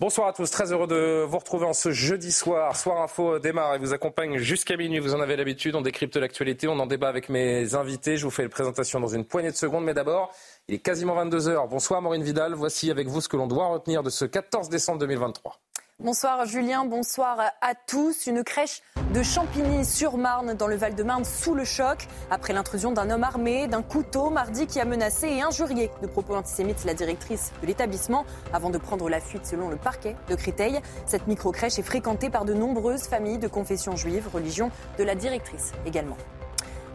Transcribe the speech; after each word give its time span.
Bonsoir 0.00 0.28
à 0.28 0.32
tous, 0.32 0.48
très 0.48 0.72
heureux 0.72 0.86
de 0.86 1.24
vous 1.24 1.38
retrouver 1.38 1.66
en 1.66 1.72
ce 1.72 1.90
jeudi 1.90 2.30
soir. 2.30 2.76
Soir 2.76 3.02
Info 3.02 3.40
démarre 3.40 3.74
et 3.74 3.78
vous 3.78 3.92
accompagne 3.92 4.38
jusqu'à 4.38 4.76
minuit. 4.76 5.00
Vous 5.00 5.12
en 5.12 5.20
avez 5.20 5.34
l'habitude, 5.34 5.74
on 5.74 5.80
décrypte 5.80 6.16
l'actualité, 6.16 6.68
on 6.68 6.78
en 6.78 6.86
débat 6.86 7.08
avec 7.08 7.28
mes 7.28 7.74
invités. 7.74 8.16
Je 8.16 8.24
vous 8.24 8.30
fais 8.30 8.44
une 8.44 8.48
présentation 8.48 9.00
dans 9.00 9.08
une 9.08 9.24
poignée 9.24 9.50
de 9.50 9.56
secondes, 9.56 9.82
mais 9.82 9.94
d'abord, 9.94 10.30
il 10.68 10.76
est 10.76 10.78
quasiment 10.78 11.16
22h. 11.24 11.68
Bonsoir 11.68 12.00
Maureen 12.00 12.22
Vidal, 12.22 12.54
voici 12.54 12.92
avec 12.92 13.08
vous 13.08 13.20
ce 13.20 13.28
que 13.28 13.36
l'on 13.36 13.48
doit 13.48 13.66
retenir 13.66 14.04
de 14.04 14.10
ce 14.10 14.24
14 14.24 14.68
décembre 14.68 15.00
2023. 15.00 15.58
Bonsoir 16.00 16.46
Julien, 16.46 16.84
bonsoir 16.84 17.40
à 17.60 17.74
tous. 17.74 18.28
Une 18.28 18.44
crèche 18.44 18.82
de 19.12 19.20
Champigny-sur-Marne 19.20 20.54
dans 20.54 20.68
le 20.68 20.76
Val-de-Marne 20.76 21.24
sous 21.24 21.54
le 21.54 21.64
choc 21.64 22.06
après 22.30 22.52
l'intrusion 22.52 22.92
d'un 22.92 23.10
homme 23.10 23.24
armé 23.24 23.66
d'un 23.66 23.82
couteau 23.82 24.30
mardi 24.30 24.68
qui 24.68 24.78
a 24.78 24.84
menacé 24.84 25.26
et 25.26 25.42
injurié 25.42 25.90
de 26.00 26.06
propos 26.06 26.36
antisémites 26.36 26.84
la 26.84 26.94
directrice 26.94 27.50
de 27.62 27.66
l'établissement 27.66 28.24
avant 28.52 28.70
de 28.70 28.78
prendre 28.78 29.08
la 29.08 29.18
fuite 29.18 29.44
selon 29.44 29.70
le 29.70 29.76
parquet 29.76 30.14
de 30.28 30.36
Créteil. 30.36 30.80
Cette 31.04 31.26
micro-crèche 31.26 31.80
est 31.80 31.82
fréquentée 31.82 32.30
par 32.30 32.44
de 32.44 32.54
nombreuses 32.54 33.08
familles 33.08 33.38
de 33.38 33.48
confession 33.48 33.96
juive, 33.96 34.28
religion 34.32 34.70
de 35.00 35.02
la 35.02 35.16
directrice 35.16 35.72
également. 35.84 36.16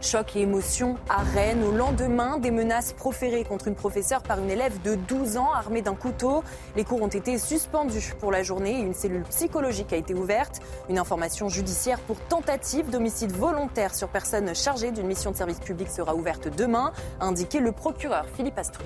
Choc 0.04 0.36
et 0.36 0.42
émotion 0.42 0.96
à 1.08 1.22
Rennes 1.22 1.64
au 1.64 1.70
lendemain 1.70 2.38
des 2.38 2.50
menaces 2.50 2.92
proférées 2.92 3.42
contre 3.42 3.68
une 3.68 3.74
professeure 3.74 4.22
par 4.22 4.38
une 4.38 4.50
élève 4.50 4.82
de 4.82 4.96
12 4.96 5.38
ans 5.38 5.50
armée 5.52 5.80
d'un 5.80 5.94
couteau. 5.94 6.44
Les 6.76 6.84
cours 6.84 7.00
ont 7.00 7.08
été 7.08 7.38
suspendus 7.38 8.12
pour 8.20 8.30
la 8.30 8.42
journée 8.42 8.80
et 8.80 8.82
une 8.82 8.92
cellule 8.92 9.22
psychologique 9.22 9.94
a 9.94 9.96
été 9.96 10.12
ouverte. 10.12 10.60
Une 10.90 10.98
information 10.98 11.48
judiciaire 11.48 12.00
pour 12.00 12.20
tentative 12.20 12.90
d'homicide 12.90 13.32
volontaire 13.32 13.94
sur 13.94 14.08
personne 14.08 14.54
chargée 14.54 14.90
d'une 14.90 15.06
mission 15.06 15.30
de 15.30 15.36
service 15.36 15.60
public 15.60 15.88
sera 15.88 16.14
ouverte 16.14 16.48
demain, 16.54 16.92
a 17.18 17.24
indiqué 17.24 17.58
le 17.60 17.72
procureur 17.72 18.26
Philippe 18.36 18.58
Astruc. 18.58 18.84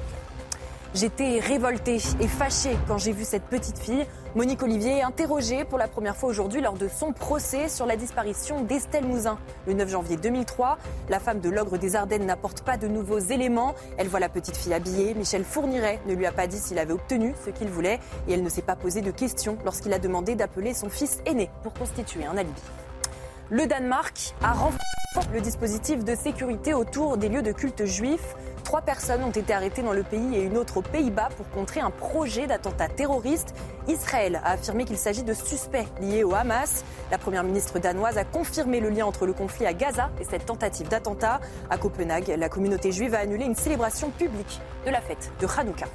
J'étais 0.95 1.39
révoltée 1.39 1.99
et 2.19 2.27
fâchée 2.27 2.75
quand 2.89 2.97
j'ai 2.97 3.13
vu 3.13 3.25
cette 3.25 3.43
petite 3.43 3.79
fille. 3.79 4.07
Monique 4.35 4.63
Olivier 4.63 4.99
est 4.99 5.03
interrogée 5.03 5.65
pour 5.65 5.77
la 5.77 5.87
première 5.87 6.17
fois 6.17 6.31
aujourd'hui 6.31 6.63
lors 6.63 6.79
de 6.79 6.89
son 6.89 7.13
procès 7.13 7.69
sur 7.69 7.85
la 7.85 7.97
disparition 7.97 8.63
d'Estelle 8.63 9.07
Mouzin. 9.07 9.39
Le 9.67 9.75
9 9.75 9.91
janvier 9.91 10.17
2003, 10.17 10.79
la 11.11 11.21
femme 11.21 11.41
de 11.41 11.51
l'ogre 11.51 11.77
des 11.77 11.95
Ardennes 11.95 12.25
n'apporte 12.25 12.63
pas 12.63 12.79
de 12.79 12.89
nouveaux 12.89 13.19
éléments. 13.19 13.75
Elle 13.99 14.09
voit 14.09 14.21
la 14.21 14.31
petite 14.31 14.57
fille 14.57 14.73
habillée. 14.73 15.13
Michel 15.13 15.45
Fourniret 15.45 16.01
ne 16.07 16.15
lui 16.15 16.25
a 16.25 16.33
pas 16.33 16.47
dit 16.47 16.59
s'il 16.59 16.79
avait 16.79 16.95
obtenu 16.95 17.35
ce 17.45 17.51
qu'il 17.51 17.69
voulait 17.69 18.01
et 18.27 18.33
elle 18.33 18.43
ne 18.43 18.49
s'est 18.49 18.63
pas 18.63 18.77
posé 18.77 19.03
de 19.03 19.11
questions 19.11 19.59
lorsqu'il 19.67 19.93
a 19.93 19.99
demandé 19.99 20.37
d'appeler 20.37 20.73
son 20.73 20.89
fils 20.89 21.19
aîné 21.27 21.51
pour 21.63 21.75
constituer 21.75 22.25
un 22.25 22.37
alibi. 22.39 22.63
Le 23.51 23.67
Danemark 23.67 24.35
a 24.43 24.53
renforcé 24.53 24.79
le 25.33 25.41
dispositif 25.41 26.05
de 26.05 26.15
sécurité 26.15 26.75
autour 26.75 27.17
des 27.17 27.31
lieux 27.31 27.41
de 27.41 27.53
culte 27.53 27.87
juifs. 27.87 28.37
Trois 28.63 28.83
personnes 28.83 29.25
ont 29.25 29.31
été 29.31 29.55
arrêtées 29.55 29.81
dans 29.81 29.95
le 29.95 30.03
pays 30.03 30.37
et 30.37 30.43
une 30.43 30.59
autre 30.59 30.77
aux 30.77 30.83
Pays-Bas 30.83 31.31
pour 31.35 31.49
contrer 31.49 31.81
un 31.81 31.91
projet 31.91 32.47
d'attentat 32.47 32.89
terroriste. 32.89 33.55
Israël 33.89 34.39
a 34.45 34.51
affirmé 34.51 34.85
qu'il 34.85 34.99
s'agit 34.99 35.23
de 35.23 35.33
suspects 35.33 35.87
liés 36.03 36.25
au 36.25 36.35
Hamas. 36.35 36.85
La 37.11 37.17
première 37.17 37.43
ministre 37.43 37.79
danoise 37.79 38.19
a 38.19 38.25
confirmé 38.25 38.81
le 38.81 38.91
lien 38.91 39.07
entre 39.07 39.25
le 39.25 39.33
conflit 39.33 39.65
à 39.65 39.73
Gaza 39.73 40.11
et 40.21 40.25
cette 40.25 40.45
tentative 40.45 40.89
d'attentat. 40.89 41.41
À 41.71 41.79
Copenhague, 41.79 42.35
la 42.37 42.51
communauté 42.51 42.93
juive 42.93 43.15
a 43.15 43.21
annulé 43.21 43.47
une 43.47 43.57
célébration 43.57 44.11
publique 44.11 44.61
de 44.85 44.91
la 44.91 45.01
fête 45.01 45.33
de 45.41 45.47
Hanouka. 45.47 45.87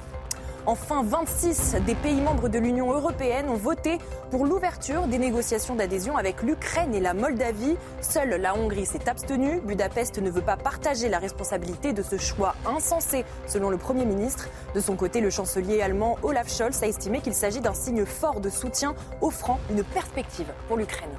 Enfin, 0.66 1.02
26 1.02 1.76
des 1.86 1.94
pays 1.94 2.22
membres 2.22 2.48
de 2.48 2.58
l'Union 2.58 2.90
européenne 2.90 3.50
ont 3.50 3.56
voté 3.56 3.98
pour 4.30 4.46
l'ouverture 4.46 5.06
des 5.06 5.18
négociations 5.18 5.74
d'adhésion 5.74 6.16
avec 6.16 6.42
l'Ukraine 6.42 6.94
et 6.94 7.00
la 7.00 7.12
Moldavie. 7.12 7.76
Seule 8.00 8.40
la 8.40 8.56
Hongrie 8.56 8.86
s'est 8.86 9.06
abstenue. 9.06 9.60
Budapest 9.60 10.18
ne 10.18 10.30
veut 10.30 10.40
pas 10.40 10.56
partager 10.56 11.10
la 11.10 11.18
responsabilité 11.18 11.92
de 11.92 12.02
ce 12.02 12.16
choix 12.16 12.54
insensé, 12.64 13.26
selon 13.46 13.68
le 13.68 13.76
Premier 13.76 14.06
ministre. 14.06 14.48
De 14.74 14.80
son 14.80 14.96
côté, 14.96 15.20
le 15.20 15.28
chancelier 15.28 15.82
allemand 15.82 16.16
Olaf 16.22 16.50
Scholz 16.50 16.82
a 16.82 16.86
estimé 16.86 17.20
qu'il 17.20 17.34
s'agit 17.34 17.60
d'un 17.60 17.74
signe 17.74 18.06
fort 18.06 18.40
de 18.40 18.48
soutien 18.48 18.94
offrant 19.20 19.60
une 19.70 19.84
perspective 19.84 20.50
pour 20.66 20.78
l'Ukraine. 20.78 21.10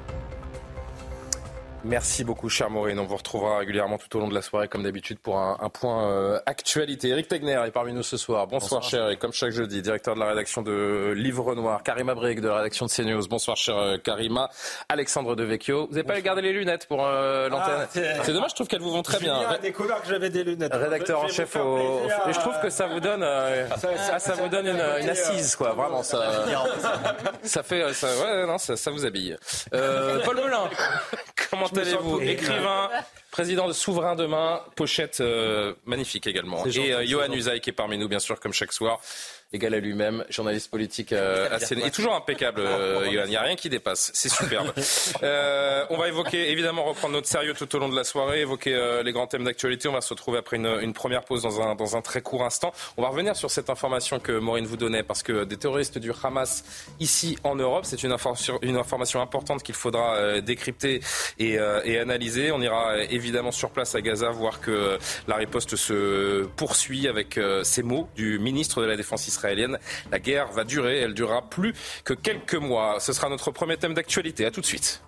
Merci 1.87 2.23
beaucoup, 2.23 2.49
cher 2.49 2.71
Maureen. 2.71 2.97
On 2.97 3.05
vous 3.05 3.15
retrouvera 3.15 3.59
régulièrement 3.59 3.99
tout 3.99 4.17
au 4.17 4.19
long 4.19 4.27
de 4.27 4.33
la 4.33 4.41
soirée, 4.41 4.67
comme 4.67 4.81
d'habitude, 4.81 5.19
pour 5.19 5.37
un, 5.37 5.55
un 5.61 5.69
point 5.69 6.09
euh, 6.09 6.39
actualité. 6.47 7.09
Eric 7.09 7.27
Tegner 7.27 7.61
est 7.63 7.69
parmi 7.69 7.93
nous 7.93 8.01
ce 8.01 8.17
soir. 8.17 8.47
Bonsoir, 8.47 8.81
Bonsoir. 8.81 8.83
cher 8.89 9.03
Eric. 9.05 9.19
Comme 9.19 9.33
chaque 9.33 9.51
jeudi, 9.51 9.83
directeur 9.83 10.15
de 10.15 10.19
la 10.19 10.25
rédaction 10.25 10.63
de 10.63 11.13
Livre 11.15 11.53
Noir. 11.53 11.83
Karima 11.83 12.15
Brick 12.15 12.41
de 12.41 12.47
la 12.47 12.55
rédaction 12.57 12.87
de 12.87 12.91
CNews. 12.91 13.27
Bonsoir, 13.27 13.55
cher 13.55 13.77
euh, 13.77 13.97
Karima. 13.99 14.49
Alexandre 14.89 15.35
Devecchio. 15.35 15.85
Vous 15.87 15.93
n'avez 15.95 16.07
pas 16.07 16.19
gardé 16.21 16.41
les 16.41 16.53
lunettes 16.53 16.87
pour 16.87 17.05
euh, 17.05 17.49
l'antenne 17.49 17.81
Ah, 17.81 17.85
c'est- 18.23 18.33
dommage, 18.33 18.49
je 18.49 18.55
trouve 18.55 18.67
qu'elles 18.67 18.81
vous 18.81 18.91
vont 18.91 19.03
très 19.03 19.19
bien. 19.19 19.35
A 19.47 19.59
découvert 19.59 20.01
que 20.01 20.07
j'avais 20.07 20.31
des 20.31 20.43
lunettes. 20.43 20.73
Rédacteur 20.73 21.21
en 21.21 21.27
chef 21.27 21.55
au. 21.55 21.77
Et 22.27 22.33
je 22.33 22.39
trouve 22.39 22.59
que 22.63 22.71
ça 22.71 22.87
vous 22.87 22.99
donne, 22.99 23.21
euh, 23.21 23.67
Ça- 23.77 23.89
ah, 24.11 24.17
ça 24.19 24.33
vous 24.33 24.47
donne 24.49 24.65
une, 24.65 24.81
une 25.01 25.09
assise, 25.09 25.55
quoi. 25.55 25.73
Vraiment, 25.73 26.01
ça. 26.01 26.45
Ça 27.43 27.61
fait, 27.61 27.83
euh, 27.83 27.93
ça, 27.93 28.07
ouais, 28.07 28.47
non, 28.47 28.57
ça, 28.57 28.75
ça 28.75 28.89
vous 28.89 29.05
habille. 29.05 29.37
Euh, 29.75 30.19
Paul 30.25 30.37
Melun, 30.37 30.67
comment 31.55 31.81
allez-vous 31.81 32.21
Écrivain, 32.21 32.89
président 33.35 33.67
de 33.67 33.73
Souverain 33.73 34.15
Demain, 34.15 34.61
pochette 34.77 35.19
euh, 35.19 35.73
magnifique 35.83 36.25
également. 36.25 36.59
Gentil, 36.59 36.79
Et 36.79 36.93
euh, 36.93 37.05
Johan. 37.05 37.33
Usaï 37.33 37.59
qui 37.59 37.69
est 37.69 37.73
parmi 37.73 37.97
nous, 37.97 38.07
bien 38.07 38.19
sûr, 38.19 38.39
comme 38.39 38.53
chaque 38.53 38.71
soir. 38.71 39.01
Égal 39.53 39.75
à 39.75 39.79
lui-même, 39.79 40.25
journaliste 40.29 40.71
politique 40.71 41.13
euh, 41.13 41.47
assez... 41.51 41.77
Et 41.77 41.91
toujours 41.91 42.15
impeccable, 42.15 42.61
euh, 42.65 43.05
Johan. 43.11 43.23
Il 43.25 43.29
n'y 43.29 43.35
a 43.35 43.41
rien 43.41 43.55
qui 43.55 43.69
dépasse. 43.69 44.11
C'est 44.13 44.29
superbe. 44.29 44.71
Euh, 45.23 45.85
on 45.89 45.97
va 45.97 46.07
évoquer, 46.07 46.51
évidemment, 46.51 46.83
reprendre 46.83 47.13
notre 47.13 47.27
sérieux 47.27 47.53
tout 47.53 47.73
au 47.75 47.79
long 47.79 47.89
de 47.89 47.95
la 47.95 48.03
soirée, 48.03 48.41
évoquer 48.41 49.01
les 49.03 49.11
grands 49.11 49.27
thèmes 49.27 49.43
d'actualité. 49.43 49.87
On 49.87 49.93
va 49.93 50.01
se 50.01 50.13
retrouver 50.13 50.37
après 50.37 50.57
une, 50.57 50.67
une 50.81 50.93
première 50.93 51.23
pause 51.23 51.41
dans 51.41 51.61
un, 51.61 51.75
dans 51.75 51.95
un 51.95 52.01
très 52.01 52.21
court 52.21 52.43
instant. 52.43 52.73
On 52.97 53.01
va 53.01 53.09
revenir 53.09 53.35
sur 53.35 53.49
cette 53.49 53.69
information 53.69 54.19
que 54.19 54.31
Maureen 54.31 54.65
vous 54.65 54.77
donnait, 54.77 55.03
parce 55.03 55.23
que 55.23 55.43
des 55.43 55.57
terroristes 55.57 55.97
du 55.97 56.11
Hamas 56.23 56.63
ici 56.99 57.37
en 57.43 57.55
Europe, 57.55 57.85
c'est 57.85 58.03
une 58.03 58.11
information, 58.11 58.59
une 58.61 58.77
information 58.77 59.21
importante 59.21 59.63
qu'il 59.63 59.75
faudra 59.75 60.41
décrypter 60.41 61.01
et, 61.39 61.57
et 61.85 61.97
analyser. 61.97 62.51
On 62.51 62.61
ira 62.61 62.97
évidemment 63.25 63.51
sur 63.51 63.71
place 63.71 63.95
à 63.95 64.01
Gaza 64.01 64.29
voir 64.29 64.61
que 64.61 64.71
euh, 64.71 64.97
la 65.27 65.35
riposte 65.35 65.75
se 65.75 66.45
poursuit 66.55 67.07
avec 67.07 67.37
euh, 67.37 67.63
ces 67.63 67.81
mots 67.81 68.07
du 68.15 68.37
ministre 68.37 68.81
de 68.81 68.85
la 68.85 68.95
Défense 68.95 69.27
israélienne. 69.27 69.79
La 70.11 70.19
guerre 70.19 70.51
va 70.51 70.63
durer, 70.63 70.99
elle 70.99 71.15
durera 71.15 71.41
plus 71.41 71.73
que 72.03 72.13
quelques 72.13 72.55
mois. 72.55 72.99
Ce 72.99 73.13
sera 73.13 73.29
notre 73.29 73.49
premier 73.49 73.77
thème 73.77 73.95
d'actualité. 73.95 74.45
À 74.45 74.51
tout 74.51 74.61
de 74.61 74.65
suite. 74.65 75.01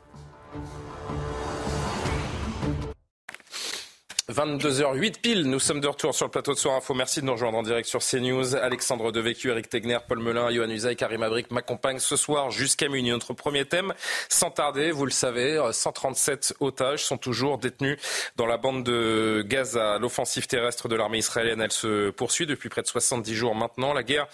22h08 4.29 5.21
pile, 5.21 5.43
nous 5.49 5.57
sommes 5.57 5.79
de 5.79 5.87
retour 5.87 6.13
sur 6.13 6.25
le 6.25 6.31
plateau 6.31 6.53
de 6.53 6.57
Soir 6.57 6.75
Info. 6.75 6.93
Merci 6.93 7.21
de 7.21 7.25
nous 7.25 7.31
rejoindre 7.31 7.59
en 7.59 7.63
direct 7.63 7.87
sur 7.87 8.01
CNews. 8.01 8.57
Alexandre 8.57 9.13
Devecchio, 9.13 9.51
Eric 9.51 9.69
Tegner, 9.69 9.99
Paul 10.05 10.19
Melun, 10.19 10.51
Johan 10.51 10.69
Usaï, 10.69 10.97
Karim 10.97 11.23
Abric 11.23 11.49
m'accompagnent 11.49 11.99
ce 11.99 12.17
soir 12.17 12.51
jusqu'à 12.51 12.89
minuit. 12.89 13.09
Notre 13.09 13.31
premier 13.31 13.63
thème, 13.63 13.93
sans 14.27 14.51
tarder, 14.51 14.91
vous 14.91 15.05
le 15.05 15.11
savez, 15.11 15.57
137 15.71 16.55
otages 16.59 17.05
sont 17.05 17.17
toujours 17.17 17.57
détenus 17.57 17.97
dans 18.35 18.47
la 18.47 18.57
bande 18.57 18.83
de 18.83 19.45
Gaza. 19.47 19.97
L'offensive 19.97 20.45
terrestre 20.45 20.89
de 20.89 20.97
l'armée 20.97 21.19
israélienne, 21.19 21.61
elle 21.61 21.71
se 21.71 22.09
poursuit 22.09 22.45
depuis 22.45 22.67
près 22.67 22.81
de 22.81 22.87
70 22.87 23.33
jours 23.33 23.55
maintenant. 23.55 23.93
La 23.93 24.03
guerre 24.03 24.27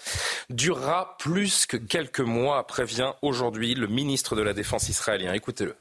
durera 0.50 1.16
plus 1.20 1.66
que 1.66 1.76
quelques 1.76 2.18
mois, 2.18 2.66
prévient 2.66 3.12
aujourd'hui 3.22 3.76
le 3.76 3.86
ministre 3.86 4.34
de 4.34 4.42
la 4.42 4.54
Défense 4.54 4.88
israélien. 4.88 5.34
Écoutez-le. 5.34 5.76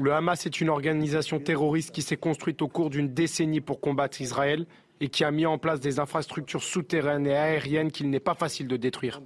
Le 0.00 0.12
Hamas 0.12 0.46
est 0.46 0.60
une 0.60 0.68
organisation 0.68 1.40
terroriste 1.40 1.90
qui 1.90 2.02
s'est 2.02 2.16
construite 2.16 2.62
au 2.62 2.68
cours 2.68 2.88
d'une 2.88 3.08
décennie 3.08 3.60
pour 3.60 3.80
combattre 3.80 4.20
Israël 4.20 4.64
et 5.00 5.08
qui 5.08 5.24
a 5.24 5.30
mis 5.32 5.44
en 5.44 5.58
place 5.58 5.80
des 5.80 5.98
infrastructures 5.98 6.62
souterraines 6.62 7.26
et 7.26 7.34
aériennes 7.34 7.90
qu'il 7.90 8.08
n'est 8.08 8.20
pas 8.20 8.34
facile 8.34 8.68
de 8.68 8.76
détruire. 8.76 9.20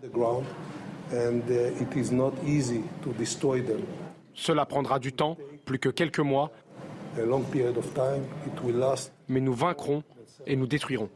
Cela 4.35 4.65
prendra 4.65 4.99
du 4.99 5.13
temps, 5.13 5.37
plus 5.67 5.79
que 5.79 5.91
quelques 5.91 6.21
mois, 6.21 6.51
mais 9.29 9.41
nous 9.41 9.55
vaincrons 9.55 10.03
et 10.47 10.57
nous 10.57 10.67
détruirons. 10.67 11.11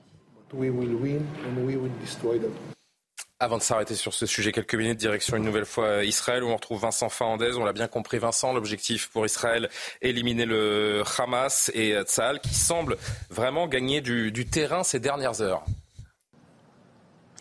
Avant 3.39 3.59
de 3.59 3.63
s'arrêter 3.63 3.95
sur 3.95 4.15
ce 4.15 4.25
sujet, 4.25 4.51
quelques 4.51 4.75
minutes, 4.75 4.99
direction 4.99 5.37
une 5.37 5.43
nouvelle 5.43 5.67
fois 5.67 6.05
Israël, 6.05 6.43
où 6.43 6.49
on 6.49 6.57
retrouve 6.57 6.81
Vincent 6.81 7.11
Fernandez. 7.11 7.53
On 7.57 7.65
l'a 7.65 7.75
bien 7.75 7.87
compris, 7.87 8.19
Vincent, 8.19 8.55
l'objectif 8.55 9.11
pour 9.11 9.27
Israël, 9.27 9.69
éliminer 10.01 10.47
le 10.47 11.03
Hamas 11.19 11.71
et 11.75 12.01
Tzal, 12.05 12.41
qui 12.41 12.55
semble 12.55 12.97
vraiment 13.29 13.69
gagner 13.69 14.01
du 14.01 14.47
terrain 14.47 14.85
ces 14.85 15.01
dernières 15.01 15.43
heures. 15.43 15.67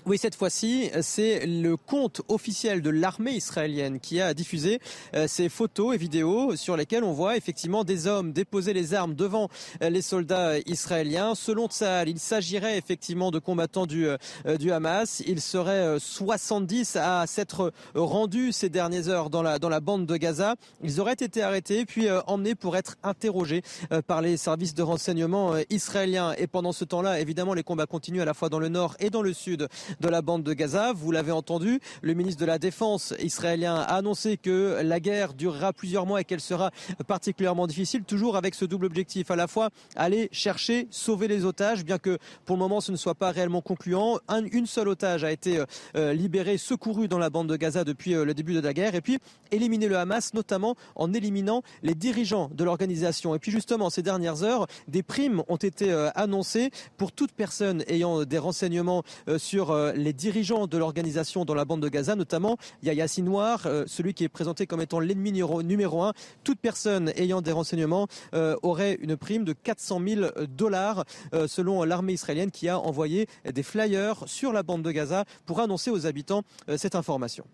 Oui, 0.07 0.19
cette 0.19 0.35
fois-ci, 0.35 0.91
c'est 1.01 1.47
le 1.47 1.77
compte 1.77 2.21
officiel 2.27 2.83
de 2.83 2.91
l'armée 2.91 3.31
israélienne 3.31 3.99
qui 3.99 4.21
a 4.21 4.35
diffusé 4.35 4.79
euh, 5.15 5.27
ces 5.27 5.49
photos 5.49 5.95
et 5.95 5.97
vidéos 5.97 6.55
sur 6.55 6.77
lesquelles 6.77 7.03
on 7.03 7.11
voit 7.11 7.37
effectivement 7.37 7.83
des 7.83 8.05
hommes 8.05 8.31
déposer 8.31 8.73
les 8.73 8.93
armes 8.93 9.15
devant 9.15 9.49
euh, 9.81 9.89
les 9.89 10.03
soldats 10.03 10.59
israéliens. 10.67 11.33
Selon 11.33 11.67
Tsahal, 11.69 12.07
il 12.07 12.19
s'agirait 12.19 12.77
effectivement 12.77 13.31
de 13.31 13.39
combattants 13.39 13.87
du, 13.87 14.07
euh, 14.07 14.17
du 14.59 14.71
Hamas. 14.71 15.23
Il 15.25 15.41
serait 15.41 15.99
70 15.99 16.97
à 16.97 17.25
s'être 17.25 17.73
rendus 17.95 18.51
ces 18.51 18.69
dernières 18.69 19.09
heures 19.09 19.31
dans 19.31 19.41
la, 19.41 19.57
dans 19.57 19.69
la 19.69 19.79
bande 19.79 20.05
de 20.05 20.17
Gaza. 20.17 20.53
Ils 20.83 21.01
auraient 21.01 21.13
été 21.13 21.41
arrêtés 21.41 21.83
puis 21.83 22.09
emmenés 22.27 22.53
pour 22.53 22.77
être 22.77 22.95
interrogés 23.01 23.63
par 24.05 24.21
les 24.21 24.37
services 24.37 24.75
de 24.75 24.83
renseignement 24.83 25.55
israéliens. 25.71 26.33
Et 26.37 26.45
pendant 26.45 26.73
ce 26.73 26.85
temps-là, 26.85 27.19
évidemment, 27.19 27.55
les 27.55 27.63
combats 27.63 27.87
continuent 27.87 28.21
à 28.21 28.25
la 28.25 28.35
fois 28.35 28.49
dans 28.49 28.59
le 28.59 28.69
nord 28.69 28.95
et 28.99 29.09
dans 29.09 29.23
le 29.23 29.33
sud 29.33 29.67
de 29.99 30.09
la 30.09 30.21
bande 30.21 30.43
de 30.43 30.53
Gaza. 30.53 30.93
Vous 30.93 31.11
l'avez 31.11 31.31
entendu, 31.31 31.79
le 32.01 32.13
ministre 32.13 32.41
de 32.41 32.45
la 32.45 32.59
Défense 32.59 33.13
israélien 33.19 33.75
a 33.75 33.95
annoncé 33.95 34.37
que 34.37 34.81
la 34.83 34.99
guerre 34.99 35.33
durera 35.33 35.73
plusieurs 35.73 36.05
mois 36.05 36.21
et 36.21 36.23
qu'elle 36.23 36.41
sera 36.41 36.71
particulièrement 37.07 37.67
difficile, 37.67 38.03
toujours 38.03 38.37
avec 38.37 38.55
ce 38.55 38.65
double 38.65 38.85
objectif, 38.85 39.31
à 39.31 39.35
la 39.35 39.47
fois 39.47 39.69
aller 39.95 40.29
chercher, 40.31 40.87
sauver 40.91 41.27
les 41.27 41.45
otages, 41.45 41.83
bien 41.83 41.97
que 41.97 42.17
pour 42.45 42.55
le 42.55 42.59
moment 42.59 42.81
ce 42.81 42.91
ne 42.91 42.97
soit 42.97 43.15
pas 43.15 43.31
réellement 43.31 43.61
concluant. 43.61 44.19
une 44.51 44.65
seule 44.65 44.87
otage 44.87 45.23
a 45.23 45.31
été 45.31 45.63
euh, 45.95 46.13
libérée, 46.13 46.57
secourue 46.57 47.07
dans 47.07 47.17
la 47.17 47.29
bande 47.29 47.47
de 47.47 47.55
Gaza 47.55 47.83
depuis 47.83 48.13
euh, 48.13 48.25
le 48.25 48.33
début 48.33 48.53
de 48.53 48.59
la 48.59 48.73
guerre, 48.73 48.95
et 48.95 49.01
puis 49.01 49.19
éliminer 49.51 49.87
le 49.87 49.97
Hamas, 49.97 50.33
notamment 50.33 50.75
en 50.95 51.13
éliminant 51.13 51.63
les 51.83 51.95
dirigeants 51.95 52.49
de 52.53 52.63
l'organisation. 52.63 53.35
Et 53.35 53.39
puis 53.39 53.51
justement, 53.51 53.89
ces 53.89 54.01
dernières 54.01 54.43
heures, 54.43 54.67
des 54.87 55.03
primes 55.03 55.43
ont 55.47 55.55
été 55.55 55.91
euh, 55.91 56.09
annoncées 56.15 56.71
pour 56.97 57.11
toute 57.11 57.31
personne 57.31 57.83
ayant 57.87 58.23
des 58.23 58.37
renseignements 58.37 59.03
sur 59.37 59.75
euh, 59.85 59.93
les 59.93 60.13
dirigeants 60.13 60.67
de 60.67 60.77
l'organisation 60.77 61.45
dans 61.45 61.53
la 61.53 61.65
bande 61.65 61.81
de 61.81 61.89
Gaza, 61.89 62.15
notamment 62.15 62.57
Yahya 62.83 63.07
Sinwar, 63.07 63.65
euh, 63.65 63.83
celui 63.87 64.13
qui 64.13 64.23
est 64.23 64.29
présenté 64.29 64.67
comme 64.67 64.81
étant 64.81 64.99
l'ennemi 64.99 65.31
numéro 65.31 66.03
un. 66.03 66.13
Toute 66.43 66.59
personne 66.59 67.11
ayant 67.15 67.41
des 67.41 67.51
renseignements 67.51 68.07
euh, 68.33 68.55
aurait 68.63 68.97
une 69.01 69.17
prime 69.17 69.43
de 69.43 69.53
400 69.53 70.01
000 70.07 70.21
dollars, 70.49 71.05
selon 71.47 71.83
l'armée 71.83 72.13
israélienne 72.13 72.51
qui 72.51 72.69
a 72.69 72.79
envoyé 72.79 73.27
des 73.51 73.63
flyers 73.63 74.23
sur 74.27 74.53
la 74.53 74.63
bande 74.63 74.83
de 74.83 74.91
Gaza 74.91 75.25
pour 75.45 75.59
annoncer 75.59 75.91
aux 75.91 76.05
habitants 76.05 76.43
cette 76.77 76.95
information. 76.95 77.45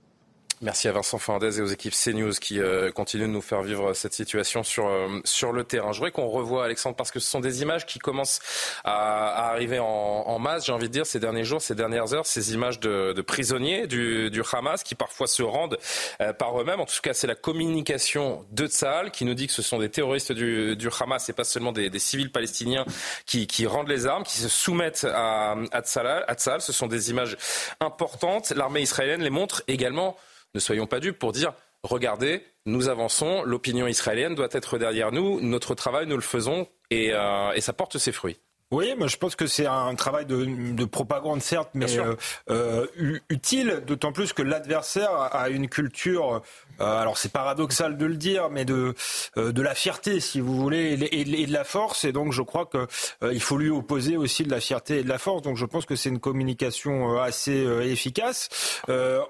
Merci 0.64 0.88
à 0.88 0.92
Vincent 0.92 1.18
Fernandez 1.18 1.58
et 1.58 1.62
aux 1.64 1.68
équipes 1.68 1.96
CNews 1.96 2.34
qui 2.34 2.60
euh, 2.60 2.92
continuent 2.92 3.24
de 3.24 3.32
nous 3.32 3.42
faire 3.42 3.64
vivre 3.64 3.94
cette 3.94 4.14
situation 4.14 4.62
sur, 4.62 4.86
euh, 4.86 5.20
sur 5.26 5.54
le 5.54 5.64
terrain. 5.64 5.92
Je 5.92 5.98
voudrais 5.98 6.12
qu'on 6.12 6.28
revoie, 6.28 6.66
Alexandre, 6.66 6.96
parce 6.96 7.10
que 7.10 7.20
ce 7.20 7.28
sont 7.28 7.40
des 7.40 7.64
images 7.64 7.88
qui 7.88 7.98
commencent 7.98 8.40
à, 8.84 9.50
arriver 9.50 9.80
en, 9.80 9.86
en 9.88 10.38
masse, 10.38 10.68
j'ai 10.68 10.72
envie 10.72 10.88
de 10.88 10.94
dire, 10.94 11.08
ces 11.08 11.20
derniers 11.20 11.46
jours, 11.46 11.64
ces 11.64 11.74
dernières 11.74 12.14
heures, 12.14 12.28
ces 12.28 12.54
images 12.54 12.80
de, 12.80 13.12
de 13.12 13.22
prisonniers 13.24 13.88
du, 13.88 14.30
du, 14.30 14.44
Hamas 14.54 14.84
qui 14.84 14.94
parfois 14.94 15.26
se 15.26 15.42
rendent 15.42 15.80
euh, 16.22 16.32
par 16.32 16.62
eux-mêmes. 16.62 16.80
En 16.80 16.86
tout 16.86 16.94
cas, 17.02 17.16
c'est 17.16 17.26
la 17.26 17.34
communication 17.34 18.46
de 18.52 18.68
Tsahal 18.68 19.10
qui 19.10 19.26
nous 19.26 19.34
dit 19.34 19.48
que 19.48 19.54
ce 19.54 19.64
sont 19.64 19.80
des 19.80 19.90
terroristes 19.90 20.32
du, 20.32 20.76
du 20.76 20.90
Hamas 21.00 21.28
et 21.28 21.34
pas 21.34 21.44
seulement 21.44 21.72
des, 21.72 21.90
des 21.90 22.00
civils 22.00 22.32
palestiniens 22.32 22.86
qui, 23.26 23.48
qui, 23.48 23.66
rendent 23.66 23.90
les 23.90 24.06
armes, 24.06 24.26
qui 24.26 24.38
se 24.38 24.48
soumettent 24.48 25.08
à, 25.12 25.56
à, 25.72 25.82
à. 25.82 26.60
Ce 26.60 26.72
sont 26.72 26.86
des 26.86 27.10
images 27.10 27.36
importantes. 27.80 28.52
L'armée 28.52 28.82
israélienne 28.82 29.24
les 29.24 29.32
montre 29.32 29.64
également 29.68 30.16
ne 30.54 30.60
soyons 30.60 30.88
pas 30.88 31.00
dupes 31.00 31.20
pour 31.20 31.32
dire 31.32 31.54
regardez, 31.84 32.44
nous 32.66 32.90
avançons, 32.90 33.44
l'opinion 33.44 33.88
israélienne 33.88 34.36
doit 34.36 34.50
être 34.52 34.78
derrière 34.78 35.12
nous, 35.12 35.42
notre 35.42 35.76
travail, 35.76 36.06
nous 36.08 36.16
le 36.16 36.22
faisons 36.22 36.68
et, 36.90 37.12
euh, 37.14 37.52
et 37.54 37.62
ça 37.62 37.74
porte 37.74 37.98
ses 37.98 38.12
fruits. 38.12 38.38
Oui, 38.72 38.96
moi 38.98 39.08
je 39.08 39.18
pense 39.18 39.36
que 39.36 39.48
c'est 39.48 39.66
un 39.66 39.94
travail 39.96 40.26
de, 40.26 40.46
de, 40.46 40.86
propagande 40.86 41.42
certes, 41.42 41.72
mais 41.74 42.00
euh, 42.00 42.16
euh, 42.50 42.88
utile, 43.30 43.84
d'autant 43.86 44.14
plus 44.14 44.32
que 44.32 44.42
l'adversaire 44.42 45.12
a 45.12 45.50
une 45.50 45.68
culture 45.68 46.42
alors 46.82 47.18
c'est 47.18 47.32
paradoxal 47.32 47.98
de 47.98 48.06
le 48.06 48.16
dire, 48.16 48.50
mais 48.50 48.66
de 48.66 48.94
euh, 49.38 49.52
de 49.52 49.62
la 49.62 49.76
fierté, 49.76 50.20
si 50.20 50.40
vous 50.40 50.56
voulez, 50.56 50.98
et, 51.12 51.26
de 51.26 51.54
la 51.54 51.64
force. 51.64 52.04
Et 52.04 52.12
donc 52.12 52.32
je 52.32 52.42
crois 52.42 52.66
que 52.66 52.88
euh, 53.24 53.34
il 53.34 53.42
faut 53.42 53.58
lui 53.58 53.70
opposer 53.70 54.18
aussi 54.18 54.44
de 54.44 54.52
la 54.52 54.60
fierté 54.60 55.00
et 55.00 55.04
de 55.04 55.10
la 55.10 55.18
force. 55.18 55.42
Donc 55.42 55.58
je 55.58 55.66
pense 55.66 55.86
que 55.86 55.96
c'est 55.96 56.10
une 56.10 56.20
communication 56.20 57.20
assez 57.20 57.66
efficace. 57.84 58.50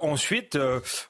ensuite, 0.02 0.58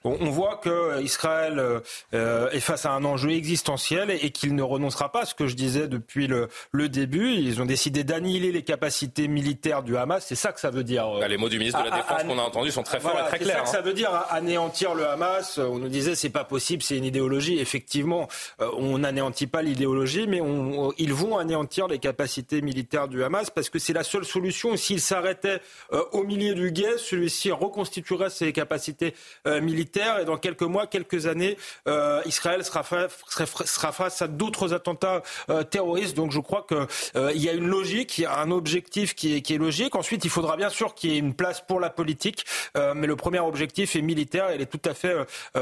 on, 0.04 0.30
voit 0.30 0.58
que 0.58 1.02
Israël 1.02 1.82
est 2.14 2.60
face 2.60 2.86
à 2.86 2.92
un 2.92 3.04
enjeu 3.04 3.32
existentiel 3.32 4.10
et, 4.10 4.32
qu'il 4.32 4.56
ne 4.56 4.64
renoncera 4.64 5.12
pas. 5.12 5.26
Ce 5.26 5.36
que 5.36 5.48
je 5.48 5.56
disais 5.56 5.88
depuis 5.88 6.28
le, 6.28 6.48
le 6.72 6.90
début, 6.90 7.32
ils 7.34 7.62
ont 7.62 7.66
décidé 7.66 8.04
d'annihiler 8.04 8.52
les 8.52 8.64
capacités 8.64 9.28
militaires 9.28 9.84
du 9.84 9.98
Hamas. 9.98 10.26
C'est 10.26 10.36
ça 10.36 10.52
que 10.52 10.60
ça 10.60 10.70
veut 10.70 10.84
dire. 10.84 11.10
Bah, 11.20 11.28
les 11.28 11.38
mots 11.38 11.50
du 11.50 11.60
ministre 11.60 11.84
de 11.84 11.90
la 11.90 11.98
Défense 11.98 12.24
qu'on 12.24 12.40
a 12.40 12.44
entendus 12.44 12.72
sont 12.72 12.84
très 12.84 13.00
forts 13.00 13.20
et 13.20 13.28
très 13.28 13.40
clairs. 13.40 13.62
C'est 13.66 13.72
ça 13.72 13.78
que 13.78 13.78
ça 13.78 13.82
veut 13.82 13.94
dire 13.94 14.12
anéantir 14.30 14.96
le 14.96 15.08
Hamas. 15.08 15.58
On 15.58 15.80
nous 15.80 15.90
disait 15.90 16.16
c'est 16.16 16.31
pas 16.32 16.44
possible, 16.44 16.84
c'est 16.84 16.98
une 16.98 17.06
idéologie. 17.06 17.60
Effectivement, 17.60 18.28
euh, 18.62 18.70
on 18.78 19.00
n'anéantit 19.00 19.48
pas 19.48 19.62
l'idéologie, 19.62 20.28
mais 20.28 20.42
on, 20.42 20.94
ils 20.98 21.14
vont 21.14 21.38
anéantir 21.38 21.88
les 21.88 22.00
capacités 22.00 22.62
militaires 22.62 23.08
du 23.08 23.24
Hamas 23.24 23.50
parce 23.50 23.70
que 23.70 23.80
c'est 23.80 23.94
la 23.94 24.04
seule 24.04 24.26
solution. 24.26 24.76
S'il 24.78 25.02
s'arrêtait 25.02 25.62
euh, 25.94 26.04
au 26.12 26.24
milieu 26.24 26.54
du 26.54 26.72
guet, 26.72 26.98
celui-ci 26.98 27.52
reconstituerait 27.52 28.30
ses 28.30 28.54
capacités 28.54 29.14
euh, 29.48 29.62
militaires 29.62 30.20
et 30.20 30.26
dans 30.26 30.38
quelques 30.38 30.62
mois, 30.64 30.88
quelques 30.88 31.28
années, 31.28 31.58
Israël 32.26 32.64
sera, 32.64 32.84
sera, 32.84 33.92
face 33.92 34.22
à 34.22 34.28
d'autres 34.28 34.74
attentats 34.74 35.22
terroristes. 35.70 36.16
Donc 36.16 36.32
je 36.32 36.40
crois 36.40 36.66
qu'il 36.68 37.42
y 37.42 37.50
a 37.50 37.54
une 37.54 37.68
logique, 37.68 38.18
il 38.18 38.22
y 38.22 38.26
a 38.26 38.40
un 38.40 38.52
objectif 38.52 39.16
qui 39.16 39.36
est, 39.36 39.42
qui 39.42 39.54
est 39.54 39.58
logique. 39.58 39.96
Ensuite, 39.96 40.24
il 40.24 40.30
faudra 40.30 40.56
bien 40.56 40.70
sûr 40.70 40.94
qu'il 40.94 41.12
y 41.12 41.16
ait 41.16 41.20
une 41.20 41.34
place 41.34 41.62
pour 41.62 41.80
la 41.80 41.90
politique, 41.90 42.46
mais 42.76 43.08
le 43.08 43.16
premier 43.16 43.40
objectif 43.40 43.96
est 43.96 44.02
militaire 44.02 44.50
et 44.52 44.56
il 44.56 44.62
est 44.62 44.66
tout 44.66 44.82
à 44.86 44.94
fait 44.94 45.16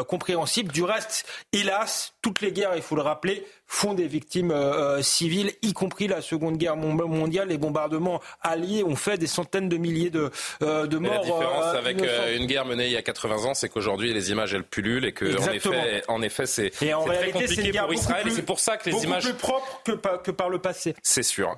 compréhensible 0.07 0.58
du 0.67 0.83
reste, 0.83 1.25
hélas, 1.53 2.13
toutes 2.21 2.41
les 2.41 2.51
guerres, 2.51 2.73
il 2.75 2.81
faut 2.81 2.95
le 2.95 3.01
rappeler, 3.01 3.45
font 3.67 3.94
des 3.94 4.07
victimes 4.07 4.51
euh, 4.51 4.97
euh, 4.97 5.01
civiles, 5.01 5.51
y 5.61 5.73
compris 5.73 6.07
la 6.07 6.21
Seconde 6.21 6.57
Guerre 6.57 6.75
mondiale. 6.75 7.50
Les 7.50 7.57
bombardements 7.57 8.19
alliés 8.41 8.83
ont 8.83 8.95
fait 8.95 9.17
des 9.17 9.27
centaines 9.27 9.69
de 9.69 9.77
milliers 9.77 10.09
de, 10.09 10.31
euh, 10.63 10.88
de 10.88 10.97
morts. 10.97 11.13
la 11.13 11.19
différence 11.19 11.75
avec 11.75 11.97
une 12.35 12.45
guerre 12.47 12.65
menée 12.65 12.88
il 12.88 12.91
y 12.91 12.97
a 12.97 13.01
80 13.01 13.45
ans, 13.45 13.53
c'est 13.53 13.69
qu'aujourd'hui 13.69 14.13
les 14.13 14.31
images 14.31 14.53
elles 14.53 14.63
pullulent 14.63 15.06
et 15.06 15.13
que 15.13 15.38
en 15.38 15.53
effet, 15.53 16.03
en 16.07 16.21
effet, 16.21 16.45
c'est 16.47 16.71
très 16.71 17.31
compliqué 17.31 17.71
pour 17.71 17.94
Israël. 17.94 18.27
et 18.27 18.31
c'est 18.31 18.41
pour 18.41 18.59
ça 18.59 18.77
que 18.77 18.89
les 18.89 19.03
images 19.03 19.23
plus 19.23 19.33
propres 19.33 19.81
que 19.85 19.91
par, 19.91 20.21
que 20.21 20.31
par 20.31 20.50
le 20.50 20.59
passé. 20.59 20.95
C'est 21.03 21.23
sûr. 21.23 21.55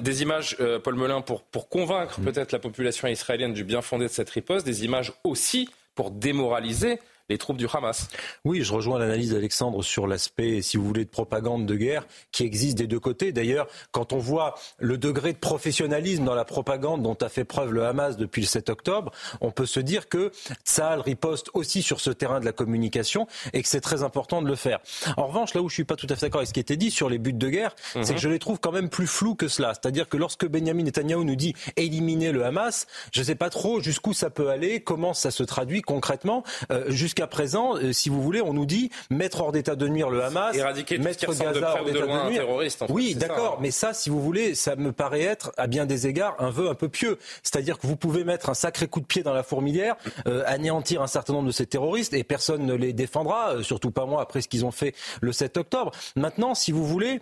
des 0.00 0.22
images, 0.22 0.56
Paul 0.82 0.96
Melun, 0.96 1.20
pour 1.20 1.42
pour 1.42 1.68
convaincre 1.68 2.20
mm. 2.20 2.24
peut-être 2.24 2.52
la 2.52 2.58
population 2.58 3.08
israélienne 3.08 3.52
du 3.52 3.64
bien 3.64 3.82
fondé 3.82 4.06
de 4.06 4.10
cette 4.10 4.30
riposte. 4.30 4.66
Des 4.66 4.84
images 4.84 5.12
aussi 5.24 5.68
pour 5.94 6.10
démoraliser 6.10 6.98
les 7.28 7.38
troupes 7.38 7.56
du 7.56 7.66
Hamas. 7.72 8.08
Oui, 8.44 8.62
je 8.62 8.72
rejoins 8.72 8.98
l'analyse 8.98 9.32
d'Alexandre 9.32 9.82
sur 9.82 10.06
l'aspect, 10.06 10.62
si 10.62 10.76
vous 10.76 10.86
voulez, 10.86 11.04
de 11.04 11.10
propagande 11.10 11.66
de 11.66 11.74
guerre 11.74 12.06
qui 12.30 12.44
existe 12.44 12.78
des 12.78 12.86
deux 12.86 13.00
côtés. 13.00 13.32
D'ailleurs, 13.32 13.66
quand 13.90 14.12
on 14.12 14.18
voit 14.18 14.54
le 14.78 14.98
degré 14.98 15.32
de 15.32 15.38
professionnalisme 15.38 16.24
dans 16.24 16.34
la 16.34 16.44
propagande 16.44 17.02
dont 17.02 17.16
a 17.20 17.28
fait 17.28 17.44
preuve 17.44 17.72
le 17.72 17.84
Hamas 17.84 18.16
depuis 18.16 18.42
le 18.42 18.46
7 18.46 18.70
octobre, 18.70 19.12
on 19.40 19.50
peut 19.50 19.66
se 19.66 19.80
dire 19.80 20.08
que 20.08 20.32
Tsahal 20.64 21.00
riposte 21.00 21.50
aussi 21.54 21.82
sur 21.82 22.00
ce 22.00 22.10
terrain 22.10 22.40
de 22.40 22.44
la 22.44 22.52
communication 22.52 23.26
et 23.52 23.62
que 23.62 23.68
c'est 23.68 23.80
très 23.80 24.02
important 24.02 24.42
de 24.42 24.48
le 24.48 24.56
faire. 24.56 24.80
En 25.16 25.26
revanche, 25.26 25.54
là 25.54 25.62
où 25.62 25.68
je 25.68 25.74
suis 25.74 25.84
pas 25.84 25.96
tout 25.96 26.06
à 26.10 26.16
fait 26.16 26.26
d'accord 26.26 26.40
avec 26.40 26.48
ce 26.48 26.54
qui 26.54 26.60
était 26.60 26.76
dit 26.76 26.90
sur 26.90 27.08
les 27.08 27.18
buts 27.18 27.32
de 27.32 27.48
guerre, 27.48 27.74
c'est 27.92 28.00
que 28.00 28.12
mhm. 28.12 28.18
je 28.18 28.28
les 28.28 28.38
trouve 28.38 28.60
quand 28.60 28.72
même 28.72 28.88
plus 28.88 29.06
flous 29.06 29.34
que 29.34 29.48
cela. 29.48 29.74
C'est-à-dire 29.74 30.08
que 30.08 30.16
lorsque 30.16 30.46
Benjamin 30.46 30.82
Netanyahu 30.82 31.24
nous 31.24 31.36
dit 31.36 31.54
éliminer 31.76 32.32
le 32.32 32.44
Hamas, 32.44 32.86
je 33.12 33.20
ne 33.20 33.24
sais 33.24 33.34
pas 33.34 33.50
trop 33.50 33.80
jusqu'où 33.80 34.12
ça 34.12 34.30
peut 34.30 34.48
aller, 34.48 34.80
comment 34.80 35.14
ça 35.14 35.30
se 35.30 35.42
traduit 35.42 35.82
concrètement, 35.82 36.42
euh, 36.70 36.90
jusqu'à 37.12 37.26
présent, 37.26 37.76
euh, 37.76 37.92
si 37.92 38.08
vous 38.08 38.22
voulez, 38.22 38.40
on 38.40 38.54
nous 38.54 38.64
dit 38.64 38.90
mettre 39.10 39.42
hors 39.42 39.52
d'état 39.52 39.76
de 39.76 39.86
nuire 39.86 40.08
le 40.08 40.24
Hamas, 40.24 40.56
éradiquer 40.56 40.96
mettre 40.96 41.26
Gaza 41.26 41.52
de 41.52 41.60
hors 41.60 41.84
d'état 41.84 42.06
de, 42.06 42.06
de, 42.06 42.28
nuire. 42.30 42.40
Terroriste, 42.40 42.84
oui, 42.88 43.14
d'accord, 43.14 43.58
mais 43.60 43.70
ça, 43.70 43.92
si 43.92 44.08
vous 44.08 44.22
voulez, 44.22 44.54
ça 44.54 44.76
me 44.76 44.92
paraît 44.92 45.20
être 45.20 45.52
à 45.58 45.66
bien 45.66 45.84
des 45.84 46.06
égards 46.06 46.36
un 46.38 46.48
vœu 46.48 46.70
un 46.70 46.74
peu 46.74 46.88
pieux. 46.88 47.18
C'est-à-dire 47.42 47.78
que 47.78 47.86
vous 47.86 47.96
pouvez 47.96 48.24
mettre 48.24 48.48
un 48.48 48.54
sacré 48.54 48.88
coup 48.88 49.00
de 49.00 49.04
pied 49.04 49.22
dans 49.22 49.34
la 49.34 49.42
fourmilière, 49.42 49.96
euh, 50.26 50.42
anéantir 50.46 51.02
un 51.02 51.06
certain 51.06 51.34
nombre 51.34 51.48
de 51.48 51.52
ces 51.52 51.66
terroristes 51.66 52.14
et 52.14 52.24
personne 52.24 52.64
ne 52.64 52.72
les 52.72 52.94
défendra, 52.94 53.56
euh, 53.56 53.62
surtout 53.62 53.90
pas 53.90 54.06
moi 54.06 54.22
après 54.22 54.40
ce 54.40 54.48
qu'ils 54.48 54.64
ont 54.64 54.70
fait 54.70 54.94
le 55.20 55.32
7 55.32 55.58
octobre. 55.58 55.92
Maintenant, 56.16 56.54
si 56.54 56.72
vous 56.72 56.86
voulez, 56.86 57.20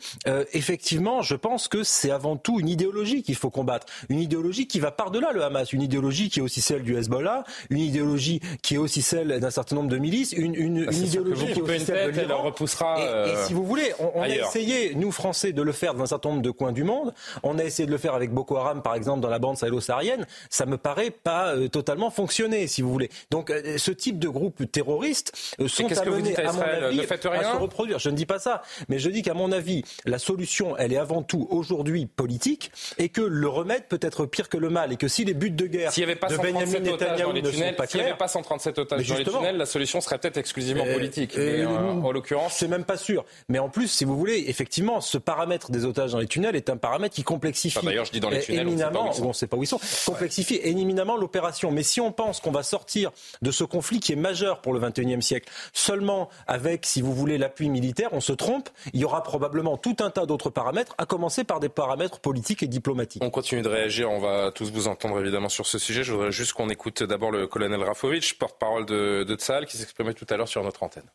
effectivement, 0.52 1.23
je 1.23 1.35
pense 1.35 1.66
que 1.66 1.82
c'est 1.82 2.12
avant 2.12 2.37
tout 2.37 2.61
une 2.61 2.68
idéologie 2.68 3.25
qu'il 3.25 3.35
faut 3.35 3.50
combattre, 3.50 3.88
une 4.09 4.20
idéologie 4.20 4.68
qui 4.68 4.78
va 4.78 4.92
par-delà 4.92 5.32
le 5.32 5.42
Hamas, 5.42 5.73
une 5.73 5.82
idéologie 5.82 6.30
qui 6.30 6.38
est 6.38 6.42
aussi 6.42 6.61
celle 6.61 6.85
du 6.85 6.97
Hezbollah, 6.97 7.42
une 7.70 7.78
idéologie 7.78 8.40
qui 8.62 8.75
est 8.75 8.78
aussi 8.78 9.02
celle 9.02 9.40
d'un 9.40 9.50
certain 9.50 9.76
nombre 9.76 9.80
nombre 9.81 9.91
de 9.91 9.99
milices, 9.99 10.33
une, 10.33 10.55
une, 10.55 10.85
Bah, 10.87 10.93
une 10.93 11.05
idéologie 11.07 11.47
qui 11.53 11.61
est 11.61 11.63
de 11.63 11.85
tête, 11.85 11.91
elle 12.17 12.27
l'Iran. 12.27 12.43
repoussera, 12.43 12.97
Et, 12.99 13.03
et 13.03 13.07
euh, 13.37 13.47
si 13.47 13.53
vous 13.55 13.65
voulez, 13.65 13.93
on, 13.99 14.11
on 14.15 14.23
a 14.23 14.29
essayé, 14.29 14.95
nous 14.95 15.13
Français, 15.13 15.53
de 15.53 15.63
le 15.63 15.73
faire 15.73 15.95
dans 15.95 16.03
un 16.05 16.07
certain 16.07 16.31
nombre 16.31 16.43
de 16.43 16.51
coins 16.51 16.73
du 16.73 16.85
monde. 16.85 17.13
On 17.43 17.59
a 17.59 17.65
essayé 17.65 17.87
de 17.87 17.91
le 17.93 17.99
faire 17.99 18.15
avec 18.15 18.31
Boko 18.33 18.57
Haram, 18.57 18.83
par 18.83 18.95
exemple, 18.95 19.21
dans 19.21 19.29
la 19.29 19.39
bande 19.39 19.57
sahélo-saharienne. 19.57 20.27
Ça 20.49 20.67
me 20.67 20.77
paraît 20.79 21.11
pas 21.11 21.55
euh, 21.55 21.69
totalement 21.69 22.11
fonctionner, 22.11 22.67
si 22.67 22.83
vous 22.83 22.91
voulez. 22.93 23.11
Donc, 23.31 23.51
euh, 23.51 23.77
ce 23.79 23.91
type 23.91 24.19
de 24.19 24.29
groupe 24.29 24.71
terroriste 24.71 25.33
euh, 25.61 25.69
sont 25.69 25.87
qu'est-ce 25.87 26.03
que 26.03 26.09
vous 26.09 26.15
amenés, 26.17 26.31
dites 26.31 26.39
à 26.39 26.49
à 26.51 26.53
mon 26.53 26.61
avis, 26.63 26.97
Ne 26.99 27.03
faites 27.03 27.27
à 27.27 27.31
rien 27.31 27.53
se 27.55 27.57
reproduire. 27.57 27.99
Je 27.99 28.11
ne 28.11 28.17
dis 28.17 28.27
pas 28.27 28.39
ça, 28.39 28.63
mais 28.89 28.99
je 28.99 29.09
dis 29.11 29.23
qu'à 29.23 29.35
mon 29.35 29.53
avis, 29.53 29.83
la 30.05 30.19
solution, 30.19 30.77
elle 30.77 30.93
est 30.93 30.97
avant 30.99 31.23
tout 31.23 31.47
aujourd'hui 31.51 32.07
politique, 32.07 32.71
et 32.99 33.09
que 33.09 33.21
le 33.21 33.49
remède 33.49 33.85
peut 33.89 33.99
être 34.03 34.27
pire 34.27 34.49
que 34.49 34.57
le 34.59 34.71
mal, 34.71 34.93
et 34.93 34.97
que 34.97 35.09
si 35.09 35.25
les 35.25 35.35
buts 35.35 35.51
de 35.51 35.67
guerre 35.67 35.93
S'il 35.93 36.05
n'y 36.05 36.11
avait 36.11 36.19
pas 36.21 36.29
de 36.29 36.35
137 36.35 36.53
Benjamin 36.53 37.33
les 37.33 37.43
ne 37.43 37.51
sont 37.51 37.73
pas 37.77 37.87
s'il 37.87 38.01
n'y 38.01 38.07
avait 38.07 38.17
pas 38.17 38.29
137 38.29 38.79
otages 38.79 39.07
dans 39.09 39.15
les 39.15 39.21
justement. 39.25 39.39
tunnels, 39.39 39.57
la 39.57 39.67
solution 39.71 40.00
serait 40.00 40.19
peut-être 40.19 40.37
exclusivement 40.37 40.85
Euh, 40.87 40.95
politique. 40.95 41.37
euh, 41.39 41.57
Mais, 41.59 41.62
euh, 41.65 42.07
en 42.07 42.12
l'occurrence, 42.12 42.55
c'est 42.55 42.69
même 42.69 42.85
pas 42.85 42.97
sûr. 42.97 43.25
Mais 43.49 43.59
en 43.59 43.69
plus, 43.69 43.89
si 43.89 44.05
vous 44.05 44.17
voulez, 44.17 44.45
effectivement, 44.49 45.00
ce 45.00 45.19
paramètre 45.19 45.71
des 45.71 45.85
otages 45.85 46.12
dans 46.12 46.19
les 46.19 46.27
tunnels 46.27 46.57
est 46.57 46.69
un 46.71 46.77
paramètre 46.77 47.15
qui 47.15 47.23
complexifie. 47.23 47.79
Enfin, 47.79 47.87
d'ailleurs, 47.87 48.05
je 48.05 48.12
dis 48.12 48.21
dans 48.21 48.31
les 48.31 48.39
euh, 48.39 48.43
tunnels, 48.43 48.67
on 48.69 48.71
sait 48.71 48.77
pas 48.77 48.87
où 48.87 49.00
éminemment, 49.00 49.11
ils 49.11 49.15
sont. 49.35 49.47
pas 49.47 49.57
où 49.57 49.62
ils 49.62 49.67
sont. 49.67 49.81
Complexifie 50.07 50.61
éminemment 50.62 51.17
l'opération. 51.17 51.71
Mais 51.71 51.83
si 51.83 52.00
on 52.00 52.12
pense 52.12 52.41
qu'on 52.41 52.50
va 52.50 52.62
sortir 52.62 53.11
de 53.43 53.50
ce 53.50 53.65
conflit 53.65 54.00
qui 54.00 54.12
est 54.12 54.17
majeur 54.17 54.61
pour 54.61 54.73
le 54.73 54.81
21e 54.81 55.21
siècle 55.21 55.50
seulement 55.73 56.29
avec, 56.47 56.87
si 56.87 57.00
vous 57.03 57.15
voulez, 57.15 57.39
l'appui 57.39 57.69
militaire, 57.69 58.11
on 58.12 58.21
se 58.21 58.33
trompe. 58.33 58.69
Il 58.93 59.00
y 59.00 59.05
aura 59.05 59.23
probablement 59.23 59.77
tout 59.77 59.97
un 60.00 60.11
tas 60.11 60.27
d'autres 60.27 60.50
paramètres, 60.50 60.95
à 60.99 61.07
commencer 61.07 61.45
par 61.45 61.61
des 61.61 61.69
paramètres 61.69 62.19
politiques 62.21 62.62
et 62.62 62.67
diplomatiques. 62.67 63.23
On 63.25 63.31
continue 63.31 63.62
de 63.62 63.69
réagir, 63.69 64.11
on 64.11 64.19
va 64.21 64.50
tous 64.53 64.71
vous 64.73 64.89
entendre 64.89 65.21
évidemment 65.21 65.49
sur 65.49 65.67
ce 65.67 65.79
sujet. 65.79 66.03
Je 66.05 66.12
voudrais 66.12 66.33
juste 66.33 66.53
qu'on 66.53 66.69
écoute 66.69 67.03
d'abord 67.03 67.31
le 67.31 67.47
colonel 67.47 67.83
Rafovitch, 67.83 68.35
porte-parole 68.35 68.87
de, 68.87 69.25
de 69.25 69.35
Qui 69.67 69.76
s'exprimait 69.76 70.14
tout 70.14 70.26
à 70.31 70.37
l'heure 70.37 70.49
sur 70.49 70.62
notre 70.62 70.83
antenne. 70.83 71.11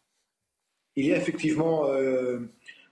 Il 0.96 1.06
y 1.06 1.14
a 1.14 1.18
effectivement 1.18 1.90
euh, 1.90 2.40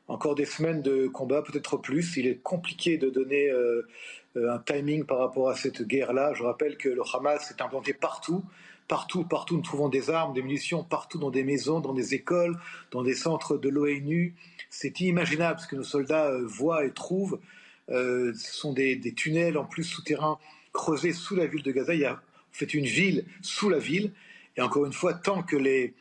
encore 0.07 0.35
des 0.35 0.45
semaines 0.45 0.81
de 0.81 1.07
combat, 1.07 1.41
peut-être 1.41 1.77
plus. 1.77 2.17
Il 2.17 2.27
est 2.27 2.37
compliqué 2.41 2.97
de 2.97 3.09
donner 3.09 3.49
euh, 3.49 3.87
euh, 4.35 4.51
un 4.53 4.59
timing 4.59 5.05
par 5.05 5.19
rapport 5.19 5.49
à 5.49 5.55
cette 5.55 5.83
guerre-là. 5.83 6.33
Je 6.33 6.43
rappelle 6.43 6.77
que 6.77 6.89
le 6.89 7.01
Hamas 7.13 7.51
est 7.51 7.61
implanté 7.61 7.93
partout. 7.93 8.43
Partout, 8.89 9.23
partout, 9.23 9.55
nous 9.55 9.61
trouvons 9.61 9.87
des 9.87 10.09
armes, 10.09 10.33
des 10.33 10.41
munitions, 10.41 10.83
partout 10.83 11.17
dans 11.17 11.31
des 11.31 11.45
maisons, 11.45 11.79
dans 11.79 11.93
des 11.93 12.13
écoles, 12.13 12.59
dans 12.91 13.01
des 13.01 13.15
centres 13.15 13.57
de 13.57 13.69
l'ONU. 13.69 14.35
C'est 14.69 14.99
inimaginable 14.99 15.61
ce 15.61 15.67
que 15.67 15.77
nos 15.77 15.83
soldats 15.83 16.31
voient 16.43 16.83
et 16.83 16.91
trouvent. 16.91 17.39
Ce 17.87 18.33
sont 18.35 18.73
des, 18.73 18.97
des 18.97 19.13
tunnels 19.13 19.57
en 19.57 19.63
plus 19.63 19.85
souterrains 19.85 20.37
creusés 20.73 21.13
sous 21.13 21.35
la 21.35 21.45
ville 21.45 21.63
de 21.63 21.71
Gaza. 21.71 21.93
Il 21.93 22.01
y 22.01 22.05
a 22.05 22.15
en 22.15 22.19
fait 22.51 22.73
une 22.73 22.85
ville 22.85 23.23
sous 23.41 23.69
la 23.69 23.79
ville. 23.79 24.11
Et 24.57 24.61
encore 24.61 24.85
une 24.85 24.93
fois, 24.93 25.13
tant 25.13 25.43
que 25.43 25.55
les, 25.55 25.93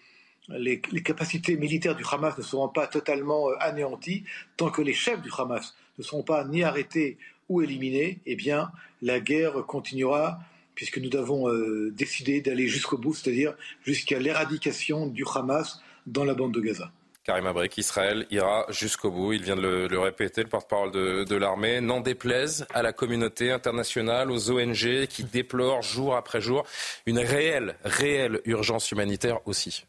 capacités 1.04 1.56
militaires 1.56 1.96
du 1.96 2.04
Hamas 2.10 2.36
ne 2.36 2.42
seront 2.42 2.68
pas 2.68 2.86
totalement 2.86 3.48
euh, 3.48 3.54
anéanties, 3.60 4.24
tant 4.56 4.70
que 4.70 4.82
les 4.82 4.92
chefs 4.92 5.22
du 5.22 5.30
Hamas 5.36 5.74
ne 5.98 6.02
seront 6.02 6.22
pas 6.22 6.44
ni 6.44 6.62
arrêtés 6.62 7.18
ou 7.48 7.62
éliminés, 7.62 8.20
eh 8.26 8.36
bien, 8.36 8.70
la 9.00 9.20
guerre 9.20 9.64
continuera 9.66 10.40
puisque 10.74 10.98
nous 10.98 11.14
avons 11.16 11.48
euh, 11.48 11.90
décidé 11.90 12.40
d'aller 12.40 12.66
jusqu'au 12.66 12.96
bout, 12.96 13.14
c'est-à-dire 13.14 13.54
jusqu'à 13.84 14.18
l'éradication 14.18 15.06
du 15.06 15.24
Hamas 15.34 15.82
dans 16.06 16.24
la 16.24 16.34
bande 16.34 16.52
de 16.52 16.60
Gaza. 16.60 16.90
Karim 17.24 17.46
Abrik, 17.46 17.78
Israël 17.78 18.26
ira 18.30 18.66
jusqu'au 18.68 19.10
bout. 19.10 19.32
Il 19.32 19.42
vient 19.42 19.54
de 19.54 19.86
le, 19.88 19.98
répéter, 19.98 20.42
le 20.42 20.48
porte-parole 20.48 20.90
de 20.90 21.36
l'armée. 21.36 21.80
N'en 21.80 22.00
déplaise 22.00 22.66
à 22.74 22.82
la 22.82 22.92
communauté 22.92 23.52
internationale, 23.52 24.30
aux 24.30 24.50
ONG 24.50 25.06
qui 25.06 25.24
déplorent 25.24 25.82
jour 25.82 26.16
après 26.16 26.40
jour 26.40 26.64
une 27.06 27.20
réelle, 27.20 27.76
réelle 27.84 28.40
urgence 28.44 28.90
humanitaire 28.90 29.38
aussi. 29.46 29.84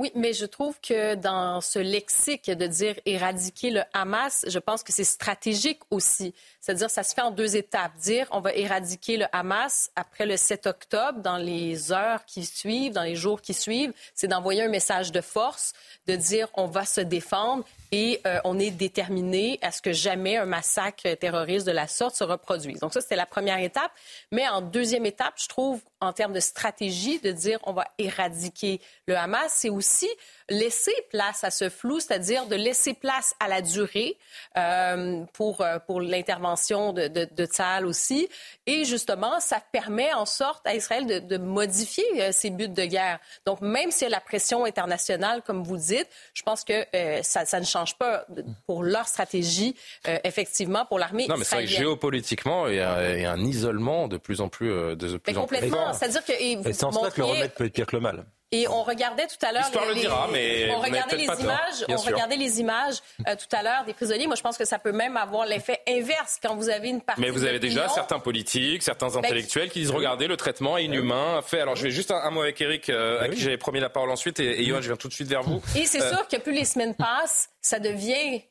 Oui, 0.00 0.10
mais 0.14 0.32
je 0.32 0.46
trouve 0.46 0.80
que 0.80 1.14
dans 1.14 1.60
ce 1.60 1.78
lexique 1.78 2.50
de 2.50 2.66
dire 2.66 2.94
éradiquer 3.04 3.70
le 3.70 3.82
Hamas, 3.92 4.46
je 4.48 4.58
pense 4.58 4.82
que 4.82 4.92
c'est 4.92 5.04
stratégique 5.04 5.80
aussi. 5.90 6.32
C'est-à-dire, 6.62 6.88
ça 6.88 7.02
se 7.02 7.14
fait 7.14 7.20
en 7.20 7.30
deux 7.30 7.54
étapes. 7.54 7.94
Dire 7.98 8.26
on 8.30 8.40
va 8.40 8.54
éradiquer 8.54 9.18
le 9.18 9.26
Hamas 9.30 9.90
après 9.96 10.24
le 10.24 10.38
7 10.38 10.66
octobre, 10.66 11.20
dans 11.20 11.36
les 11.36 11.92
heures 11.92 12.24
qui 12.24 12.46
suivent, 12.46 12.94
dans 12.94 13.02
les 13.02 13.14
jours 13.14 13.42
qui 13.42 13.52
suivent, 13.52 13.92
c'est 14.14 14.26
d'envoyer 14.26 14.62
un 14.62 14.70
message 14.70 15.12
de 15.12 15.20
force, 15.20 15.74
de 16.06 16.16
dire 16.16 16.48
on 16.54 16.64
va 16.64 16.86
se 16.86 17.02
défendre 17.02 17.66
et 17.92 18.20
euh, 18.26 18.38
on 18.44 18.58
est 18.58 18.70
déterminé 18.70 19.58
à 19.62 19.72
ce 19.72 19.82
que 19.82 19.92
jamais 19.92 20.36
un 20.36 20.46
massacre 20.46 21.12
terroriste 21.14 21.66
de 21.66 21.72
la 21.72 21.88
sorte 21.88 22.14
se 22.14 22.24
reproduise. 22.24 22.80
Donc 22.80 22.92
ça, 22.92 23.00
c'était 23.00 23.16
la 23.16 23.26
première 23.26 23.58
étape. 23.58 23.90
Mais 24.30 24.48
en 24.48 24.60
deuxième 24.60 25.06
étape, 25.06 25.34
je 25.36 25.48
trouve, 25.48 25.80
en 26.00 26.12
termes 26.12 26.32
de 26.32 26.40
stratégie, 26.40 27.18
de 27.20 27.32
dire 27.32 27.58
on 27.64 27.72
va 27.72 27.86
éradiquer 27.98 28.80
le 29.06 29.16
Hamas, 29.16 29.52
c'est 29.54 29.70
aussi 29.70 30.08
laisser 30.50 30.92
place 31.10 31.44
à 31.44 31.50
ce 31.50 31.68
flou, 31.70 32.00
c'est-à-dire 32.00 32.46
de 32.46 32.56
laisser 32.56 32.92
place 32.92 33.34
à 33.40 33.48
la 33.48 33.62
durée 33.62 34.18
euh, 34.58 35.22
pour, 35.32 35.60
euh, 35.62 35.78
pour 35.86 36.00
l'intervention 36.00 36.92
de, 36.92 37.08
de, 37.08 37.26
de 37.30 37.44
Tzahal 37.46 37.86
aussi. 37.86 38.28
Et 38.66 38.84
justement, 38.84 39.40
ça 39.40 39.62
permet 39.72 40.12
en 40.12 40.26
sorte 40.26 40.66
à 40.66 40.74
Israël 40.74 41.06
de, 41.06 41.18
de 41.20 41.36
modifier 41.38 42.04
euh, 42.20 42.32
ses 42.32 42.50
buts 42.50 42.68
de 42.68 42.84
guerre. 42.84 43.18
Donc, 43.46 43.60
même 43.60 43.90
s'il 43.90 44.02
y 44.02 44.06
a 44.06 44.10
la 44.10 44.20
pression 44.20 44.64
internationale, 44.64 45.42
comme 45.46 45.62
vous 45.62 45.76
dites, 45.76 46.08
je 46.34 46.42
pense 46.42 46.64
que 46.64 46.84
euh, 46.94 47.22
ça, 47.22 47.44
ça 47.46 47.60
ne 47.60 47.64
change 47.64 47.96
pas 47.96 48.24
de- 48.28 48.44
pour 48.66 48.82
leur 48.82 49.06
stratégie, 49.08 49.76
euh, 50.08 50.18
effectivement, 50.24 50.84
pour 50.84 50.98
l'armée 50.98 51.26
Non, 51.28 51.36
mais 51.36 51.44
c'est 51.44 51.56
vrai 51.56 51.64
que 51.64 51.70
géopolitiquement, 51.70 52.66
il 52.68 52.74
y, 52.76 52.80
a, 52.80 53.14
il 53.16 53.22
y 53.22 53.24
a 53.24 53.32
un 53.32 53.44
isolement 53.44 54.08
de 54.08 54.16
plus 54.16 54.40
en 54.40 54.48
plus, 54.48 54.70
euh, 54.72 54.96
de 54.96 55.16
plus 55.16 55.32
Mais 55.32 55.38
en 55.38 55.46
plus 55.46 55.56
complètement. 55.60 55.92
C'est-à-dire 55.92 56.24
que 56.24 56.32
et 56.32 56.56
vous 56.56 56.68
Et 56.68 56.72
c'est 56.72 56.84
en 56.84 56.92
cela 56.92 57.10
que 57.10 57.20
le 57.20 57.24
remède 57.26 57.52
peut 57.54 57.64
être 57.66 57.72
pire 57.72 57.86
que 57.86 57.96
le 57.96 58.02
mal. 58.02 58.24
Et 58.52 58.66
on 58.68 58.82
regardait 58.82 59.26
tout 59.26 59.44
à 59.46 59.52
l'heure 59.52 59.62
L'histoire 59.62 59.86
le 59.86 59.94
dira, 59.94 60.28
mais 60.32 60.70
on 60.72 60.80
regardait 60.80 61.16
les 61.16 61.24
images, 61.24 61.84
on 61.88 61.98
sûr. 61.98 62.12
regardait 62.12 62.36
les 62.36 62.60
images 62.60 62.96
euh, 63.28 63.34
tout 63.36 63.54
à 63.56 63.62
l'heure 63.62 63.84
des 63.84 63.94
prisonniers. 63.94 64.26
Moi, 64.26 64.36
je 64.36 64.42
pense 64.42 64.58
que 64.58 64.64
ça 64.64 64.78
peut 64.78 64.92
même 64.92 65.16
avoir 65.16 65.46
l'effet 65.46 65.80
inverse 65.88 66.38
quand 66.42 66.54
vous 66.56 66.68
avez 66.68 66.88
une 66.88 67.00
partie. 67.00 67.20
Mais 67.20 67.30
vous 67.30 67.44
avez 67.44 67.58
déjà 67.58 67.88
certains 67.88 68.18
politiques, 68.18 68.82
certains 68.82 69.08
Ben, 69.08 69.18
intellectuels 69.18 69.70
qui 69.70 69.80
disent 69.80 69.90
regardez 69.90 70.26
le 70.26 70.36
traitement 70.36 70.76
est 70.78 70.84
inhumain 70.84 71.40
fait. 71.42 71.60
Alors 71.60 71.76
je 71.76 71.84
vais 71.84 71.90
juste 71.90 72.10
un, 72.10 72.16
un 72.22 72.30
mot 72.30 72.42
avec 72.42 72.60
Eric 72.60 72.88
euh, 72.90 73.22
à 73.22 73.28
qui 73.28 73.40
j'avais 73.40 73.58
promis 73.58 73.80
la 73.80 73.90
parole 73.90 74.10
ensuite 74.10 74.40
et, 74.40 74.60
et 74.60 74.64
Johan, 74.64 74.80
je 74.80 74.88
viens 74.88 74.96
tout 74.96 75.08
de 75.08 75.12
suite 75.14 75.28
vers 75.28 75.42
vous. 75.42 75.62
Et 75.76 75.86
c'est 75.86 76.02
Euh, 76.02 76.10
sûr 76.10 76.26
que 76.28 76.36
plus 76.36 76.52
les 76.52 76.64
semaines 76.64 76.94
passent, 76.94 77.50
ça 77.60 77.78
devient 77.78 78.42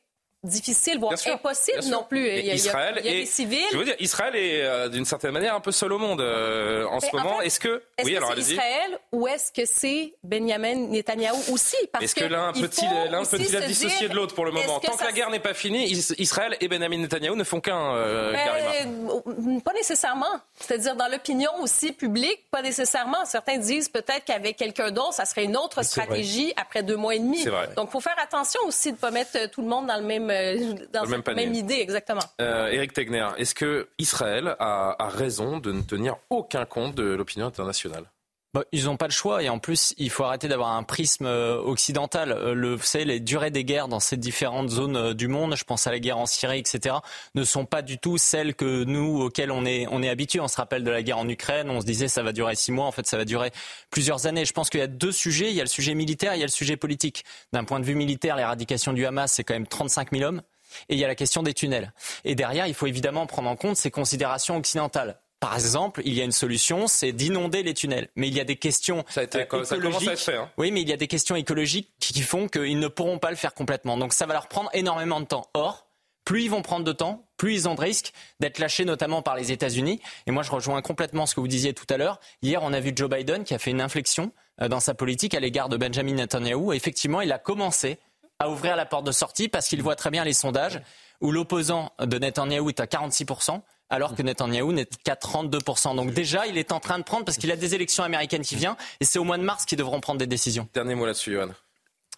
difficile, 0.42 0.98
voire 0.98 1.18
sûr, 1.18 1.34
impossible 1.34 1.84
non 1.90 2.04
plus. 2.08 2.26
Il 2.26 2.26
y 2.26 2.30
a, 2.30 2.34
Et 2.36 2.40
il 2.40 2.46
y 2.46 2.50
a- 2.50 2.54
Israël 2.54 2.94
il 3.00 3.06
y 3.06 3.08
a 3.08 3.12
est- 3.12 3.20
des 3.20 3.26
civils. 3.26 3.64
Je 3.72 3.76
veux 3.76 3.84
dire, 3.84 3.96
Israël 3.98 4.34
est 4.36 4.62
euh, 4.62 4.88
d'une 4.88 5.04
certaine 5.04 5.32
manière 5.32 5.54
un 5.54 5.60
peu 5.60 5.72
seul 5.72 5.92
au 5.92 5.98
monde 5.98 6.20
euh, 6.20 6.84
en 6.86 6.98
ce 7.00 7.06
Mais 7.12 7.20
en 7.20 7.24
moment. 7.24 7.40
Est-ce 7.42 7.60
que 7.60 7.82
Est-ce 7.98 8.06
oui 8.06 8.12
que 8.12 8.16
alors 8.16 8.32
c'est. 8.34 8.40
Israël 8.52 8.98
ou 9.12 9.28
est-ce 9.28 9.52
que 9.52 9.62
c'est 9.66 10.14
Benjamin 10.22 10.74
Netanyahou 10.74 11.38
aussi? 11.52 11.76
Parce 11.92 12.04
Est-ce 12.04 12.14
que 12.14 12.24
l'un 12.24 12.52
il 12.54 12.62
peut-il 12.62 12.88
faut 12.88 13.10
l'un 13.10 13.24
peut-il 13.24 13.52
la 13.52 13.60
dissocier 13.66 14.08
de 14.08 14.14
l'autre 14.14 14.34
pour 14.34 14.44
le 14.46 14.52
moment? 14.52 14.78
que 14.80 14.86
Tant 14.86 14.96
que 14.96 15.04
la 15.04 15.12
guerre 15.12 15.30
n'est 15.30 15.40
pas 15.40 15.54
finie, 15.54 15.86
Is- 15.90 16.14
Israël 16.18 16.56
et 16.60 16.68
Benjamin 16.68 16.98
Netanyahou 16.98 17.36
ne 17.36 17.44
font 17.44 17.60
qu'un. 17.60 17.94
euh, 17.96 18.32
Karima. 18.32 18.70
Euh, 19.26 19.60
pas 19.60 19.72
nécessairement. 19.74 20.26
C'est-à-dire 20.58 20.96
dans 20.96 21.08
l'opinion 21.08 21.50
aussi 21.60 21.92
publique, 21.92 22.48
pas 22.50 22.62
nécessairement. 22.62 23.24
Certains 23.26 23.58
disent 23.58 23.88
peut-être 23.88 24.24
qu'avec 24.24 24.56
quelqu'un 24.56 24.90
d'autre, 24.90 25.14
ça 25.14 25.24
serait 25.24 25.44
une 25.44 25.56
autre 25.56 25.82
stratégie 25.84 26.52
après 26.56 26.82
deux 26.82 26.96
mois 26.96 27.14
et 27.14 27.18
demi. 27.18 27.44
Donc, 27.76 27.88
il 27.88 27.92
faut 27.92 28.00
faire 28.00 28.16
attention 28.22 28.60
aussi 28.66 28.88
de 28.90 28.96
ne 28.96 29.00
pas 29.00 29.10
mettre 29.10 29.50
tout 29.50 29.62
le 29.62 29.68
monde 29.68 29.86
dans 29.86 29.96
le 29.96 30.02
même, 30.04 30.29
dans 30.92 31.02
même 31.02 31.10
cette 31.10 31.24
panier. 31.24 31.46
même 31.46 31.54
idée, 31.54 31.78
exactement. 31.80 32.20
Euh, 32.40 32.68
Eric 32.68 32.92
Tegner, 32.92 33.28
est-ce 33.38 33.54
que 33.54 33.88
Israël 33.98 34.56
a, 34.58 34.96
a 34.98 35.08
raison 35.08 35.58
de 35.58 35.72
ne 35.72 35.82
tenir 35.82 36.16
aucun 36.30 36.64
compte 36.64 36.94
de 36.94 37.04
l'opinion 37.04 37.46
internationale? 37.46 38.04
Bah, 38.52 38.64
ils 38.72 38.86
n'ont 38.86 38.96
pas 38.96 39.06
le 39.06 39.12
choix 39.12 39.44
et 39.44 39.48
en 39.48 39.60
plus 39.60 39.94
il 39.96 40.10
faut 40.10 40.24
arrêter 40.24 40.48
d'avoir 40.48 40.70
un 40.72 40.82
prisme 40.82 41.24
euh, 41.24 41.56
occidental. 41.60 42.32
Euh, 42.32 42.52
Le, 42.52 42.74
vous 42.74 42.82
savez, 42.82 43.04
les 43.04 43.20
durées 43.20 43.52
des 43.52 43.64
guerres 43.64 43.86
dans 43.86 44.00
ces 44.00 44.16
différentes 44.16 44.70
zones 44.70 44.96
euh, 44.96 45.14
du 45.14 45.28
monde, 45.28 45.54
je 45.54 45.62
pense 45.62 45.86
à 45.86 45.92
la 45.92 46.00
guerre 46.00 46.18
en 46.18 46.26
Syrie, 46.26 46.58
etc., 46.58 46.96
ne 47.36 47.44
sont 47.44 47.64
pas 47.64 47.80
du 47.80 47.98
tout 47.98 48.18
celles 48.18 48.56
que 48.56 48.82
nous 48.82 49.20
auxquelles 49.22 49.52
on 49.52 49.64
est 49.64 49.86
on 49.92 50.02
est 50.02 50.08
habitué. 50.08 50.40
On 50.40 50.48
se 50.48 50.56
rappelle 50.56 50.82
de 50.82 50.90
la 50.90 51.04
guerre 51.04 51.18
en 51.18 51.28
Ukraine, 51.28 51.70
on 51.70 51.80
se 51.80 51.86
disait 51.86 52.08
ça 52.08 52.24
va 52.24 52.32
durer 52.32 52.56
six 52.56 52.72
mois, 52.72 52.86
en 52.86 52.92
fait 52.92 53.06
ça 53.06 53.16
va 53.16 53.24
durer 53.24 53.52
plusieurs 53.90 54.26
années. 54.26 54.44
Je 54.44 54.52
pense 54.52 54.68
qu'il 54.68 54.80
y 54.80 54.82
a 54.82 54.88
deux 54.88 55.12
sujets, 55.12 55.50
il 55.50 55.54
y 55.54 55.60
a 55.60 55.64
le 55.64 55.68
sujet 55.68 55.94
militaire, 55.94 56.34
il 56.34 56.40
y 56.40 56.42
a 56.42 56.46
le 56.46 56.50
sujet 56.50 56.76
politique. 56.76 57.24
D'un 57.52 57.62
point 57.62 57.78
de 57.78 57.84
vue 57.84 57.94
militaire, 57.94 58.34
l'éradication 58.34 58.92
du 58.92 59.06
Hamas 59.06 59.30
c'est 59.30 59.44
quand 59.44 59.54
même 59.54 59.68
35 59.68 60.10
000 60.10 60.24
hommes. 60.24 60.42
Et 60.88 60.94
il 60.94 60.98
y 60.98 61.04
a 61.04 61.08
la 61.08 61.14
question 61.14 61.44
des 61.44 61.54
tunnels. 61.54 61.92
Et 62.24 62.34
derrière, 62.34 62.66
il 62.66 62.74
faut 62.74 62.86
évidemment 62.86 63.26
prendre 63.26 63.48
en 63.48 63.56
compte 63.56 63.76
ces 63.76 63.90
considérations 63.90 64.56
occidentales. 64.56 65.20
Par 65.40 65.54
exemple, 65.54 66.02
il 66.04 66.12
y 66.12 66.20
a 66.20 66.24
une 66.24 66.32
solution, 66.32 66.86
c'est 66.86 67.12
d'inonder 67.12 67.62
les 67.62 67.72
tunnels. 67.74 68.08
Mais 68.14 68.28
il 68.28 68.34
y 68.34 68.40
a 68.40 68.44
des 68.44 68.56
questions 68.56 69.04
Ça 69.08 69.20
a 69.20 69.22
été- 69.24 69.38
euh, 69.52 69.64
ça 69.64 69.74
à 69.74 69.78
écologiques. 69.78 70.16
fait, 70.18 70.36
hein. 70.36 70.50
Oui, 70.58 70.70
mais 70.70 70.82
il 70.82 70.88
y 70.88 70.92
a 70.92 70.98
des 70.98 71.06
questions 71.08 71.34
écologiques 71.34 71.90
qui 71.98 72.12
qui 72.12 72.20
font 72.22 72.46
qu'ils 72.46 72.78
ne 72.78 72.88
pourront 72.88 73.18
pas 73.18 73.30
le 73.30 73.36
faire 73.36 73.54
complètement. 73.54 73.96
Donc 73.96 74.12
ça 74.12 74.26
va 74.26 74.34
leur 74.34 74.48
prendre 74.48 74.68
énormément 74.74 75.18
de 75.20 75.24
temps. 75.26 75.46
Or, 75.54 75.86
plus 76.26 76.42
ils 76.44 76.50
vont 76.50 76.60
prendre 76.62 76.84
de 76.84 76.92
temps, 76.92 77.24
plus 77.38 77.54
ils 77.54 77.68
ont 77.68 77.74
de 77.74 77.80
risques 77.80 78.12
d'être 78.38 78.58
lâchés, 78.58 78.84
notamment 78.84 79.22
par 79.22 79.34
les 79.34 79.50
États-Unis. 79.50 80.00
Et 80.26 80.30
moi, 80.30 80.42
je 80.42 80.50
rejoins 80.50 80.82
complètement 80.82 81.24
ce 81.24 81.34
que 81.34 81.40
vous 81.40 81.48
disiez 81.48 81.72
tout 81.72 81.86
à 81.88 81.96
l'heure. 81.96 82.20
Hier, 82.42 82.62
on 82.62 82.72
a 82.74 82.80
vu 82.80 82.92
Joe 82.94 83.08
Biden 83.08 83.42
qui 83.44 83.54
a 83.54 83.58
fait 83.58 83.70
une 83.70 83.80
inflexion 83.80 84.32
euh, 84.60 84.68
dans 84.68 84.80
sa 84.80 84.92
politique 84.92 85.34
à 85.34 85.40
l'égard 85.40 85.70
de 85.70 85.78
Benjamin 85.78 86.12
Netanyahu. 86.14 86.72
Et 86.74 86.76
effectivement, 86.76 87.22
il 87.22 87.32
a 87.32 87.38
commencé 87.38 87.98
à 88.38 88.50
ouvrir 88.50 88.76
la 88.76 88.84
porte 88.84 89.06
de 89.06 89.12
sortie 89.12 89.48
parce 89.48 89.68
qu'il 89.68 89.82
voit 89.82 89.96
très 89.96 90.10
bien 90.10 90.22
les 90.24 90.34
sondages 90.34 90.80
où 91.22 91.32
l'opposant 91.32 91.92
de 92.00 92.18
Netanyahu 92.18 92.68
est 92.68 92.80
à 92.80 92.86
46%. 92.86 93.62
Alors 93.90 94.14
que 94.14 94.22
Netanyahou 94.22 94.72
n'est 94.72 94.86
qu'à 94.86 95.14
32%. 95.14 95.96
Donc 95.96 96.12
déjà, 96.12 96.46
il 96.46 96.56
est 96.56 96.72
en 96.72 96.80
train 96.80 96.98
de 96.98 97.04
prendre 97.04 97.24
parce 97.24 97.36
qu'il 97.36 97.50
a 97.50 97.56
des 97.56 97.74
élections 97.74 98.04
américaines 98.04 98.42
qui 98.42 98.56
viennent 98.56 98.76
et 99.00 99.04
c'est 99.04 99.18
au 99.18 99.24
mois 99.24 99.38
de 99.38 99.42
mars 99.42 99.64
qu'ils 99.64 99.78
devront 99.78 100.00
prendre 100.00 100.18
des 100.18 100.26
décisions. 100.26 100.68
Dernier 100.72 100.94
mot 100.94 101.06
là-dessus, 101.06 101.32
Johan. 101.32 101.50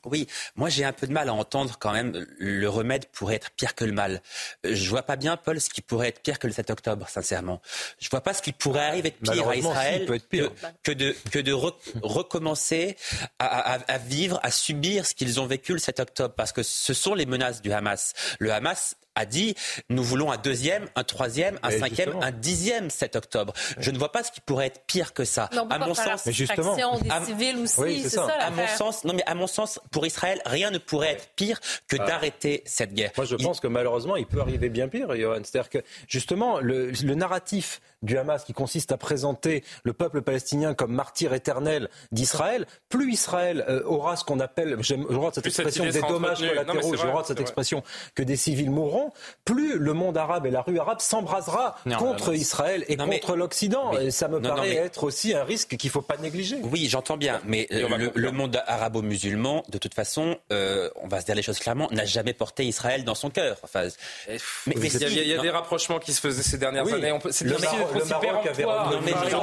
Oui, 0.04 0.26
moi 0.56 0.68
j'ai 0.68 0.84
un 0.84 0.92
peu 0.92 1.06
de 1.06 1.12
mal 1.12 1.28
à 1.28 1.32
entendre 1.32 1.76
quand 1.78 1.92
même 1.92 2.26
le 2.38 2.68
remède 2.68 3.06
pourrait 3.06 3.36
être 3.36 3.52
pire 3.52 3.76
que 3.76 3.84
le 3.84 3.92
mal. 3.92 4.20
Je 4.64 4.90
vois 4.90 5.02
pas 5.02 5.14
bien, 5.14 5.36
Paul, 5.36 5.60
ce 5.60 5.70
qui 5.70 5.80
pourrait 5.80 6.08
être 6.08 6.20
pire 6.22 6.40
que 6.40 6.48
le 6.48 6.52
7 6.52 6.70
octobre, 6.70 7.08
sincèrement. 7.08 7.62
Je 8.00 8.08
vois 8.10 8.20
pas 8.20 8.34
ce 8.34 8.42
qui 8.42 8.52
pourrait 8.52 8.84
arriver 8.84 9.10
de 9.10 9.30
pire 9.30 9.48
à 9.48 9.56
Israël 9.56 10.06
Que, 10.82 10.90
de, 10.92 11.14
que 11.30 11.38
de 11.38 11.52
recommencer 11.52 12.96
à, 13.38 13.74
à, 13.74 13.98
vivre, 13.98 14.40
à 14.42 14.50
subir 14.50 15.06
ce 15.06 15.14
qu'ils 15.14 15.40
ont 15.40 15.46
vécu 15.46 15.72
le 15.72 15.78
7 15.78 16.00
octobre, 16.00 16.34
parce 16.34 16.50
que 16.50 16.64
ce 16.64 16.94
sont 16.94 17.14
les 17.14 17.26
menaces 17.26 17.62
du 17.62 17.72
Hamas. 17.72 18.12
Le 18.40 18.52
Hamas 18.52 18.96
a 19.14 19.26
dit 19.26 19.54
nous 19.88 20.02
voulons 20.02 20.30
un 20.30 20.36
deuxième, 20.36 20.86
un 20.96 21.04
troisième, 21.04 21.58
un 21.62 21.70
cinquième, 21.70 22.14
un 22.20 22.30
dixième 22.30 22.90
7 22.90 23.16
octobre. 23.16 23.52
Je 23.78 23.90
ne 23.90 23.98
vois 23.98 24.12
pas 24.12 24.22
ce 24.22 24.32
qui 24.32 24.40
pourrait 24.40 24.66
être 24.66 24.82
pire 24.86 25.12
que 25.12 25.24
ça. 25.24 25.50
à 25.70 25.78
mon 25.78 25.94
sens, 25.94 26.26
mais 26.26 26.32
justement, 26.32 26.76
des 26.76 27.26
civils 27.26 27.56
aussi, 27.58 28.02
c'est 28.02 28.10
ça. 28.10 28.26
à 28.40 28.50
mon 28.50 28.66
sens, 28.66 29.04
non 29.04 29.14
mais 29.14 29.24
à 29.26 29.34
mon 29.34 29.46
sens, 29.46 29.80
pour 29.90 30.06
Israël, 30.06 30.40
rien 30.46 30.70
ne 30.70 30.78
pourrait 30.78 31.12
être 31.12 31.28
pire 31.36 31.60
que 31.88 31.96
ah. 31.98 32.06
d'arrêter 32.06 32.62
cette 32.66 32.94
guerre. 32.94 33.12
Moi, 33.16 33.26
je 33.26 33.36
pense 33.36 33.60
que 33.60 33.66
malheureusement, 33.66 34.16
il 34.16 34.26
peut 34.26 34.40
arriver 34.40 34.68
bien 34.68 34.88
pire, 34.88 35.14
Johan. 35.14 35.40
C'est-à-dire 35.44 35.70
que 35.70 35.78
justement, 36.08 36.60
le, 36.60 36.90
le 36.90 37.14
narratif 37.14 37.80
du 38.02 38.18
Hamas 38.18 38.44
qui 38.44 38.52
consiste 38.52 38.92
à 38.92 38.96
présenter 38.96 39.64
le 39.84 39.92
peuple 39.92 40.22
palestinien 40.22 40.74
comme 40.74 40.92
martyr 40.92 41.32
éternel 41.34 41.88
d'Israël, 42.10 42.66
plus 42.88 43.12
Israël 43.12 43.64
euh, 43.68 43.82
aura 43.84 44.16
ce 44.16 44.24
qu'on 44.24 44.40
appelle, 44.40 44.76
je 44.80 44.94
de 44.94 45.34
cette 45.34 45.46
expression, 45.46 45.84
des 45.84 46.00
dommages 46.00 46.40
collatéraux, 46.40 47.22
de 47.22 47.26
cette 47.26 47.40
expression, 47.40 47.82
que 48.14 48.22
des 48.22 48.36
civils 48.36 48.70
mourront, 48.70 49.01
plus 49.44 49.78
le 49.78 49.92
monde 49.92 50.16
arabe 50.16 50.46
et 50.46 50.50
la 50.50 50.62
rue 50.62 50.78
arabe 50.78 51.00
s'embrasera 51.00 51.76
contre 51.98 52.34
Israël 52.34 52.84
et 52.88 52.96
contre 52.96 53.36
l'Occident. 53.36 53.98
Et 53.98 54.10
ça 54.10 54.28
me 54.28 54.40
paraît 54.40 54.76
être 54.76 55.04
aussi 55.04 55.34
un 55.34 55.44
risque 55.44 55.76
qu'il 55.76 55.88
ne 55.88 55.92
faut 55.92 56.02
pas 56.02 56.16
négliger. 56.16 56.58
Oui, 56.62 56.86
j'entends 56.88 57.16
bien, 57.16 57.40
mais 57.44 57.66
euh, 57.72 58.10
le, 58.14 58.30
monde 58.30 58.62
arabo-musulman, 58.66 59.64
de 59.68 59.78
toute 59.78 59.94
façon, 59.94 60.36
euh, 60.52 60.90
on 60.96 61.08
va 61.08 61.20
se 61.20 61.26
dire 61.26 61.34
les 61.34 61.42
choses 61.42 61.58
clairement, 61.58 61.88
n'a 61.90 62.04
jamais 62.04 62.32
porté 62.32 62.64
Israël 62.64 63.04
dans 63.04 63.14
son 63.14 63.30
cœur. 63.30 63.56
Enfin, 63.62 63.88
mais, 64.66 64.74
il 64.76 65.28
y 65.28 65.34
a, 65.34 65.42
des 65.42 65.50
rapprochements 65.50 65.98
qui 65.98 66.12
se 66.12 66.20
faisaient 66.20 66.42
ces 66.42 66.58
dernières 66.58 66.86
années. 66.92 67.12
C'est 67.30 67.44
le 67.44 67.58
Maroc 67.58 68.46
avait 68.46 68.64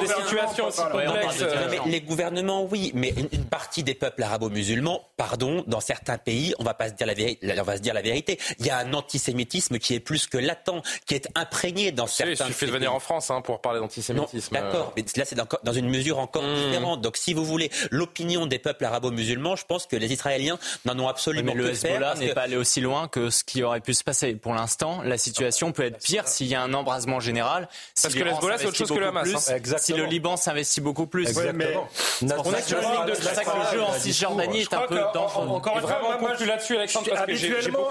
des 0.02 0.08
situations 0.08 0.68
aussi 0.68 0.82
complexes. 0.82 1.44
Les 1.86 2.02
gouvernements, 2.02 2.66
oui, 2.66 2.92
mais 2.94 3.14
une 3.32 3.46
partie 3.46 3.84
des 3.84 3.96
peuples 3.96 4.24
arabo-musulmans, 4.24 5.02
pardon, 5.18 5.64
dans 5.68 5.80
certains 5.80 6.18
pays, 6.18 6.54
on 6.60 6.64
va 6.64 6.74
pas 6.74 6.90
se 6.90 6.94
dire 6.94 7.08
la 7.08 7.14
vérité, 7.14 7.54
on 7.60 7.64
va 7.64 7.78
se 7.78 7.82
dire 7.82 7.94
la 7.94 8.02
vérité. 8.02 8.40
Il 8.60 8.66
y 8.66 8.70
a 8.70 8.78
un 8.78 8.94
antisémitisme 8.94 9.49
qui 9.50 9.94
est 9.94 10.00
plus 10.00 10.28
que 10.28 10.38
latent, 10.38 10.84
qui 11.06 11.16
est 11.16 11.28
imprégné 11.36 11.92
dans 11.92 12.08
certains. 12.08 12.36
pays. 12.36 12.48
Il 12.48 12.54
suffit 12.54 12.66
de 12.66 12.72
venir 12.72 12.94
en 12.94 13.00
France 13.00 13.32
hein, 13.32 13.42
pour 13.42 13.62
parler 13.62 13.80
d'antisémitisme. 13.80 14.54
D'accord, 14.54 14.94
mais 14.96 15.06
là 15.16 15.26
c'est 15.26 15.38
dans 15.64 15.74
une 15.74 15.90
mesure 15.90 16.20
encore 16.20 16.44
hmm. 16.44 16.56
différente. 16.56 17.02
Donc 17.02 17.18
si 17.18 17.34
vous 17.34 17.46
voulez 17.46 17.70
l'opinion 17.92 18.46
des 18.46 18.60
peuples 18.60 18.86
arabo-musulmans, 18.86 19.56
je 19.56 19.66
pense 19.66 19.86
que 19.86 19.96
les 19.96 20.12
Israéliens 20.12 20.60
n'en 20.86 20.98
ont 21.00 21.08
absolument 21.08 21.54
mais 21.56 21.62
le 21.62 21.72
Hezbollah 21.72 22.16
n'est 22.16 22.34
pas 22.34 22.44
allé 22.44 22.56
aussi 22.56 22.82
loin 22.82 23.08
que 23.08 23.30
ce 23.30 23.44
qui 23.44 23.64
aurait 23.64 23.82
pu 23.82 23.94
se 23.94 24.04
passer. 24.04 24.36
Pour 24.36 24.54
l'instant, 24.54 25.02
la 25.04 25.18
situation 25.18 25.72
peut 25.72 25.84
être 25.84 26.00
pire 26.00 26.28
s'il 26.28 26.48
y 26.48 26.56
a 26.56 26.62
un 26.62 26.74
embrasement 26.74 27.20
général. 27.20 27.68
Parce 28.02 28.14
que 28.14 28.24
le 28.24 28.32
Hezbollah 28.32 28.58
c'est 28.58 28.68
autre 28.68 28.78
chose 28.78 28.90
que 28.90 28.96
le 28.96 29.08
Hamas. 29.08 29.52
Hein. 29.52 29.78
Si 29.80 29.94
le 29.94 30.06
Liban 30.06 30.38
s'investit 30.38 30.82
beaucoup 30.82 31.08
plus. 31.08 31.28
Exactement. 31.28 31.88
On 32.22 32.54
est 32.54 32.62
sur 32.62 32.80
une 32.80 32.92
ligne 32.92 33.06
de 33.06 33.14
le 33.14 33.78
jeu 33.78 33.84
en 33.84 33.94
Cisjordanie 33.94 34.62
est 34.62 34.74
un 34.74 34.88
peu 34.88 35.00
dangereux. 35.14 35.48
Encore 35.48 35.78
une 35.78 35.88
fois, 35.88 36.18
moi, 36.20 36.34
plus 36.34 36.46
là-dessus, 36.46 36.78
Alexandre, 36.78 37.10
que 37.10 37.16
habituellement, 37.16 37.88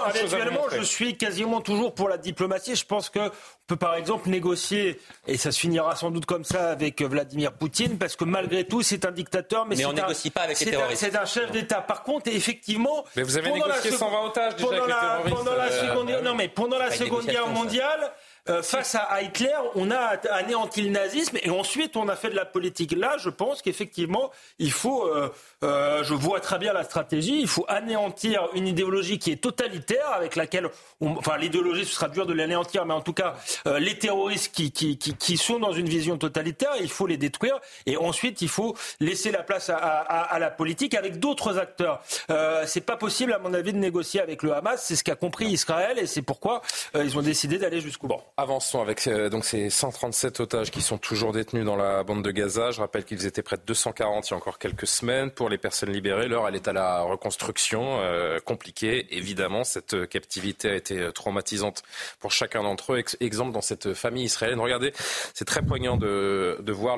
je 0.71 0.83
suis 0.83 1.17
quasiment 1.17 1.48
toujours 1.59 1.93
pour 1.93 2.09
la 2.09 2.17
diplomatie. 2.17 2.75
Je 2.75 2.85
pense 2.85 3.09
que 3.09 3.19
peut 3.67 3.75
par 3.75 3.95
exemple 3.95 4.29
négocier, 4.29 4.99
et 5.27 5.37
ça 5.37 5.51
se 5.51 5.59
finira 5.59 5.95
sans 5.95 6.11
doute 6.11 6.25
comme 6.25 6.43
ça 6.43 6.69
avec 6.71 7.01
Vladimir 7.01 7.53
Poutine, 7.53 7.97
parce 7.97 8.15
que 8.15 8.25
malgré 8.25 8.65
tout, 8.65 8.81
c'est 8.81 9.05
un 9.05 9.11
dictateur, 9.11 9.65
mais, 9.65 9.75
mais 9.75 9.85
on 9.85 9.93
négocie 9.93 10.31
pas 10.31 10.41
avec 10.41 10.59
les 10.59 10.71
terroristes. 10.71 10.99
C'est 10.99 11.15
un 11.15 11.25
chef 11.25 11.51
d'État. 11.51 11.81
Par 11.81 12.03
contre, 12.03 12.29
effectivement, 12.29 13.05
mais 13.15 13.23
vous 13.23 13.37
avez 13.37 13.51
négocié 13.51 13.91
120 13.91 14.25
otages 14.25 14.55
déjà 14.55 14.67
avec 14.67 14.85
les 14.87 14.93
terroristes. 14.93 15.35
Pendant 15.35 15.55
la 15.55 15.65
euh, 15.65 15.87
seconde, 15.87 16.23
non 16.23 16.35
mais 16.35 16.47
pendant 16.47 16.77
la 16.77 16.91
Seconde 16.91 17.25
Guerre 17.25 17.47
mondiale. 17.47 18.11
Euh, 18.49 18.63
face 18.63 18.95
à 18.95 19.21
Hitler, 19.21 19.53
on 19.75 19.91
a 19.91 20.17
anéanti 20.31 20.81
le 20.81 20.89
nazisme 20.89 21.37
et 21.43 21.51
ensuite 21.51 21.95
on 21.95 22.07
a 22.07 22.15
fait 22.15 22.29
de 22.29 22.35
la 22.35 22.45
politique. 22.45 22.93
Là, 22.93 23.17
je 23.19 23.29
pense 23.29 23.61
qu'effectivement, 23.61 24.31
il 24.57 24.71
faut, 24.71 25.05
euh, 25.05 25.29
euh, 25.63 26.03
je 26.03 26.13
vois 26.13 26.39
très 26.39 26.57
bien 26.57 26.73
la 26.73 26.83
stratégie, 26.83 27.39
il 27.41 27.47
faut 27.47 27.65
anéantir 27.67 28.47
une 28.53 28.67
idéologie 28.67 29.19
qui 29.19 29.31
est 29.31 29.41
totalitaire, 29.41 30.09
avec 30.11 30.35
laquelle, 30.35 30.69
on, 31.01 31.17
enfin 31.17 31.37
l'idéologie, 31.37 31.85
ce 31.85 31.95
sera 31.95 32.09
dur 32.09 32.25
de 32.25 32.33
l'anéantir, 32.33 32.85
mais 32.85 32.93
en 32.93 33.01
tout 33.01 33.13
cas, 33.13 33.35
les 33.79 33.97
terroristes 33.97 34.53
qui, 34.53 34.71
qui, 34.71 34.97
qui, 34.97 35.13
qui, 35.13 35.37
sont 35.37 35.59
dans 35.59 35.73
une 35.73 35.87
vision 35.87 36.17
totalitaire, 36.17 36.71
il 36.79 36.89
faut 36.89 37.07
les 37.07 37.17
détruire 37.17 37.59
et 37.85 37.97
ensuite 37.97 38.41
il 38.41 38.49
faut 38.49 38.75
laisser 38.99 39.31
la 39.31 39.43
place 39.43 39.69
à, 39.69 39.77
à, 39.77 40.21
à 40.21 40.39
la 40.39 40.49
politique 40.49 40.93
avec 40.93 41.19
d'autres 41.19 41.57
acteurs. 41.57 42.01
Euh, 42.29 42.63
c'est 42.65 42.81
pas 42.81 42.97
possible, 42.97 43.33
à 43.33 43.39
mon 43.39 43.53
avis, 43.53 43.73
de 43.73 43.77
négocier 43.77 44.21
avec 44.21 44.43
le 44.43 44.53
Hamas. 44.53 44.83
C'est 44.83 44.95
ce 44.95 45.03
qu'a 45.03 45.15
compris 45.15 45.47
Israël 45.47 45.97
et 45.99 46.07
c'est 46.07 46.21
pourquoi 46.21 46.61
ils 46.95 47.17
ont 47.17 47.21
décidé 47.21 47.57
d'aller 47.57 47.81
jusqu'au 47.81 48.07
bout. 48.07 48.21
Avançons 48.37 48.81
avec 48.81 49.05
euh, 49.07 49.29
donc 49.29 49.45
ces 49.45 49.69
137 49.69 50.39
otages 50.39 50.71
qui 50.71 50.81
sont 50.81 50.97
toujours 50.97 51.31
détenus 51.31 51.65
dans 51.65 51.75
la 51.75 52.03
bande 52.03 52.23
de 52.23 52.31
Gaza. 52.31 52.71
Je 52.71 52.81
rappelle 52.81 53.05
qu'ils 53.05 53.25
étaient 53.25 53.43
près 53.43 53.57
de 53.57 53.63
240 53.65 54.27
il 54.27 54.31
y 54.31 54.33
a 54.33 54.37
encore 54.37 54.59
quelques 54.59 54.87
semaines. 54.87 55.31
Pour 55.31 55.48
les 55.49 55.57
personnes 55.57 55.91
libérées, 55.91 56.27
l'heure 56.27 56.47
elle 56.47 56.55
est 56.55 56.67
à 56.67 56.73
la 56.73 57.01
reconstruction. 57.01 57.99
Euh, 58.01 58.39
compliquée, 58.39 59.07
évidemment. 59.15 59.63
Cette 59.63 59.93
euh, 59.93 60.05
captivité 60.05 60.69
a 60.69 60.75
été 60.75 61.11
traumatisante 61.13 61.83
pour 62.19 62.31
chacun 62.31 62.63
d'entre 62.63 62.93
eux. 62.93 63.03
exemple 63.19 63.51
dans 63.51 63.61
cette 63.61 63.93
famille 63.93 64.25
israélienne. 64.25 64.59
Regardez, 64.59 64.93
c'est 65.33 65.45
très 65.45 65.61
poignant 65.61 65.97
de, 65.97 66.71
voir 66.71 66.97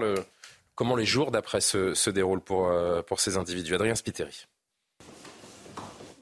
comment 0.76 0.96
les 0.96 1.06
jours 1.06 1.32
d'après 1.32 1.62
se, 1.62 2.10
déroulent 2.10 2.42
pour, 2.42 2.72
pour 3.08 3.20
ces 3.20 3.38
individus. 3.38 3.76
Adrien 3.76 3.96
Spiteri. 3.96 4.48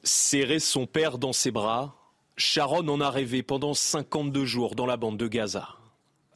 Serrer 0.03 0.59
son 0.59 0.85
père 0.85 1.17
dans 1.17 1.33
ses 1.33 1.51
bras, 1.51 1.95
Sharon 2.37 2.87
en 2.87 3.01
a 3.01 3.09
rêvé 3.09 3.43
pendant 3.43 3.73
52 3.73 4.45
jours 4.45 4.75
dans 4.75 4.85
la 4.85 4.95
bande 4.95 5.17
de 5.17 5.27
Gaza. 5.27 5.75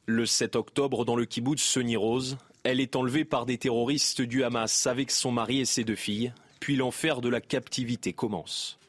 Le 0.06 0.26
7 0.26 0.58
octobre, 0.58 1.06
dans 1.06 1.16
le 1.16 1.24
kibbutz 1.24 1.64
Seni 1.64 1.96
Rose, 1.96 2.38
elle 2.64 2.80
est 2.80 2.96
enlevée 2.96 3.26
par 3.26 3.46
des 3.46 3.58
terroristes 3.58 4.22
du 4.22 4.44
Hamas 4.44 4.88
avec 4.88 5.12
son 5.12 5.32
mari 5.32 5.60
et 5.60 5.66
ses 5.66 5.84
deux 5.84 5.96
filles, 5.96 6.34
puis 6.60 6.76
l'enfer 6.76 7.22
de 7.22 7.30
la 7.30 7.42
captivité 7.42 8.14
commence. 8.14 8.80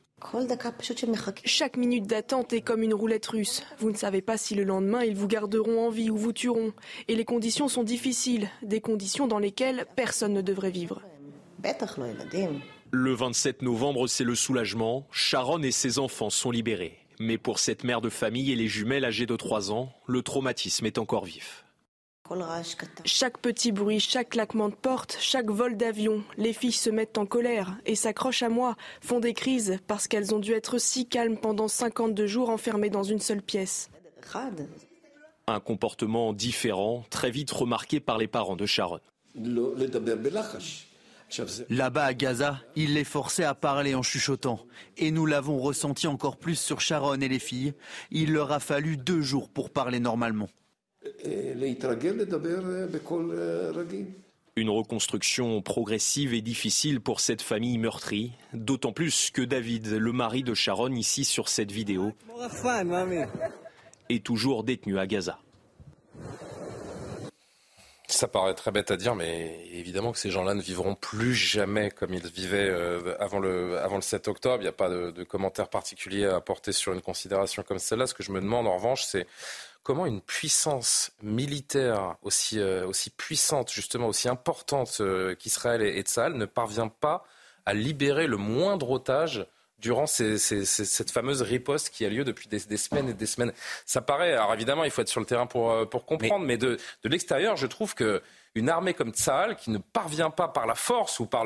Chaque 1.45 1.77
minute 1.77 2.07
d'attente 2.07 2.53
est 2.53 2.63
comme 2.63 2.83
une 2.83 2.95
roulette 2.95 3.27
russe. 3.27 3.63
Vous 3.79 3.91
ne 3.91 3.97
savez 3.97 4.23
pas 4.23 4.39
si 4.39 4.55
le 4.55 4.65
lendemain 4.65 5.03
ils 5.03 5.17
vous 5.17 5.27
garderont 5.27 5.87
en 5.87 5.91
vie 5.91 6.09
ou 6.09 6.17
vous 6.17 6.33
tueront. 6.33 6.73
Et 7.09 7.15
les 7.15 7.25
conditions 7.25 7.69
sont 7.69 7.83
difficiles, 7.83 8.49
des 8.63 8.81
conditions 8.81 9.27
dans 9.27 9.39
lesquelles 9.39 9.87
personne 9.97 10.33
ne 10.33 10.41
devrait 10.41 10.71
vivre. 10.71 11.03
Le 12.91 13.13
27 13.13 13.63
novembre, 13.63 14.07
c'est 14.07 14.25
le 14.25 14.35
soulagement. 14.35 15.07
Sharon 15.11 15.63
et 15.63 15.73
ses 15.73 15.99
enfants 15.99 16.31
sont 16.31 16.51
libérés. 16.51 16.99
Mais 17.21 17.39
pour 17.39 17.59
cette 17.59 17.85
mère 17.85 18.01
de 18.01 18.09
famille 18.09 18.51
et 18.51 18.57
les 18.57 18.69
jumelles 18.69 19.05
âgées 19.05 19.27
de 19.27 19.37
3 19.37 19.73
ans, 19.73 19.93
le 20.07 20.23
traumatisme 20.23 20.87
est 20.87 20.99
encore 20.99 21.25
vif. 21.25 21.63
Chaque 23.05 23.39
petit 23.39 23.71
bruit, 23.71 24.01
chaque 24.01 24.31
claquement 24.31 24.71
de 24.71 24.75
porte, 24.75 25.19
chaque 25.21 25.51
vol 25.51 25.77
d'avion, 25.77 26.25
les 26.39 26.55
filles 26.55 26.73
se 26.73 26.89
mettent 26.89 27.19
en 27.19 27.27
colère 27.27 27.77
et 27.85 27.95
s'accrochent 27.95 28.43
à 28.43 28.49
moi, 28.49 28.77
font 29.03 29.21
des 29.21 29.35
crises 29.35 29.79
parce 29.87 30.09
qu'elles 30.09 30.35
ont 30.35 30.39
dû 30.39 30.53
être 30.53 30.79
si 30.79 31.07
calmes 31.07 31.37
pendant 31.37 31.69
52 31.69 32.27
jours 32.27 32.49
enfermées 32.49 32.89
dans 32.89 33.03
une 33.03 33.21
seule 33.21 33.43
pièce. 33.43 33.91
Un 35.47 35.61
comportement 35.61 36.33
différent, 36.33 37.05
très 37.11 37.31
vite 37.31 37.51
remarqué 37.51 38.01
par 38.01 38.17
les 38.17 38.27
parents 38.27 38.57
de 38.57 38.65
Sharon. 38.65 39.01
Là-bas 41.69 42.05
à 42.05 42.15
Gaza, 42.15 42.61
il 42.75 42.95
les 42.95 43.05
forçait 43.05 43.45
à 43.45 43.55
parler 43.55 43.95
en 43.95 44.03
chuchotant. 44.03 44.61
Et 44.97 45.11
nous 45.11 45.27
l'avons 45.27 45.59
ressenti 45.59 46.07
encore 46.07 46.39
plus 46.39 46.59
sur 46.59 46.81
Sharon 46.81 47.21
et 47.21 47.29
les 47.29 47.39
filles. 47.39 47.75
Il 48.11 48.33
leur 48.33 48.51
a 48.51 48.61
fallu 48.61 48.97
deux 48.97 49.21
jours 49.21 49.51
pour 49.51 49.69
parler 49.69 50.01
normalement. 50.01 50.49
Une 54.57 54.71
reconstruction 54.71 55.62
progressive 55.62 56.33
et 56.33 56.40
difficile 56.40 57.01
pour 57.01 57.19
cette 57.21 57.43
famille 57.43 57.77
meurtrie, 57.79 58.33
d'autant 58.53 58.93
plus 58.93 59.31
que 59.33 59.43
David, 59.43 59.88
le 59.88 60.12
mari 60.12 60.45
de 60.45 60.55
Sharon 60.55 60.93
ici 60.93 61.25
sur 61.25 61.49
cette 61.49 61.73
vidéo, 61.73 62.12
est 64.09 64.25
toujours 64.25 64.62
détenu 64.62 64.99
à 64.99 65.07
Gaza. 65.07 65.38
Ça 68.07 68.29
paraît 68.29 68.55
très 68.55 68.71
bête 68.71 68.93
à 68.93 68.97
dire, 68.97 69.17
mais 69.17 69.67
évidemment 69.73 70.12
que 70.12 70.19
ces 70.19 70.31
gens-là 70.31 70.55
ne 70.55 70.62
vivront 70.62 70.95
plus 70.95 71.35
jamais 71.35 71.90
comme 71.90 72.14
ils 72.14 72.25
vivaient 72.25 72.69
euh, 72.71 73.17
avant, 73.19 73.40
le, 73.40 73.79
avant 73.79 73.97
le 73.97 74.03
7 74.03 74.29
octobre. 74.29 74.59
Il 74.59 74.64
n'y 74.64 74.69
a 74.69 74.73
pas 74.73 74.88
de, 74.88 75.11
de 75.11 75.25
commentaire 75.25 75.69
particulier 75.69 76.27
à 76.27 76.37
apporter 76.37 76.71
sur 76.73 76.93
une 76.93 77.01
considération 77.01 77.64
comme 77.64 77.81
celle-là. 77.81 78.07
Ce 78.07 78.14
que 78.14 78.23
je 78.23 78.31
me 78.31 78.40
demande 78.40 78.69
en 78.69 78.77
revanche, 78.77 79.05
c'est 79.05 79.27
comment 79.85 80.07
une 80.07 80.23
puissance 80.23 81.12
militaire 81.23 82.16
aussi, 82.23 82.59
euh, 82.59 82.87
aussi 82.87 83.11
puissante, 83.11 83.70
justement 83.70 84.09
aussi 84.09 84.29
importante 84.29 84.97
euh, 85.01 85.37
qu'Israël 85.37 85.83
et, 85.83 86.01
Tzal 86.01 86.35
ne 86.35 86.47
parvient 86.47 86.88
pas 86.88 87.25
à 87.66 87.75
libérer 87.75 88.27
le 88.27 88.38
moindre 88.38 88.90
otage 88.90 89.47
durant 89.79 90.07
cette 90.07 91.11
fameuse 91.11 91.42
riposte 91.42 91.90
qui 91.90 92.07
a 92.07 92.09
lieu 92.09 92.25
depuis 92.25 92.49
des, 92.49 92.59
semaines 92.79 93.11
et 93.11 93.12
des 93.12 93.27
semaines. 93.27 93.53
Ça 93.85 94.01
paraît, 94.01 94.33
alors 94.33 94.55
évidemment, 94.55 94.85
il 94.85 94.90
faut 94.90 95.03
être 95.03 95.09
sur 95.09 95.20
le 95.20 95.27
terrain 95.27 95.47
pour, 95.47 95.70
euh, 95.70 95.85
pour 95.85 96.07
comprendre, 96.07 96.47
mais, 96.47 96.57
de, 96.57 96.79
de 97.03 97.09
l'extérieur, 97.09 97.57
je 97.57 97.66
trouve 97.66 97.94
que 97.94 98.23
une 98.55 98.68
armée 98.70 98.94
comme 98.94 99.11
Tsahal, 99.11 99.57
qui 99.57 99.70
ne 99.70 99.79
parvient 99.79 100.31
pas 100.31 100.47
par 100.49 100.66
la 100.66 100.77
force 100.77 101.18
ou 101.18 101.27
par 101.27 101.44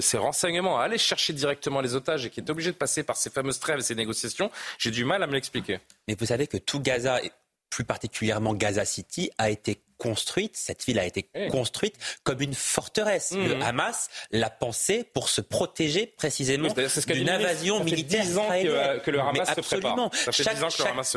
ses 0.00 0.18
renseignements 0.18 0.78
à 0.78 0.84
aller 0.84 0.96
chercher 0.96 1.32
directement 1.32 1.80
les 1.80 1.96
otages 1.96 2.24
et 2.24 2.30
qui 2.30 2.38
est 2.38 2.48
obligée 2.48 2.70
de 2.70 2.76
passer 2.76 3.02
par 3.02 3.16
ces 3.16 3.28
fameuses 3.28 3.58
trêves 3.58 3.80
et 3.80 3.82
ces 3.82 3.96
négociations, 3.96 4.48
j'ai 4.78 4.92
du 4.92 5.04
mal 5.04 5.20
à 5.24 5.26
me 5.26 5.32
l'expliquer. 5.32 5.80
Mais 6.06 6.14
vous 6.14 6.26
savez 6.26 6.46
que 6.46 6.56
tout 6.56 6.78
Gaza, 6.78 7.20
plus 7.70 7.84
particulièrement 7.84 8.54
Gaza 8.54 8.84
City, 8.84 9.30
a 9.38 9.50
été 9.50 9.80
construite, 9.98 10.56
cette 10.56 10.84
ville 10.84 10.98
a 10.98 11.04
été 11.04 11.28
eh. 11.34 11.48
construite 11.48 11.96
comme 12.22 12.40
une 12.40 12.54
forteresse. 12.54 13.32
Le 13.32 13.56
mmh. 13.56 13.62
Hamas 13.62 14.08
l'a 14.30 14.50
pensée 14.50 15.04
pour 15.12 15.28
se 15.28 15.40
protéger 15.40 16.06
précisément 16.06 16.68
d'une 17.08 17.28
invasion 17.28 17.82
militaire 17.84 18.24
israélienne. 18.24 19.00
Que, 19.00 19.10
le 19.10 19.20
Hamas. 19.20 19.54
Se 19.54 20.42
chaque, 20.42 20.58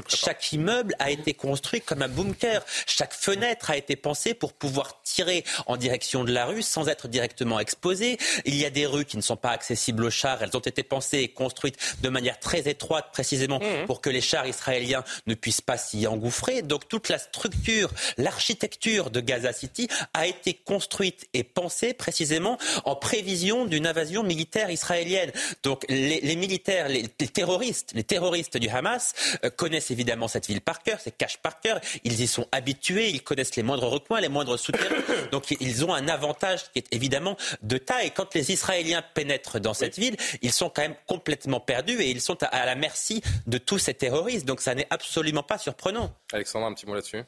chaque, 0.07 0.53
immeuble 0.53 0.95
a 0.99 1.11
été 1.11 1.33
construit 1.33 1.81
comme 1.81 2.01
un 2.01 2.07
bunker. 2.07 2.63
Chaque 2.87 3.13
fenêtre 3.13 3.69
a 3.69 3.77
été 3.77 3.95
pensée 3.95 4.33
pour 4.33 4.53
pouvoir 4.53 5.01
tirer 5.03 5.43
en 5.67 5.77
direction 5.77 6.23
de 6.23 6.31
la 6.31 6.45
rue 6.45 6.63
sans 6.63 6.89
être 6.89 7.07
directement 7.07 7.59
exposé. 7.59 8.17
Il 8.45 8.55
y 8.55 8.65
a 8.65 8.69
des 8.69 8.85
rues 8.85 9.05
qui 9.05 9.17
ne 9.17 9.21
sont 9.21 9.37
pas 9.37 9.51
accessibles 9.51 10.03
aux 10.03 10.09
chars. 10.09 10.41
Elles 10.41 10.55
ont 10.57 10.59
été 10.59 10.83
pensées 10.83 11.19
et 11.19 11.29
construites 11.29 11.77
de 12.01 12.09
manière 12.09 12.39
très 12.39 12.67
étroite, 12.67 13.09
précisément 13.13 13.59
mmh. 13.59 13.85
pour 13.85 14.01
que 14.01 14.09
les 14.09 14.21
chars 14.21 14.47
israéliens 14.47 15.03
ne 15.27 15.35
puissent 15.35 15.61
pas 15.61 15.77
s'y 15.77 16.07
engouffrer. 16.07 16.63
Donc 16.63 16.87
toute 16.87 17.09
la 17.09 17.19
structure, 17.19 17.91
l'architecture 18.17 18.70
de 18.79 19.19
Gaza 19.19 19.53
City 19.53 19.88
a 20.13 20.27
été 20.27 20.53
construite 20.53 21.27
et 21.34 21.43
pensée 21.43 21.93
précisément 21.93 22.57
en 22.86 22.95
prévision 22.95 23.65
d'une 23.65 23.88
invasion 23.88 24.23
militaire 24.23 24.69
israélienne. 24.69 25.31
Donc 25.63 25.86
les, 25.89 26.36
militaires, 26.36 26.88
les, 26.89 27.07
terroristes, 27.07 27.91
les 27.93 28.03
terroristes 28.03 28.57
du 28.57 28.69
Hamas 28.69 29.13
euh, 29.43 29.49
connaissent 29.49 29.91
évidemment 29.91 30.27
cette 30.27 30.47
ville 30.47 30.62
par 30.62 30.84
cœur, 30.84 30.99
c'est 31.01 31.15
cache 31.15 31.38
par 31.38 31.60
cœur. 31.60 31.79
Ils 32.03 32.21
y 32.21 32.27
sont 32.27 32.47
habitués, 32.51 33.10
ils 33.10 33.23
connaissent 33.23 33.55
les 33.55 33.63
moindres 33.63 33.89
recoins, 33.89 34.21
les 34.21 34.29
moindres 34.29 34.57
souterrains. 34.57 34.95
Donc 35.31 35.51
ils 35.60 35.86
ont 35.86 35.93
un 35.93 36.07
avantage 36.07 36.63
qui 36.71 36.79
est 36.79 36.88
évidemment 36.91 37.38
de 37.62 37.77
taille. 37.77 38.12
Quand 38.12 38.34
les 38.34 38.51
Israéliens 38.51 39.03
pénètrent 39.13 39.60
dans 39.60 39.73
cette 39.73 39.97
ville, 39.97 40.15
ils 40.41 40.51
sont 40.51 40.69
quand 40.69 40.81
même 40.81 40.95
complètement 41.07 41.60
perdus 41.60 41.99
et 42.01 42.10
ils 42.10 42.21
sont 42.21 42.41
à, 42.43 42.47
à 42.47 42.65
la 42.65 42.75
merci 42.75 43.21
de 43.47 43.57
tous 43.57 43.77
ces 43.77 43.93
terroristes. 43.93 44.45
Donc 44.45 44.62
ça 44.62 44.75
n'est 44.75 44.88
absolument 44.89 45.43
pas 45.43 45.57
surprenant. 45.57 46.13
Alexandre, 46.34 46.65
un 46.65 46.73
petit 46.73 46.86
mot 46.86 46.95
là-dessus. 46.95 47.23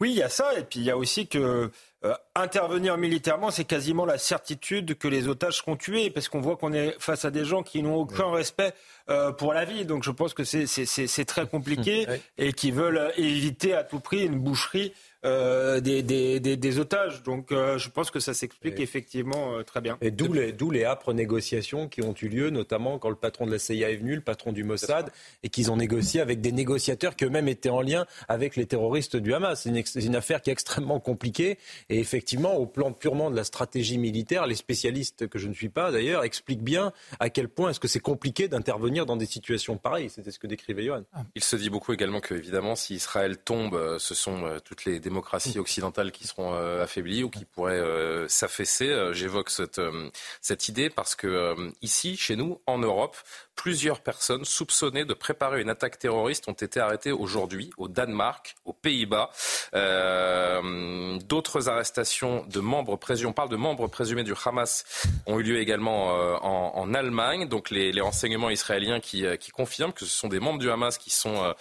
Oui, 0.00 0.10
il 0.10 0.16
y 0.16 0.22
a 0.22 0.28
ça, 0.28 0.52
et 0.58 0.62
puis 0.62 0.80
il 0.80 0.84
y 0.84 0.90
a 0.90 0.96
aussi 0.96 1.26
que 1.26 1.70
euh, 2.04 2.14
intervenir 2.34 2.98
militairement, 2.98 3.50
c'est 3.50 3.64
quasiment 3.64 4.04
la 4.04 4.18
certitude 4.18 4.98
que 4.98 5.08
les 5.08 5.26
otages 5.28 5.56
seront 5.58 5.76
tués, 5.76 6.10
parce 6.10 6.28
qu'on 6.28 6.40
voit 6.40 6.56
qu'on 6.56 6.72
est 6.72 6.94
face 6.98 7.24
à 7.24 7.30
des 7.30 7.44
gens 7.44 7.62
qui 7.62 7.82
n'ont 7.82 7.96
aucun 7.96 8.30
respect 8.30 8.74
euh, 9.08 9.32
pour 9.32 9.54
la 9.54 9.64
vie. 9.64 9.86
Donc 9.86 10.04
je 10.04 10.10
pense 10.10 10.34
que 10.34 10.44
c'est 10.44 11.24
très 11.24 11.46
compliqué 11.48 12.06
et 12.36 12.52
qui 12.52 12.70
veulent 12.70 13.12
éviter 13.16 13.74
à 13.74 13.84
tout 13.84 14.00
prix 14.00 14.24
une 14.24 14.38
boucherie 14.38 14.92
euh, 15.26 15.80
des, 15.80 16.02
des, 16.02 16.40
des, 16.40 16.78
otages. 16.78 17.22
Donc 17.22 17.50
euh, 17.50 17.78
je 17.78 17.90
pense 17.90 18.10
que 18.10 18.20
ça 18.20 18.32
s'explique 18.32 18.78
effectivement 18.78 19.56
euh, 19.56 19.62
très 19.62 19.80
bien. 19.80 19.98
Et 20.00 20.10
d'où 20.10 20.32
les, 20.32 20.52
les 20.52 20.84
âpres 20.84 21.12
négociations 21.12 21.88
qui 21.88 22.02
ont 22.02 22.14
eu 22.20 22.28
lieu, 22.28 22.50
notamment 22.50 22.98
quand 22.98 23.08
le 23.08 23.16
patron 23.16 23.46
de 23.46 23.50
la 23.50 23.58
CIA 23.58 23.90
est 23.90 23.96
venu, 23.96 24.14
le 24.14 24.20
patron 24.20 24.52
du 24.52 24.62
Mossad, 24.62 25.10
et 25.42 25.48
qu'ils 25.48 25.70
ont 25.70 25.76
négocié 25.76 26.20
avec 26.20 26.40
des 26.40 26.52
négociateurs 26.52 27.16
qui 27.16 27.24
eux-mêmes 27.24 27.48
étaient 27.48 27.70
en 27.70 27.82
lien 27.82 28.06
avec 28.28 28.56
les 28.56 28.66
terroristes 28.66 29.16
du 29.16 29.34
Hamas. 29.34 29.62
C'est 29.62 29.70
une, 29.70 30.06
une, 30.06 30.16
affaire 30.16 30.42
qui 30.42 30.50
est 30.50 30.52
extrêmement 30.52 31.00
compliquée. 31.00 31.58
Et 31.88 31.98
effectivement, 31.98 32.54
au 32.54 32.66
plan 32.66 32.92
purement 32.92 33.30
de 33.30 33.36
la 33.36 33.44
stratégie 33.44 33.98
militaire, 33.98 34.46
les 34.46 34.54
spécialistes, 34.54 35.26
que 35.26 35.38
je 35.38 35.48
ne 35.48 35.54
suis 35.54 35.68
pas 35.68 35.90
d'ailleurs, 35.90 36.22
expliquent 36.24 36.62
bien 36.62 36.92
à 37.18 37.30
quel 37.30 37.48
point 37.48 37.70
est-ce 37.70 37.80
que 37.80 37.88
c'est 37.88 38.00
compliqué 38.00 38.48
d'intervenir 38.48 39.06
dans 39.06 39.16
des 39.16 39.26
situations 39.26 39.76
pareilles. 39.76 40.08
C'était 40.08 40.30
ce 40.30 40.38
que 40.38 40.46
décrivait 40.46 40.84
Johan. 40.84 41.02
Il 41.34 41.42
se 41.42 41.56
dit 41.56 41.70
beaucoup 41.70 41.92
également 41.92 42.20
que, 42.20 42.34
évidemment, 42.34 42.76
si 42.76 42.94
Israël 42.94 43.38
tombe, 43.38 43.98
ce 43.98 44.14
sont 44.14 44.44
toutes 44.64 44.84
les 44.84 45.00
démocraties 45.00 45.15
démocraties 45.16 45.58
occidentales 45.58 46.12
qui 46.12 46.26
seront 46.26 46.52
euh, 46.54 46.82
affaiblies 46.82 47.24
ou 47.24 47.30
qui 47.30 47.46
pourraient 47.46 47.80
euh, 47.80 48.28
s'affaisser. 48.28 48.88
Euh, 48.90 49.14
j'évoque 49.14 49.48
cette, 49.48 49.80
cette 50.42 50.68
idée 50.68 50.90
parce 50.90 51.14
que 51.14 51.56
ici, 51.80 52.16
chez 52.16 52.36
nous, 52.36 52.60
en 52.66 52.78
Europe, 52.78 53.16
Plusieurs 53.56 54.00
personnes 54.00 54.44
soupçonnées 54.44 55.06
de 55.06 55.14
préparer 55.14 55.62
une 55.62 55.70
attaque 55.70 55.98
terroriste 55.98 56.46
ont 56.46 56.52
été 56.52 56.78
arrêtées 56.78 57.10
aujourd'hui 57.10 57.70
au 57.78 57.88
Danemark, 57.88 58.54
aux 58.66 58.74
Pays-Bas. 58.74 59.30
Euh, 59.74 61.18
d'autres 61.24 61.68
arrestations 61.68 62.44
de 62.46 62.60
membres 62.60 62.96
présumés, 62.96 63.30
on 63.30 63.32
parle 63.32 63.48
de 63.48 63.56
membres 63.56 63.88
présumés 63.88 64.24
du 64.24 64.34
Hamas, 64.44 64.84
ont 65.26 65.40
eu 65.40 65.42
lieu 65.42 65.58
également 65.58 66.14
euh, 66.14 66.36
en, 66.36 66.92
Allemagne. 66.94 67.48
Donc 67.48 67.70
les, 67.70 67.98
renseignements 68.00 68.50
israéliens 68.50 69.00
euh, 69.14 69.36
qui, 69.36 69.50
confirment 69.50 69.92
que 69.92 70.04
ce 70.04 70.14
sont 70.14 70.28
des 70.28 70.38
membres 70.38 70.58
du 70.58 70.70
Hamas 70.70 70.98
qui 70.98 71.10
sont 71.10 71.54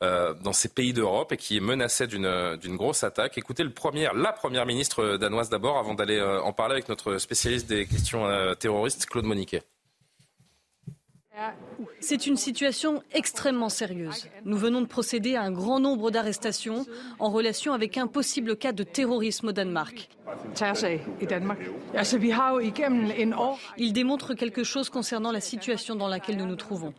dans 0.00 0.52
ces 0.52 0.68
pays 0.68 0.94
d'Europe 0.94 1.32
et 1.32 1.36
qui 1.36 1.60
menaçaient 1.60 2.06
d'une 2.06 2.76
grosse 2.76 3.04
attaque. 3.04 3.36
Écoutez 3.36 3.62
le 3.62 3.70
premier, 3.70 4.08
la 4.14 4.32
première 4.32 4.64
ministre 4.66 5.16
danoise 5.18 5.50
d'abord, 5.50 5.78
avant 5.78 5.94
d'aller 5.94 6.20
en 6.20 6.52
parler 6.52 6.72
avec 6.72 6.88
notre 6.88 7.18
spécialiste 7.18 7.68
des 7.68 7.86
questions 7.86 8.26
terroristes, 8.56 9.06
Claude 9.06 9.26
Moniquet. 9.26 9.62
C'est 12.00 12.26
une 12.26 12.36
situation 12.36 13.02
extrêmement 13.12 13.68
sérieuse. 13.68 14.28
Nous 14.44 14.56
venons 14.56 14.82
de 14.82 14.86
procéder 14.86 15.34
à 15.34 15.42
un 15.42 15.50
grand 15.50 15.80
nombre 15.80 16.10
d'arrestations 16.10 16.84
en 17.18 17.30
relation 17.30 17.72
avec 17.72 17.96
un 17.96 18.06
possible 18.06 18.56
cas 18.56 18.72
de 18.72 18.82
terrorisme 18.82 19.48
au 19.48 19.52
Danemark. 19.52 20.08
Il 23.78 23.92
démontre 23.92 24.34
quelque 24.34 24.64
chose 24.64 24.88
concernant 24.88 25.32
la 25.32 25.40
situation 25.40 25.94
dans 25.94 26.08
laquelle 26.08 26.36
nous 26.36 26.46
nous 26.46 26.56
trouvons. 26.56 26.92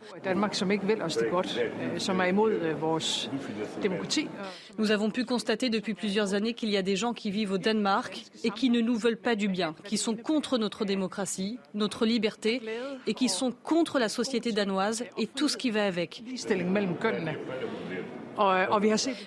Nous 4.78 4.90
avons 4.90 5.10
pu 5.10 5.24
constater 5.24 5.70
depuis 5.70 5.94
plusieurs 5.94 6.34
années 6.34 6.54
qu'il 6.54 6.70
y 6.70 6.76
a 6.76 6.82
des 6.82 6.96
gens 6.96 7.12
qui 7.12 7.30
vivent 7.30 7.52
au 7.52 7.58
Danemark 7.58 8.22
et 8.42 8.50
qui 8.50 8.70
ne 8.70 8.80
nous 8.80 8.96
veulent 8.96 9.16
pas 9.16 9.36
du 9.36 9.48
bien, 9.48 9.74
qui 9.84 9.98
sont 9.98 10.16
contre 10.16 10.58
notre 10.58 10.84
démocratie, 10.84 11.58
notre 11.74 12.06
liberté 12.06 12.62
et 13.06 13.14
qui 13.14 13.28
sont 13.28 13.52
contre 13.62 13.98
la 13.98 14.08
société 14.08 14.52
danoise 14.52 15.04
et 15.18 15.26
tout 15.26 15.48
ce 15.48 15.56
qui 15.56 15.70
va 15.70 15.84
avec. 15.86 16.22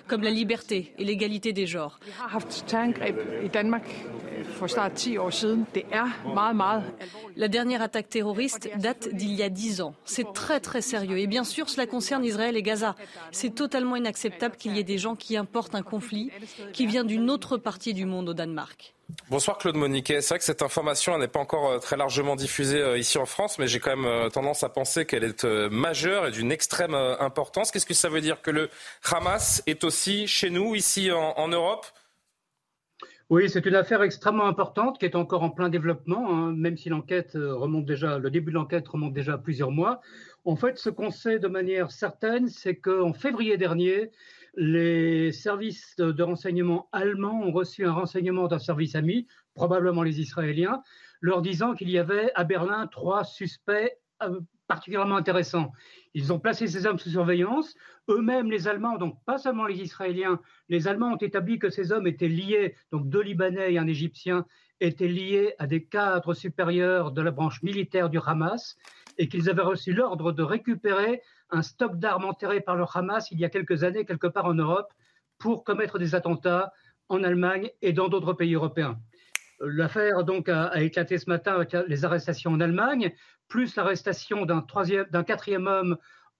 Comme 0.06 0.22
la 0.22 0.30
liberté 0.30 0.92
et 0.98 1.04
l'égalité 1.04 1.52
des 1.52 1.66
genres. 1.66 1.98
La 7.36 7.48
dernière 7.48 7.82
attaque 7.82 8.08
terroriste 8.08 8.70
date 8.78 9.08
d'il 9.14 9.34
y 9.34 9.42
a 9.42 9.48
dix 9.48 9.80
ans. 9.80 9.94
C'est 10.04 10.32
très 10.32 10.60
très 10.60 10.82
sérieux. 10.82 11.18
Et 11.18 11.26
bien 11.26 11.44
sûr, 11.44 11.68
cela 11.68 11.86
concerne 11.86 12.24
Israël 12.24 12.56
et 12.56 12.62
Gaza. 12.62 12.94
C'est 13.30 13.54
totalement 13.54 13.96
inacceptable 13.96 14.56
qu'il 14.56 14.76
y 14.76 14.80
ait 14.80 14.84
des 14.84 14.98
gens 14.98 15.16
qui 15.16 15.36
importent 15.36 15.74
un 15.74 15.82
conflit 15.82 16.30
qui 16.72 16.86
vient 16.86 17.04
d'une 17.04 17.30
autre 17.30 17.56
partie 17.56 17.94
du 17.94 18.04
monde 18.04 18.28
au 18.28 18.34
Danemark. 18.34 18.94
Bonsoir 19.30 19.56
Claude 19.56 19.76
Moniquet. 19.76 20.20
C'est 20.20 20.34
vrai 20.34 20.38
que 20.38 20.44
cette 20.44 20.60
information 20.60 21.16
n'est 21.16 21.28
pas 21.28 21.40
encore 21.40 21.70
euh, 21.70 21.78
très 21.78 21.96
largement 21.96 22.36
diffusée 22.36 22.80
euh, 22.80 22.98
ici 22.98 23.16
en 23.16 23.24
France, 23.24 23.58
mais 23.58 23.66
j'ai 23.66 23.80
quand 23.80 23.96
même 23.96 24.04
euh, 24.04 24.28
tendance 24.28 24.64
à 24.64 24.68
penser 24.68 25.06
qu'elle 25.06 25.24
est 25.24 25.44
majeure 25.70 26.26
et 26.26 26.30
d'une 26.30 26.52
extrême 26.52 26.94
importance. 26.94 27.70
Qu'est-ce 27.70 27.86
que 27.86 27.94
ça 27.94 28.10
veut 28.10 28.20
dire? 28.20 28.42
Que 28.42 28.50
le 28.50 28.68
Hamas 29.10 29.62
est 29.66 29.82
aussi 29.84 30.26
chez 30.26 30.50
nous, 30.50 30.74
ici 30.74 31.10
en, 31.10 31.48
Europe? 31.48 31.86
Oui, 33.30 33.48
c'est 33.48 33.64
une 33.64 33.74
affaire 33.74 34.02
extrêmement 34.02 34.46
importante 34.46 34.98
qui 34.98 35.06
est 35.06 35.16
encore 35.16 35.42
en 35.42 35.50
plein 35.50 35.70
développement, 35.70 36.30
hein, 36.30 36.52
même 36.52 36.76
si 36.76 36.90
l'enquête 36.90 37.32
remonte 37.34 37.86
déjà, 37.86 38.18
le 38.18 38.30
début 38.30 38.50
de 38.50 38.56
l'enquête 38.56 38.86
remonte 38.88 39.14
déjà 39.14 39.34
à 39.34 39.38
plusieurs 39.38 39.70
mois. 39.70 40.00
En 40.44 40.56
fait, 40.56 40.78
ce 40.78 40.90
qu'on 40.90 41.10
sait 41.10 41.38
de 41.38 41.48
manière 41.48 41.90
certaine, 41.90 42.48
c'est 42.48 42.76
qu'en 42.76 43.12
février 43.12 43.56
dernier, 43.56 44.10
les 44.54 45.32
services 45.32 45.96
de 45.96 46.22
renseignement 46.22 46.88
allemands 46.92 47.42
ont 47.42 47.52
reçu 47.52 47.84
un 47.84 47.92
renseignement 47.92 48.48
d'un 48.48 48.58
service 48.58 48.94
ami, 48.94 49.26
probablement 49.54 50.02
les 50.02 50.20
Israéliens, 50.20 50.82
leur 51.20 51.42
disant 51.42 51.74
qu'il 51.74 51.90
y 51.90 51.98
avait 51.98 52.32
à 52.34 52.44
Berlin 52.44 52.86
trois 52.86 53.24
suspects 53.24 53.98
euh, 54.22 54.40
particulièrement 54.66 55.16
intéressants. 55.16 55.72
Ils 56.14 56.32
ont 56.32 56.38
placé 56.38 56.66
ces 56.66 56.86
hommes 56.86 56.98
sous 56.98 57.08
surveillance. 57.08 57.74
Eux-mêmes, 58.08 58.50
les 58.50 58.68
Allemands, 58.68 58.98
donc 58.98 59.16
pas 59.24 59.38
seulement 59.38 59.66
les 59.66 59.80
Israéliens, 59.80 60.40
les 60.68 60.88
Allemands 60.88 61.12
ont 61.12 61.16
établi 61.16 61.58
que 61.58 61.70
ces 61.70 61.90
hommes 61.90 62.06
étaient 62.06 62.28
liés, 62.28 62.76
donc 62.92 63.08
deux 63.08 63.22
Libanais 63.22 63.72
et 63.72 63.78
un 63.78 63.86
Égyptien, 63.86 64.44
étaient 64.80 65.08
liés 65.08 65.54
à 65.58 65.66
des 65.66 65.84
cadres 65.84 66.34
supérieurs 66.34 67.12
de 67.12 67.22
la 67.22 67.30
branche 67.30 67.62
militaire 67.62 68.10
du 68.10 68.18
Hamas 68.24 68.76
et 69.18 69.28
qu'ils 69.28 69.50
avaient 69.50 69.62
reçu 69.62 69.92
l'ordre 69.92 70.32
de 70.32 70.42
récupérer 70.42 71.22
un 71.50 71.62
stock 71.62 71.98
d'armes 71.98 72.24
enterré 72.24 72.60
par 72.60 72.76
le 72.76 72.84
Hamas 72.92 73.30
il 73.30 73.38
y 73.38 73.44
a 73.44 73.50
quelques 73.50 73.84
années 73.84 74.04
quelque 74.04 74.26
part 74.26 74.46
en 74.46 74.54
Europe 74.54 74.92
pour 75.38 75.64
commettre 75.64 75.98
des 75.98 76.14
attentats 76.14 76.72
en 77.08 77.22
Allemagne 77.22 77.70
et 77.82 77.92
dans 77.92 78.08
d'autres 78.08 78.32
pays 78.32 78.54
européens. 78.54 78.98
L'affaire 79.60 80.24
donc 80.24 80.48
a, 80.48 80.80
éclaté 80.80 81.18
ce 81.18 81.28
matin 81.28 81.54
avec 81.54 81.76
les 81.86 82.04
arrestations 82.04 82.52
en 82.52 82.60
Allemagne, 82.60 83.12
plus 83.48 83.74
l'arrestation 83.76 84.46
d'un 84.46 84.60
troisième, 84.60 85.06
d'un 85.10 85.24
quatrième 85.24 85.66
homme 85.66 85.96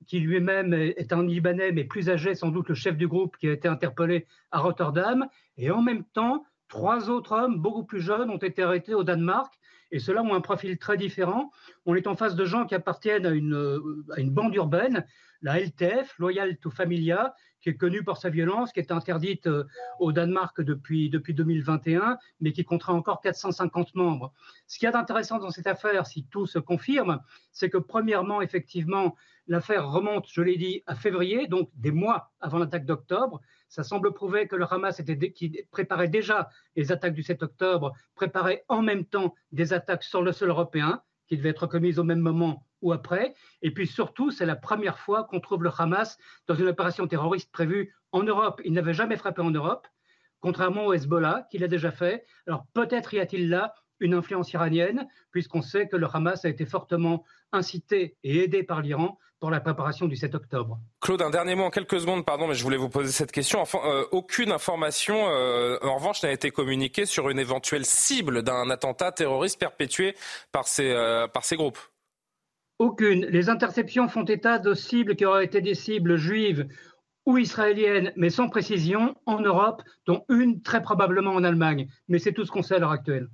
qui 0.07 0.21
lui-même 0.21 0.73
est 0.73 1.12
un 1.12 1.25
Libanais 1.25 1.73
mais 1.73 1.85
plus 1.85 2.09
âgé, 2.09 2.37
sans 2.37 2.51
doute 2.51 2.69
le 2.69 2.77
chef 2.77 2.97
du 2.97 3.09
groupe 3.09 3.37
qui 3.37 3.49
a 3.49 3.53
été 3.53 3.67
interpellé 3.67 4.27
à 4.53 4.61
Rotterdam, 4.61 5.27
et 5.57 5.73
en 5.73 5.83
même 5.83 6.05
temps 6.05 6.45
trois 6.69 7.11
autres 7.11 7.33
hommes 7.33 7.59
beaucoup 7.59 7.85
plus 7.85 8.01
jeunes 8.01 8.31
ont 8.31 8.37
été 8.37 8.62
arrêtés 8.62 8.95
au 8.95 9.03
Danemark 9.03 9.53
Et 9.90 9.98
ceux-là 9.98 10.22
ont 10.22 10.35
un 10.35 10.40
profil 10.40 10.79
très 10.79 10.96
différent. 10.96 11.51
On 11.87 11.94
est 11.94 12.07
en 12.07 12.16
face 12.16 12.35
de 12.35 12.44
gens 12.44 12.66
qui 12.66 12.74
appartiennent 12.74 13.27
à 13.27 13.31
une, 13.31 13.81
une 14.16 14.31
bande 14.31 14.55
urbaine, 14.55 15.05
la 15.42 15.61
LTF, 15.61 16.18
Loyal 16.18 16.57
to 16.59 16.70
Familia, 16.70 17.35
qui 17.61 17.70
est 17.70 17.77
connue 17.77 18.05
pour 18.05 18.16
sa 18.16 18.31
violence, 18.31 18.72
qui 18.72 18.81
est 18.81 18.92
interdite 18.92 19.46
euh, 19.46 19.64
au 19.98 20.12
Danemark 20.12 20.61
depuis, 20.61 21.11
depuis 21.11 21.35
2021, 21.35 22.18
mais 22.40 22.53
qui 22.53 22.64
comptera 22.64 22.92
encore 22.92 23.20
450 23.20 23.94
membres. 23.94 24.33
Ce 24.66 24.79
qu'il 24.79 24.87
y 24.87 24.88
a 24.88 24.92
d'intéressant 24.92 25.38
dans 25.38 25.51
cette 25.51 25.66
affaire, 25.66 26.07
si 26.07 26.24
tout 26.24 26.46
se 26.46 26.59
confirme, 26.59 27.20
c'est 27.53 27.70
que 27.70 27.79
premièrement, 27.79 28.42
effectivement, 28.42 29.16
l'affaire 29.49 29.91
remonte, 29.91 30.27
je 30.31 30.43
l'ai 30.43 30.57
dit, 30.57 30.83
à 30.87 30.95
février, 30.95 31.49
donc 31.49 31.71
des 31.75 31.91
mois 31.91 32.31
avant 32.41 32.59
l'attaque 32.59 32.85
d'octobre. 32.85 33.41
Ça 33.69 33.83
semble 33.83 34.13
prouver 34.13 34.47
que 34.47 34.57
le 34.57 34.73
Hamas 34.73 35.03
qui 35.35 35.65
préparait 35.71 36.09
déjà 36.09 36.49
les 36.77 36.93
attaques 36.93 37.15
du 37.15 37.23
7 37.23 37.43
octobre, 37.43 37.93
préparait 38.15 38.65
en 38.69 38.83
même 38.83 39.05
temps 39.05 39.35
des 39.51 39.73
attaques 39.73 40.05
sur 40.05 40.23
le 40.23 40.33
sol 40.33 40.51
européen, 40.51 41.03
qui 41.27 41.37
devaient 41.37 41.51
être 41.51 41.67
commises 41.67 41.99
au 41.99 42.05
même 42.05 42.21
moment 42.21 42.65
ou 42.81 42.93
après. 42.93 43.35
Et 43.63 43.73
puis 43.73 43.87
surtout, 43.87 44.31
c'est 44.31 44.47
la 44.47 44.57
première 44.57 44.99
fois 44.99 45.25
qu'on 45.25 45.41
trouve 45.41 45.63
le 45.63 45.71
Hamas 45.77 46.17
dans 46.47 46.55
une 46.55 46.69
opération 46.69 47.07
terroriste 47.07 47.51
prévue 47.51 47.95
en 48.13 48.23
Europe. 48.23 48.61
Il 48.65 48.73
n'avait 48.73 48.95
jamais 48.95 49.17
frappé 49.17 49.43
en 49.43 49.51
Europe, 49.51 49.87
contrairement 50.41 50.87
au 50.87 50.93
Hezbollah, 50.93 51.47
qu'il 51.51 51.65
a 51.65 51.69
déjà 51.69 51.91
fait. 51.91 52.25
Alors 52.47 52.67
peut-être 52.73 53.13
y 53.15 53.21
a-t-il 53.21 53.49
là 53.49 53.75
une 54.01 54.15
influence 54.15 54.53
iranienne, 54.53 55.09
puisqu'on 55.31 55.63
sait 55.63 55.89
que 55.89 55.97
le 55.97 56.07
Hamas 56.13 56.45
a 56.45 56.49
été 56.49 56.65
fortement 56.65 57.25
incité 57.53 58.17
et 58.25 58.45
aidé 58.45 58.63
par 58.63 58.83
l'Iran 58.83 59.19
pour 59.41 59.51
la 59.51 59.61
préparation 59.61 60.07
du 60.07 60.17
7 60.17 60.35
octobre. 60.35 60.79
Claude, 61.01 61.23
un 61.23 61.31
dernier 61.31 61.55
mot 61.55 61.65
en 61.65 61.71
quelques 61.71 62.01
secondes, 62.01 62.25
pardon, 62.25 62.49
mais 62.49 62.55
je 62.55 62.63
voulais 62.63 62.77
vous 62.77 62.89
poser 62.89 63.13
cette 63.13 63.33
question. 63.33 63.61
Enfin, 63.61 63.79
euh, 63.85 64.05
aucune 64.11 64.51
information, 64.51 65.29
euh, 65.29 65.79
en 65.83 65.97
revanche, 65.97 66.23
n'a 66.23 66.33
été 66.33 66.51
communiquée 66.51 67.07
sur 67.07 67.31
une 67.31 67.39
éventuelle 67.39 67.85
cible 67.85 68.43
d'un 68.43 68.69
attentat 68.71 69.13
terroriste 69.13 69.61
perpétué 69.61 70.15
par 70.51 70.67
ces, 70.67 70.91
euh, 70.91 71.29
par 71.29 71.45
ces 71.45 71.57
groupes. 71.57 71.79
Aucune. 72.79 73.27
Les 73.27 73.49
interceptions 73.49 74.09
font 74.09 74.25
état 74.25 74.59
de 74.59 74.75
cibles 74.75 75.17
qui 75.17 75.25
auraient 75.25 75.45
été 75.45 75.61
des 75.61 75.75
cibles 75.75 76.17
juives 76.17 76.69
ou 77.27 77.37
israéliennes, 77.39 78.13
mais 78.17 78.31
sans 78.31 78.49
précision, 78.49 79.15
en 79.27 79.41
Europe, 79.41 79.83
dont 80.07 80.25
une 80.29 80.63
très 80.63 80.81
probablement 80.81 81.33
en 81.33 81.45
Allemagne. 81.45 81.89
Mais 82.09 82.19
c'est 82.19 82.33
tout 82.33 82.45
ce 82.45 82.51
qu'on 82.51 82.63
sait 82.63 82.77
à 82.77 82.79
l'heure 82.79 82.93
actuelle 82.93 83.29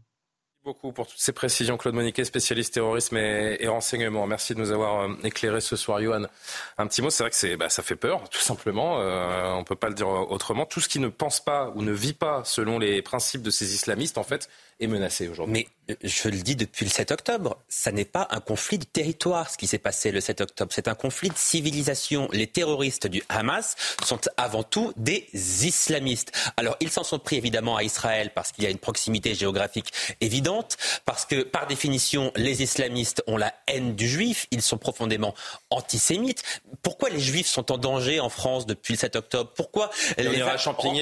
beaucoup 0.64 0.92
pour 0.92 1.06
toutes 1.06 1.20
ces 1.20 1.32
précisions. 1.32 1.76
Claude 1.76 1.94
Moniquet, 1.94 2.24
spécialiste 2.24 2.72
terrorisme 2.72 3.18
et, 3.18 3.58
et 3.60 3.68
renseignement. 3.68 4.26
Merci 4.26 4.54
de 4.54 4.60
nous 4.60 4.70
avoir 4.70 5.02
euh, 5.02 5.14
éclairé 5.22 5.60
ce 5.60 5.76
soir, 5.76 6.00
Johan. 6.00 6.22
Un 6.78 6.86
petit 6.86 7.02
mot, 7.02 7.10
c'est 7.10 7.22
vrai 7.22 7.30
que 7.30 7.56
bah, 7.56 7.68
ça 7.68 7.82
fait 7.82 7.96
peur, 7.96 8.28
tout 8.30 8.40
simplement. 8.40 8.98
Euh, 8.98 9.52
on 9.52 9.58
ne 9.58 9.64
peut 9.64 9.76
pas 9.76 9.88
le 9.88 9.94
dire 9.94 10.08
autrement. 10.08 10.64
Tout 10.64 10.80
ce 10.80 10.88
qui 10.88 11.00
ne 11.00 11.08
pense 11.08 11.44
pas 11.44 11.70
ou 11.74 11.82
ne 11.82 11.92
vit 11.92 12.14
pas 12.14 12.42
selon 12.44 12.78
les 12.78 13.02
principes 13.02 13.42
de 13.42 13.50
ces 13.50 13.74
islamistes, 13.74 14.16
en 14.16 14.24
fait, 14.24 14.48
est 14.80 14.86
menacé 14.86 15.28
aujourd'hui. 15.28 15.68
Mais 15.88 15.94
euh, 15.94 15.96
je 16.02 16.28
le 16.28 16.38
dis 16.38 16.56
depuis 16.56 16.84
le 16.84 16.90
7 16.90 17.12
octobre, 17.12 17.58
ça 17.68 17.92
n'est 17.92 18.04
pas 18.04 18.26
un 18.30 18.40
conflit 18.40 18.78
de 18.78 18.84
territoire 18.84 19.50
ce 19.50 19.58
qui 19.58 19.66
s'est 19.66 19.78
passé 19.78 20.10
le 20.10 20.20
7 20.20 20.40
octobre, 20.40 20.72
c'est 20.74 20.88
un 20.88 20.94
conflit 20.94 21.28
de 21.28 21.36
civilisation. 21.36 22.28
Les 22.32 22.46
terroristes 22.46 23.06
du 23.06 23.22
Hamas 23.28 23.76
sont 24.04 24.20
avant 24.36 24.62
tout 24.62 24.92
des 24.96 25.28
islamistes. 25.34 26.32
Alors 26.56 26.76
ils 26.80 26.90
s'en 26.90 27.04
sont 27.04 27.18
pris 27.18 27.36
évidemment 27.36 27.76
à 27.76 27.82
Israël 27.82 28.32
parce 28.34 28.52
qu'il 28.52 28.64
y 28.64 28.66
a 28.66 28.70
une 28.70 28.78
proximité 28.78 29.34
géographique 29.34 29.92
évidente, 30.20 30.53
parce 31.04 31.24
que 31.24 31.42
par 31.42 31.66
définition 31.66 32.32
les 32.36 32.62
islamistes 32.62 33.22
ont 33.26 33.36
la 33.36 33.52
haine 33.66 33.94
du 33.94 34.08
juif, 34.08 34.46
ils 34.50 34.62
sont 34.62 34.78
profondément 34.78 35.34
antisémites. 35.70 36.42
Pourquoi 36.82 37.10
les 37.10 37.20
juifs 37.20 37.46
sont 37.46 37.72
en 37.72 37.78
danger 37.78 38.20
en 38.20 38.28
France 38.28 38.66
depuis 38.66 38.94
le 38.94 38.98
7 38.98 39.16
octobre? 39.16 39.50
Pourquoi 39.54 39.90
les 40.18 40.42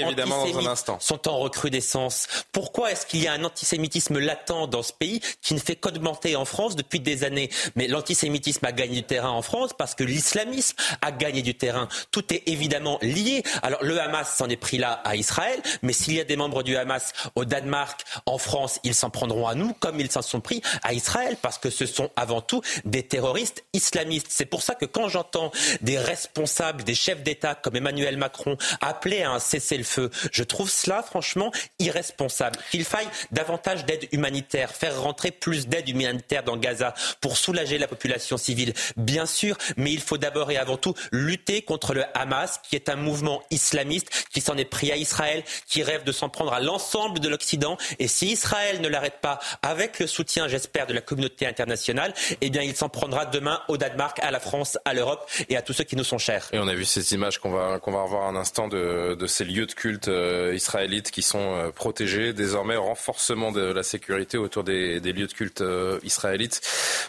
évidemment 0.00 0.46
dans 0.46 0.58
un 0.58 0.66
instant. 0.66 0.98
sont 1.00 1.28
en 1.28 1.38
recrudescence? 1.38 2.26
Pourquoi 2.52 2.92
est-ce 2.92 3.06
qu'il 3.06 3.22
y 3.22 3.28
a 3.28 3.32
un 3.32 3.44
antisémitisme 3.44 4.18
latent 4.18 4.68
dans 4.68 4.82
ce 4.82 4.92
pays 4.92 5.20
qui 5.40 5.54
ne 5.54 5.58
fait 5.58 5.76
qu'augmenter 5.76 6.36
en 6.36 6.44
France 6.44 6.76
depuis 6.76 7.00
des 7.00 7.24
années? 7.24 7.50
Mais 7.76 7.88
l'antisémitisme 7.88 8.64
a 8.66 8.72
gagné 8.72 8.96
du 8.96 9.02
terrain 9.02 9.30
en 9.30 9.42
France 9.42 9.70
parce 9.76 9.94
que 9.94 10.04
l'islamisme 10.04 10.76
a 11.00 11.12
gagné 11.12 11.42
du 11.42 11.54
terrain. 11.54 11.88
Tout 12.10 12.32
est 12.32 12.42
évidemment 12.46 12.98
lié. 13.02 13.42
Alors 13.62 13.82
le 13.82 14.00
Hamas 14.00 14.36
s'en 14.36 14.48
est 14.48 14.56
pris 14.56 14.78
là 14.78 14.92
à 15.04 15.16
Israël, 15.16 15.60
mais 15.82 15.92
s'il 15.92 16.14
y 16.14 16.20
a 16.20 16.24
des 16.24 16.36
membres 16.36 16.62
du 16.62 16.76
Hamas 16.76 17.12
au 17.34 17.44
Danemark, 17.44 18.02
en 18.26 18.38
France, 18.38 18.80
ils 18.84 18.94
s'en 18.94 19.10
prendront 19.10 19.41
à 19.48 19.54
nous 19.54 19.72
comme 19.74 20.00
ils 20.00 20.10
s'en 20.10 20.22
sont 20.22 20.40
pris 20.40 20.62
à 20.82 20.92
Israël 20.92 21.36
parce 21.40 21.58
que 21.58 21.70
ce 21.70 21.86
sont 21.86 22.10
avant 22.16 22.40
tout 22.40 22.62
des 22.84 23.02
terroristes 23.02 23.64
islamistes. 23.72 24.28
C'est 24.30 24.46
pour 24.46 24.62
ça 24.62 24.74
que 24.74 24.84
quand 24.84 25.08
j'entends 25.08 25.50
des 25.80 25.98
responsables, 25.98 26.84
des 26.84 26.94
chefs 26.94 27.22
d'État 27.22 27.54
comme 27.54 27.76
Emmanuel 27.76 28.16
Macron 28.16 28.56
appeler 28.80 29.22
à 29.22 29.32
un 29.32 29.38
cessez-le-feu, 29.38 30.10
je 30.30 30.42
trouve 30.42 30.70
cela 30.70 31.02
franchement 31.02 31.52
irresponsable. 31.78 32.58
Qu'il 32.70 32.84
faille 32.84 33.08
davantage 33.30 33.84
d'aide 33.84 34.08
humanitaire, 34.12 34.70
faire 34.70 35.00
rentrer 35.00 35.30
plus 35.30 35.66
d'aide 35.68 35.88
humanitaire 35.88 36.42
dans 36.42 36.56
Gaza 36.56 36.94
pour 37.20 37.36
soulager 37.36 37.78
la 37.78 37.88
population 37.88 38.36
civile, 38.36 38.74
bien 38.96 39.26
sûr, 39.26 39.56
mais 39.76 39.92
il 39.92 40.00
faut 40.00 40.18
d'abord 40.18 40.50
et 40.50 40.56
avant 40.56 40.76
tout 40.76 40.94
lutter 41.10 41.62
contre 41.62 41.94
le 41.94 42.04
Hamas, 42.14 42.60
qui 42.62 42.76
est 42.76 42.88
un 42.88 42.96
mouvement 42.96 43.42
islamiste 43.50 44.08
qui 44.32 44.40
s'en 44.40 44.56
est 44.56 44.64
pris 44.64 44.92
à 44.92 44.96
Israël, 44.96 45.44
qui 45.66 45.82
rêve 45.82 46.04
de 46.04 46.12
s'en 46.12 46.28
prendre 46.28 46.52
à 46.52 46.60
l'ensemble 46.60 47.20
de 47.20 47.28
l'Occident. 47.28 47.76
Et 47.98 48.08
si 48.08 48.28
Israël 48.28 48.80
ne 48.80 48.88
l'arrête 48.88 49.20
pas 49.20 49.31
avec 49.62 49.98
le 49.98 50.06
soutien, 50.06 50.48
j'espère, 50.48 50.86
de 50.86 50.94
la 50.94 51.00
communauté 51.00 51.46
internationale, 51.46 52.14
eh 52.40 52.50
bien, 52.50 52.62
il 52.62 52.76
s'en 52.76 52.88
prendra 52.88 53.26
demain 53.26 53.60
au 53.68 53.76
Danemark, 53.76 54.18
à 54.22 54.30
la 54.30 54.40
France, 54.40 54.78
à 54.84 54.94
l'Europe 54.94 55.28
et 55.48 55.56
à 55.56 55.62
tous 55.62 55.72
ceux 55.72 55.84
qui 55.84 55.96
nous 55.96 56.04
sont 56.04 56.18
chers. 56.18 56.48
Et 56.52 56.58
on 56.58 56.68
a 56.68 56.74
vu 56.74 56.84
ces 56.84 57.14
images 57.14 57.38
qu'on 57.38 57.50
va, 57.50 57.78
qu'on 57.78 57.92
va 57.92 58.02
revoir 58.02 58.28
un 58.28 58.36
instant 58.36 58.68
de, 58.68 59.14
de 59.14 59.26
ces 59.26 59.44
lieux 59.44 59.66
de 59.66 59.72
culte 59.72 60.08
euh, 60.08 60.52
israélites 60.54 61.10
qui 61.10 61.22
sont 61.22 61.38
euh, 61.38 61.70
protégés, 61.70 62.32
désormais 62.32 62.76
renforcement 62.76 63.52
de 63.52 63.60
la 63.60 63.82
sécurité 63.82 64.38
autour 64.38 64.64
des, 64.64 65.00
lieux 65.00 65.26
de 65.26 65.32
culte 65.32 65.60
euh, 65.60 65.98
israélites 66.02 66.60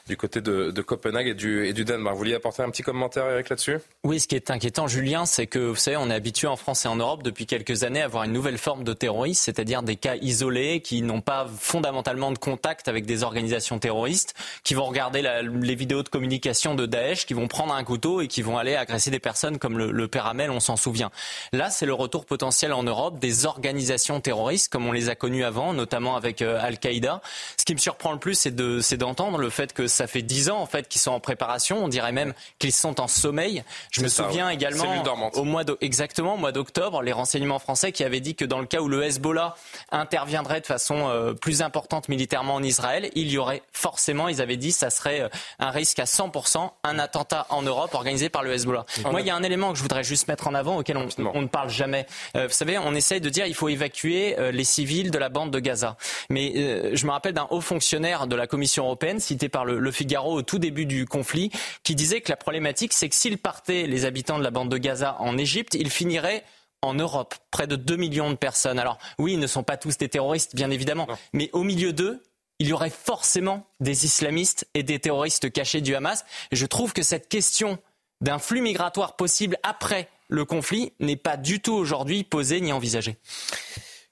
du 0.07 0.17
côté 0.17 0.41
de, 0.41 0.71
Copenhague 0.81 1.27
et 1.27 1.33
du, 1.33 1.65
et 1.65 1.73
du 1.73 1.85
Danemark. 1.85 2.15
Vous 2.15 2.19
vouliez 2.19 2.35
apporter 2.35 2.61
un 2.61 2.69
petit 2.69 2.83
commentaire, 2.83 3.25
Eric, 3.29 3.49
là-dessus? 3.49 3.77
Oui, 4.03 4.19
ce 4.19 4.27
qui 4.27 4.35
est 4.35 4.51
inquiétant, 4.51 4.87
Julien, 4.87 5.25
c'est 5.25 5.47
que, 5.47 5.59
vous 5.59 5.75
savez, 5.75 5.97
on 5.97 6.09
est 6.09 6.13
habitué 6.13 6.47
en 6.47 6.57
France 6.57 6.85
et 6.85 6.87
en 6.87 6.97
Europe 6.97 7.23
depuis 7.23 7.45
quelques 7.45 7.83
années 7.83 8.01
à 8.01 8.05
avoir 8.05 8.23
une 8.23 8.33
nouvelle 8.33 8.57
forme 8.57 8.83
de 8.83 8.93
terrorisme, 8.93 9.41
c'est-à-dire 9.43 9.81
des 9.81 9.95
cas 9.95 10.15
isolés 10.15 10.81
qui 10.81 11.01
n'ont 11.01 11.21
pas 11.21 11.47
fondamentalement 11.57 12.03
de 12.13 12.37
contact 12.37 12.87
avec 12.87 13.05
des 13.05 13.23
organisations 13.23 13.79
terroristes, 13.79 14.33
qui 14.63 14.73
vont 14.73 14.85
regarder 14.85 15.21
les 15.21 15.75
vidéos 15.75 16.03
de 16.03 16.09
communication 16.09 16.75
de 16.75 16.85
Daesh, 16.85 17.25
qui 17.25 17.33
vont 17.33 17.47
prendre 17.47 17.73
un 17.73 17.83
couteau 17.83 18.21
et 18.21 18.27
qui 18.27 18.41
vont 18.41 18.57
aller 18.57 18.75
agresser 18.75 19.11
des 19.11 19.19
personnes 19.19 19.57
comme 19.57 19.77
le, 19.77 19.91
le 19.91 20.07
père 20.07 20.27
Hamel, 20.27 20.51
on 20.51 20.59
s'en 20.59 20.75
souvient. 20.75 21.11
Là, 21.51 21.69
c'est 21.69 21.85
le 21.85 21.93
retour 21.93 22.25
potentiel 22.25 22.73
en 22.73 22.83
Europe 22.83 23.19
des 23.19 23.45
organisations 23.45 24.19
terroristes, 24.21 24.71
comme 24.71 24.87
on 24.87 24.91
les 24.91 25.09
a 25.09 25.15
connues 25.15 25.43
avant, 25.43 25.73
notamment 25.73 26.15
avec 26.15 26.41
euh, 26.41 26.59
Al-Qaïda. 26.61 27.21
Ce 27.57 27.65
qui 27.65 27.73
me 27.73 27.79
surprend 27.79 28.11
le 28.11 28.19
plus, 28.19 28.35
c'est 28.35 28.97
d'entendre 28.97 29.37
le 29.37 29.49
fait 29.49 29.73
que 29.73 29.87
ça 29.87 30.07
fait 30.07 30.21
dix 30.21 30.49
ans 30.49 30.59
en 30.59 30.65
fait 30.65 30.87
qu'ils 30.87 31.01
sont 31.01 31.11
en 31.11 31.19
préparation. 31.19 31.83
On 31.83 31.87
dirait 31.87 32.11
même 32.11 32.33
qu'ils 32.59 32.73
sont 32.73 32.99
en 33.01 33.07
sommeil. 33.07 33.63
Je 33.91 34.01
me 34.01 34.07
souviens 34.07 34.49
également 34.49 35.03
au 35.33 35.43
mois 35.43 35.63
exactement 35.81 36.35
au 36.35 36.37
mois 36.37 36.51
d'octobre, 36.51 37.01
les 37.01 37.11
renseignements 37.11 37.59
français 37.59 37.91
qui 37.91 38.03
avaient 38.03 38.19
dit 38.19 38.35
que 38.35 38.45
dans 38.45 38.59
le 38.59 38.65
cas 38.65 38.81
où 38.81 38.87
le 38.87 39.03
Hezbollah 39.03 39.55
interviendrait 39.91 40.61
de 40.61 40.65
façon 40.65 41.07
euh, 41.09 41.33
plus 41.33 41.61
importante 41.61 42.02
militairement 42.09 42.55
en 42.55 42.63
Israël, 42.63 43.09
il 43.15 43.29
y 43.31 43.37
aurait 43.37 43.63
forcément, 43.71 44.27
ils 44.27 44.41
avaient 44.41 44.57
dit, 44.57 44.71
ça 44.71 44.89
serait 44.89 45.21
euh, 45.21 45.29
un 45.59 45.69
risque 45.69 45.99
à 45.99 46.05
100%, 46.05 46.69
un 46.83 46.99
attentat 46.99 47.45
en 47.49 47.61
Europe 47.61 47.93
organisé 47.93 48.29
par 48.29 48.43
le 48.43 48.53
Hezbollah. 48.53 48.85
Moi, 49.09 49.21
il 49.21 49.27
y 49.27 49.29
a 49.29 49.35
un 49.35 49.43
élément 49.43 49.71
que 49.71 49.77
je 49.77 49.83
voudrais 49.83 50.03
juste 50.03 50.27
mettre 50.27 50.47
en 50.47 50.53
avant 50.53 50.77
auquel 50.77 50.97
on, 50.97 51.07
on 51.33 51.41
ne 51.41 51.47
parle 51.47 51.69
jamais. 51.69 52.05
vous 52.33 52.49
savez, 52.49 52.77
on 52.77 52.93
essaye 52.95 53.21
de 53.21 53.29
dire 53.29 53.45
il 53.45 53.55
faut 53.55 53.69
évacuer 53.69 54.35
les 54.51 54.63
civils 54.63 55.11
de 55.11 55.17
la 55.17 55.29
bande 55.29 55.51
de 55.51 55.59
Gaza. 55.59 55.97
Mais 56.29 56.53
euh, 56.55 56.91
je 56.93 57.05
me 57.05 57.11
rappelle 57.11 57.33
d'un 57.33 57.47
haut 57.49 57.61
fonctionnaire 57.61 58.27
de 58.27 58.35
la 58.35 58.47
Commission 58.47 58.85
européenne, 58.85 59.19
cité 59.19 59.49
par 59.49 59.65
le, 59.65 59.91
Figaro 59.91 60.33
au 60.33 60.41
tout 60.41 60.59
début 60.59 60.85
du 60.85 61.05
conflit, 61.05 61.51
qui 61.83 61.95
disait 61.95 62.21
que 62.21 62.29
la 62.29 62.35
problématique, 62.35 62.93
c'est 62.93 63.09
que 63.09 63.15
s'ils 63.15 63.37
partaient, 63.37 63.85
les 63.85 64.05
habitants 64.05 64.39
de 64.39 64.43
la 64.43 64.51
bande 64.51 64.69
de 64.69 64.77
Gaza, 64.77 65.17
en 65.19 65.37
Égypte, 65.37 65.75
ils 65.75 65.91
finiraient 65.91 66.43
en 66.83 66.93
Europe, 66.93 67.35
près 67.51 67.67
de 67.67 67.75
2 67.75 67.95
millions 67.95 68.29
de 68.29 68.35
personnes. 68.35 68.79
Alors 68.79 68.97
oui, 69.17 69.33
ils 69.33 69.39
ne 69.39 69.47
sont 69.47 69.63
pas 69.63 69.77
tous 69.77 69.97
des 69.97 70.09
terroristes, 70.09 70.55
bien 70.55 70.69
évidemment, 70.69 71.07
mais 71.31 71.49
au 71.53 71.63
milieu 71.63 71.93
d'eux, 71.93 72.21
il 72.59 72.67
y 72.67 72.73
aurait 72.73 72.89
forcément 72.89 73.65
des 73.79 74.05
islamistes 74.05 74.67
et 74.73 74.83
des 74.83 74.99
terroristes 74.99 75.51
cachés 75.51 75.81
du 75.81 75.95
Hamas. 75.95 76.23
Et 76.51 76.55
je 76.55 76.65
trouve 76.65 76.93
que 76.93 77.01
cette 77.01 77.27
question 77.27 77.79
d'un 78.21 78.39
flux 78.39 78.61
migratoire 78.61 79.15
possible 79.15 79.57
après 79.63 80.07
le 80.29 80.45
conflit 80.45 80.93
n'est 80.99 81.17
pas 81.17 81.37
du 81.37 81.61
tout 81.61 81.73
aujourd'hui 81.73 82.23
posée 82.23 82.61
ni 82.61 82.71
envisagée. 82.71 83.17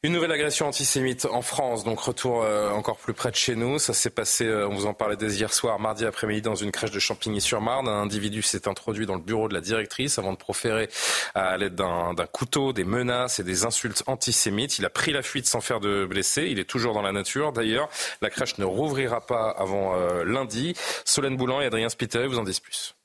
Une 0.04 0.14
nouvelle 0.14 0.32
agression 0.32 0.68
antisémite 0.68 1.26
en 1.26 1.44
France, 1.44 1.84
donc 1.84 2.00
retour 2.00 2.42
euh, 2.42 2.72
encore 2.72 2.98
plus 2.98 3.14
près 3.14 3.30
de 3.30 3.36
chez 3.36 3.56
nous. 3.56 3.78
Ça 3.78 3.94
s'est 3.94 4.10
passé, 4.10 4.46
euh, 4.46 4.68
on 4.68 4.74
vous 4.74 4.88
en 4.88 4.96
parlait 4.96 5.16
dès 5.16 5.28
hier 5.28 5.54
soir, 5.54 5.78
mardi 5.78 6.08
après-midi, 6.08 6.42
dans 6.42 6.56
une 6.56 6.72
crèche 6.72 6.90
de 6.90 6.98
Champigny-sur-Marne. 6.98 7.88
Un 7.88 8.02
individu 8.02 8.42
s'est 8.42 8.68
introduit 8.68 9.06
dans 9.06 9.14
le 9.14 9.22
bureau 9.22 9.48
de 9.48 9.54
la 9.54 9.62
directrice 9.62 10.18
avant 10.18 10.34
de 10.34 10.38
proférer 10.38 10.90
à 11.36 11.56
l'aide 11.56 11.76
d'un 11.76 12.16
couteau 12.32 12.74
des 12.74 12.84
menaces 12.84 13.40
et 13.40 13.44
des 13.44 13.64
insultes 13.64 14.02
antisémites. 14.08 14.80
Il 14.80 14.86
a 14.86 14.90
pris 14.90 15.12
la 15.12 15.22
fuite 15.22 15.46
sans 15.46 15.62
faire 15.62 15.80
de 15.80 16.04
blessés. 16.06 16.48
Il 16.50 16.58
est 16.58 16.68
toujours 16.68 16.96
dans 16.96 17.04
la 17.04 17.12
nature. 17.12 17.54
D'ailleurs, 17.54 17.88
la 18.24 18.32
crèche 18.32 18.58
ne 18.58 18.66
rouvrira 18.66 19.22
pas 19.22 19.52
avant 19.52 19.94
euh, 19.94 20.24
lundi. 20.24 20.74
Solène 21.06 21.38
Boulan 21.38 21.62
et 21.62 21.66
Adrien 21.66 21.90
Spiteri 21.90 22.26
vous 22.26 22.40
en 22.40 22.44
disent 22.44 22.60
plus. 22.60 22.96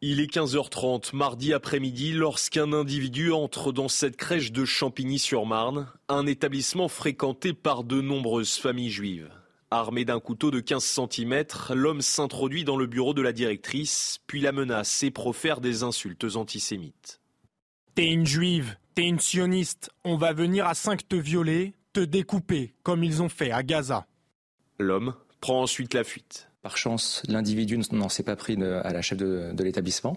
Il 0.00 0.20
est 0.20 0.32
15h30 0.32 1.14
mardi 1.16 1.52
après-midi 1.52 2.12
lorsqu'un 2.12 2.72
individu 2.72 3.32
entre 3.32 3.72
dans 3.72 3.88
cette 3.88 4.16
crèche 4.16 4.52
de 4.52 4.64
Champigny-sur-Marne, 4.64 5.88
un 6.08 6.26
établissement 6.26 6.88
fréquenté 6.88 7.54
par 7.54 7.84
de 7.84 8.00
nombreuses 8.00 8.56
familles 8.56 8.90
juives. 8.90 9.30
Armé 9.70 10.04
d'un 10.04 10.20
couteau 10.20 10.50
de 10.50 10.60
15 10.60 10.84
cm, 10.84 11.44
l'homme 11.70 12.02
s'introduit 12.02 12.64
dans 12.64 12.76
le 12.76 12.86
bureau 12.86 13.14
de 13.14 13.22
la 13.22 13.32
directrice, 13.32 14.18
puis 14.26 14.40
la 14.40 14.52
menace 14.52 15.02
et 15.02 15.10
profère 15.10 15.60
des 15.60 15.82
insultes 15.82 16.36
antisémites. 16.36 17.20
T'es 17.94 18.06
une 18.06 18.26
juive, 18.26 18.76
t'es 18.94 19.08
une 19.08 19.20
sioniste, 19.20 19.90
on 20.04 20.16
va 20.16 20.32
venir 20.32 20.66
à 20.66 20.74
5 20.74 21.08
te 21.08 21.16
violer, 21.16 21.74
te 21.92 22.00
découper, 22.00 22.74
comme 22.82 23.04
ils 23.04 23.22
ont 23.22 23.28
fait 23.28 23.52
à 23.52 23.62
Gaza. 23.62 24.06
L'homme 24.78 25.14
prend 25.40 25.62
ensuite 25.62 25.94
la 25.94 26.04
fuite. 26.04 26.50
Par 26.64 26.78
chance, 26.78 27.22
l'individu 27.28 27.78
n'en 27.92 28.08
s'est 28.08 28.22
pas 28.22 28.36
pris 28.36 28.56
à 28.62 28.90
la 28.90 29.02
chef 29.02 29.18
de, 29.18 29.52
l'établissement. 29.62 30.16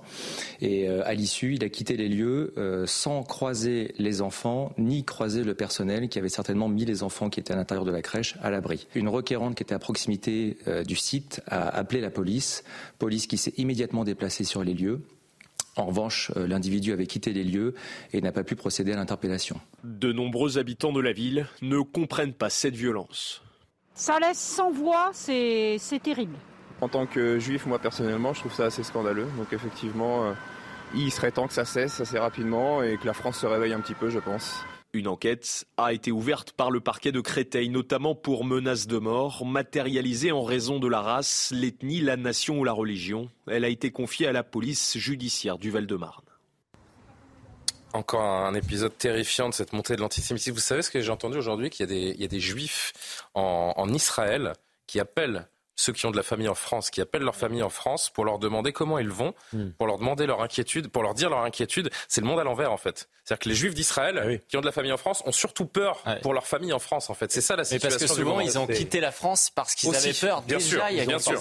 Et 0.61 0.87
euh, 0.87 1.05
à 1.05 1.13
l'issue, 1.13 1.55
il 1.55 1.63
a 1.65 1.67
quitté 1.67 1.97
les 1.97 2.07
lieux 2.07 2.53
euh, 2.57 2.85
sans 2.87 3.21
croiser 3.23 3.93
les 3.97 4.21
enfants, 4.21 4.71
ni 4.77 5.03
croiser 5.03 5.43
le 5.43 5.55
personnel 5.55 6.07
qui 6.07 6.17
avait 6.17 6.29
certainement 6.29 6.69
mis 6.69 6.85
les 6.85 7.03
enfants 7.03 7.29
qui 7.29 7.41
étaient 7.41 7.51
à 7.51 7.57
l'intérieur 7.57 7.83
de 7.83 7.91
la 7.91 8.01
crèche 8.01 8.37
à 8.41 8.49
l'abri. 8.49 8.87
Une 8.95 9.09
requérante 9.09 9.55
qui 9.55 9.63
était 9.63 9.75
à 9.75 9.79
proximité 9.79 10.57
euh, 10.69 10.85
du 10.85 10.95
site 10.95 11.41
a 11.47 11.67
appelé 11.67 11.99
la 11.99 12.11
police, 12.11 12.63
police 12.97 13.27
qui 13.27 13.37
s'est 13.37 13.53
immédiatement 13.57 14.05
déplacée 14.05 14.45
sur 14.45 14.63
les 14.63 14.73
lieux. 14.73 15.01
En 15.75 15.87
revanche, 15.87 16.31
l'individu 16.37 16.93
avait 16.93 17.07
quitté 17.07 17.33
les 17.33 17.43
lieux 17.43 17.75
et 18.13 18.21
n'a 18.21 18.31
pas 18.31 18.45
pu 18.45 18.55
procéder 18.55 18.93
à 18.93 18.95
l'interpellation. 18.95 19.59
De 19.83 20.13
nombreux 20.13 20.57
habitants 20.57 20.93
de 20.93 21.01
la 21.01 21.11
ville 21.11 21.45
ne 21.61 21.81
comprennent 21.81 22.33
pas 22.33 22.49
cette 22.49 22.75
violence. 22.75 23.41
Ça 23.97 24.19
laisse 24.19 24.37
sans 24.37 24.69
voix, 24.69 25.09
c'est 25.11 25.79
terrible. 26.03 26.35
En 26.81 26.87
tant 26.87 27.07
que 27.07 27.39
juif, 27.39 27.65
moi 27.65 27.79
personnellement, 27.79 28.31
je 28.31 28.41
trouve 28.41 28.53
ça 28.53 28.65
assez 28.65 28.83
scandaleux. 28.83 29.25
Donc 29.37 29.51
effectivement, 29.51 30.23
euh, 30.23 30.33
il 30.93 31.11
serait 31.11 31.31
temps 31.31 31.47
que 31.47 31.53
ça 31.53 31.65
cesse 31.65 31.99
assez 31.99 32.19
rapidement 32.19 32.83
et 32.83 32.97
que 32.97 33.07
la 33.07 33.13
France 33.13 33.39
se 33.39 33.47
réveille 33.47 33.73
un 33.73 33.79
petit 33.79 33.95
peu, 33.95 34.11
je 34.11 34.19
pense. 34.19 34.63
Une 34.93 35.07
enquête 35.07 35.65
a 35.77 35.93
été 35.93 36.11
ouverte 36.11 36.51
par 36.51 36.69
le 36.69 36.79
parquet 36.79 37.11
de 37.11 37.21
Créteil, 37.21 37.69
notamment 37.69 38.13
pour 38.13 38.45
menaces 38.45 38.85
de 38.85 38.99
mort 38.99 39.47
matérialisées 39.47 40.31
en 40.31 40.43
raison 40.43 40.77
de 40.77 40.87
la 40.87 41.01
race, 41.01 41.51
l'ethnie, 41.51 41.99
la 41.99 42.17
nation 42.17 42.59
ou 42.59 42.63
la 42.63 42.73
religion. 42.73 43.27
Elle 43.47 43.65
a 43.65 43.69
été 43.69 43.89
confiée 43.89 44.27
à 44.27 44.31
la 44.31 44.43
police 44.43 44.95
judiciaire 44.99 45.57
du 45.57 45.71
Val-de-Marne. 45.71 46.26
Encore 47.97 48.21
un 48.21 48.53
épisode 48.53 48.95
terrifiant 48.95 49.49
de 49.49 49.53
cette 49.55 49.73
montée 49.73 49.95
de 49.95 50.01
l'antisémitisme. 50.01 50.53
Vous 50.53 50.59
savez 50.59 50.83
ce 50.83 50.91
que 50.91 51.01
j'ai 51.01 51.11
entendu 51.11 51.37
aujourd'hui 51.37 51.71
Qu'il 51.71 51.91
y, 51.91 52.23
a 52.23 52.27
des 52.27 52.39
juifs 52.39 53.25
en 53.33 53.91
Israël 53.91 54.53
qui 54.85 54.99
appellent 54.99 55.47
ceux 55.77 55.93
qui 55.93 56.05
ont 56.05 56.11
de 56.11 56.17
la 56.17 56.23
famille 56.23 56.49
en 56.49 56.55
France, 56.55 56.89
qui 56.89 56.99
appellent 56.99 57.21
leur 57.21 57.35
famille 57.35 57.63
en 57.63 57.69
France 57.69 58.09
pour 58.09 58.25
leur 58.25 58.39
demander 58.39 58.73
comment 58.73 58.97
ils 58.97 59.09
vont, 59.09 59.33
hmm. 59.53 59.69
pour 59.77 59.87
leur 59.87 59.99
demander 59.99 60.25
leur 60.25 60.41
inquiétude, 60.41 60.89
pour 60.89 61.03
leur 61.03 61.13
dire 61.13 61.29
leur 61.29 61.43
inquiétude. 61.43 61.89
C'est 62.07 62.19
le 62.19 62.27
monde 62.27 62.39
à 62.39 62.43
l'envers 62.43 62.71
en 62.71 62.77
fait. 62.77 63.07
C'est-à-dire 63.23 63.39
que 63.39 63.49
les 63.49 63.55
Juifs 63.55 63.73
d'Israël 63.75 64.21
ah 64.21 64.43
qui 64.47 64.57
ont 64.57 64.61
de 64.61 64.65
la 64.65 64.71
famille 64.71 64.91
en 64.91 64.97
France 64.97 65.21
ont 65.25 65.31
surtout 65.31 65.65
peur 65.65 66.03
pour 66.21 66.33
leur 66.33 66.47
famille 66.47 66.73
en 66.73 66.79
France 66.79 67.09
en 67.09 67.13
fait. 67.13 67.31
C'est 67.31 67.41
ça 67.41 67.55
la 67.55 67.63
situation. 67.63 67.89
Mais 67.89 67.99
parce 67.99 68.11
que 68.11 68.21
souvent 68.21 68.39
ils 68.39 68.57
ont 68.57 68.65
quitté 68.65 68.99
la 68.99 69.11
France 69.11 69.51
parce 69.53 69.75
qu'ils 69.75 69.95
avaient 69.95 70.13
peur. 70.13 70.41
Bien 70.41 70.59
sûr, 70.59 70.83
il 70.89 70.97
y 70.97 71.01
a 71.01 71.05
bien 71.05 71.19
sûr. 71.19 71.39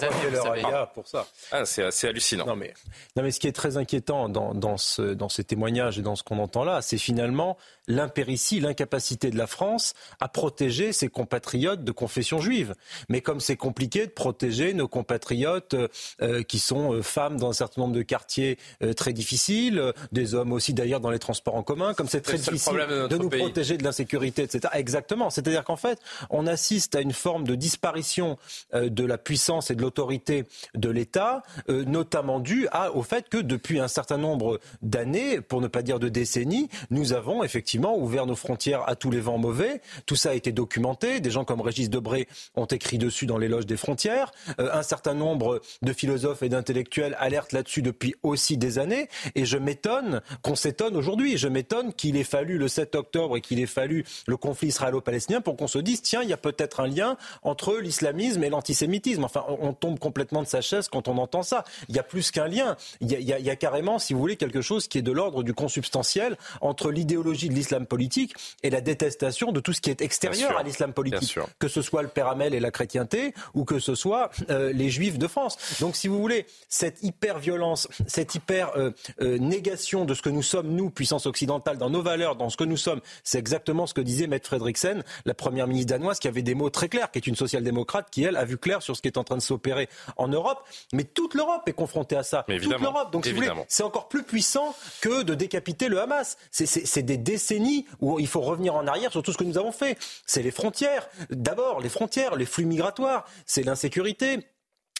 pour 0.95 1.09
ça. 1.09 1.27
Ah, 1.51 1.65
c'est 1.65 1.85
assez 1.85 2.07
hallucinant. 2.09 2.45
Non 2.45 2.57
mais, 2.57 2.75
non 3.17 3.23
mais 3.23 3.31
ce 3.31 3.41
qui 3.41 3.49
est 3.49 3.53
très 3.53 3.79
inquiétant 3.79 4.29
dans, 4.29 4.55
dans, 4.55 4.77
ce, 4.77 5.03
dans 5.03 5.29
ces 5.29 5.45
témoignages 5.45 5.99
et 5.99 6.03
dans 6.03 6.17
ce 6.17 6.23
qu'on 6.23 6.39
entend 6.39 6.65
là, 6.65 6.83
c'est 6.83 6.99
finalement 6.99 7.57
l'impéritie, 7.89 8.61
l'incapacité 8.61 9.31
de 9.31 9.39
la 9.39 9.47
France 9.47 9.95
à 10.21 10.29
protéger 10.29 10.93
ses 10.93 11.09
compatriotes 11.09 11.85
de 11.85 11.93
confession 11.93 12.41
juive. 12.41 12.75
Mais 13.09 13.21
comme 13.21 13.41
c'est 13.41 13.57
compliqué 13.57 14.07
de 14.07 14.11
protéger 14.11 14.75
nos 14.75 14.89
compatriotes 14.89 15.75
euh, 15.75 15.89
euh, 16.23 16.43
qui 16.43 16.59
sont 16.59 16.95
euh, 16.95 17.03
femmes 17.03 17.39
dans 17.39 17.51
un 17.51 17.53
certain 17.53 17.83
nombre 17.83 17.95
de 17.95 18.03
quartiers 18.03 18.59
très 18.97 19.13
difficiles, 19.13 19.93
des 20.13 20.35
hommes 20.35 20.53
aussi 20.53 20.75
d'ailleurs 20.75 21.01
dans 21.01 21.11
les 21.11 21.19
transports 21.19 21.55
en 21.55 21.63
commun, 21.63 21.95
comme 21.95 22.09
c'est 22.09 22.21
très 22.21 22.39
difficile 22.39 22.75
de, 23.11 23.17
nous 23.17 23.29
protéger 23.29 23.77
de 23.77 23.85
l'insécurité, 23.85 24.43
etc. 24.43 24.73
Exactement. 24.75 25.31
C'est-à-dire 25.31 25.65
qu'en 25.65 25.77
fait, 25.77 25.99
on 26.31 26.47
assiste 26.47 26.95
à 26.95 27.01
une 27.01 27.13
forme 27.13 27.45
de 27.45 27.55
disparition 27.55 28.39
de 28.75 29.05
la 29.05 29.19
puissance 29.19 29.71
et 29.71 29.75
de 29.75 29.83
l'autorité 29.83 30.45
de 30.75 30.91
l'État, 30.91 31.43
notamment 31.69 32.41
due 32.41 32.69
au 32.95 33.03
fait 33.03 33.29
que 33.29 33.39
depuis 33.39 33.81
un 33.81 33.89
certain 33.89 34.19
nombre 34.19 34.61
d'années, 34.83 35.41
pour 35.41 35.61
ne 35.61 35.69
pas 35.69 35.83
dire 35.83 35.99
de 35.99 36.09
décennies, 36.09 36.69
nous 36.91 37.13
avons 37.13 37.43
effectivement 37.43 37.76
ouvert 37.79 38.27
nos 38.27 38.37
frontières 38.37 38.89
à 38.89 38.97
tous 38.97 39.11
les 39.11 39.21
vents 39.21 39.39
mauvais. 39.39 39.81
Tout 40.07 40.17
ça 40.17 40.31
a 40.31 40.35
été 40.35 40.53
documenté. 40.53 41.21
Des 41.21 41.31
gens 41.31 41.45
comme 41.45 41.61
Régis 41.61 41.91
Debré 41.91 42.29
ont 42.55 42.67
écrit 42.67 42.99
dessus 42.99 43.27
dans 43.27 43.39
l'éloge 43.39 43.67
des 43.67 43.77
frontières 43.77 44.33
un 44.59 44.83
certain 44.83 45.15
nombre 45.15 45.61
de 45.83 45.93
philosophes 45.93 46.43
et 46.43 46.49
d'intellectuels 46.49 47.17
alertent 47.19 47.53
là-dessus 47.53 47.83
depuis 47.83 48.15
aussi 48.23 48.57
des 48.57 48.79
années. 48.79 49.09
Et 49.35 49.45
je 49.45 49.59
m'étonne 49.59 50.23
qu'on 50.43 50.55
s'étonne 50.55 50.97
aujourd'hui. 50.97 51.39
Je 51.39 51.49
m'étonne 51.49 51.93
qu'il 51.93 52.17
ait 52.17 52.25
fallu 52.25 52.59
le 52.59 52.69
7 52.69 52.95
octobre 52.95 53.37
et 53.37 53.41
qu'il 53.41 53.61
ait 53.61 53.67
fallu 53.67 54.05
le 54.27 54.37
conflit 54.37 54.69
israélo-palestinien 54.69 55.41
pour 55.41 55.57
qu'on 55.57 55.67
se 55.67 55.79
dise 55.79 56.03
tiens, 56.03 56.23
il 56.23 56.29
y 56.29 56.33
a 56.33 56.37
peut-être 56.37 56.81
un 56.81 56.87
lien 56.87 57.17
entre 57.43 57.77
l'islamisme 57.77 58.43
et 58.45 58.51
l'antisémitisme. 58.51 59.25
Enfin, 59.25 59.45
on 59.49 59.73
tombe 59.73 59.99
complètement 59.99 60.43
de 60.43 60.49
sa 60.49 60.61
chaise 60.61 60.89
quand 60.89 61.09
on 61.09 61.19
entend 61.19 61.43
ça. 61.43 61.65
Il 61.89 61.97
y 61.97 61.99
a 61.99 62.03
plus 62.03 62.31
qu'un 62.31 62.49
lien. 62.49 62.77
Il 63.01 63.11
y, 63.11 63.51
a, 63.51 63.57
carrément, 63.57 63.99
si 63.99 64.15
vous 64.15 64.21
voulez, 64.21 64.37
quelque 64.37 64.61
chose 64.61 64.89
qui 64.89 64.99
est 64.99 65.03
de 65.03 65.13
l'ordre 65.13 65.43
du 65.43 65.55
consubstantiel 65.55 66.37
entre 66.61 66.91
l'idéologie 66.91 67.49
de 67.49 67.55
l'islam 67.67 67.87
politique 67.87 68.35
et 68.63 68.71
la 68.71 68.81
détestation 68.81 69.51
de 69.51 69.59
tout 69.59 69.73
ce 69.73 69.81
qui 69.81 69.91
est 69.91 70.01
extérieur 70.01 70.57
à 70.57 70.63
l'islam 70.63 70.93
politique. 70.93 71.39
Que 71.59 71.67
ce 71.69 71.83
soit 71.83 72.03
le 72.03 72.09
péramel 72.09 72.55
et 72.55 72.61
la 72.61 72.71
chrétienté 72.71 73.35
ou 73.55 73.65
que 73.65 73.81
ce 73.81 73.95
soit 73.95 74.31
euh, 74.51 74.73
les 74.73 74.89
juifs 74.89 75.19
de 75.19 75.27
France. 75.27 75.59
Donc 75.81 75.97
si 75.97 76.07
vous 76.07 76.21
voulez, 76.21 76.47
cette 76.69 77.03
hyper-violence, 77.03 77.89
cette 78.07 78.35
hyper-négation 78.37 80.05
de 80.05 80.15
ce 80.15 80.23
que 80.23 80.29
nous 80.29 80.43
sommes, 80.43 80.69
nous, 80.69 80.91
puissance 80.91 81.27
occidentale, 81.27 81.77
dans 81.77 81.91
nos 81.91 82.03
valeurs, 82.03 82.37
dans 82.37 82.51
ce 82.51 82.57
que 82.57 82.65
nous 82.65 82.77
sommes, 82.77 83.01
c'est 83.25 83.39
exactement 83.39 83.87
ce 83.87 83.95
que 83.95 84.01
disait 84.01 84.29
Mette 84.29 84.47
Frederiksen, 84.47 85.03
la 85.25 85.35
première 85.35 85.67
ministre 85.67 85.93
danoise, 85.93 86.21
qui 86.21 86.29
avait 86.29 86.43
des 86.43 86.55
mots 86.55 86.71
très 86.71 86.89
clairs, 86.89 87.11
qui 87.11 87.19
est 87.19 87.27
une 87.27 87.37
social-démocrate, 87.37 88.09
qui, 88.11 88.23
elle, 88.23 88.37
a 88.37 88.45
vu 88.45 88.59
clair 88.59 88.81
sur 88.83 88.97
ce 88.97 89.03
qui 89.03 89.09
est 89.09 89.19
en 89.19 89.25
train 89.25 89.37
de 89.37 89.43
s'opérer 89.43 89.89
en 90.17 90.29
Europe. 90.29 90.65
Mais 90.93 91.05
toute 91.05 91.35
l'Europe 91.35 91.63
est 91.67 91.73
confrontée 91.73 92.17
à 92.17 92.23
ça. 92.23 92.45
Mais 92.49 92.61
toute 92.61 92.81
l'Europe. 92.81 93.13
Donc 93.13 93.25
si 93.25 93.33
vous 93.33 93.37
voulez, 93.37 93.51
c'est 93.69 93.83
encore 93.83 94.09
plus 94.09 94.23
puissant 94.23 94.75
que 95.01 95.23
de 95.23 95.35
décapiter 95.35 95.89
le 95.89 96.01
Hamas. 96.01 96.37
C'est 96.51 97.03
des 97.03 97.17
décennies 97.17 97.56
où 98.01 98.19
il 98.19 98.27
faut 98.27 98.41
revenir 98.41 98.75
en 98.75 98.87
arrière 98.87 99.11
sur 99.11 99.23
tout 99.23 99.33
ce 99.33 99.39
que 99.39 99.45
nous 99.45 99.59
avons 99.59 99.73
fait. 99.73 99.99
C'est 100.27 100.43
les 100.43 100.51
frontières. 100.51 101.09
D'abord, 101.31 101.81
les 101.81 101.89
frontières, 101.89 102.37
les 102.37 102.47
flux 102.47 102.67
migratoires, 102.67 103.25
c'est 103.47 103.63
l'insécurité, 103.63 104.47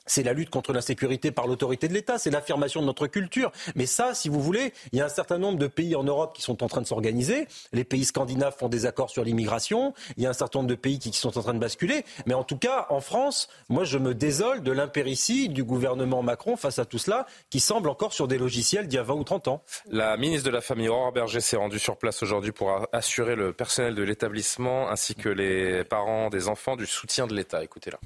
c'est 0.07 0.23
la 0.23 0.33
lutte 0.33 0.51
contre 0.51 0.73
l'insécurité 0.73 1.31
par 1.31 1.47
l'autorité 1.47 1.89
de 1.89 1.95
l'État, 1.95 2.19
c'est 2.19 2.31
l'affirmation 2.31 2.81
de 2.81 2.87
notre 2.87 3.07
culture. 3.07 3.53
Mais 3.75 3.87
ça, 3.87 4.15
si 4.15 4.29
vous 4.29 4.41
voulez, 4.41 4.73
il 4.93 4.99
y 4.99 5.03
a 5.03 5.07
un 5.07 5.11
certain 5.11 5.39
nombre 5.39 5.59
de 5.59 5.67
pays 5.67 5.95
en 5.97 6.05
Europe 6.05 6.35
qui 6.35 6.43
sont 6.43 6.63
en 6.63 6.69
train 6.69 6.81
de 6.81 6.87
s'organiser. 6.87 7.49
Les 7.73 7.85
pays 7.85 8.05
scandinaves 8.05 8.57
font 8.57 8.69
des 8.69 8.87
accords 8.87 9.11
sur 9.11 9.25
l'immigration. 9.25 9.95
Il 10.17 10.23
y 10.23 10.27
a 10.27 10.31
un 10.31 10.35
certain 10.35 10.61
nombre 10.61 10.71
de 10.71 10.75
pays 10.75 10.99
qui, 10.99 11.13
sont 11.17 11.39
en 11.39 11.43
train 11.43 11.55
de 11.55 11.59
basculer. 11.59 12.05
Mais 12.27 12.35
en 12.35 12.45
tout 12.45 12.59
cas, 12.59 12.87
en 12.91 13.01
France, 13.01 13.49
moi, 13.69 13.85
je 13.85 13.99
me 13.99 14.15
désole 14.15 14.63
de 14.63 14.73
l'impéritie 14.73 15.49
du 15.49 15.65
gouvernement 15.65 16.23
Macron 16.23 16.57
face 16.57 16.79
à 16.79 16.85
tout 16.85 16.99
cela, 16.99 17.27
qui 17.51 17.61
semble 17.61 17.89
encore 17.89 18.13
sur 18.13 18.29
des 18.29 18.39
logiciels 18.39 18.87
d'il 18.87 18.97
y 18.97 19.01
a 19.01 19.03
20 19.03 19.15
ou 19.15 19.25
30 19.25 19.49
ans. 19.49 19.63
La 19.91 20.17
ministre 20.17 20.47
de 20.47 20.51
la 20.51 20.61
Famille, 20.61 20.89
Aurore 20.89 21.13
Berger, 21.13 21.41
s'est 21.41 21.57
rendue 21.57 21.79
sur 21.79 21.97
place 21.97 22.23
aujourd'hui 22.23 22.53
pour 22.53 22.87
assurer 22.93 23.35
le 23.35 23.53
personnel 23.53 23.95
de 23.95 24.03
l'établissement 24.03 24.91
ainsi 24.91 25.15
que 25.15 25.29
les 25.29 25.85
parents 25.85 26.29
des 26.29 26.49
enfants 26.49 26.77
du 26.77 26.87
soutien 26.87 27.27
de 27.27 27.35
l'État. 27.35 27.65
Écoutez-la. 27.65 27.99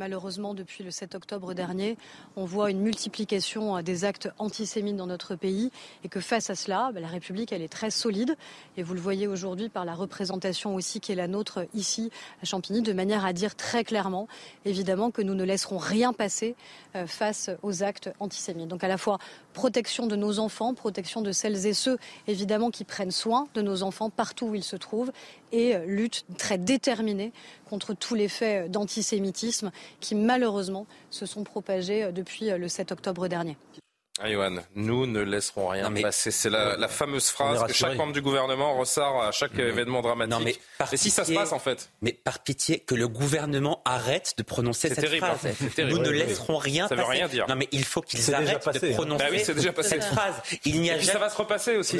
Malheureusement, 0.00 0.54
depuis 0.54 0.82
le 0.82 0.90
7 0.90 1.14
octobre 1.14 1.52
dernier, 1.52 1.98
on 2.34 2.46
voit 2.46 2.70
une 2.70 2.80
multiplication 2.80 3.76
euh, 3.76 3.82
des 3.82 4.06
actes 4.06 4.30
antisémites 4.38 4.96
dans 4.96 5.06
notre 5.06 5.34
pays 5.34 5.70
et 6.04 6.08
que 6.08 6.20
face 6.20 6.48
à 6.48 6.54
cela, 6.54 6.90
bah, 6.94 7.00
la 7.00 7.08
République, 7.08 7.52
est 7.52 7.68
très 7.68 7.90
solide. 7.90 8.34
Et 8.78 8.82
vous 8.82 8.94
le 8.94 9.00
voyez 9.00 9.26
aujourd'hui 9.26 9.68
par 9.68 9.84
la 9.84 9.94
représentation 9.94 10.74
aussi 10.74 11.00
qui 11.00 11.12
est 11.12 11.16
la 11.16 11.28
nôtre 11.28 11.66
ici 11.74 12.10
à 12.42 12.46
Champigny, 12.46 12.80
de 12.80 12.94
manière 12.94 13.26
à 13.26 13.34
dire 13.34 13.54
très 13.54 13.84
clairement, 13.84 14.26
évidemment, 14.64 15.10
que 15.10 15.20
nous 15.20 15.34
ne 15.34 15.44
laisserons 15.44 15.76
rien 15.76 16.14
passer 16.14 16.54
euh, 16.96 17.06
face 17.06 17.50
aux 17.62 17.82
actes 17.82 18.10
antisémites. 18.20 18.68
Donc 18.68 18.82
à 18.82 18.88
la 18.88 18.96
fois 18.96 19.18
protection 19.52 20.06
de 20.06 20.16
nos 20.16 20.38
enfants, 20.38 20.74
protection 20.74 21.22
de 21.22 21.32
celles 21.32 21.66
et 21.66 21.74
ceux, 21.74 21.98
évidemment, 22.26 22.70
qui 22.70 22.84
prennent 22.84 23.10
soin 23.10 23.48
de 23.54 23.62
nos 23.62 23.82
enfants 23.82 24.10
partout 24.10 24.46
où 24.46 24.54
ils 24.54 24.64
se 24.64 24.76
trouvent 24.76 25.12
et 25.52 25.76
euh, 25.76 25.84
lutte 25.86 26.24
très 26.38 26.58
déterminée 26.58 27.32
contre 27.68 27.94
tous 27.94 28.14
les 28.14 28.28
faits 28.28 28.70
d'antisémitisme 28.70 29.70
qui 30.00 30.14
malheureusement 30.14 30.86
se 31.10 31.26
sont 31.26 31.44
propagés 31.44 32.04
euh, 32.04 32.12
depuis 32.12 32.50
euh, 32.50 32.58
le 32.58 32.68
7 32.68 32.92
octobre 32.92 33.28
dernier. 33.28 33.56
Ah, 34.22 34.28
nous 34.74 35.06
ne 35.06 35.20
laisserons 35.20 35.68
rien 35.68 35.90
passer. 35.92 36.30
C'est 36.30 36.50
la, 36.50 36.88
fameuse 36.88 37.30
phrase 37.30 37.64
que 37.64 37.72
chaque 37.72 37.96
membre 37.96 38.12
du 38.12 38.22
gouvernement 38.22 38.76
ressort 38.76 39.22
à 39.22 39.32
chaque 39.32 39.58
événement 39.58 40.02
dramatique. 40.02 40.30
Non, 40.30 40.40
mais, 40.40 40.96
si 40.96 41.10
ça 41.10 41.24
se 41.24 41.32
passe 41.32 41.52
en 41.52 41.58
fait. 41.58 41.90
Mais 42.02 42.12
par 42.12 42.40
pitié, 42.40 42.80
que 42.80 42.94
le 42.94 43.08
gouvernement 43.08 43.82
arrête 43.84 44.34
de 44.36 44.42
prononcer 44.42 44.88
cette 44.88 45.16
phrase. 45.16 45.46
Hein. 45.46 45.84
Nous 45.88 45.98
ne 45.98 46.10
laisserons 46.10 46.58
rien 46.58 46.88
ça 46.88 46.96
passer. 46.96 47.06
Veut 47.06 47.12
rien 47.12 47.28
dire. 47.28 47.46
Non 47.48 47.56
mais 47.56 47.68
il 47.72 47.84
faut 47.84 48.02
qu'ils 48.02 48.34
arrêtent 48.34 48.64
de 48.66 48.86
hein. 48.86 48.92
prononcer 48.94 49.24
bah 49.54 49.82
cette 49.82 50.04
phrase. 50.04 50.34
Il 50.64 50.80
n'y 50.80 50.90
a 50.90 50.98
jamais... 50.98 51.12
ça 51.12 51.18
va 51.18 51.30
se 51.30 51.36
repasser 51.36 51.76
aussi. 51.76 51.98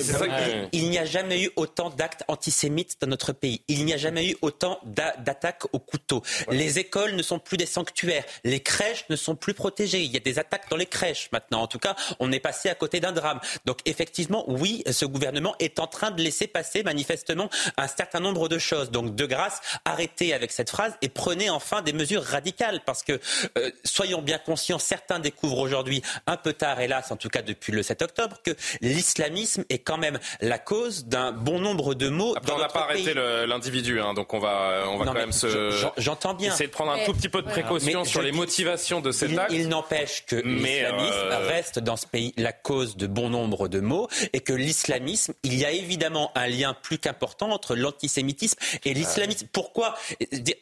Il 0.72 0.90
n'y 0.90 0.98
a 0.98 1.04
jamais 1.04 1.42
eu 1.42 1.50
autant 1.56 1.90
d'actes 1.90 2.24
antisémites 2.28 2.96
dans 3.00 3.06
notre 3.06 3.32
pays. 3.32 3.62
Il 3.68 3.84
n'y 3.84 3.92
a 3.92 3.96
jamais 3.96 4.28
eu 4.30 4.36
autant 4.42 4.80
d'attaques 4.84 5.64
au 5.72 5.78
couteau. 5.78 6.22
Les 6.50 6.78
écoles 6.78 7.14
ne 7.14 7.22
sont 7.22 7.38
plus 7.38 7.56
des 7.56 7.66
sanctuaires. 7.66 8.24
Les 8.44 8.60
crèches 8.60 9.06
ne 9.08 9.16
sont 9.16 9.36
plus 9.36 9.54
protégées. 9.54 10.02
Il 10.02 10.12
y 10.12 10.16
a 10.16 10.20
des 10.20 10.38
attaques 10.38 10.68
dans 10.70 10.76
les 10.76 10.86
crèches 10.86 11.28
maintenant. 11.32 11.62
En 11.62 11.66
tout 11.66 11.78
cas, 11.78 11.96
on 12.18 12.32
est 12.32 12.40
passé 12.40 12.68
à 12.68 12.74
côté 12.74 13.00
d'un 13.00 13.12
drame. 13.12 13.40
Donc 13.64 13.78
effectivement, 13.84 14.44
oui, 14.48 14.82
ce 14.90 15.04
gouvernement 15.04 15.54
est 15.58 15.78
en 15.78 15.86
train 15.86 16.10
de 16.10 16.22
laisser 16.22 16.46
passer 16.46 16.82
manifestement 16.82 17.48
un 17.76 17.88
certain 17.88 18.20
nombre 18.20 18.48
de 18.48 18.58
choses. 18.58 18.90
Donc 18.90 19.14
de 19.14 19.26
grâce, 19.26 19.60
arrêtez 19.84 20.34
avec 20.34 20.52
cette 20.52 20.70
phrase 20.70 20.94
et 21.02 21.08
prenez 21.08 21.50
enfin 21.50 21.82
des 21.82 21.92
mesures 21.92 22.22
radicales 22.22 22.80
parce 22.84 23.02
que 23.02 23.20
euh, 23.58 23.70
soyons 23.84 24.22
bien 24.22 24.38
conscients, 24.38 24.78
certains 24.78 25.18
découvrent 25.18 25.58
aujourd'hui 25.58 26.02
un 26.26 26.36
peu 26.36 26.52
tard, 26.52 26.80
hélas, 26.80 27.10
en 27.10 27.16
tout 27.16 27.28
cas 27.28 27.42
depuis 27.42 27.72
le 27.72 27.82
7 27.82 28.02
octobre, 28.02 28.38
que 28.44 28.52
l'islamisme 28.80 29.64
est 29.68 29.78
quand 29.78 29.98
même 29.98 30.18
la 30.40 30.58
cause 30.58 31.06
d'un 31.06 31.32
bon 31.32 31.58
nombre 31.60 31.94
de 31.94 32.08
mots. 32.08 32.34
Après, 32.36 32.52
on 32.52 32.58
n'a 32.58 32.68
pas 32.68 32.82
arrêté 32.82 33.14
l'individu, 33.14 34.00
hein, 34.00 34.14
donc 34.14 34.34
on 34.34 34.38
va, 34.38 34.84
on 34.88 34.98
va 34.98 35.04
quand 35.04 35.12
même 35.12 35.32
se. 35.32 35.70
J'entends 35.96 36.34
bien. 36.34 36.52
Essayer 36.52 36.66
de 36.66 36.72
prendre 36.72 36.92
un 36.92 37.04
tout 37.04 37.12
petit 37.12 37.28
peu 37.28 37.42
de 37.42 37.48
précaution 37.48 38.04
sur 38.04 38.22
les 38.22 38.32
motivations 38.32 39.00
de 39.00 39.12
cet 39.12 39.36
acte. 39.38 39.52
Il 39.52 39.68
n'empêche 39.68 40.24
que 40.26 40.36
l'islamisme 40.36 41.12
euh, 41.14 41.48
reste 41.48 41.78
dans 41.78 41.89
ce 41.96 42.06
pays 42.06 42.32
la 42.36 42.52
cause 42.52 42.96
de 42.96 43.06
bon 43.06 43.30
nombre 43.30 43.68
de 43.68 43.80
mots 43.80 44.08
et 44.32 44.40
que 44.40 44.52
l'islamisme, 44.52 45.34
il 45.42 45.54
y 45.54 45.64
a 45.64 45.70
évidemment 45.70 46.30
un 46.34 46.46
lien 46.46 46.74
plus 46.74 46.98
qu'important 46.98 47.50
entre 47.50 47.76
l'antisémitisme 47.76 48.58
et 48.84 48.94
l'islamisme. 48.94 49.46
Pourquoi? 49.52 49.96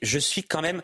Je 0.02 0.18
suis 0.18 0.42
quand 0.42 0.62
même 0.62 0.82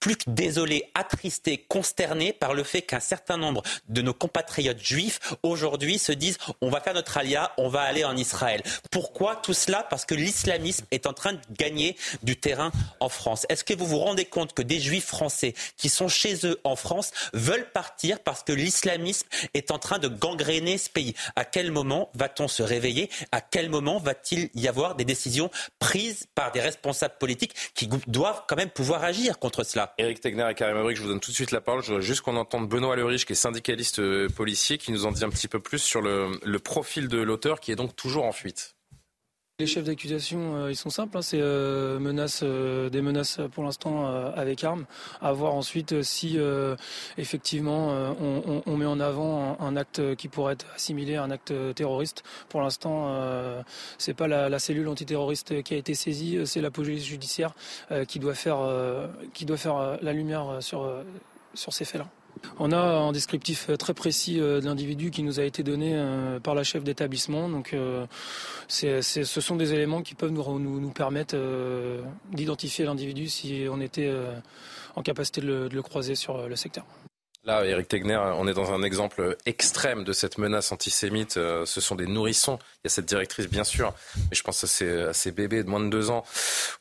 plus 0.00 0.16
que 0.16 0.30
désolé, 0.30 0.90
attristé, 0.94 1.58
consterné 1.68 2.32
par 2.32 2.54
le 2.54 2.62
fait 2.62 2.82
qu'un 2.82 3.00
certain 3.00 3.36
nombre 3.36 3.62
de 3.88 4.02
nos 4.02 4.14
compatriotes 4.14 4.82
juifs 4.82 5.20
aujourd'hui 5.42 5.98
se 5.98 6.12
disent 6.12 6.38
on 6.60 6.70
va 6.70 6.80
faire 6.80 6.94
notre 6.94 7.16
alia, 7.16 7.52
on 7.58 7.68
va 7.68 7.82
aller 7.82 8.04
en 8.04 8.16
Israël. 8.16 8.62
Pourquoi 8.90 9.36
tout 9.36 9.54
cela? 9.54 9.86
Parce 9.90 10.04
que 10.04 10.14
l'islamisme 10.14 10.86
est 10.90 11.06
en 11.06 11.12
train 11.12 11.32
de 11.32 11.40
gagner 11.52 11.96
du 12.22 12.36
terrain 12.36 12.70
en 13.00 13.08
France. 13.08 13.46
Est-ce 13.48 13.64
que 13.64 13.74
vous 13.74 13.86
vous 13.86 13.98
rendez 13.98 14.24
compte 14.24 14.54
que 14.54 14.62
des 14.62 14.80
juifs 14.80 15.06
français 15.06 15.54
qui 15.76 15.88
sont 15.88 16.08
chez 16.08 16.46
eux 16.46 16.60
en 16.64 16.76
France 16.76 17.12
veulent 17.32 17.70
partir 17.70 18.20
parce 18.20 18.42
que 18.42 18.52
l'islamisme 18.52 19.26
est 19.54 19.70
en 19.70 19.78
train 19.78 19.98
de 19.98 20.08
gangréner 20.08 20.78
ce 20.78 20.90
pays? 20.90 21.14
À 21.36 21.44
quel 21.44 21.70
moment 21.70 22.10
va-t-on 22.14 22.48
se 22.48 22.62
réveiller? 22.62 23.10
À 23.32 23.40
quel 23.40 23.68
moment 23.68 23.98
va-t-il 23.98 24.50
y 24.54 24.68
avoir 24.68 24.94
des 24.94 25.04
décisions 25.04 25.50
prises 25.78 26.26
par 26.34 26.52
des 26.52 26.60
responsables 26.60 27.16
politiques 27.18 27.54
qui 27.74 27.88
doivent 28.06 28.42
quand 28.48 28.56
même 28.56 28.70
pouvoir 28.70 29.04
agir 29.04 29.38
contre 29.38 29.64
cela? 29.64 29.87
Éric 29.98 30.20
Tegner 30.20 30.46
et 30.50 30.54
Karim 30.54 30.76
Abrik, 30.76 30.96
je 30.96 31.02
vous 31.02 31.08
donne 31.08 31.20
tout 31.20 31.30
de 31.30 31.36
suite 31.36 31.50
la 31.50 31.60
parole. 31.60 31.82
Je 31.82 31.88
voudrais 31.88 32.02
juste 32.02 32.22
qu'on 32.22 32.36
entende 32.36 32.68
Benoît 32.68 32.96
Lerich, 32.96 33.24
qui 33.24 33.32
est 33.32 33.36
syndicaliste 33.36 33.98
euh, 33.98 34.28
policier, 34.28 34.78
qui 34.78 34.92
nous 34.92 35.06
en 35.06 35.12
dit 35.12 35.24
un 35.24 35.30
petit 35.30 35.48
peu 35.48 35.60
plus 35.60 35.78
sur 35.78 36.00
le, 36.00 36.58
profil 36.58 37.08
de 37.08 37.18
l'auteur, 37.18 37.60
qui 37.60 37.72
est 37.72 37.76
donc 37.76 37.96
toujours 37.96 38.24
en 38.24 38.32
fuite. 38.32 38.74
Les 39.60 39.66
chefs 39.66 39.82
d'accusation, 39.82 40.54
euh, 40.54 40.70
ils 40.70 40.76
sont 40.76 40.88
simples. 40.88 41.18
Hein. 41.18 41.22
c'est 41.22 41.40
euh, 41.40 41.98
menaces, 41.98 42.44
des 42.44 43.02
menaces 43.02 43.40
pour 43.52 43.64
l'instant 43.64 44.06
avec 44.06 44.62
armes. 44.62 44.86
À 45.20 45.32
voir 45.32 45.54
ensuite 45.54 46.02
si 46.02 46.38
effectivement 47.16 48.14
on, 48.20 48.76
met 48.76 48.86
en 48.86 49.00
avant 49.00 49.58
un, 49.58 49.76
acte 49.76 50.14
qui 50.14 50.28
pourrait 50.28 50.52
être 50.52 50.66
assimilé 50.76 51.16
à 51.16 51.24
un 51.24 51.32
acte 51.32 51.52
terroriste. 51.74 52.22
Pour 52.48 52.60
l'instant, 52.62 53.20
c'est 53.98 54.14
pas 54.14 54.28
la, 54.28 54.48
la, 54.48 54.60
cellule 54.60 54.86
antiterroriste 54.86 55.64
qui 55.64 55.74
a 55.74 55.76
été 55.76 55.94
saisie, 55.94 56.38
c'est 56.46 56.60
la 56.60 56.70
police 56.70 57.04
judiciaire 57.04 57.52
qui 58.06 58.20
doit 58.20 58.34
faire, 58.34 58.58
qui 59.34 59.44
doit 59.44 59.56
faire 59.56 59.98
la 60.00 60.12
lumière 60.12 60.58
sur 60.60 60.88
sur 61.54 61.72
ces 61.72 61.84
faits-là. 61.84 62.08
On 62.58 62.72
a 62.72 62.78
un 62.78 63.12
descriptif 63.12 63.70
très 63.78 63.94
précis 63.94 64.40
euh, 64.40 64.60
de 64.60 64.66
l'individu 64.66 65.10
qui 65.10 65.22
nous 65.22 65.40
a 65.40 65.44
été 65.44 65.62
donné 65.62 65.92
euh, 65.94 66.40
par 66.40 66.54
la 66.54 66.64
chef 66.64 66.84
d'établissement. 66.84 67.48
Donc, 67.48 67.72
euh, 67.72 68.06
ce 68.68 69.22
sont 69.40 69.56
des 69.56 69.74
éléments 69.74 70.02
qui 70.02 70.14
peuvent 70.14 70.32
nous, 70.32 70.90
permettre 70.90 71.36
d'identifier 72.32 72.84
l'individu 72.84 73.28
si 73.28 73.66
on 73.70 73.80
était 73.80 74.12
en 74.96 75.02
capacité 75.02 75.40
de 75.40 75.68
le 75.72 75.82
croiser 75.82 76.14
sur 76.14 76.48
le 76.48 76.56
secteur. 76.56 76.84
Là, 77.44 77.64
Eric 77.64 77.88
Tegner, 77.88 78.18
on 78.36 78.48
est 78.48 78.52
dans 78.52 78.72
un 78.72 78.82
exemple 78.82 79.36
extrême 79.46 80.04
de 80.04 80.12
cette 80.12 80.38
menace 80.38 80.72
antisémite. 80.72 81.36
Euh, 81.36 81.64
ce 81.66 81.80
sont 81.80 81.94
des 81.94 82.06
nourrissons. 82.06 82.58
Il 82.76 82.80
y 82.84 82.86
a 82.88 82.90
cette 82.90 83.06
directrice, 83.06 83.48
bien 83.48 83.64
sûr, 83.64 83.94
mais 84.16 84.34
je 84.36 84.42
pense 84.42 84.62
à 84.64 84.66
ces, 84.66 85.30
bébés 85.30 85.62
de 85.62 85.68
moins 85.68 85.80
de 85.80 85.88
deux 85.88 86.10
ans 86.10 86.24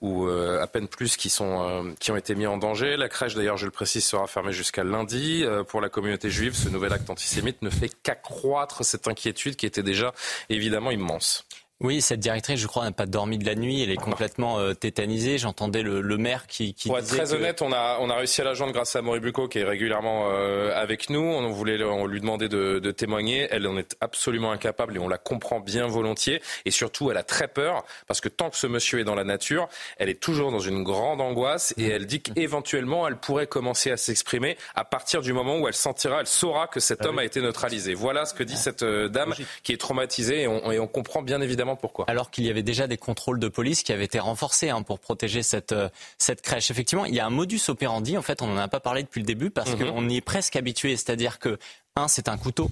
ou 0.01 0.27
euh, 0.27 0.61
à 0.61 0.67
peine 0.67 0.87
plus 0.87 1.15
qui, 1.15 1.29
sont, 1.29 1.61
euh, 1.61 1.93
qui 1.99 2.11
ont 2.11 2.17
été 2.17 2.33
mis 2.33 2.47
en 2.47 2.57
danger. 2.57 2.97
La 2.97 3.07
crèche, 3.07 3.35
d'ailleurs, 3.35 3.57
je 3.57 3.65
le 3.65 3.71
précise, 3.71 4.03
sera 4.03 4.25
fermée 4.25 4.51
jusqu'à 4.51 4.83
lundi. 4.83 5.45
pour 5.67 5.79
la 5.79 5.89
communauté 5.89 6.29
juive, 6.29 6.55
ce 6.55 6.69
nouvel 6.69 6.91
acte 6.91 7.09
antisémite 7.09 7.61
ne 7.61 7.69
fait 7.69 7.89
qu'accroître 8.03 8.83
cette 8.83 9.07
inquiétude 9.07 9.55
qui 9.55 9.67
était 9.67 9.83
déjà 9.83 10.13
évidemment 10.49 10.91
immense. 10.91 11.45
Oui, 11.80 12.01
cette 12.01 12.19
directrice, 12.19 12.59
je 12.59 12.65
crois, 12.65 12.86
n'a 12.86 12.91
pas 12.91 13.05
dormi 13.05 13.38
de 13.38 13.45
la 13.45 13.53
nuit. 13.53 13.84
Elle 13.84 13.91
est 13.91 13.97
complètement 13.97 14.57
euh, 14.57 14.73
tétanisée. 14.73 15.38
J'entendais 15.38 15.84
le, 15.84 16.01
le, 16.01 16.17
maire 16.17 16.47
qui, 16.47 16.73
qui 16.73 16.88
Pour 16.88 16.97
être 16.97 17.05
très 17.05 17.36
honnête, 17.36 17.61
on 17.61 17.71
a, 17.71 17.99
on 18.01 18.09
a 18.09 18.15
réussi 18.15 18.41
à 18.41 18.45
la 18.45 18.55
joindre 18.55 18.73
grâce 18.73 18.95
à 18.95 19.03
Moribuco, 19.03 19.47
qui 19.47 19.59
est 19.59 19.63
régulièrement 19.63 20.30
euh, 20.32 20.71
avec 20.73 21.11
nous. 21.11 21.21
On 21.21 21.47
voulait 21.51 21.80
on 21.84 22.07
lui 22.07 22.19
demander 22.19 22.49
de, 22.49 22.80
de, 22.80 22.91
témoigner. 22.91 23.47
Elle 23.51 23.67
en 23.67 23.78
est 23.78 23.95
absolument 24.01 24.51
incapable 24.51 24.95
et 24.95 24.99
on 24.99 25.07
la 25.07 25.19
comprend 25.19 25.59
bien 25.59 25.86
volontiers. 25.86 26.41
Et 26.65 26.71
surtout, 26.71 27.11
elle 27.11 27.17
a 27.17 27.23
très 27.23 27.47
peur 27.47 27.86
parce 28.07 28.21
que 28.21 28.30
tant 28.30 28.49
que 28.49 28.57
ce 28.57 28.65
monsieur 28.65 28.99
est 28.99 29.03
dans 29.03 29.13
la 29.13 29.23
nature, 29.23 29.69
elle 29.97 30.09
est 30.09 30.19
toujours 30.19 30.51
dans 30.51 30.59
une 30.59 30.82
grande 30.82 31.21
angoisse 31.21 31.75
et 31.78 31.88
elle 31.89 32.07
dit 32.07 32.21
qu'éventuellement, 32.21 33.07
elle 33.07 33.17
pourrait 33.17 33.45
commencer 33.45 33.91
à 33.91 33.97
s'exprimer 33.97 34.57
à 34.73 34.84
partir 34.84 35.21
du 35.21 35.32
moment 35.32 35.59
où 35.59 35.67
elle 35.67 35.75
sentira, 35.75 36.21
elle 36.21 36.28
saura 36.28 36.65
que 36.65 36.80
cet 36.80 37.01
ah 37.03 37.09
homme 37.09 37.19
a 37.19 37.23
été 37.23 37.39
neutralisé. 37.39 37.93
Voilà 37.93 38.25
ce 38.25 38.34
que 38.34 38.41
dit 38.41 38.57
cette 38.57 38.82
euh, 38.82 39.09
dame 39.09 39.36
qui 39.61 39.73
est 39.73 39.78
traumatisée 39.78 40.41
et 40.41 40.47
on, 40.47 40.71
et 40.71 40.80
on 40.80 40.88
comprend 40.88 41.21
bien 41.21 41.39
évidemment 41.39 41.66
pourquoi. 41.76 42.05
Alors 42.07 42.32
qu'il 42.32 42.45
y 42.45 42.49
avait 42.49 42.63
déjà 42.63 42.88
des 42.88 42.97
contrôles 42.97 43.39
de 43.39 43.47
police 43.47 43.84
qui 43.84 43.93
avaient 43.93 44.05
été 44.05 44.20
renforcés 44.20 44.70
hein, 44.70 44.82
pour 44.82 44.99
protéger 44.99 45.43
cette, 45.43 45.72
euh, 45.72 45.89
cette 46.18 46.41
crèche. 46.41 46.72
Effectivement, 46.72 47.05
il 47.05 47.15
y 47.15 47.20
a 47.20 47.26
un 47.26 47.32
modus 47.32 47.61
operandi, 47.68 48.18
en 48.18 48.22
fait, 48.22 48.41
on 48.41 48.47
n'en 48.47 48.57
a 48.57 48.68
pas 48.68 48.80
parlé 48.80 49.03
depuis 49.03 49.22
le 49.22 49.26
début 49.26 49.49
parce 49.49 49.72
mhm. 49.72 49.91
qu'on 49.91 50.09
y 50.09 50.18
est 50.18 50.22
presque 50.22 50.55
habitué. 50.55 50.95
C'est-à-dire 50.95 51.39
que, 51.39 51.57
un, 51.95 52.07
c'est 52.07 52.30
un 52.30 52.38
couteau. 52.38 52.70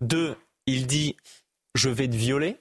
Deux, 0.00 0.36
il 0.66 0.86
dit 0.86 1.16
je 1.74 1.88
vais 1.88 2.08
te 2.08 2.16
violer. 2.16 2.56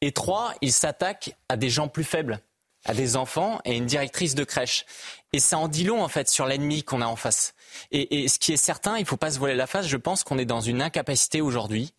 Et 0.00 0.12
trois, 0.12 0.54
il 0.60 0.72
s'attaque 0.72 1.36
à 1.48 1.56
des 1.56 1.70
gens 1.70 1.88
plus 1.88 2.04
faibles, 2.04 2.40
à 2.84 2.94
des 2.94 3.16
enfants 3.16 3.60
et 3.64 3.76
une 3.76 3.86
directrice 3.86 4.36
de 4.36 4.44
crèche. 4.44 4.84
Et 5.32 5.40
ça 5.40 5.58
en 5.58 5.66
dit 5.66 5.84
long, 5.84 6.02
en 6.02 6.08
fait, 6.08 6.28
sur 6.28 6.46
l'ennemi 6.46 6.84
qu'on 6.84 7.00
a 7.00 7.06
en 7.06 7.16
face. 7.16 7.54
Et, 7.90 8.22
et, 8.22 8.28
ce 8.28 8.38
qui 8.38 8.52
est 8.52 8.58
certain, 8.58 8.96
il 8.96 9.02
ne 9.02 9.06
faut 9.06 9.16
pas 9.16 9.32
se 9.32 9.38
voiler 9.38 9.56
la 9.56 9.66
face, 9.66 9.88
je 9.88 9.96
pense 9.96 10.22
qu'on 10.22 10.38
est 10.38 10.44
dans 10.44 10.60
une 10.60 10.82
incapacité 10.82 11.40
aujourd'hui 11.40 11.92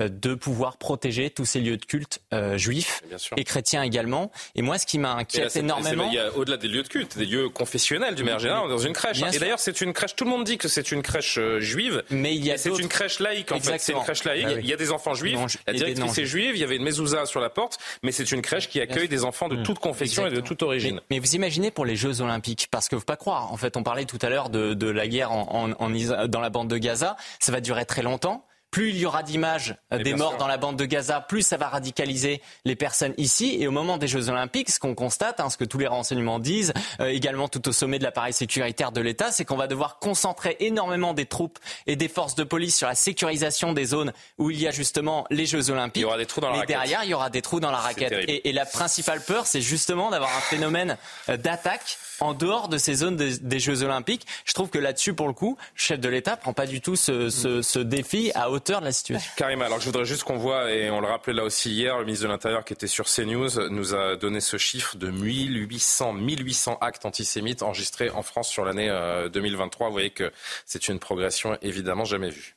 de 0.00 0.34
pouvoir 0.34 0.76
protéger 0.76 1.30
tous 1.30 1.44
ces 1.44 1.60
lieux 1.60 1.76
de 1.76 1.84
culte 1.84 2.20
euh, 2.32 2.56
juifs 2.56 3.02
et 3.36 3.44
chrétiens 3.44 3.82
également. 3.82 4.30
Et 4.54 4.62
moi, 4.62 4.78
ce 4.78 4.86
qui 4.86 4.98
m'inquiète 4.98 5.54
énormément, 5.56 6.08
il 6.08 6.14
y 6.14 6.18
a 6.18 6.32
au-delà 6.36 6.56
des 6.56 6.68
lieux 6.68 6.82
de 6.82 6.88
culte, 6.88 7.16
des 7.16 7.26
lieux 7.26 7.48
confessionnels 7.48 8.14
du 8.14 8.24
général, 8.24 8.68
dans 8.68 8.78
une 8.78 8.92
crèche. 8.92 9.22
et 9.22 9.38
d'ailleurs, 9.38 9.58
c'est 9.58 9.80
une 9.80 9.92
crèche. 9.92 10.16
Tout 10.16 10.24
le 10.24 10.30
monde 10.30 10.44
dit 10.44 10.58
que 10.58 10.68
c'est 10.68 10.92
une 10.92 11.02
crèche 11.02 11.38
euh, 11.38 11.60
juive, 11.60 12.02
mais 12.10 12.34
il 12.34 12.44
y 12.44 12.50
a 12.50 12.58
c'est 12.58 12.70
une 12.70 12.88
crèche 12.88 13.20
laïque 13.20 13.52
en 13.52 13.60
fait. 13.60 13.78
C'est 13.78 13.92
une 13.92 14.02
crèche 14.02 14.24
laïque. 14.24 14.46
Bah 14.46 14.52
il 14.58 14.66
y 14.66 14.72
a 14.72 14.76
des 14.76 14.90
enfants 14.90 15.14
juifs. 15.14 15.38
la 15.66 15.72
directrice 15.72 16.18
est 16.18 16.26
juive. 16.26 16.52
Il 16.54 16.60
y 16.60 16.64
avait 16.64 16.76
une 16.76 16.84
mezouza 16.84 17.26
sur 17.26 17.40
la 17.40 17.50
porte, 17.50 17.78
mais 18.02 18.12
c'est 18.12 18.30
une 18.32 18.42
crèche 18.42 18.68
qui 18.68 18.80
accueille 18.80 19.08
des 19.08 19.24
enfants 19.24 19.48
de 19.48 19.62
toute 19.62 19.78
confession 19.78 20.26
et 20.26 20.30
de 20.30 20.40
toute 20.40 20.62
origine. 20.62 21.00
Mais, 21.10 21.18
vous 21.18 21.34
imaginez 21.34 21.70
pour 21.70 21.84
les 21.84 21.94
Jeux 21.96 22.20
Olympiques, 22.20 22.68
parce 22.70 22.88
que 22.88 22.98
faut 22.98 23.04
pas 23.04 23.16
croire. 23.16 23.52
En 23.52 23.56
fait, 23.56 23.76
on 23.76 23.82
parlait 23.82 24.04
tout 24.04 24.18
à 24.22 24.28
l'heure 24.28 24.50
de, 24.50 24.74
de 24.74 24.88
la 24.88 25.06
guerre 25.06 25.30
en, 25.32 25.70
en, 25.78 26.26
dans 26.28 26.40
la 26.40 26.50
bande 26.50 26.68
de 26.68 26.78
Gaza. 26.78 27.16
Ça 27.38 27.52
va 27.52 27.60
durer 27.60 27.84
très 27.84 28.02
longtemps 28.02 28.44
plus 28.72 28.88
il 28.88 28.98
y 28.98 29.06
aura 29.06 29.22
d'images 29.22 29.76
euh, 29.92 30.02
des 30.02 30.14
morts 30.14 30.38
dans 30.38 30.48
la 30.48 30.56
bande 30.56 30.76
de 30.76 30.86
Gaza, 30.86 31.20
plus 31.20 31.42
ça 31.42 31.58
va 31.58 31.68
radicaliser 31.68 32.40
les 32.64 32.74
personnes 32.74 33.12
ici. 33.18 33.58
Et 33.60 33.68
au 33.68 33.70
moment 33.70 33.98
des 33.98 34.08
Jeux 34.08 34.30
Olympiques, 34.30 34.70
ce 34.70 34.80
qu'on 34.80 34.94
constate, 34.94 35.40
hein, 35.40 35.50
ce 35.50 35.58
que 35.58 35.64
tous 35.64 35.78
les 35.78 35.86
renseignements 35.86 36.38
disent, 36.38 36.72
euh, 36.98 37.08
également 37.08 37.48
tout 37.48 37.68
au 37.68 37.72
sommet 37.72 37.98
de 37.98 38.02
l'appareil 38.02 38.32
sécuritaire 38.32 38.90
de 38.90 39.02
l'État, 39.02 39.30
c'est 39.30 39.44
qu'on 39.44 39.58
va 39.58 39.66
devoir 39.66 39.98
concentrer 39.98 40.56
énormément 40.60 41.12
des 41.12 41.26
troupes 41.26 41.58
et 41.86 41.96
des 41.96 42.08
forces 42.08 42.34
de 42.34 42.44
police 42.44 42.76
sur 42.76 42.88
la 42.88 42.94
sécurisation 42.94 43.74
des 43.74 43.84
zones 43.84 44.12
où 44.38 44.50
il 44.50 44.58
y 44.58 44.66
a 44.66 44.70
justement 44.70 45.26
les 45.28 45.44
Jeux 45.44 45.70
Olympiques. 45.70 46.00
Il 46.00 46.02
y 46.02 46.06
aura 46.06 46.16
des 46.16 46.26
trous 46.26 46.40
dans 46.40 46.50
la 46.50 46.60
Mais 46.60 46.66
derrière, 46.66 47.04
il 47.04 47.10
y 47.10 47.14
aura 47.14 47.28
des 47.28 47.42
trous 47.42 47.60
dans 47.60 47.70
la 47.70 47.78
raquette. 47.78 48.12
Et, 48.26 48.48
et, 48.48 48.52
la 48.54 48.64
principale 48.64 49.20
peur, 49.20 49.46
c'est 49.46 49.60
justement 49.60 50.10
d'avoir 50.10 50.34
un 50.34 50.40
phénomène 50.40 50.96
euh, 51.28 51.36
d'attaque 51.36 51.98
en 52.22 52.34
dehors 52.34 52.68
de 52.68 52.78
ces 52.78 52.94
zones 52.94 53.16
des, 53.16 53.58
Jeux 53.58 53.82
Olympiques. 53.82 54.26
Je 54.44 54.54
trouve 54.54 54.70
que 54.70 54.78
là-dessus, 54.78 55.12
pour 55.12 55.26
le 55.26 55.32
coup, 55.32 55.58
le 55.58 55.80
chef 55.80 55.98
de 55.98 56.08
l'État 56.08 56.36
prend 56.36 56.52
pas 56.52 56.66
du 56.66 56.80
tout 56.80 56.94
ce, 56.96 57.28
ce, 57.30 57.78
défi 57.80 58.30
à 58.34 58.50
hauteur 58.50 58.80
de 58.80 58.86
la 58.86 58.92
situation. 58.92 59.30
Karima, 59.36 59.66
alors 59.66 59.80
je 59.80 59.86
voudrais 59.86 60.04
juste 60.04 60.22
qu'on 60.22 60.36
voit, 60.36 60.70
et 60.70 60.90
on 60.90 61.00
le 61.00 61.08
rappelait 61.08 61.34
là 61.34 61.44
aussi 61.44 61.70
hier, 61.72 61.98
le 61.98 62.04
ministre 62.04 62.26
de 62.26 62.32
l'Intérieur 62.32 62.64
qui 62.64 62.72
était 62.72 62.86
sur 62.86 63.06
CNews 63.06 63.68
nous 63.70 63.94
a 63.94 64.16
donné 64.16 64.40
ce 64.40 64.56
chiffre 64.56 64.96
de 64.96 65.10
1800, 65.10 66.12
1800 66.12 66.78
actes 66.80 67.04
antisémites 67.04 67.62
enregistrés 67.62 68.10
en 68.10 68.22
France 68.22 68.48
sur 68.48 68.64
l'année 68.64 68.88
2023. 69.32 69.86
Euh, 69.86 69.88
Vous 69.88 69.92
voyez 69.92 70.10
que 70.10 70.32
c'est 70.64 70.88
une 70.88 71.00
progression 71.00 71.58
évidemment 71.60 72.04
jamais 72.04 72.30
vue. 72.30 72.56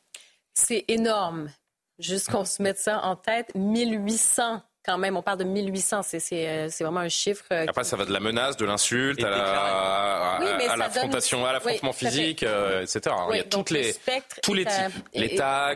C'est 0.53 0.85
énorme. 0.87 1.49
Juste 1.97 2.29
qu'on 2.29 2.45
se 2.45 2.61
mette 2.61 2.77
ça 2.77 3.03
en 3.03 3.15
tête, 3.15 3.51
1800 3.55 4.61
quand 4.85 4.97
même, 4.97 5.17
on 5.17 5.21
parle 5.21 5.39
de 5.39 5.43
1800, 5.43 6.01
euh, 6.33 6.67
c'est 6.69 6.83
vraiment 6.83 6.99
un 6.99 7.09
chiffre. 7.09 7.45
Euh, 7.51 7.65
Après, 7.67 7.83
ça 7.83 7.95
va 7.97 8.05
de 8.05 8.13
la 8.13 8.19
menace, 8.19 8.55
de 8.57 8.65
l'insulte, 8.65 9.23
à 9.23 10.39
l'affrontation, 10.77 11.45
à, 11.45 11.53
l'affrontement 11.53 11.93
physique, 11.93 12.43
euh, 12.43 12.81
etc. 12.81 13.15
Il 13.31 13.37
y 13.37 13.39
a 13.39 13.43
toutes 13.43 13.71
les, 13.71 13.95
tous 14.43 14.53
les 14.53 14.65
types, 14.65 14.93
les 15.13 15.35
tags, 15.35 15.75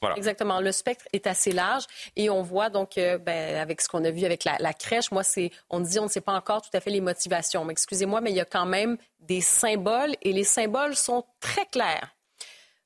voilà. 0.00 0.16
Exactement, 0.16 0.60
le 0.60 0.72
spectre 0.72 1.04
est 1.12 1.26
assez 1.26 1.52
large 1.52 1.84
et 2.16 2.30
on 2.30 2.42
voit 2.42 2.70
donc, 2.70 2.92
ben, 2.96 3.56
avec 3.56 3.80
ce 3.80 3.88
qu'on 3.88 4.04
a 4.04 4.10
vu 4.10 4.24
avec 4.24 4.44
la, 4.44 4.56
la 4.58 4.72
crèche, 4.72 5.10
moi, 5.10 5.24
c'est, 5.24 5.50
on 5.70 5.80
dit, 5.80 5.98
on 5.98 6.04
ne 6.04 6.08
sait 6.08 6.20
pas 6.20 6.34
encore 6.34 6.62
tout 6.62 6.74
à 6.76 6.80
fait 6.80 6.90
les 6.90 7.00
motivations. 7.00 7.64
Mais 7.64 7.72
excusez-moi, 7.72 8.20
mais 8.20 8.30
il 8.30 8.36
y 8.36 8.40
a 8.40 8.44
quand 8.44 8.66
même 8.66 8.96
des 9.20 9.40
symboles 9.40 10.14
et 10.22 10.32
les 10.32 10.44
symboles 10.44 10.94
sont 10.94 11.24
très 11.40 11.66
clairs. 11.66 12.14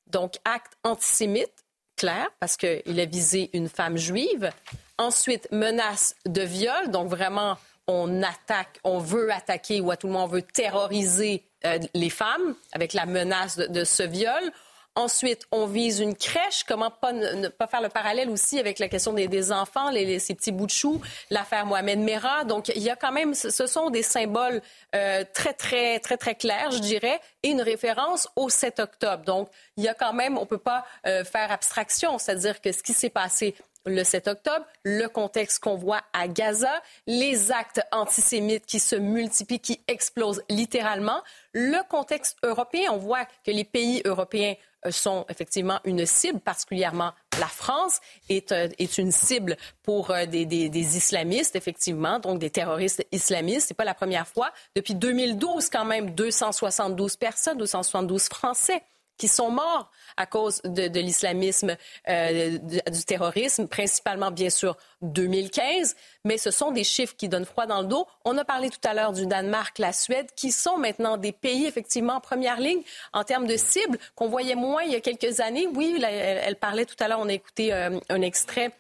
Donc, 0.07 0.37
acte 0.45 0.73
antisémite, 0.85 1.53
clair 1.99 2.29
parce 2.41 2.57
qu'il 2.57 3.01
a 3.01 3.05
visé 3.05 3.51
une 3.53 3.69
femme 3.69 3.99
juive. 3.99 4.51
Ensuite, 4.99 5.49
menace 5.53 6.17
de 6.27 6.43
viol, 6.43 6.91
donc 6.91 7.09
vraiment 7.09 7.57
on 7.87 8.23
attaque, 8.23 8.81
on 8.85 8.99
veut 8.99 9.33
attaquer 9.33 9.81
ou 9.81 9.91
à 9.91 9.97
tout 9.97 10.09
le 10.09 10.13
monde 10.13 10.25
on 10.25 10.33
veut 10.33 10.43
terroriser 10.43 11.45
euh, 11.65 11.79
les 11.95 12.11
femmes 12.11 12.55
avec 12.73 12.93
la 12.93 13.07
menace 13.07 13.57
de, 13.57 13.85
ce 13.85 14.03
viol. 14.03 14.53
Ensuite, 14.95 15.43
on 15.53 15.67
vise 15.67 16.01
une 16.01 16.17
crèche. 16.17 16.65
Comment 16.67 16.91
pas 16.91 17.13
ne, 17.13 17.49
pas 17.49 17.69
faire 17.69 17.81
le 17.81 17.89
parallèle 17.89 18.29
aussi 18.31 18.59
avec 18.59 18.81
la 18.81 18.89
question 18.89 19.13
des, 19.13 19.53
enfants, 19.53 19.91
les, 19.91 20.19
ces 20.19 20.35
petits 20.35 20.51
bouts 20.51 20.67
de 20.67 20.73
choux, 20.73 21.01
l'affaire 21.31 21.67
Mohamed 21.67 22.01
Merah. 22.01 22.45
Donc, 22.45 22.69
il 22.75 22.83
y 22.83 22.91
a 22.91 22.97
quand 22.97 23.13
même, 23.13 23.35
ce 23.35 23.67
sont 23.67 23.91
des 23.91 24.03
symboles 24.03 24.61
euh, 24.97 25.25
très, 25.33 25.53
très, 25.53 26.01
très, 26.01 26.17
très 26.17 26.35
clairs, 26.35 26.73
je 26.73 26.81
dirais, 26.81 27.21
et 27.45 27.51
une 27.51 27.63
référence 27.63 28.29
au 28.35 28.49
7 28.49 28.81
octobre. 28.81 29.25
Donc, 29.25 29.49
il 29.77 29.85
y 29.85 29.89
a 29.89 29.95
quand 29.95 30.13
même, 30.13 30.37
on 30.37 30.47
peut 30.47 30.59
pas 30.59 30.85
euh, 31.07 31.25
faire 31.25 31.53
abstraction, 31.53 32.19
c'est-à-dire 32.19 32.61
que 32.61 32.73
ce 32.73 32.83
qui 32.83 32.93
s'est 32.93 33.11
passé 33.11 33.55
le 33.95 34.05
7 34.05 34.29
octobre, 34.29 34.65
le 34.85 35.07
contexte 35.09 35.63
qu'on 35.63 35.77
voit 35.77 36.03
à 36.13 36.29
Gaza, 36.29 36.83
les 37.07 37.53
actes 37.53 37.81
antisémites 37.93 38.67
qui 38.67 38.81
se 38.81 38.97
multiplient, 38.97 39.61
qui 39.61 39.81
explosent 39.89 40.43
littéralement, 40.49 41.23
le 41.53 41.79
contexte 41.89 42.37
européen. 42.43 42.91
On 42.93 42.99
voit 42.99 43.25
que 43.45 43.51
les 43.51 43.65
pays 43.65 44.03
européens 44.05 44.55
euh, 44.87 44.91
sont 44.91 45.25
effectivement 45.29 45.81
une 45.85 46.07
cible, 46.07 46.39
particulièrement 46.39 47.13
la 47.41 47.47
France 47.47 48.01
est, 48.29 48.53
euh, 48.53 48.69
est 48.79 48.99
une 48.99 49.11
cible 49.11 49.57
pour 49.83 50.11
euh, 50.11 50.27
des, 50.27 50.45
des, 50.45 50.97
islamistes, 50.97 51.57
effectivement, 51.57 52.21
donc 52.21 52.39
des 52.39 52.51
terroristes 52.51 53.05
islamistes. 53.11 53.69
C'est 53.69 53.75
pas 53.75 53.85
la 53.85 53.95
première 53.95 54.29
fois. 54.29 54.53
Depuis 54.77 54.95
2012, 54.95 55.69
quand 55.71 55.85
même, 55.85 56.11
272 56.11 57.17
personnes, 57.17 57.59
272 57.59 58.25
Français 58.25 58.83
qui 59.19 59.29
sont 59.29 59.51
morts 59.51 59.91
à 60.17 60.27
cause 60.27 60.63
de, 60.65 60.99
l'islamisme, 60.99 61.77
euh, 62.09 62.59
du 62.59 63.05
terrorisme, 63.05 63.69
principalement 63.69 64.31
bien 64.31 64.51
sûr 64.51 64.77
2015, 65.03 65.97
mais 66.25 66.39
ce 66.39 66.51
sont 66.51 66.71
des 66.71 66.85
chiffres 66.85 67.15
qui 67.17 67.29
donnent 67.29 67.45
froid 67.45 67.67
dans 67.67 67.83
le 67.83 67.87
dos. 67.87 68.07
On 68.25 68.37
a 68.39 68.45
parlé 68.45 68.71
tout 68.71 68.81
à 68.85 68.95
l'heure 68.95 69.13
du 69.13 69.27
Danemark, 69.27 69.79
la 69.79 69.93
Suède, 69.93 70.29
qui 70.35 70.51
sont 70.51 70.79
maintenant 70.79 71.17
des 71.17 71.33
pays 71.33 71.67
effectivement 71.67 72.15
en 72.15 72.21
première 72.21 72.61
ligne 72.61 72.83
en 73.13 73.25
termes 73.25 73.47
de 73.47 73.57
cibles 73.57 73.99
qu'on 74.15 74.29
voyait 74.29 74.55
moins 74.55 74.83
il 74.83 74.93
y 74.93 74.97
a 74.97 75.01
quelques 75.01 75.41
années. 75.41 75.69
Oui, 75.75 76.03
elle, 76.03 76.57
parlait 76.57 76.87
tout 76.87 76.97
à 77.01 77.09
l'heure, 77.09 77.21
on 77.21 77.29
a 77.29 77.33
écouté 77.33 77.73
euh, 77.73 77.99
un 78.09 78.23
extrait 78.23 78.73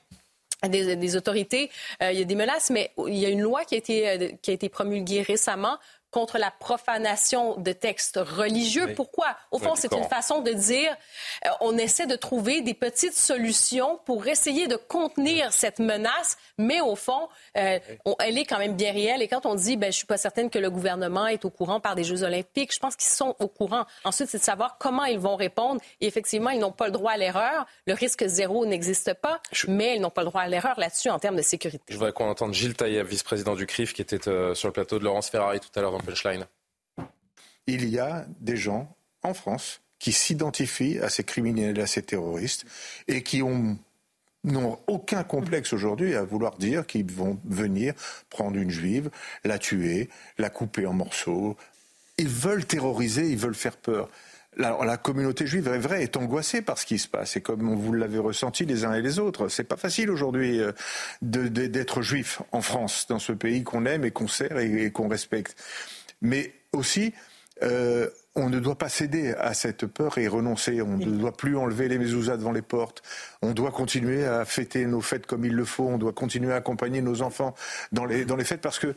des, 0.66 0.96
des, 0.96 1.16
autorités. 1.16 1.70
Euh, 2.02 2.10
il 2.10 2.18
y 2.18 2.22
a 2.22 2.24
des 2.24 2.34
menaces, 2.34 2.70
mais 2.70 2.90
il 3.06 3.16
y 3.16 3.26
a 3.26 3.28
une 3.28 3.42
loi 3.42 3.64
qui 3.64 3.74
a 3.76 3.78
été, 3.78 4.38
qui 4.42 4.50
a 4.50 4.54
été 4.54 4.68
promulguée 4.68 5.22
récemment 5.22 5.78
contre 6.10 6.38
la 6.38 6.50
profanation 6.50 7.56
de 7.56 7.72
textes 7.72 8.16
religieux. 8.16 8.94
Pourquoi? 8.94 9.36
Au 9.50 9.58
fond, 9.58 9.74
c'est 9.74 9.92
une 9.92 10.04
façon 10.04 10.40
de 10.40 10.52
dire, 10.52 10.96
euh, 11.44 11.50
on 11.60 11.76
essaie 11.76 12.06
de 12.06 12.16
trouver 12.16 12.62
des 12.62 12.74
petites 12.74 13.14
solutions 13.14 14.00
pour 14.06 14.26
essayer 14.26 14.66
de 14.66 14.76
contenir 14.76 15.52
cette 15.52 15.78
menace, 15.78 16.38
mais 16.56 16.80
au 16.80 16.96
fond, 16.96 17.28
euh, 17.56 17.78
elle 18.20 18.38
est 18.38 18.46
quand 18.46 18.58
même 18.58 18.74
bien 18.74 18.92
réelle. 18.92 19.22
Et 19.22 19.28
quand 19.28 19.44
on 19.46 19.54
dit, 19.54 19.76
ben, 19.76 19.92
je 19.92 19.98
suis 19.98 20.06
pas 20.06 20.16
certaine 20.16 20.50
que 20.50 20.58
le 20.58 20.70
gouvernement 20.70 21.26
est 21.26 21.44
au 21.44 21.50
courant 21.50 21.80
par 21.80 21.94
des 21.94 22.04
Jeux 22.04 22.22
olympiques, 22.22 22.74
je 22.74 22.78
pense 22.78 22.96
qu'ils 22.96 23.12
sont 23.12 23.36
au 23.38 23.48
courant. 23.48 23.84
Ensuite, 24.04 24.28
c'est 24.30 24.38
de 24.38 24.42
savoir 24.42 24.78
comment 24.78 25.04
ils 25.04 25.18
vont 25.18 25.36
répondre. 25.36 25.80
Et 26.00 26.06
effectivement, 26.06 26.50
ils 26.50 26.58
n'ont 26.58 26.72
pas 26.72 26.86
le 26.86 26.92
droit 26.92 27.12
à 27.12 27.16
l'erreur. 27.16 27.66
Le 27.86 27.94
risque 27.94 28.26
zéro 28.26 28.64
n'existe 28.64 29.14
pas, 29.14 29.40
mais 29.66 29.96
ils 29.96 30.00
n'ont 30.00 30.10
pas 30.10 30.22
le 30.22 30.28
droit 30.28 30.42
à 30.42 30.48
l'erreur 30.48 30.78
là-dessus 30.78 31.10
en 31.10 31.18
termes 31.18 31.36
de 31.36 31.42
sécurité. 31.42 31.84
Je 31.88 31.94
voudrais 31.94 32.12
qu'on 32.12 32.28
entende 32.28 32.54
Gilles 32.54 32.74
Taïeb, 32.74 33.06
vice-président 33.06 33.54
du 33.54 33.66
CRIF, 33.66 33.92
qui 33.92 34.02
était 34.02 34.28
euh, 34.28 34.54
sur 34.54 34.68
le 34.68 34.72
plateau 34.72 34.98
de 34.98 35.04
Laurence 35.04 35.28
Ferrari 35.28 35.60
tout 35.60 35.68
à 35.78 35.82
l'heure 35.82 35.97
il 37.68 37.88
y 37.88 37.98
a 37.98 38.26
des 38.40 38.56
gens 38.56 38.96
en 39.22 39.34
France 39.34 39.80
qui 39.98 40.12
s'identifient 40.12 40.98
à 40.98 41.08
ces 41.10 41.22
criminels, 41.22 41.80
à 41.80 41.86
ces 41.86 42.02
terroristes, 42.02 42.64
et 43.06 43.22
qui 43.22 43.42
n'ont 43.42 44.78
aucun 44.86 45.22
complexe 45.22 45.72
aujourd'hui 45.72 46.14
à 46.14 46.24
vouloir 46.24 46.56
dire 46.56 46.86
qu'ils 46.86 47.12
vont 47.12 47.38
venir 47.44 47.94
prendre 48.30 48.56
une 48.56 48.70
juive, 48.70 49.10
la 49.44 49.58
tuer, 49.58 50.08
la 50.38 50.50
couper 50.50 50.86
en 50.86 50.94
morceaux. 50.94 51.56
Ils 52.16 52.28
veulent 52.28 52.64
terroriser, 52.64 53.28
ils 53.28 53.38
veulent 53.38 53.54
faire 53.54 53.76
peur. 53.76 54.08
La, 54.58 54.96
communauté 54.96 55.46
juive 55.46 55.68
est 55.68 56.16
angoissée 56.16 56.62
par 56.62 56.78
ce 56.78 56.84
qui 56.84 56.98
se 56.98 57.06
passe. 57.06 57.36
Et 57.36 57.40
comme 57.40 57.74
vous 57.76 57.92
l'avez 57.92 58.18
ressenti 58.18 58.64
les 58.64 58.84
uns 58.84 58.92
et 58.92 59.02
les 59.02 59.20
autres, 59.20 59.48
c'est 59.48 59.62
pas 59.62 59.76
facile 59.76 60.10
aujourd'hui 60.10 60.60
euh, 60.60 60.72
d'être 61.22 62.02
juif 62.02 62.42
en 62.50 62.60
France, 62.60 63.06
dans 63.08 63.20
ce 63.20 63.32
pays 63.32 63.62
qu'on 63.62 63.86
aime 63.86 64.04
et 64.04 64.10
qu'on 64.10 64.26
sert 64.26 64.58
et 64.58 64.90
qu'on 64.90 65.08
respecte. 65.08 65.56
Mais 66.22 66.52
aussi, 66.72 67.14
euh, 67.62 68.08
on 68.34 68.50
ne 68.50 68.58
doit 68.58 68.78
pas 68.78 68.88
céder 68.88 69.32
à 69.38 69.54
cette 69.54 69.86
peur 69.86 70.18
et 70.18 70.28
renoncer. 70.28 70.82
On 70.82 70.96
ne 70.96 71.04
doit 71.04 71.36
plus 71.36 71.56
enlever 71.56 71.88
les 71.88 71.98
mezuzahs 71.98 72.36
devant 72.36 72.52
les 72.52 72.62
portes. 72.62 73.02
On 73.42 73.52
doit 73.52 73.70
continuer 73.70 74.24
à 74.24 74.44
fêter 74.44 74.86
nos 74.86 75.00
fêtes 75.00 75.26
comme 75.26 75.44
il 75.44 75.54
le 75.54 75.64
faut. 75.64 75.86
On 75.86 75.98
doit 75.98 76.12
continuer 76.12 76.52
à 76.52 76.56
accompagner 76.56 77.00
nos 77.00 77.22
enfants 77.22 77.54
dans 77.92 78.04
les, 78.04 78.24
dans 78.24 78.36
les 78.36 78.44
fêtes 78.44 78.60
parce 78.60 78.78
que 78.78 78.94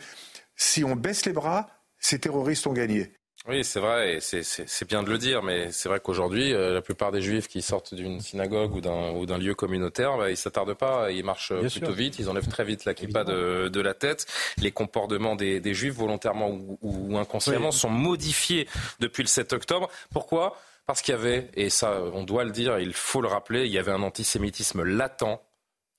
si 0.56 0.84
on 0.84 0.96
baisse 0.96 1.26
les 1.26 1.34
bras, 1.34 1.70
ces 2.00 2.20
terroristes 2.20 2.68
ont 2.68 2.74
gagné. 2.74 3.14
Oui, 3.48 3.64
c'est 3.64 3.80
vrai, 3.80 4.18
et 4.18 4.20
c'est 4.22 4.88
bien 4.88 5.02
de 5.02 5.10
le 5.10 5.18
dire, 5.18 5.42
mais 5.42 5.72
c'est 5.72 5.90
vrai 5.90 6.00
qu'aujourd'hui, 6.00 6.54
euh, 6.54 6.76
la 6.76 6.82
plupart 6.84 7.12
des 7.12 7.24
juifs 7.24 7.48
qui 7.48 7.64
sortent 7.64 7.96
d'une 7.96 8.22
synagogue 8.22 8.76
ou 8.76 9.26
d'un 9.26 9.38
lieu 9.40 9.56
communautaire, 9.56 10.16
bah, 10.16 10.30
ils 10.30 10.38
s'attardent 10.38 10.76
pas, 10.76 11.12
ils 11.12 11.24
marchent 11.24 11.54
plutôt 11.54 11.92
vite, 11.92 12.20
ils 12.20 12.30
enlèvent 12.30 12.48
très 12.48 12.64
vite 12.64 12.86
la 12.86 12.94
kippa 12.94 13.24
de, 13.24 13.68
de, 13.68 13.82
la 13.82 13.96
tête. 13.96 14.28
Les 14.58 14.72
comportements 14.72 15.36
des, 15.36 15.60
des 15.60 15.74
juifs, 15.74 15.96
volontairement 15.96 16.50
ou, 16.50 16.78
ou 16.82 17.18
inconsciemment, 17.18 17.72
sont 17.72 17.90
modifiés 17.90 18.68
depuis 19.00 19.24
le 19.24 19.28
7 19.28 19.54
octobre. 19.54 19.90
Pourquoi? 20.12 20.56
Parce 20.86 21.02
qu'il 21.02 21.14
y 21.14 21.18
avait, 21.18 21.50
et 21.56 21.70
ça 21.72 22.00
on 22.14 22.24
doit 22.24 22.44
le 22.44 22.52
dire, 22.52 22.78
il 22.80 22.94
faut 22.94 23.22
le 23.22 23.28
rappeler, 23.28 23.66
il 23.66 23.72
y 23.72 23.80
avait 23.80 23.92
un 23.92 24.04
antisémitisme 24.04 24.84
latent 24.84 25.42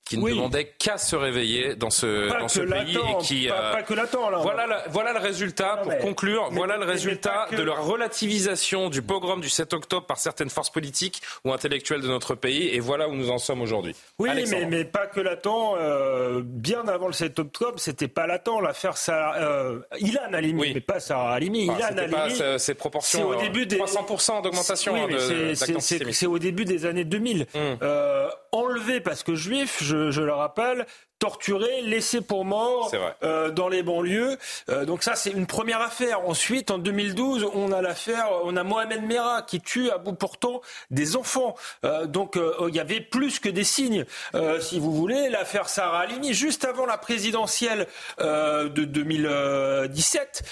qui 0.05 0.17
ne 0.17 0.29
demandait 0.29 0.73
qu'à 0.77 0.97
se 0.97 1.15
réveiller 1.15 1.75
dans 1.75 1.89
ce, 1.89 2.29
dans 2.39 2.47
ce 2.47 2.61
pays 2.61 2.97
et 2.97 3.23
qui 3.23 3.47
pas, 3.47 3.77
euh, 3.77 3.81
que 3.83 3.93
l'attend 3.93 4.29
là. 4.29 4.39
Voilà, 4.39 4.83
voilà 4.89 5.13
le 5.13 5.19
résultat 5.19 5.77
pour 5.77 5.97
conclure. 5.99 6.49
voilà 6.51 6.77
le 6.77 6.85
résultat 6.85 7.47
de 7.51 7.63
la 7.63 7.73
relativisation 7.73 8.89
du 8.89 9.01
pogrom 9.01 9.39
du 9.39 9.49
7 9.49 9.73
octobre 9.73 10.05
par 10.05 10.17
certaines 10.17 10.49
forces 10.49 10.69
politiques 10.69 11.21
ou 11.45 11.53
intellectuelles 11.53 12.01
de 12.01 12.07
notre 12.07 12.35
pays 12.35 12.67
et 12.69 12.79
voilà 12.79 13.07
où 13.07 13.15
nous 13.15 13.29
en 13.29 13.37
sommes 13.37 13.61
aujourd'hui. 13.61 13.95
Oui, 14.19 14.29
mais, 14.33 14.65
mais, 14.65 14.85
pas 14.85 15.07
que 15.07 15.21
l'attend. 15.21 15.75
Euh, 15.77 16.41
bien 16.43 16.87
avant 16.87 17.07
le 17.07 17.13
7 17.13 17.39
octobre, 17.39 17.79
c'était 17.79 18.07
pas 18.07 18.27
l'attend 18.27 18.59
l'affaire 18.59 18.97
Sarah, 18.97 19.37
euh, 19.37 19.79
Ilan 19.99 20.33
Halimi, 20.33 20.61
oui. 20.61 20.71
mais 20.73 20.81
pas 20.81 20.99
Sarah 20.99 21.33
Halimi. 21.33 21.69
Enfin, 21.69 21.79
Ilan 21.91 21.97
Halimi. 21.97 22.37
Pas 22.37 22.59
ces 22.59 22.73
proportions. 22.73 23.19
C'est 23.19 23.37
au 23.37 23.41
début 23.41 23.65
des 23.65 23.77
300% 23.77 24.43
d'augmentation. 24.43 24.93
Oui, 24.93 25.15
hein, 25.15 25.53
c'est 26.11 26.27
au 26.27 26.39
début 26.39 26.65
des 26.65 26.85
années 26.85 27.05
2000. 27.05 27.47
Hum. 27.55 27.77
Enlevé 28.53 29.01
parce 29.01 29.23
que 29.23 29.33
juif. 29.33 29.83
Je, 29.83 30.21
le 30.21 30.31
rappelle, 30.31 30.85
torturés, 31.19 31.81
laissés 31.83 32.19
pour 32.19 32.43
mort 32.43 32.91
euh, 33.23 33.49
dans 33.49 33.69
les 33.69 33.81
banlieues. 33.81 34.37
Euh, 34.69 34.83
donc 34.83 35.03
ça, 35.03 35.15
c'est 35.15 35.31
une 35.31 35.47
première 35.47 35.81
affaire. 35.81 36.27
Ensuite, 36.27 36.69
en 36.69 36.77
2012, 36.77 37.47
on 37.53 37.71
a 37.71 37.81
l'affaire, 37.81 38.27
on 38.43 38.57
a 38.57 38.63
Mohamed 38.63 39.03
Merah 39.03 39.41
qui 39.41 39.61
tue 39.61 39.89
à 39.89 39.97
bout 39.97 40.13
portant 40.13 40.61
des 40.91 41.15
enfants. 41.15 41.55
Euh, 41.85 42.07
donc 42.07 42.37
il 42.67 42.75
y 42.75 42.79
avait 42.79 42.99
plus 42.99 43.39
que 43.39 43.47
des 43.47 43.63
signes, 43.63 44.05
si 44.59 44.79
vous 44.79 44.91
voulez. 44.91 45.29
L'affaire 45.29 45.69
Sarah 45.69 46.01
Halimi, 46.01 46.33
juste 46.33 46.65
avant 46.65 46.85
la 46.85 46.97
présidentielle 46.97 47.87
de 48.19 48.67
2017, 48.67 50.43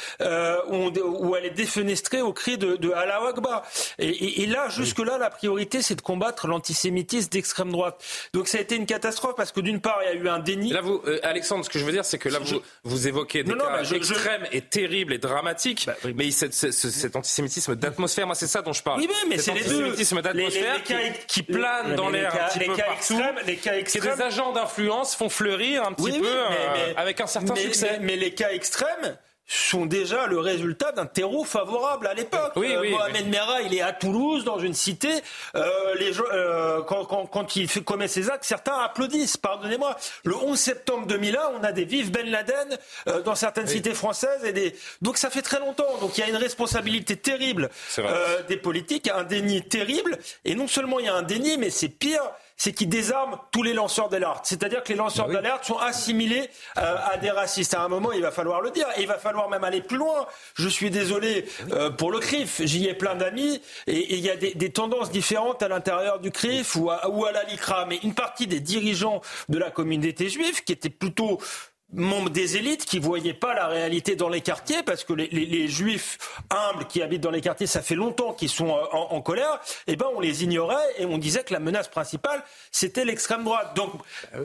où, 0.69 1.35
elle 1.35 1.45
est 1.45 1.49
défenestrée 1.49 2.21
au 2.21 2.33
cri 2.33 2.57
de, 2.57 2.75
de 2.75 2.91
Allah 2.91 3.19
Akbar. 3.27 3.63
Et, 3.99 4.43
et, 4.43 4.45
là, 4.45 4.69
jusque-là, 4.69 5.17
la 5.17 5.29
priorité, 5.29 5.81
c'est 5.81 5.95
de 5.95 6.01
combattre 6.01 6.47
l'antisémitisme 6.47 7.29
d'extrême 7.29 7.71
droite. 7.71 8.01
Donc 8.33 8.47
ça 8.47 8.57
a 8.57 8.61
été 8.61 8.75
une 8.75 8.85
catastrophe 8.85 9.35
parce 9.35 9.51
que 9.51 9.59
d'une 9.59 9.81
part, 9.81 9.99
il 10.03 10.05
y 10.05 10.09
a 10.09 10.15
eu 10.15 10.29
un 10.29 10.39
déni 10.39 10.60
Là, 10.69 10.81
vous, 10.81 11.01
euh, 11.05 11.19
Alexandre, 11.23 11.65
ce 11.65 11.69
que 11.69 11.79
je 11.79 11.85
veux 11.85 11.91
dire, 11.91 12.05
c'est 12.05 12.17
que 12.17 12.29
là, 12.29 12.39
vous, 12.39 12.61
vous 12.83 13.07
évoquez 13.07 13.43
des 13.43 13.55
cas 13.55 13.83
extrêmes 13.83 14.45
et 14.51 14.61
terribles 14.61 15.13
et 15.13 15.17
dramatiques, 15.17 15.85
bah, 15.87 15.95
mais 16.15 16.31
cet 16.31 17.15
antisémitisme 17.15 17.75
d'atmosphère, 17.75 18.25
moi, 18.25 18.35
c'est 18.35 18.47
ça 18.47 18.61
dont 18.61 18.73
je 18.73 18.83
parle. 18.83 18.99
Oui, 18.99 19.09
mais 19.29 19.37
c'est 19.37 19.53
les 19.53 19.61
deux. 19.61 19.69
Antisémitisme 19.69 20.21
d'atmosphère 20.21 20.83
qui, 21.27 21.43
plane 21.43 21.95
dans 21.95 22.09
l'air 22.09 22.33
un 22.33 22.47
petit 22.47 22.65
peu 22.65 22.75
partout. 22.75 23.21
les 23.45 23.57
cas 23.57 23.77
extrêmes. 23.77 24.15
des 24.15 24.21
agents 24.21 24.51
d'influence 24.53 25.15
font 25.15 25.29
fleurir 25.29 25.83
un 25.83 25.93
petit 25.93 26.19
peu 26.19 26.27
euh, 26.27 26.93
avec 26.97 27.19
un 27.21 27.27
certain 27.27 27.55
succès. 27.55 27.99
mais 28.01 28.15
les 28.15 28.33
cas 28.33 28.51
extrêmes, 28.51 29.17
sont 29.57 29.85
déjà 29.85 30.27
le 30.27 30.39
résultat 30.39 30.91
d'un 30.93 31.05
terreau 31.05 31.43
favorable 31.43 32.07
à 32.07 32.13
l'époque. 32.13 32.53
Oui, 32.55 32.73
oui, 32.79 32.91
Mohamed 32.91 33.27
Merah, 33.27 33.61
il 33.61 33.73
est 33.73 33.81
à 33.81 33.91
Toulouse, 33.91 34.45
dans 34.45 34.59
une 34.59 34.73
cité. 34.73 35.09
Euh, 35.55 35.95
les, 35.99 36.17
euh, 36.19 36.81
quand, 36.83 37.03
quand, 37.05 37.25
quand, 37.25 37.55
il 37.57 37.67
fait, 37.67 37.81
commet 37.81 38.07
ses 38.07 38.29
actes, 38.29 38.45
certains 38.45 38.77
applaudissent. 38.79 39.37
Pardonnez-moi. 39.37 39.97
Le 40.23 40.35
11 40.37 40.57
septembre 40.57 41.05
2001, 41.07 41.39
on 41.59 41.63
a 41.63 41.73
des 41.73 41.83
vives 41.83 42.11
Ben 42.11 42.29
Laden 42.29 42.77
euh, 43.07 43.21
dans 43.21 43.35
certaines 43.35 43.67
cités 43.67 43.93
françaises. 43.93 44.45
Et 44.45 44.53
des... 44.53 44.75
Donc 45.01 45.17
ça 45.17 45.29
fait 45.29 45.41
très 45.41 45.59
longtemps. 45.59 45.97
Donc 45.99 46.17
il 46.17 46.21
y 46.21 46.23
a 46.23 46.29
une 46.29 46.37
responsabilité 46.37 47.17
terrible 47.17 47.69
euh, 47.99 48.43
des 48.43 48.57
politiques, 48.57 49.09
un 49.09 49.23
déni 49.23 49.61
terrible. 49.61 50.17
Et 50.45 50.55
non 50.55 50.67
seulement 50.67 50.99
il 50.99 51.07
y 51.07 51.09
a 51.09 51.15
un 51.15 51.23
déni, 51.23 51.57
mais 51.57 51.69
c'est 51.69 51.89
pire 51.89 52.23
c'est 52.61 52.73
qu'il 52.73 52.89
désarme 52.89 53.39
tous 53.49 53.63
les 53.63 53.73
lanceurs 53.73 54.07
d'alerte. 54.07 54.45
C'est-à-dire 54.45 54.83
que 54.83 54.89
les 54.89 54.95
lanceurs 54.95 55.25
bah 55.25 55.33
d'alerte 55.33 55.65
sont 55.65 55.79
assimilés 55.79 56.47
euh, 56.77 56.95
à 57.11 57.17
des 57.17 57.31
racistes. 57.31 57.73
À 57.73 57.81
un 57.81 57.87
moment, 57.87 58.11
il 58.11 58.21
va 58.21 58.29
falloir 58.29 58.61
le 58.61 58.69
dire. 58.69 58.85
Et 58.97 59.01
il 59.01 59.07
va 59.07 59.17
falloir 59.17 59.49
même 59.49 59.63
aller 59.63 59.81
plus 59.81 59.97
loin. 59.97 60.27
Je 60.53 60.67
suis 60.67 60.91
désolé 60.91 61.47
euh, 61.71 61.89
pour 61.89 62.11
le 62.11 62.19
CRIF. 62.19 62.61
J'y 62.63 62.85
ai 62.85 62.93
plein 62.93 63.15
d'amis. 63.15 63.63
Et 63.87 64.13
il 64.13 64.19
y 64.19 64.29
a 64.29 64.35
des, 64.35 64.53
des, 64.53 64.69
tendances 64.69 65.09
différentes 65.09 65.63
à 65.63 65.69
l'intérieur 65.69 66.19
du 66.19 66.29
CRIF 66.29 66.75
ou 66.75 66.91
à, 66.91 67.09
ou 67.09 67.25
à 67.25 67.31
la 67.31 67.45
LICRA. 67.45 67.87
Mais 67.87 67.97
une 68.03 68.13
partie 68.13 68.45
des 68.45 68.59
dirigeants 68.59 69.21
de 69.49 69.57
la 69.57 69.71
communauté 69.71 70.29
juive, 70.29 70.63
qui 70.63 70.73
étaient 70.73 70.91
plutôt 70.91 71.39
membres 71.93 72.29
des 72.29 72.57
élites 72.57 72.85
qui 72.85 72.99
voyaient 72.99 73.33
pas 73.33 73.53
la 73.53 73.67
réalité 73.67 74.15
dans 74.15 74.29
les 74.29 74.41
quartiers 74.41 74.83
parce 74.83 75.03
que 75.03 75.13
les, 75.13 75.27
les, 75.27 75.45
les, 75.45 75.67
juifs 75.67 76.17
humbles 76.49 76.85
qui 76.85 77.01
habitent 77.01 77.21
dans 77.21 77.31
les 77.31 77.41
quartiers, 77.41 77.67
ça 77.67 77.81
fait 77.81 77.95
longtemps 77.95 78.33
qu'ils 78.33 78.49
sont 78.49 78.69
euh, 78.69 78.83
en, 78.91 79.15
en, 79.15 79.21
colère. 79.21 79.59
Et 79.87 79.93
eh 79.93 79.95
ben 79.95 80.07
on 80.15 80.19
les 80.19 80.43
ignorait 80.43 80.75
et 80.97 81.05
on 81.05 81.17
disait 81.17 81.43
que 81.43 81.53
la 81.53 81.59
menace 81.59 81.87
principale 81.87 82.43
c'était 82.71 83.05
l'extrême 83.05 83.43
droite. 83.43 83.75
Donc 83.75 83.91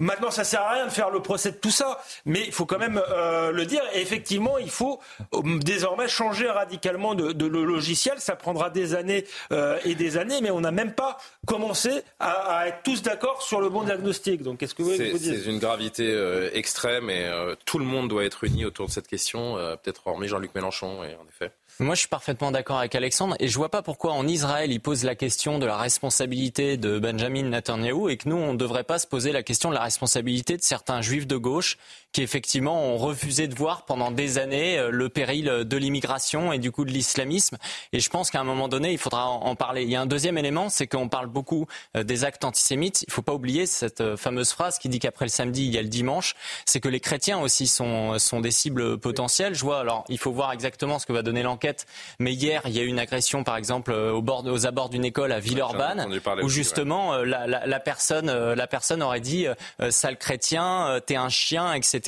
maintenant 0.01 0.31
ça 0.31 0.45
sert 0.45 0.63
à 0.63 0.73
rien 0.73 0.87
de 0.87 0.91
faire 0.91 1.11
le 1.11 1.21
procès 1.21 1.53
de 1.53 1.57
tout 1.57 1.71
ça, 1.71 2.01
mais 2.25 2.43
il 2.47 2.53
faut 2.53 2.67
quand 2.67 2.79
même 2.79 3.01
euh, 3.11 3.53
le 3.53 3.67
dire. 3.67 3.83
Et 3.95 4.01
effectivement, 4.01 4.59
il 4.59 4.71
faut 4.71 5.01
euh, 5.35 5.59
désormais 5.59 6.09
changer 6.09 6.49
radicalement 6.49 7.15
de, 7.15 7.33
de 7.33 7.47
le 7.47 7.65
logiciel. 7.65 8.19
Ça 8.19 8.37
prendra 8.37 8.71
des 8.71 8.95
années 8.95 9.25
euh, 9.53 9.79
et 9.85 9.95
des 9.95 10.17
années, 10.17 10.41
mais 10.43 10.51
on 10.51 10.61
n'a 10.61 10.71
même 10.71 10.93
pas 10.93 11.19
commencé 11.47 11.91
à, 12.19 12.31
à 12.31 12.67
être 12.69 12.83
tous 12.83 13.03
d'accord 13.03 13.43
sur 13.43 13.61
le 13.61 13.69
bon 13.69 13.83
diagnostic. 13.83 14.43
Donc 14.43 14.59
qu'est-ce 14.59 14.75
que 14.75 14.83
vous 14.83 14.93
voulez 14.93 15.13
dire 15.13 15.35
C'est 15.43 15.51
une 15.51 15.59
gravité 15.59 16.05
euh, 16.07 16.51
extrême 16.53 17.11
et 17.11 17.27
euh, 17.37 17.55
tout 17.65 17.79
le 17.79 17.85
monde 17.85 18.09
doit 18.09 18.25
être 18.25 18.45
uni 18.45 18.65
autour 18.65 18.87
de 18.87 18.91
cette 18.91 19.07
question, 19.07 19.57
euh, 19.57 19.77
peut-être 19.77 20.07
hormis 20.07 20.29
Jean-Luc 20.29 20.55
Mélenchon, 20.55 21.05
et 21.05 21.15
en 21.15 21.27
effet. 21.29 21.53
Moi, 21.79 21.95
je 21.95 22.01
suis 22.01 22.09
parfaitement 22.09 22.51
d'accord 22.51 22.79
avec 22.79 22.95
Alexandre 22.95 23.37
et 23.39 23.49
je 23.49 23.57
vois 23.57 23.69
pas 23.69 23.83
pourquoi 23.83 24.13
en 24.13 24.27
Israël, 24.27 24.73
il 24.73 24.81
pose 24.81 25.05
la 25.05 25.15
question 25.15 25.59
de 25.59 25.67
la 25.67 25.77
responsabilité 25.77 26.79
de 26.79 26.99
Benjamin 26.99 27.43
Netanyahu 27.43 28.11
et 28.11 28.17
que 28.17 28.29
nous, 28.31 28.37
on 28.37 28.55
ne 28.55 28.59
devrait 28.59 28.85
pas 28.85 28.99
se 28.99 29.07
poser 29.07 29.31
la 29.31 29.43
question 29.43 29.69
de 29.69 29.75
la 29.75 29.83
responsabilité 29.83 30.57
de 30.57 30.63
certains 30.63 31.03
juifs 31.03 31.27
de 31.27 31.37
gauche 31.37 31.77
qui, 32.17 32.23
effectivement, 32.23 32.83
ont 32.83 32.97
refusé 32.97 33.47
de 33.47 33.55
voir 33.55 33.85
pendant 33.85 34.11
des 34.11 34.39
années 34.39 34.79
euh, 34.79 34.89
le 34.91 35.11
péril 35.11 35.45
de 35.45 35.77
l'immigration 35.77 36.51
et 36.51 36.59
du 36.59 36.73
coup 36.73 36.87
de 36.87 36.91
l'islamisme. 36.91 37.59
Et 37.93 38.01
je 38.01 38.09
pense 38.09 38.31
qu'à 38.31 38.41
un 38.41 38.45
moment 38.45 38.69
donné, 38.69 38.91
il 38.91 38.97
faudra 38.97 39.29
en 39.29 39.55
parler. 39.55 39.83
Il 39.83 39.91
y 39.91 39.97
a 39.97 40.01
un 40.01 40.07
deuxième 40.07 40.39
élément, 40.39 40.71
c'est 40.71 40.87
qu'on 40.87 41.11
parle 41.11 41.27
beaucoup 41.27 41.67
euh, 41.95 42.05
des 42.05 42.25
actes 42.25 42.47
antisémites. 42.47 43.05
Il 43.07 43.13
faut 43.13 43.21
pas 43.21 43.35
oublier 43.35 43.67
cette 43.67 44.01
euh, 44.01 44.17
fameuse 44.17 44.51
phrase 44.53 44.79
qui 44.79 44.89
dit 44.89 44.99
qu'après 44.99 45.27
le 45.27 45.31
samedi, 45.31 45.67
il 45.67 45.75
y 45.75 45.77
a 45.77 45.83
le 45.83 45.89
dimanche. 45.89 46.37
C'est 46.65 46.81
que 46.81 46.89
les 46.89 47.01
chrétiens 47.01 47.39
aussi 47.39 47.67
sont, 47.67 48.19
sont 48.19 48.41
des 48.41 48.51
cibles 48.51 48.97
potentielles. 48.97 49.55
Je 49.55 49.61
vois, 49.61 49.81
alors, 49.81 50.07
il 50.09 50.17
faut 50.17 50.33
voir 50.33 50.53
exactement 50.53 50.99
ce 50.99 51.05
que 51.05 51.13
va 51.13 51.21
donner 51.21 51.43
l'enquête 51.43 51.87
mais 52.19 52.33
hier, 52.33 52.63
il 52.67 52.73
y 52.73 52.79
a 52.79 52.83
eu 52.83 52.87
une 52.87 52.99
agression, 52.99 53.45
par 53.45 53.57
exemple, 53.57 53.93
euh, 53.93 54.13
au 54.13 54.23
bord, 54.23 54.45
aux 54.47 54.67
abords 54.67 54.89
d'une 54.89 55.05
école 55.05 55.33
à 55.33 55.41
Villeurbanne, 55.41 56.07
où 56.43 56.49
justement 56.49 57.15
euh, 57.15 57.25
la, 57.25 57.47
la, 57.47 57.67
la, 57.67 57.81
personne, 57.81 58.29
euh, 58.29 58.55
la 58.55 58.67
personne 58.67 59.03
aurait 59.03 59.21
dit 59.21 59.47
sale 59.91 60.17
chrétien, 60.17 61.01
t'es 61.05 61.17
un 61.17 61.29
chien, 61.29 61.75
etc. 61.75 62.06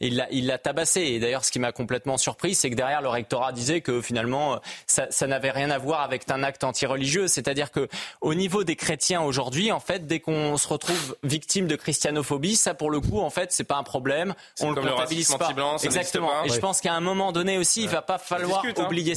Et 0.00 0.12
il 0.30 0.46
l'a 0.46 0.58
tabassé. 0.58 1.00
Et 1.02 1.18
d'ailleurs, 1.18 1.44
ce 1.44 1.50
qui 1.50 1.58
m'a 1.58 1.72
complètement 1.72 2.16
surpris, 2.16 2.54
c'est 2.54 2.70
que 2.70 2.74
derrière, 2.74 3.02
le 3.02 3.08
rectorat 3.08 3.52
disait 3.52 3.80
que 3.80 4.00
finalement, 4.00 4.60
ça, 4.86 5.06
ça 5.10 5.26
n'avait 5.26 5.50
rien 5.50 5.70
à 5.70 5.78
voir 5.78 6.02
avec 6.02 6.30
un 6.30 6.42
acte 6.42 6.64
antireligieux. 6.64 7.28
C'est-à-dire 7.28 7.70
que 7.70 7.88
au 8.20 8.34
niveau 8.34 8.64
des 8.64 8.76
chrétiens 8.76 9.22
aujourd'hui, 9.22 9.72
en 9.72 9.80
fait, 9.80 10.06
dès 10.06 10.20
qu'on 10.20 10.56
se 10.56 10.68
retrouve 10.68 11.16
victime 11.22 11.66
de 11.66 11.76
christianophobie, 11.76 12.56
ça 12.56 12.74
pour 12.74 12.90
le 12.90 13.00
coup, 13.00 13.20
en 13.20 13.30
fait, 13.30 13.52
c'est 13.52 13.64
pas 13.64 13.76
un 13.76 13.82
problème. 13.82 14.34
On 14.60 14.70
le 14.70 14.80
comptabilise 14.80 15.34
pas. 15.34 15.50
Exactement. 15.82 16.44
Et 16.44 16.48
je 16.48 16.58
pense 16.58 16.80
qu'à 16.80 16.94
un 16.94 17.00
moment 17.00 17.32
donné 17.32 17.58
aussi, 17.58 17.82
il 17.82 17.88
va 17.88 18.02
pas 18.02 18.18
falloir 18.18 18.64
hein. 18.64 18.70
oublier 18.70 18.98
oublier 18.98 19.14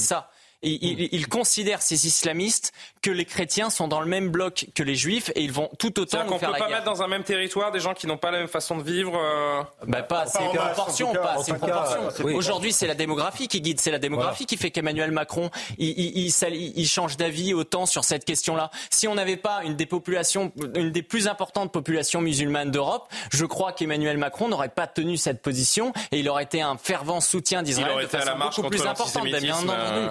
ça 0.62 0.68
il, 0.68 1.08
il, 1.12 1.28
considère 1.28 1.82
ces 1.82 2.06
islamistes 2.06 2.72
que 3.02 3.10
les 3.10 3.24
chrétiens 3.24 3.68
sont 3.68 3.88
dans 3.88 4.00
le 4.00 4.06
même 4.06 4.30
bloc 4.30 4.66
que 4.74 4.82
les 4.82 4.94
juifs 4.94 5.30
et 5.34 5.42
ils 5.42 5.52
vont 5.52 5.68
tout 5.78 5.98
autant 5.98 6.24
nous 6.24 6.38
faire 6.38 6.50
la 6.50 6.58
guerre. 6.58 6.66
On 6.66 6.68
peut 6.68 6.70
pas 6.72 6.78
mettre 6.78 6.84
dans 6.84 7.02
un 7.02 7.08
même 7.08 7.24
territoire 7.24 7.72
des 7.72 7.80
gens 7.80 7.94
qui 7.94 8.06
n'ont 8.06 8.16
pas 8.16 8.30
la 8.30 8.38
même 8.38 8.48
façon 8.48 8.76
de 8.76 8.82
vivre. 8.82 9.16
Euh... 9.16 9.62
Bah 9.86 10.02
pas, 10.02 10.26
c'est 10.26 10.38
proportion, 10.38 11.12
pas, 11.12 11.36
c'est 11.42 11.54
proportion. 11.54 12.00
Aujourd'hui, 12.34 12.72
c'est 12.72 12.86
la 12.86 12.94
démographie 12.94 13.48
qui 13.48 13.60
guide, 13.60 13.80
c'est 13.80 13.90
la 13.90 13.98
démographie 13.98 14.46
qui 14.46 14.56
fait 14.56 14.70
qu'Emmanuel 14.70 15.10
Macron, 15.10 15.50
il, 15.78 15.88
il, 15.88 16.32
il 16.76 16.88
change 16.88 17.16
d'avis 17.16 17.54
autant 17.54 17.86
sur 17.86 18.04
cette 18.04 18.24
question-là. 18.24 18.70
Si 18.90 19.08
on 19.08 19.14
n'avait 19.14 19.36
pas 19.36 19.62
une 19.64 19.74
des 19.74 19.86
populations, 19.86 20.52
une 20.76 20.92
des 20.92 21.02
plus 21.02 21.26
importantes 21.26 21.72
populations 21.72 22.20
musulmanes 22.20 22.70
d'Europe, 22.70 23.08
je 23.30 23.44
crois 23.44 23.72
qu'Emmanuel 23.72 24.16
Macron 24.16 24.48
n'aurait 24.48 24.68
pas 24.68 24.86
tenu 24.86 25.16
cette 25.16 25.42
position 25.42 25.92
et 26.12 26.20
il 26.20 26.28
aurait 26.28 26.44
été 26.44 26.62
un 26.62 26.76
fervent 26.76 27.20
soutien 27.20 27.62
d'Israël 27.62 28.02
de 28.02 28.06
façon 28.06 28.38
beaucoup 28.38 28.68
plus 28.68 28.86
importante, 28.86 29.24
bien 29.24 29.56
entendu. 29.56 30.08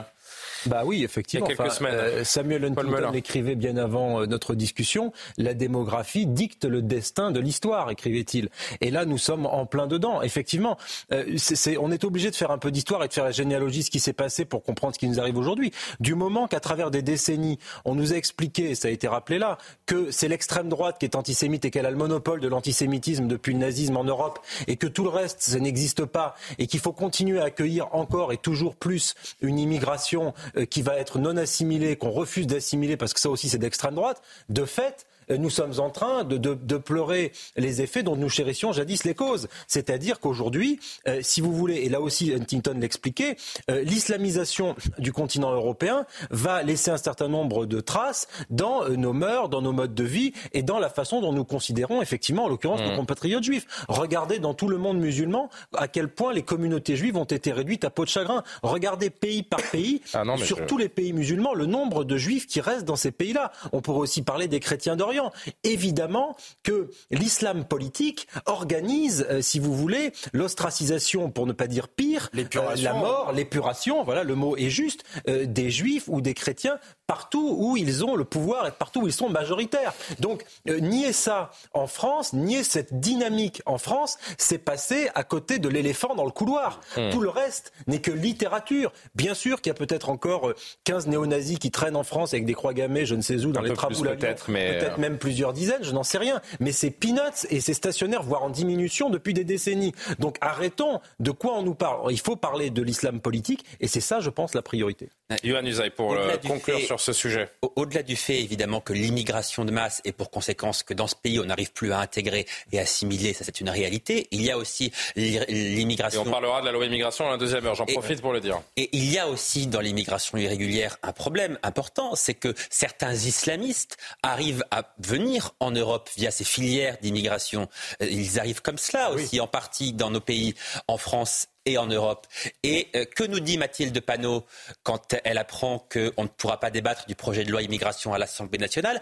Bah 0.66 0.84
oui, 0.86 1.04
effectivement. 1.04 1.48
Il 1.48 1.50
y 1.50 1.54
a 1.54 1.58
quelques 1.58 1.72
semaines. 1.72 1.96
Euh, 1.96 2.24
Samuel 2.24 2.66
Huntington 2.66 3.12
l'écrivait 3.12 3.56
bien 3.56 3.78
avant 3.78 4.22
euh, 4.22 4.26
notre 4.26 4.56
discussion. 4.56 5.12
La 5.38 5.54
démographie 5.54 6.26
dicte 6.26 6.66
le 6.66 6.82
destin 6.82 7.32
de 7.32 7.40
l'histoire, 7.40 7.90
écrivait-il. 7.90 8.50
Et 8.82 8.92
là, 8.92 9.06
nous 9.06 9.18
sommes 9.18 9.46
en 9.46 9.66
plein 9.66 9.88
dedans. 9.88 10.22
Effectivement, 10.22 10.78
euh, 11.12 11.38
on 11.80 11.92
est 11.92 12.04
obligé 12.04 12.30
de 12.30 12.36
faire 12.36 12.52
un 12.52 12.58
peu 12.58 12.72
d'histoire 12.72 13.04
et 13.04 13.08
de 13.08 13.14
faire 13.14 13.24
la 13.24 13.32
généalogie, 13.32 13.84
ce 13.84 13.92
qui 13.92 14.00
s'est 14.00 14.14
passé 14.14 14.46
pour 14.46 14.64
comprendre 14.64 14.94
ce 14.94 15.00
qui 15.00 15.08
nous 15.08 15.20
arrive 15.20 15.38
aujourd'hui. 15.38 15.72
Du 16.00 16.16
moment 16.16 16.48
qu'à 16.48 16.60
travers 16.60 16.92
des 16.92 17.02
décennies, 17.02 17.60
on 17.86 17.96
nous 17.96 18.14
a 18.14 18.16
expliqué, 18.16 18.76
ça 18.76 18.88
a 18.88 18.92
été 18.92 19.08
rappelé 19.08 19.40
là, 19.40 19.58
que 19.86 20.12
c'est 20.12 20.28
l'extrême 20.28 20.70
droite 20.70 20.98
qui 21.00 21.06
est 21.06 21.16
antisémite 21.16 21.66
et 21.66 21.72
qu'elle 21.72 21.86
a 21.86 21.92
le 21.92 21.98
monopole 21.98 22.40
de 22.40 22.48
l'antisémitisme 22.48 23.28
depuis 23.28 23.54
le 23.54 23.60
nazisme 23.60 23.98
en 23.98 24.04
Europe 24.04 24.40
et 24.68 24.78
que 24.78 24.88
tout 24.88 25.04
le 25.04 25.10
reste, 25.10 25.42
ça 25.42 25.60
n'existe 25.60 26.06
pas 26.06 26.36
et 26.60 26.68
qu'il 26.68 26.80
faut 26.80 26.94
continuer 26.94 27.40
à 27.40 27.46
accueillir 27.46 27.94
encore 27.96 28.34
et 28.34 28.38
toujours 28.38 28.76
plus 28.76 29.16
une 29.42 29.60
immigration 29.60 30.34
qui 30.70 30.82
va 30.82 30.98
être 30.98 31.20
non 31.20 31.38
assimilé, 31.38 31.96
qu'on 31.96 32.12
refuse 32.12 32.48
d'assimiler 32.48 32.98
parce 32.98 33.14
que 33.14 33.20
ça 33.20 33.30
aussi 33.30 33.50
c'est 33.50 33.58
d'extrême 33.58 33.96
droite, 33.96 34.22
de 34.50 34.66
fait, 34.66 35.06
euh, 35.06 35.11
nous 35.38 35.50
sommes 35.50 35.80
en 35.80 35.90
train 35.90 36.24
de, 36.24 36.38
de, 36.38 36.54
de, 36.54 36.78
pleurer 36.78 37.32
les 37.56 37.82
effets 37.82 38.04
dont 38.04 38.16
nous 38.16 38.30
chérissions 38.30 38.72
jadis 38.74 39.04
les 39.04 39.16
causes. 39.16 39.48
C'est-à-dire 39.68 40.20
qu'aujourd'hui, 40.20 40.80
euh, 41.08 41.20
si 41.22 41.42
vous 41.42 41.54
voulez, 41.54 41.76
et 41.78 41.90
là 41.90 42.02
aussi 42.02 42.34
Huntington 42.34 42.76
l'expliquait, 42.80 43.38
euh, 43.70 43.84
l'islamisation 43.84 44.76
du 44.98 45.12
continent 45.14 45.52
européen 45.52 46.06
va 46.30 46.64
laisser 46.64 46.92
un 46.92 46.98
certain 46.98 47.28
nombre 47.28 47.66
de 47.66 47.80
traces 47.80 48.28
dans 48.50 48.84
euh, 48.84 48.96
nos 48.96 49.14
mœurs, 49.14 49.50
dans 49.50 49.62
nos 49.62 49.72
modes 49.72 49.94
de 49.94 50.04
vie 50.04 50.34
et 50.54 50.64
dans 50.64 50.80
la 50.80 50.90
façon 50.90 51.22
dont 51.22 51.34
nous 51.34 51.46
considérons 51.46 52.02
effectivement, 52.02 52.46
en 52.46 52.48
l'occurrence, 52.48 52.82
nos 52.82 52.94
mmh. 52.94 52.98
compatriotes 52.98 53.44
juifs. 53.44 53.86
Regardez 53.88 54.40
dans 54.40 54.54
tout 54.54 54.68
le 54.68 54.78
monde 54.78 54.98
musulman 54.98 55.50
à 55.76 55.88
quel 55.88 56.08
point 56.08 56.34
les 56.34 56.44
communautés 56.44 56.96
juives 56.96 57.18
ont 57.18 57.24
été 57.26 57.52
réduites 57.52 57.86
à 57.86 57.90
peau 57.90 58.04
de 58.04 58.10
chagrin. 58.10 58.44
Regardez 58.64 59.10
pays 59.10 59.44
par 59.44 59.62
pays, 59.62 60.02
ah 60.14 60.24
non, 60.24 60.38
sur 60.38 60.58
je... 60.58 60.64
tous 60.64 60.78
les 60.78 60.90
pays 60.90 61.14
musulmans, 61.14 61.54
le 61.54 61.66
nombre 61.66 62.04
de 62.04 62.18
juifs 62.18 62.48
qui 62.48 62.62
restent 62.62 62.86
dans 62.86 62.96
ces 62.96 63.12
pays-là. 63.12 63.52
On 63.72 63.82
pourrait 63.82 64.00
aussi 64.00 64.22
parler 64.22 64.48
des 64.48 64.60
chrétiens 64.60 64.96
d'Orient 64.96 65.21
Évidemment 65.64 66.36
que 66.64 66.90
l'islam 67.12 67.66
politique 67.66 68.28
organise, 68.46 69.26
euh, 69.30 69.42
si 69.42 69.60
vous 69.60 69.76
voulez, 69.76 70.12
l'ostracisation, 70.34 71.30
pour 71.30 71.46
ne 71.46 71.54
pas 71.54 71.68
dire 71.68 71.88
pire, 71.88 72.30
euh, 72.36 72.76
la 72.78 72.94
mort, 72.94 73.32
l'épuration, 73.32 74.04
voilà, 74.04 74.24
le 74.24 74.36
mot 74.36 74.56
est 74.58 74.70
juste, 74.70 75.04
euh, 75.28 75.46
des 75.46 75.70
juifs 75.70 76.06
ou 76.08 76.22
des 76.22 76.34
chrétiens 76.34 76.80
partout 77.08 77.56
où 77.60 77.76
ils 77.76 78.06
ont 78.06 78.16
le 78.16 78.24
pouvoir 78.24 78.68
et 78.68 78.72
partout 78.72 79.02
où 79.02 79.08
ils 79.08 79.14
sont 79.14 79.30
majoritaires. 79.30 79.94
Donc, 80.20 80.46
nier 80.66 81.12
ça 81.12 81.52
en 81.74 81.86
France, 81.86 82.32
nier 82.32 82.64
cette 82.64 83.02
dynamique 83.02 83.62
en 83.66 83.78
France, 83.78 84.18
c'est 84.38 84.58
passer 84.58 85.10
à 85.14 85.26
côté 85.26 85.60
de 85.60 85.68
l'éléphant 85.68 86.16
dans 86.16 86.24
le 86.24 86.32
couloir. 86.32 86.80
Mmh. 86.96 87.10
Tout 87.12 87.20
le 87.20 87.28
reste 87.28 87.74
n'est 87.88 88.00
que 88.00 88.12
littérature. 88.12 88.94
Bien 89.14 89.34
sûr 89.34 89.62
qu'il 89.62 89.72
y 89.72 89.76
a 89.76 89.78
peut-être 89.78 90.10
encore 90.10 90.54
15 90.86 91.08
néo-nazis 91.08 91.60
qui 91.60 91.70
traînent 91.70 91.98
en 91.98 92.04
France 92.04 92.34
avec 92.34 92.46
des 92.46 92.54
croix 92.54 92.74
gammées, 92.74 93.06
je 93.06 93.16
ne 93.16 93.22
sais 93.22 93.46
où, 93.46 93.52
dans 93.52 93.62
les 93.62 93.74
trapoules 93.74 94.16
peut-être, 94.16 94.50
mais... 94.50 94.80
peut-être 94.80 94.98
même 94.98 95.11
plusieurs 95.18 95.54
dizaines, 95.54 95.84
je 95.84 95.92
n'en 95.92 96.04
sais 96.04 96.18
rien. 96.18 96.42
Mais 96.60 96.72
c'est 96.72 96.92
peanuts 96.92 97.46
et 97.50 97.60
c'est 97.60 97.74
stationnaire, 97.74 98.24
voire 98.24 98.44
en 98.44 98.50
diminution 98.50 99.10
depuis 99.10 99.34
des 99.34 99.44
décennies. 99.44 99.94
Donc 100.20 100.38
arrêtons 100.42 101.00
de 101.20 101.32
quoi 101.32 101.58
on 101.58 101.64
nous 101.64 101.76
parle. 101.76 102.12
Il 102.12 102.20
faut 102.20 102.36
parler 102.36 102.70
de 102.70 102.82
l'islam 102.82 103.20
politique 103.22 103.66
et 103.80 103.88
c'est 103.88 104.02
ça, 104.02 104.20
je 104.20 104.30
pense, 104.30 104.54
la 104.54 104.62
priorité. 104.62 105.10
Yohann 105.44 105.68
Usaï, 105.68 105.90
pour 105.90 106.14
euh, 106.14 106.38
conclure 106.38 106.80
fait... 106.80 106.86
sur 106.86 107.00
ce 107.00 107.14
sujet 107.14 107.50
Au-delà 107.76 108.04
du 108.04 108.16
fait, 108.16 108.42
évidemment, 108.42 108.82
que 108.82 108.94
l'immigration 108.94 109.66
de 109.66 109.72
masse 109.72 110.02
est 110.06 110.12
pour 110.12 110.30
conséquence 110.32 110.84
que 110.84 110.94
dans 110.94 111.08
ce 111.08 111.16
pays, 111.16 111.40
on 111.40 111.46
n'arrive 111.46 111.72
plus 111.72 111.92
à 111.92 112.00
intégrer 112.00 112.46
et 112.72 112.80
assimiler, 112.80 113.34
ça 113.34 113.44
c'est 113.44 113.62
une 113.62 113.70
réalité. 113.70 114.28
Il 114.32 114.42
y 114.44 114.52
a 114.52 114.58
aussi 114.58 114.92
l'immigration. 115.16 116.24
Et 116.24 116.28
on 116.28 116.32
parlera 116.32 116.62
de 116.62 116.66
la 116.66 116.72
loi 116.72 116.86
immigration 116.86 117.28
à 117.28 117.32
la 117.32 117.38
deuxième 117.38 117.66
heure, 117.66 117.76
j'en 117.76 117.86
profite 117.86 118.22
pour 118.22 118.34
le 118.34 118.40
dire. 118.40 118.62
Et 118.78 118.90
il 118.94 119.12
y 119.12 119.18
a 119.18 119.28
aussi 119.28 119.68
dans 119.68 119.82
l'immigration 119.82 120.38
irrégulière 120.38 120.98
un 121.04 121.14
problème 121.14 121.58
important, 121.64 122.16
c'est 122.16 122.34
que 122.34 122.54
certains 122.70 123.14
islamistes 123.14 123.98
arrivent 124.24 124.66
à 124.72 124.94
venir 125.00 125.52
en 125.60 125.72
Europe 125.72 126.10
via 126.18 126.32
ces 126.32 126.44
filières 126.44 126.98
d'immigration. 127.02 127.68
Euh, 128.02 128.08
ils 128.10 128.40
arrivent 128.40 128.62
comme 128.62 128.78
cela 128.78 129.12
aussi, 129.12 129.30
oui. 129.34 129.40
en 129.40 129.48
partie 129.48 129.94
dans 129.94 130.10
nos 130.10 130.20
pays, 130.20 130.56
en 130.88 130.98
France 130.98 131.48
et 131.66 131.78
en 131.78 131.86
Europe. 131.86 132.28
Et 132.64 132.88
euh, 132.96 133.06
que 133.06 133.24
nous 133.24 133.40
dit 133.40 133.58
Mathilde 133.58 134.00
Panot 134.02 134.46
quand 134.84 135.16
elle 135.24 135.38
apprend 135.38 135.86
qu'on 135.92 136.24
ne 136.24 136.28
pourra 136.28 136.60
pas 136.60 136.72
débattre 136.72 137.06
du 137.06 137.16
projet 137.16 137.44
de 137.44 137.52
loi 137.52 137.62
immigration 137.62 138.14
à 138.14 138.18
l'Assemblée 138.18 138.58
nationale? 138.58 139.00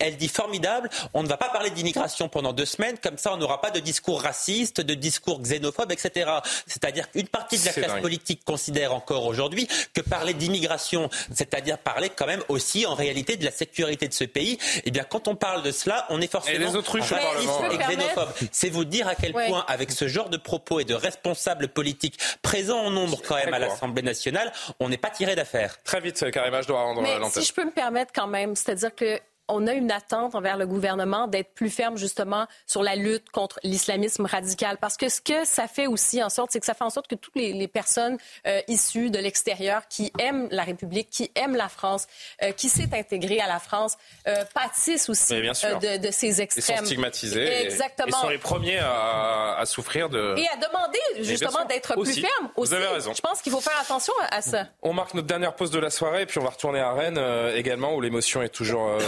Elle, 0.00 0.16
dit 0.16 0.28
formidable, 0.28 0.90
on 1.14 1.22
ne 1.22 1.28
va 1.28 1.36
pas 1.36 1.48
parler 1.48 1.70
d'immigration 1.70 2.28
pendant 2.28 2.52
deux 2.52 2.66
semaines, 2.66 2.98
comme 3.02 3.18
ça 3.18 3.32
on 3.32 3.38
n'aura 3.38 3.60
pas 3.60 3.70
de 3.70 3.80
discours 3.80 4.20
raciste, 4.20 4.80
de 4.80 4.94
discours 4.94 5.40
xénophobes, 5.40 5.92
etc. 5.92 6.30
C'est-à-dire 6.66 7.10
qu'une 7.10 7.28
partie 7.28 7.58
de 7.58 7.64
la 7.64 7.72
classe 7.72 8.00
politique 8.00 8.44
considère 8.44 8.92
encore 8.92 9.26
aujourd'hui 9.26 9.66
que 9.94 10.02
parler 10.02 10.34
d'immigration, 10.34 11.08
c'est-à-dire 11.32 11.78
parler 11.78 12.10
quand 12.14 12.26
même 12.26 12.42
aussi 12.48 12.86
en 12.86 12.94
réalité 12.94 13.36
de 13.36 13.44
la 13.44 13.50
sécurité 13.50 14.06
de 14.08 14.14
ce 14.14 14.24
pays, 14.24 14.58
eh 14.84 14.90
bien 14.90 15.04
quand 15.04 15.28
on 15.28 15.36
parle 15.36 15.62
de 15.62 15.70
cela, 15.70 16.06
on 16.10 16.20
est 16.20 16.30
forcément 16.30 16.56
et 16.56 16.58
les 16.58 16.76
autruches 16.76 17.12
et 17.12 17.78
xénophobe. 17.78 18.32
C'est 18.52 18.70
vous 18.70 18.84
dire 18.84 19.08
à 19.08 19.14
quel 19.14 19.32
point, 19.32 19.64
avec 19.66 19.90
ce 19.90 20.08
genre 20.08 20.28
de 20.28 20.36
propos 20.36 20.80
et 20.80 20.84
de 20.84 20.94
responsables 20.94 21.68
politiques, 21.68 21.85
politiques 21.86 22.18
présents 22.42 22.80
en 22.80 22.90
nombre 22.90 23.20
quand 23.26 23.36
même 23.36 23.54
à 23.54 23.60
l'Assemblée 23.60 24.02
nationale, 24.02 24.52
on 24.80 24.88
n'est 24.88 24.96
pas 24.96 25.10
tiré 25.10 25.36
d'affaire. 25.36 25.80
Très 25.84 26.00
vite, 26.00 26.30
Karim, 26.32 26.60
je 26.60 26.66
dois 26.66 26.82
rendre 26.82 27.02
l'antenne. 27.02 27.42
Si 27.42 27.48
je 27.48 27.52
peux 27.52 27.64
me 27.64 27.70
permettre 27.70 28.12
quand 28.12 28.26
même, 28.26 28.56
c'est-à-dire 28.56 28.92
que 28.92 29.20
on 29.48 29.66
a 29.66 29.72
une 29.72 29.90
attente 29.90 30.34
envers 30.34 30.56
le 30.56 30.66
gouvernement 30.66 31.28
d'être 31.28 31.52
plus 31.54 31.70
ferme 31.70 31.96
justement 31.96 32.46
sur 32.66 32.82
la 32.82 32.96
lutte 32.96 33.30
contre 33.30 33.60
l'islamisme 33.62 34.26
radical. 34.26 34.78
Parce 34.78 34.96
que 34.96 35.08
ce 35.08 35.20
que 35.20 35.44
ça 35.44 35.68
fait 35.68 35.86
aussi 35.86 36.22
en 36.22 36.30
sorte, 36.30 36.50
c'est 36.52 36.60
que 36.60 36.66
ça 36.66 36.74
fait 36.74 36.84
en 36.84 36.90
sorte 36.90 37.06
que 37.06 37.14
toutes 37.14 37.36
les, 37.36 37.66
personnes 37.68 38.16
euh, 38.46 38.60
issues 38.68 39.10
de 39.10 39.18
l'extérieur 39.18 39.82
qui 39.88 40.12
aiment 40.18 40.48
la 40.50 40.62
République, 40.62 41.10
qui 41.10 41.30
aiment 41.34 41.56
la 41.56 41.68
France, 41.68 42.06
euh, 42.42 42.52
qui 42.52 42.68
s'est 42.68 42.88
intégrée 42.92 43.40
à 43.40 43.48
la 43.48 43.58
France, 43.58 43.96
euh, 44.28 44.44
pâtissent 44.54 45.08
aussi 45.08 45.34
de, 45.34 45.98
de, 45.98 46.10
ces 46.10 46.40
extrêmes. 46.40 46.76
Ils 46.76 46.78
sont 46.78 46.84
stigmatisés. 46.86 47.62
Exactement. 47.64 48.08
Et, 48.08 48.20
sont 48.20 48.28
les 48.28 48.38
premiers 48.38 48.78
à, 48.78 49.62
souffrir 49.64 50.08
de... 50.08 50.34
Et 50.38 50.46
à 50.48 50.56
demander 50.56 51.28
justement 51.28 51.64
d'être 51.64 51.94
plus 51.94 52.20
ferme 52.20 52.50
aussi. 52.56 52.70
Vous 52.70 52.74
avez 52.74 52.86
raison. 52.86 53.12
Je 53.14 53.20
pense 53.20 53.42
qu'il 53.42 53.52
faut 53.52 53.60
faire 53.60 53.78
attention 53.80 54.14
à 54.30 54.40
ça. 54.40 54.66
On 54.82 54.92
marque 54.92 55.14
notre 55.14 55.26
dernière 55.26 55.54
pause 55.54 55.70
de 55.70 55.78
la 55.78 55.90
soirée 55.90 56.22
et 56.22 56.26
puis 56.26 56.38
on 56.38 56.44
va 56.44 56.50
retourner 56.50 56.80
à 56.80 56.92
Rennes 56.92 57.20
également 57.54 57.94
où 57.94 58.00
l'émotion 58.00 58.42
est 58.42 58.48
toujours 58.48 58.98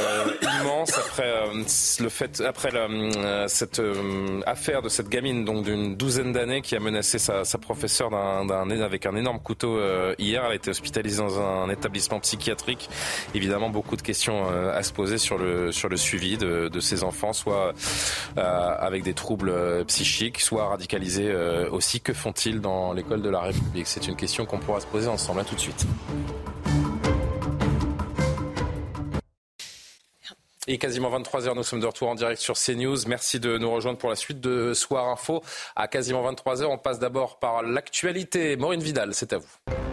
immense 0.61 0.97
après 0.99 1.27
euh, 1.27 1.65
le 2.01 2.09
fait, 2.09 2.41
après 2.41 2.71
euh, 2.75 3.47
cette 3.49 3.79
euh, 3.79 4.41
affaire 4.47 4.83
de 4.83 4.89
cette 4.89 5.09
gamine 5.09 5.45
donc 5.45 5.65
d'une 5.65 5.97
douzaine 5.97 6.33
d'années 6.33 6.63
qui 6.63 6.77
a 6.77 6.81
menacé 6.81 7.19
sa, 7.19 7.45
sa 7.45 7.59
professeure 7.59 8.11
d'un, 8.11 8.71
avec 8.81 9.07
un 9.07 9.17
énorme 9.17 9.41
couteau 9.41 9.79
hier. 10.19 10.45
Elle 10.45 10.53
a 10.53 10.55
été 10.55 10.71
hospitalisée 10.71 11.19
dans 11.19 11.41
un 11.41 11.71
établissement 11.71 12.21
psychiatrique. 12.21 12.89
Évidemment, 13.35 13.71
beaucoup 13.71 13.97
de 13.97 14.03
questions 14.03 14.47
à 14.49 14.83
se 14.83 14.93
poser 14.93 15.19
sur 15.19 15.39
le 15.39 15.73
sur 15.73 15.89
le 15.89 15.97
suivi 15.97 16.37
de, 16.37 16.69
de 16.69 16.81
ces 16.81 17.05
enfants, 17.05 17.33
soit 17.33 17.73
avec 18.37 19.03
des 19.03 19.15
troubles 19.15 19.85
psychiques, 19.87 20.41
soit 20.41 20.69
radicalisés 20.69 21.35
aussi. 21.71 22.01
Que 22.01 22.13
font-ils 22.13 22.61
dans 22.61 22.93
l'école 22.93 23.23
de 23.23 23.31
la 23.31 23.41
République? 23.41 23.87
C'est 23.87 24.07
une 24.07 24.17
question 24.17 24.47
qu'on 24.47 24.59
pourra 24.59 24.81
se 24.81 24.87
poser 24.87 25.09
ensemble. 25.09 25.41
À 25.41 25.45
tout 25.45 25.55
de 25.55 25.61
suite. 25.61 25.87
Et 30.71 30.77
quasiment 30.77 31.11
23h, 31.19 31.55
nous 31.57 31.63
sommes 31.63 31.81
de 31.81 31.87
retour 31.87 32.11
en 32.11 32.15
direct 32.15 32.43
sur 32.43 32.55
CNews. 32.55 32.99
Merci 33.07 33.41
de 33.41 33.57
nous 33.57 33.71
rejoindre 33.71 33.97
pour 33.97 34.11
la 34.11 34.17
suite 34.17 34.39
de 34.39 34.75
Soir 34.75 35.09
Info. 35.09 35.43
À 35.75 35.89
quasiment 35.89 36.23
23h, 36.31 36.67
on 36.67 36.77
passe 36.77 36.99
d'abord 36.99 37.39
par 37.39 37.63
l'actualité. 37.63 38.55
Maureen 38.57 38.81
Vidal, 38.81 39.15
c'est 39.15 39.33
à 39.33 39.39
vous. 39.39 39.88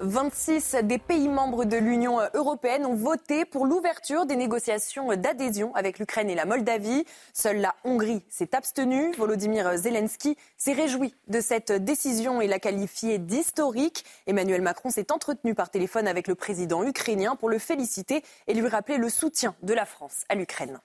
26 0.00 0.76
des 0.84 0.96
pays 0.96 1.28
membres 1.28 1.66
de 1.66 1.76
l'Union 1.76 2.20
européenne 2.32 2.86
ont 2.86 2.94
voté 2.94 3.44
pour 3.44 3.66
l'ouverture 3.66 4.24
des 4.24 4.36
négociations 4.36 5.14
d'adhésion 5.14 5.74
avec 5.74 5.98
l'Ukraine 5.98 6.30
et 6.30 6.34
la 6.34 6.46
Moldavie. 6.46 7.04
Seule 7.34 7.58
la 7.58 7.74
Hongrie 7.84 8.22
s'est 8.30 8.54
abstenue. 8.54 9.12
Volodymyr 9.18 9.76
Zelensky 9.76 10.38
s'est 10.56 10.72
réjoui 10.72 11.14
de 11.28 11.40
cette 11.40 11.72
décision 11.72 12.40
et 12.40 12.46
l'a 12.46 12.58
qualifiée 12.58 13.18
d'historique. 13.18 14.04
Emmanuel 14.26 14.62
Macron 14.62 14.88
s'est 14.88 15.12
entretenu 15.12 15.54
par 15.54 15.70
téléphone 15.70 16.08
avec 16.08 16.28
le 16.28 16.34
président 16.34 16.82
ukrainien 16.82 17.36
pour 17.36 17.50
le 17.50 17.58
féliciter 17.58 18.24
et 18.46 18.54
lui 18.54 18.68
rappeler 18.68 18.96
le 18.96 19.10
soutien 19.10 19.54
de 19.62 19.74
la 19.74 19.84
France 19.84 20.24
à 20.30 20.34
l'Ukraine. 20.34 20.80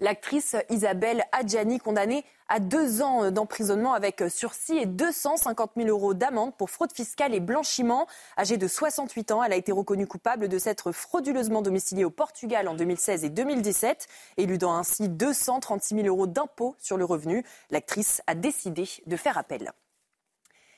L'actrice 0.00 0.56
Isabelle 0.70 1.24
Adjani, 1.32 1.78
condamnée 1.78 2.24
à 2.48 2.60
deux 2.60 3.02
ans 3.02 3.30
d'emprisonnement 3.30 3.94
avec 3.94 4.22
sursis 4.28 4.76
et 4.76 4.86
250 4.86 5.72
000 5.76 5.88
euros 5.88 6.12
d'amende 6.12 6.54
pour 6.56 6.70
fraude 6.70 6.92
fiscale 6.92 7.34
et 7.34 7.40
blanchiment. 7.40 8.06
Âgée 8.36 8.56
de 8.56 8.68
68 8.68 9.32
ans, 9.32 9.42
elle 9.42 9.52
a 9.52 9.56
été 9.56 9.72
reconnue 9.72 10.06
coupable 10.06 10.48
de 10.48 10.58
s'être 10.58 10.92
frauduleusement 10.92 11.62
domiciliée 11.62 12.04
au 12.04 12.10
Portugal 12.10 12.68
en 12.68 12.74
2016 12.74 13.24
et 13.24 13.30
2017, 13.30 14.06
éludant 14.36 14.74
ainsi 14.74 15.08
236 15.08 15.94
000 15.94 16.06
euros 16.08 16.26
d'impôts 16.26 16.76
sur 16.78 16.96
le 16.96 17.04
revenu. 17.04 17.44
L'actrice 17.70 18.22
a 18.26 18.34
décidé 18.34 18.88
de 19.06 19.16
faire 19.16 19.38
appel. 19.38 19.72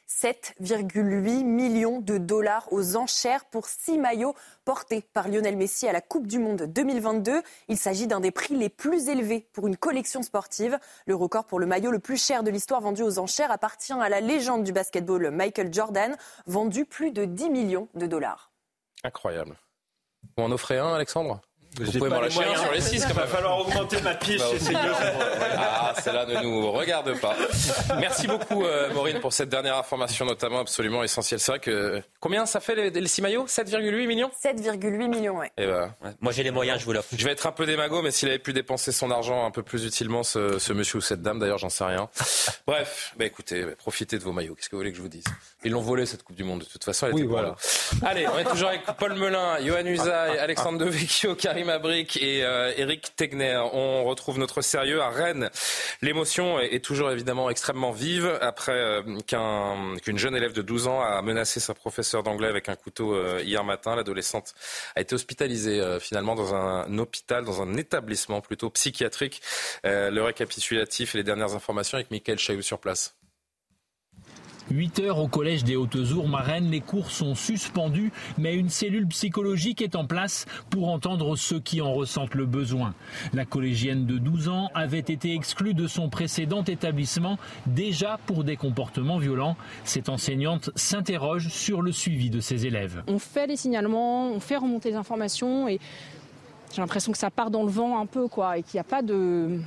7,8 0.08 1.44
millions 1.44 2.00
de 2.00 2.18
dollars 2.18 2.66
aux 2.72 2.96
enchères 2.96 3.44
pour 3.46 3.66
six 3.66 3.98
maillots 3.98 4.34
portés 4.64 5.02
par 5.12 5.28
Lionel 5.28 5.56
Messi 5.56 5.88
à 5.88 5.92
la 5.92 6.00
Coupe 6.00 6.26
du 6.26 6.38
Monde 6.38 6.62
2022. 6.62 7.42
Il 7.68 7.76
s'agit 7.76 8.06
d'un 8.06 8.20
des 8.20 8.30
prix 8.30 8.56
les 8.56 8.68
plus 8.68 9.08
élevés 9.08 9.48
pour 9.52 9.66
une 9.66 9.76
collection 9.76 10.22
sportive. 10.22 10.78
Le 11.06 11.14
record 11.14 11.44
pour 11.44 11.58
le 11.58 11.66
maillot 11.66 11.90
le 11.90 11.98
plus 11.98 12.22
cher 12.22 12.42
de 12.42 12.50
l'histoire 12.50 12.80
vendu 12.80 13.02
aux 13.02 13.18
enchères 13.18 13.50
appartient 13.50 13.92
à 13.92 14.08
la 14.08 14.20
légende 14.20 14.64
du 14.64 14.72
basketball 14.72 15.30
Michael 15.30 15.72
Jordan, 15.72 16.16
vendu 16.46 16.84
plus 16.84 17.10
de 17.10 17.24
10 17.24 17.50
millions 17.50 17.88
de 17.94 18.06
dollars. 18.06 18.52
Incroyable. 19.02 19.56
Vous 20.36 20.44
en 20.44 20.50
offrez 20.50 20.78
un, 20.78 20.94
Alexandre? 20.94 21.40
Vous 21.80 21.92
pouvez 21.98 22.10
m'en 22.10 22.20
lâcher 22.20 22.40
sur 22.56 22.72
les 22.72 22.80
6 22.80 23.06
Il 23.08 23.14
va 23.14 23.26
falloir 23.26 23.58
augmenter 23.58 24.00
ma 24.02 24.14
pièce 24.14 24.40
bah, 24.40 24.46
chez 24.58 24.74
Ah, 25.56 25.94
cela 26.02 26.26
ne 26.26 26.40
nous 26.42 26.70
regarde 26.70 27.18
pas. 27.20 27.34
Merci 27.98 28.26
beaucoup, 28.26 28.64
euh, 28.64 28.92
Maureen, 28.92 29.20
pour 29.20 29.32
cette 29.32 29.48
dernière 29.48 29.76
information, 29.76 30.24
notamment 30.24 30.60
absolument 30.60 31.02
essentielle. 31.02 31.40
C'est 31.40 31.52
vrai 31.52 31.58
que. 31.58 32.02
Combien 32.20 32.46
ça 32.46 32.60
fait 32.60 32.74
les, 32.74 32.90
les 32.90 33.08
6 33.08 33.22
maillots? 33.22 33.46
7,8 33.46 34.06
millions? 34.06 34.30
7,8 34.42 35.08
millions, 35.08 35.38
oui. 35.38 35.46
Eh 35.58 35.66
ben, 35.66 35.94
Moi, 36.20 36.32
j'ai 36.32 36.42
les 36.42 36.50
moyens, 36.50 36.80
je 36.80 36.84
vous 36.84 36.92
l'offre. 36.92 37.08
Je 37.16 37.24
vais 37.24 37.32
être 37.32 37.46
un 37.46 37.52
peu 37.52 37.66
démago, 37.66 38.02
mais 38.02 38.10
s'il 38.10 38.28
avait 38.28 38.38
pu 38.38 38.52
dépenser 38.52 38.92
son 38.92 39.10
argent 39.10 39.44
un 39.44 39.50
peu 39.50 39.62
plus 39.62 39.84
utilement, 39.84 40.22
ce, 40.22 40.58
ce 40.58 40.72
monsieur 40.72 40.98
ou 40.98 41.02
cette 41.02 41.22
dame, 41.22 41.38
d'ailleurs, 41.38 41.58
j'en 41.58 41.70
sais 41.70 41.84
rien. 41.84 42.08
Bref, 42.66 43.12
bah, 43.16 43.24
écoutez, 43.24 43.64
profitez 43.78 44.18
de 44.18 44.22
vos 44.24 44.32
maillots. 44.32 44.54
Qu'est-ce 44.54 44.68
que 44.68 44.76
vous 44.76 44.80
voulez 44.80 44.90
que 44.92 44.96
je 44.96 45.02
vous 45.02 45.08
dise? 45.08 45.24
Ils 45.64 45.72
l'ont 45.72 45.80
volé, 45.80 46.06
cette 46.06 46.22
Coupe 46.22 46.36
du 46.36 46.44
Monde. 46.44 46.60
De 46.60 46.64
toute 46.66 46.84
façon, 46.84 47.06
elle 47.06 47.14
oui, 47.14 47.22
était 47.22 47.30
voilà. 47.30 47.56
Allez, 48.04 48.26
on 48.28 48.38
est 48.38 48.44
toujours 48.44 48.68
avec 48.68 48.82
Paul 48.98 49.14
Melun, 49.14 49.58
Johan 49.64 49.86
Usaï, 49.86 50.38
Alexandre 50.38 50.78
Devecchio, 50.78 51.34
Karim 51.34 51.63
Abric 51.68 52.16
et 52.16 52.44
euh, 52.44 52.72
Eric 52.76 53.16
Tegner. 53.16 53.60
On 53.72 54.04
retrouve 54.04 54.38
notre 54.38 54.62
sérieux 54.62 55.00
à 55.00 55.10
Rennes. 55.10 55.50
L'émotion 56.02 56.60
est 56.60 56.84
toujours 56.84 57.10
évidemment 57.10 57.50
extrêmement 57.50 57.92
vive 57.92 58.38
après 58.40 58.72
euh, 58.72 59.02
qu'une 60.02 60.18
jeune 60.18 60.36
élève 60.36 60.52
de 60.52 60.62
12 60.62 60.88
ans 60.88 61.00
a 61.00 61.20
menacé 61.22 61.60
sa 61.60 61.74
professeure 61.74 62.22
d'anglais 62.22 62.48
avec 62.48 62.68
un 62.68 62.76
couteau 62.76 63.14
euh, 63.14 63.40
hier 63.42 63.64
matin. 63.64 63.96
L'adolescente 63.96 64.54
a 64.96 65.00
été 65.00 65.14
hospitalisée 65.14 65.98
finalement 66.00 66.34
dans 66.34 66.54
un 66.54 66.98
hôpital, 66.98 67.44
dans 67.44 67.62
un 67.62 67.76
établissement 67.76 68.40
plutôt 68.40 68.70
psychiatrique. 68.70 69.42
le 69.84 70.20
récapitulatif 70.20 71.14
et 71.14 71.18
les 71.18 71.24
dernières 71.24 71.54
informations 71.54 71.96
avec 71.96 72.10
Michael 72.10 72.38
Chaillou 72.38 72.62
sur 72.62 72.78
place. 72.78 73.14
8 74.70 75.00
heures 75.00 75.18
au 75.18 75.28
collège 75.28 75.64
des 75.64 75.76
Hautes-Ours, 75.76 76.26
à 76.34 76.60
les 76.60 76.80
cours 76.80 77.10
sont 77.10 77.34
suspendus, 77.34 78.12
mais 78.38 78.54
une 78.54 78.68
cellule 78.68 79.06
psychologique 79.08 79.82
est 79.82 79.96
en 79.96 80.06
place 80.06 80.46
pour 80.70 80.88
entendre 80.88 81.36
ceux 81.36 81.60
qui 81.60 81.80
en 81.80 81.92
ressentent 81.92 82.34
le 82.34 82.46
besoin. 82.46 82.94
La 83.32 83.44
collégienne 83.44 84.06
de 84.06 84.18
12 84.18 84.48
ans 84.48 84.70
avait 84.74 84.98
été 84.98 85.34
exclue 85.34 85.74
de 85.74 85.86
son 85.86 86.08
précédent 86.08 86.64
établissement 86.64 87.38
déjà 87.66 88.18
pour 88.26 88.44
des 88.44 88.56
comportements 88.56 89.18
violents. 89.18 89.56
Cette 89.84 90.08
enseignante 90.08 90.70
s'interroge 90.76 91.48
sur 91.48 91.82
le 91.82 91.92
suivi 91.92 92.30
de 92.30 92.40
ses 92.40 92.66
élèves. 92.66 93.02
On 93.06 93.18
fait 93.18 93.46
les 93.46 93.56
signalements, 93.56 94.30
on 94.30 94.40
fait 94.40 94.56
remonter 94.56 94.90
les 94.90 94.96
informations 94.96 95.68
et 95.68 95.78
j'ai 96.72 96.80
l'impression 96.80 97.12
que 97.12 97.18
ça 97.18 97.30
part 97.30 97.50
dans 97.50 97.62
le 97.62 97.70
vent 97.70 98.00
un 98.00 98.06
peu 98.06 98.28
quoi 98.28 98.58
et 98.58 98.62
qu'il 98.62 98.76
n'y 98.76 98.80
a 98.80 98.84
pas 98.84 99.02
de 99.02 99.60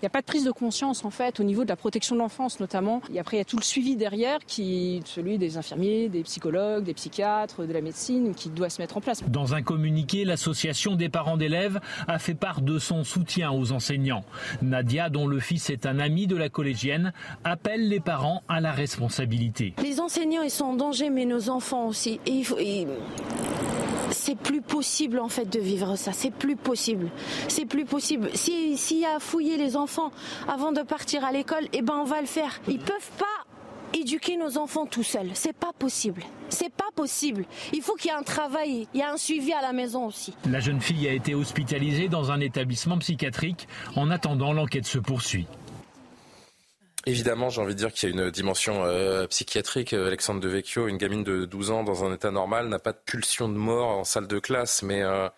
il 0.00 0.04
n'y 0.04 0.06
a 0.06 0.10
pas 0.10 0.22
de 0.22 0.26
prise 0.26 0.44
de 0.44 0.50
conscience 0.50 1.04
en 1.04 1.10
fait 1.10 1.40
au 1.40 1.42
niveau 1.42 1.64
de 1.64 1.68
la 1.68 1.76
protection 1.76 2.14
de 2.14 2.20
l'enfance 2.20 2.58
notamment. 2.58 3.02
Et 3.12 3.20
après 3.20 3.36
il 3.36 3.40
y 3.40 3.42
a 3.42 3.44
tout 3.44 3.58
le 3.58 3.62
suivi 3.62 3.96
derrière 3.96 4.38
qui 4.46 5.02
celui 5.04 5.36
des 5.36 5.58
infirmiers, 5.58 6.08
des 6.08 6.22
psychologues, 6.22 6.84
des 6.84 6.94
psychiatres, 6.94 7.66
de 7.66 7.72
la 7.72 7.82
médecine 7.82 8.34
qui 8.34 8.48
doit 8.48 8.70
se 8.70 8.80
mettre 8.80 8.96
en 8.96 9.02
place. 9.02 9.22
Dans 9.28 9.54
un 9.54 9.60
communiqué, 9.60 10.24
l'association 10.24 10.94
des 10.94 11.10
parents 11.10 11.36
d'élèves 11.36 11.80
a 12.08 12.18
fait 12.18 12.34
part 12.34 12.62
de 12.62 12.78
son 12.78 13.04
soutien 13.04 13.50
aux 13.52 13.72
enseignants. 13.72 14.24
Nadia, 14.62 15.10
dont 15.10 15.26
le 15.26 15.38
fils 15.38 15.68
est 15.68 15.84
un 15.84 15.98
ami 15.98 16.26
de 16.26 16.36
la 16.36 16.48
collégienne, 16.48 17.12
appelle 17.44 17.88
les 17.88 18.00
parents 18.00 18.42
à 18.48 18.62
la 18.62 18.72
responsabilité. 18.72 19.74
Les 19.82 20.00
enseignants 20.00 20.42
ils 20.42 20.50
sont 20.50 20.64
en 20.64 20.74
danger 20.76 21.10
mais 21.10 21.26
nos 21.26 21.50
enfants 21.50 21.88
aussi. 21.88 22.20
Et, 22.24 22.42
et 22.58 22.86
c'est 24.12 24.36
plus 24.36 24.60
possible 24.60 25.18
en 25.18 25.28
fait 25.28 25.48
de 25.50 25.60
vivre 25.60 25.96
ça. 25.96 26.12
C'est 26.12 26.32
plus 26.32 26.56
possible. 26.56 27.10
C'est 27.48 27.66
plus 27.66 27.84
possible. 27.84 28.30
S'il 28.34 28.98
y 28.98 29.04
a 29.04 29.18
fouiller 29.18 29.56
les 29.56 29.76
enfants 29.76 29.89
avant 30.48 30.72
de 30.72 30.82
partir 30.82 31.24
à 31.24 31.32
l'école, 31.32 31.66
eh 31.72 31.82
ben 31.82 31.94
on 31.94 32.04
va 32.04 32.20
le 32.20 32.26
faire. 32.26 32.60
Ils 32.68 32.78
peuvent 32.78 33.10
pas 33.18 33.26
éduquer 33.92 34.36
nos 34.36 34.58
enfants 34.58 34.86
tout 34.86 35.02
seuls. 35.02 35.30
C'est 35.34 35.52
pas 35.52 35.72
possible. 35.78 36.22
C'est 36.48 36.72
pas 36.72 36.90
possible. 36.94 37.44
Il 37.72 37.82
faut 37.82 37.94
qu'il 37.96 38.10
y 38.10 38.14
ait 38.14 38.16
un 38.16 38.22
travail, 38.22 38.86
il 38.94 39.00
y 39.00 39.02
a 39.02 39.12
un 39.12 39.16
suivi 39.16 39.52
à 39.52 39.62
la 39.62 39.72
maison 39.72 40.06
aussi. 40.06 40.34
La 40.48 40.60
jeune 40.60 40.80
fille 40.80 41.08
a 41.08 41.12
été 41.12 41.34
hospitalisée 41.34 42.08
dans 42.08 42.30
un 42.30 42.40
établissement 42.40 42.98
psychiatrique. 42.98 43.68
En 43.96 44.10
attendant, 44.10 44.52
l'enquête 44.52 44.86
se 44.86 44.98
poursuit. 44.98 45.46
Évidemment, 47.06 47.48
j'ai 47.48 47.62
envie 47.62 47.74
de 47.74 47.78
dire 47.78 47.92
qu'il 47.92 48.10
y 48.10 48.12
a 48.12 48.24
une 48.24 48.30
dimension 48.30 48.84
euh, 48.84 49.26
psychiatrique. 49.26 49.94
Alexandre 49.94 50.40
Devecchio, 50.40 50.86
une 50.86 50.98
gamine 50.98 51.24
de 51.24 51.46
12 51.46 51.70
ans 51.70 51.82
dans 51.82 52.04
un 52.04 52.12
état 52.14 52.30
normal, 52.30 52.68
n'a 52.68 52.78
pas 52.78 52.92
de 52.92 53.00
pulsion 53.04 53.48
de 53.48 53.54
mort 53.54 53.88
en 53.88 54.04
salle 54.04 54.26
de 54.26 54.38
classe, 54.38 54.82
mais 54.82 55.02
euh, 55.02 55.28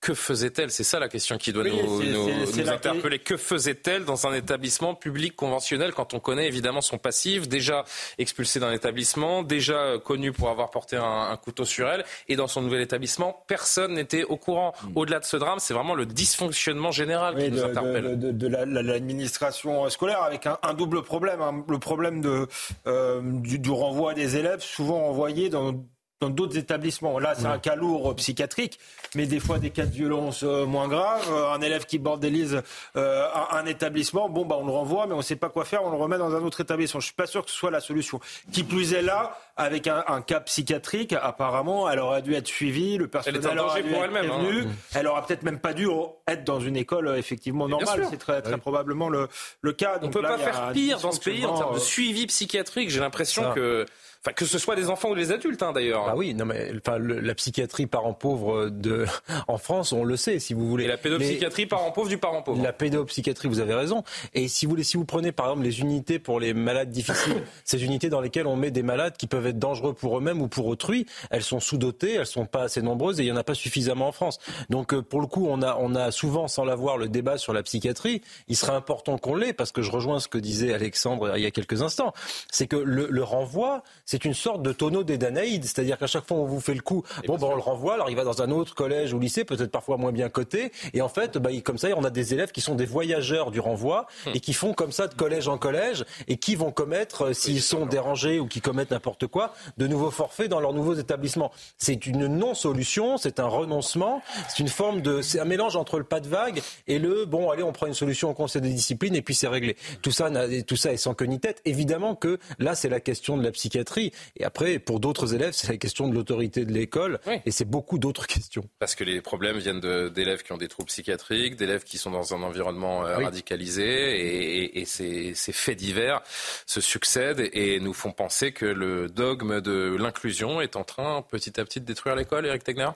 que 0.00 0.14
faisait-elle? 0.14 0.70
C'est 0.70 0.84
ça 0.84 0.98
la 0.98 1.08
question 1.08 1.38
qui 1.38 1.52
doit 1.52 1.64
nous, 1.64 2.68
interpeller. 2.68 3.18
Que 3.18 3.36
faisait-elle 3.36 4.04
dans 4.04 4.26
un 4.26 4.34
établissement 4.34 4.94
public 4.94 5.34
conventionnel 5.34 5.92
quand 5.92 6.14
on 6.14 6.20
connaît 6.20 6.46
évidemment 6.46 6.80
son 6.80 6.98
passif, 6.98 7.48
déjà 7.48 7.84
expulsé 8.18 8.60
d'un 8.60 8.72
établissement, 8.72 9.42
déjà 9.42 9.98
connu 10.04 10.32
pour 10.32 10.50
avoir 10.50 10.70
porté 10.70 10.96
un, 10.96 11.36
couteau 11.36 11.64
sur 11.64 11.88
elle, 11.88 12.04
et 12.28 12.36
dans 12.36 12.46
son 12.46 12.62
nouvel 12.62 12.80
établissement, 12.80 13.44
personne 13.46 13.94
n'était 13.94 14.24
au 14.24 14.36
courant. 14.36 14.72
Hmm. 14.82 14.92
Au-delà 14.96 15.20
de 15.20 15.24
ce 15.24 15.36
drame, 15.36 15.58
c'est 15.58 15.74
vraiment 15.74 15.94
le 15.94 16.06
dysfonctionnement 16.06 16.90
général 16.90 17.36
qui 17.36 17.50
nous 17.50 17.64
interpelle. 17.64 18.18
De, 18.18 18.46
l'administration 18.46 19.88
scolaire 19.90 20.22
avec 20.22 20.46
un, 20.46 20.74
double 20.74 21.02
problème. 21.02 21.40
Hein. 21.40 21.64
Le 21.68 21.78
problème 21.78 22.20
de, 22.20 22.46
euh, 22.86 23.20
du, 23.22 23.58
du 23.58 23.70
renvoi 23.70 24.14
des 24.14 24.36
élèves, 24.36 24.60
souvent 24.60 25.08
envoyés 25.08 25.48
dans 25.48 25.74
dans 26.20 26.30
d'autres 26.30 26.58
établissements. 26.58 27.18
Là, 27.18 27.34
c'est 27.36 27.46
un 27.46 27.58
cas 27.58 27.76
lourd 27.76 28.14
psychiatrique, 28.16 28.78
mais 29.14 29.26
des 29.26 29.38
fois 29.38 29.58
des 29.58 29.70
cas 29.70 29.86
de 29.86 29.92
violence 29.92 30.42
euh, 30.42 30.66
moins 30.66 30.88
graves. 30.88 31.30
Euh, 31.30 31.52
un 31.52 31.60
élève 31.60 31.86
qui 31.86 31.98
bordélise 31.98 32.62
euh, 32.96 33.26
un, 33.50 33.64
établissement, 33.66 34.28
bon, 34.28 34.44
bah, 34.44 34.56
on 34.58 34.66
le 34.66 34.72
renvoie, 34.72 35.06
mais 35.06 35.14
on 35.14 35.18
ne 35.18 35.22
sait 35.22 35.36
pas 35.36 35.48
quoi 35.48 35.64
faire, 35.64 35.84
on 35.84 35.90
le 35.90 35.96
remet 35.96 36.18
dans 36.18 36.34
un 36.34 36.42
autre 36.42 36.60
établissement. 36.60 37.00
Je 37.00 37.06
suis 37.06 37.14
pas 37.14 37.26
sûr 37.26 37.44
que 37.44 37.50
ce 37.50 37.56
soit 37.56 37.70
la 37.70 37.80
solution. 37.80 38.20
Qui 38.52 38.64
plus 38.64 38.94
est 38.94 39.02
là, 39.02 39.38
avec 39.56 39.86
un, 39.86 40.22
cas 40.22 40.40
psychiatrique, 40.40 41.12
apparemment, 41.12 41.88
elle 41.88 42.00
aurait 42.00 42.22
dû 42.22 42.34
être 42.34 42.46
suivie, 42.46 42.96
le 42.96 43.08
personnel 43.08 43.58
aurait 43.58 43.82
dû 43.82 43.90
être 43.90 44.04
elle 44.04 44.10
prévenu. 44.10 44.62
Hein. 44.62 44.72
Elle 44.94 45.06
aurait 45.06 45.22
peut-être 45.22 45.42
même 45.42 45.60
pas 45.60 45.72
dû 45.72 45.88
être 46.26 46.44
dans 46.44 46.60
une 46.60 46.76
école 46.76 47.14
effectivement 47.16 47.68
normale. 47.68 48.06
C'est 48.10 48.18
très, 48.18 48.42
très 48.42 48.58
probablement 48.58 49.08
le, 49.08 49.28
le 49.62 49.72
cas. 49.72 49.98
on 50.02 50.06
ne 50.06 50.12
peut 50.12 50.22
pas 50.22 50.38
faire 50.38 50.72
pire 50.72 51.00
dans 51.00 51.12
ce 51.12 51.20
pays 51.20 51.44
en 51.44 51.56
termes 51.56 51.74
de 51.74 51.80
suivi 51.80 52.26
psychiatrique. 52.26 52.90
J'ai 52.90 53.00
l'impression 53.00 53.52
que 53.52 53.86
Enfin, 54.24 54.32
que 54.32 54.46
ce 54.46 54.58
soit 54.58 54.74
des 54.74 54.90
enfants 54.90 55.10
ou 55.10 55.14
des 55.14 55.30
adultes, 55.30 55.62
hein, 55.62 55.72
d'ailleurs. 55.72 56.06
Ah 56.08 56.16
oui, 56.16 56.34
non 56.34 56.44
mais 56.44 56.72
enfin, 56.76 56.98
la 56.98 57.34
psychiatrie 57.36 57.86
parent 57.86 58.14
pauvre 58.14 58.68
de 58.68 59.06
en 59.48 59.58
France, 59.58 59.92
on 59.92 60.02
le 60.02 60.16
sait, 60.16 60.40
si 60.40 60.54
vous 60.54 60.68
voulez. 60.68 60.84
Et 60.84 60.88
la 60.88 60.96
pédopsychiatrie 60.96 61.66
parent 61.66 61.92
pauvre 61.92 62.08
du 62.08 62.18
parent 62.18 62.42
pauvre. 62.42 62.60
La 62.60 62.72
pédopsychiatrie, 62.72 63.46
vous 63.46 63.60
avez 63.60 63.74
raison. 63.74 64.02
Et 64.34 64.48
si 64.48 64.66
vous 64.66 64.70
voulez, 64.70 64.82
si 64.82 64.96
vous 64.96 65.04
prenez 65.04 65.30
par 65.30 65.46
exemple 65.46 65.62
les 65.62 65.80
unités 65.80 66.18
pour 66.18 66.40
les 66.40 66.52
malades 66.52 66.90
difficiles, 66.90 67.44
ces 67.64 67.84
unités 67.84 68.08
dans 68.08 68.20
lesquelles 68.20 68.48
on 68.48 68.56
met 68.56 68.72
des 68.72 68.82
malades 68.82 69.16
qui 69.16 69.28
peuvent 69.28 69.46
être 69.46 69.58
dangereux 69.58 69.94
pour 69.94 70.18
eux-mêmes 70.18 70.42
ou 70.42 70.48
pour 70.48 70.66
autrui, 70.66 71.06
elles 71.30 71.44
sont 71.44 71.60
sous-dotées, 71.60 72.14
elles 72.14 72.26
sont 72.26 72.46
pas 72.46 72.62
assez 72.62 72.82
nombreuses 72.82 73.20
et 73.20 73.22
il 73.22 73.26
y 73.28 73.32
en 73.32 73.36
a 73.36 73.44
pas 73.44 73.54
suffisamment 73.54 74.08
en 74.08 74.12
France. 74.12 74.40
Donc 74.68 74.94
euh, 74.94 75.00
pour 75.02 75.20
le 75.20 75.28
coup, 75.28 75.46
on 75.48 75.62
a 75.62 75.76
on 75.78 75.94
a 75.94 76.10
souvent, 76.10 76.48
sans 76.48 76.64
l'avoir, 76.64 76.98
le 76.98 77.08
débat 77.08 77.38
sur 77.38 77.52
la 77.52 77.62
psychiatrie. 77.62 78.22
Il 78.48 78.56
serait 78.56 78.72
important 78.72 79.16
qu'on 79.16 79.36
l'ait 79.36 79.52
parce 79.52 79.70
que 79.70 79.82
je 79.82 79.92
rejoins 79.92 80.18
ce 80.18 80.26
que 80.26 80.38
disait 80.38 80.74
Alexandre 80.74 81.36
il 81.36 81.42
y 81.42 81.46
a 81.46 81.52
quelques 81.52 81.82
instants, 81.82 82.12
c'est 82.50 82.66
que 82.66 82.76
le, 82.76 83.06
le 83.08 83.22
renvoi 83.22 83.84
c'est 84.08 84.17
une 84.24 84.34
sorte 84.34 84.62
de 84.62 84.72
tonneau 84.72 85.04
des 85.04 85.18
Danaïdes. 85.18 85.64
C'est-à-dire 85.64 85.98
qu'à 85.98 86.06
chaque 86.06 86.26
fois, 86.26 86.36
on 86.36 86.46
vous 86.46 86.60
fait 86.60 86.74
le 86.74 86.80
coup, 86.80 87.02
bon, 87.26 87.36
ben, 87.36 87.48
on 87.50 87.54
le 87.54 87.60
renvoie, 87.60 87.94
alors 87.94 88.10
il 88.10 88.16
va 88.16 88.24
dans 88.24 88.42
un 88.42 88.50
autre 88.50 88.74
collège 88.74 89.12
ou 89.12 89.18
lycée, 89.18 89.44
peut-être 89.44 89.70
parfois 89.70 89.96
moins 89.96 90.12
bien 90.12 90.28
coté. 90.28 90.72
Et 90.94 91.02
en 91.02 91.08
fait, 91.08 91.38
bah, 91.38 91.50
comme 91.64 91.78
ça, 91.78 91.88
on 91.96 92.04
a 92.04 92.10
des 92.10 92.34
élèves 92.34 92.52
qui 92.52 92.60
sont 92.60 92.74
des 92.74 92.86
voyageurs 92.86 93.50
du 93.50 93.60
renvoi 93.60 94.06
hum. 94.26 94.32
et 94.34 94.40
qui 94.40 94.52
font 94.52 94.72
comme 94.74 94.92
ça 94.92 95.06
de 95.06 95.14
collège 95.14 95.48
en 95.48 95.58
collège 95.58 96.04
et 96.26 96.36
qui 96.36 96.54
vont 96.54 96.70
commettre, 96.70 97.26
euh, 97.26 97.32
s'ils 97.32 97.62
sont 97.62 97.86
dérangés 97.86 98.38
ou 98.38 98.46
qui 98.46 98.60
commettent 98.60 98.90
n'importe 98.90 99.26
quoi, 99.26 99.54
de 99.76 99.86
nouveaux 99.86 100.10
forfaits 100.10 100.48
dans 100.48 100.60
leurs 100.60 100.72
nouveaux 100.72 100.94
établissements. 100.94 101.52
C'est 101.76 102.06
une 102.06 102.26
non-solution, 102.26 103.16
c'est 103.16 103.40
un 103.40 103.46
renoncement, 103.46 104.22
c'est 104.48 104.60
une 104.60 104.68
forme 104.68 105.02
de, 105.02 105.22
c'est 105.22 105.40
un 105.40 105.44
mélange 105.44 105.76
entre 105.76 105.98
le 105.98 106.04
pas 106.04 106.20
de 106.20 106.28
vague 106.28 106.62
et 106.86 106.98
le, 106.98 107.24
bon, 107.24 107.50
allez, 107.50 107.62
on 107.62 107.72
prend 107.72 107.86
une 107.86 107.94
solution 107.94 108.30
au 108.30 108.34
conseil 108.34 108.62
des 108.62 108.70
disciplines 108.70 109.14
et 109.14 109.22
puis 109.22 109.34
c'est 109.34 109.48
réglé. 109.48 109.76
Tout 110.02 110.10
ça, 110.10 110.30
tout 110.66 110.76
ça 110.76 110.92
est 110.92 110.96
sans 110.96 111.14
queue 111.14 111.26
ni 111.26 111.40
tête. 111.40 111.60
Évidemment 111.64 112.14
que 112.14 112.38
là, 112.58 112.74
c'est 112.74 112.88
la 112.88 113.00
question 113.00 113.36
de 113.36 113.42
la 113.42 113.50
psychiatrie 113.50 113.97
et 114.36 114.44
après, 114.44 114.78
pour 114.78 115.00
d'autres 115.00 115.34
élèves, 115.34 115.52
c'est 115.52 115.68
la 115.68 115.76
question 115.76 116.08
de 116.08 116.14
l'autorité 116.14 116.64
de 116.64 116.72
l'école. 116.72 117.20
Et 117.46 117.50
c'est 117.50 117.64
beaucoup 117.64 117.98
d'autres 117.98 118.26
questions. 118.26 118.68
Parce 118.78 118.94
que 118.94 119.04
les 119.04 119.20
problèmes 119.20 119.58
viennent 119.58 119.80
d'élèves 119.80 120.42
qui 120.42 120.52
ont 120.52 120.56
des 120.56 120.68
troubles 120.68 120.88
psychiatriques, 120.88 121.56
d'élèves 121.56 121.84
qui 121.84 121.98
sont 121.98 122.10
dans 122.10 122.34
un 122.34 122.42
environnement 122.42 123.04
euh, 123.04 123.18
radicalisé. 123.18 123.84
Et, 123.84 124.80
et, 124.80 124.84
ces, 124.84 125.34
ces, 125.34 125.52
faits 125.52 125.76
divers 125.76 126.22
se 126.66 126.80
succèdent 126.80 127.48
et 127.52 127.80
nous 127.80 127.92
font 127.92 128.12
penser 128.12 128.52
que 128.52 128.66
le 128.66 129.08
dogme 129.08 129.60
de 129.60 129.96
l'inclusion 129.98 130.60
est 130.60 130.76
en 130.76 130.84
train 130.84 131.22
petit 131.22 131.58
à 131.60 131.64
petit 131.64 131.80
de 131.80 131.84
détruire 131.84 132.16
l'école, 132.16 132.46
Eric 132.46 132.64
Tegner? 132.64 132.90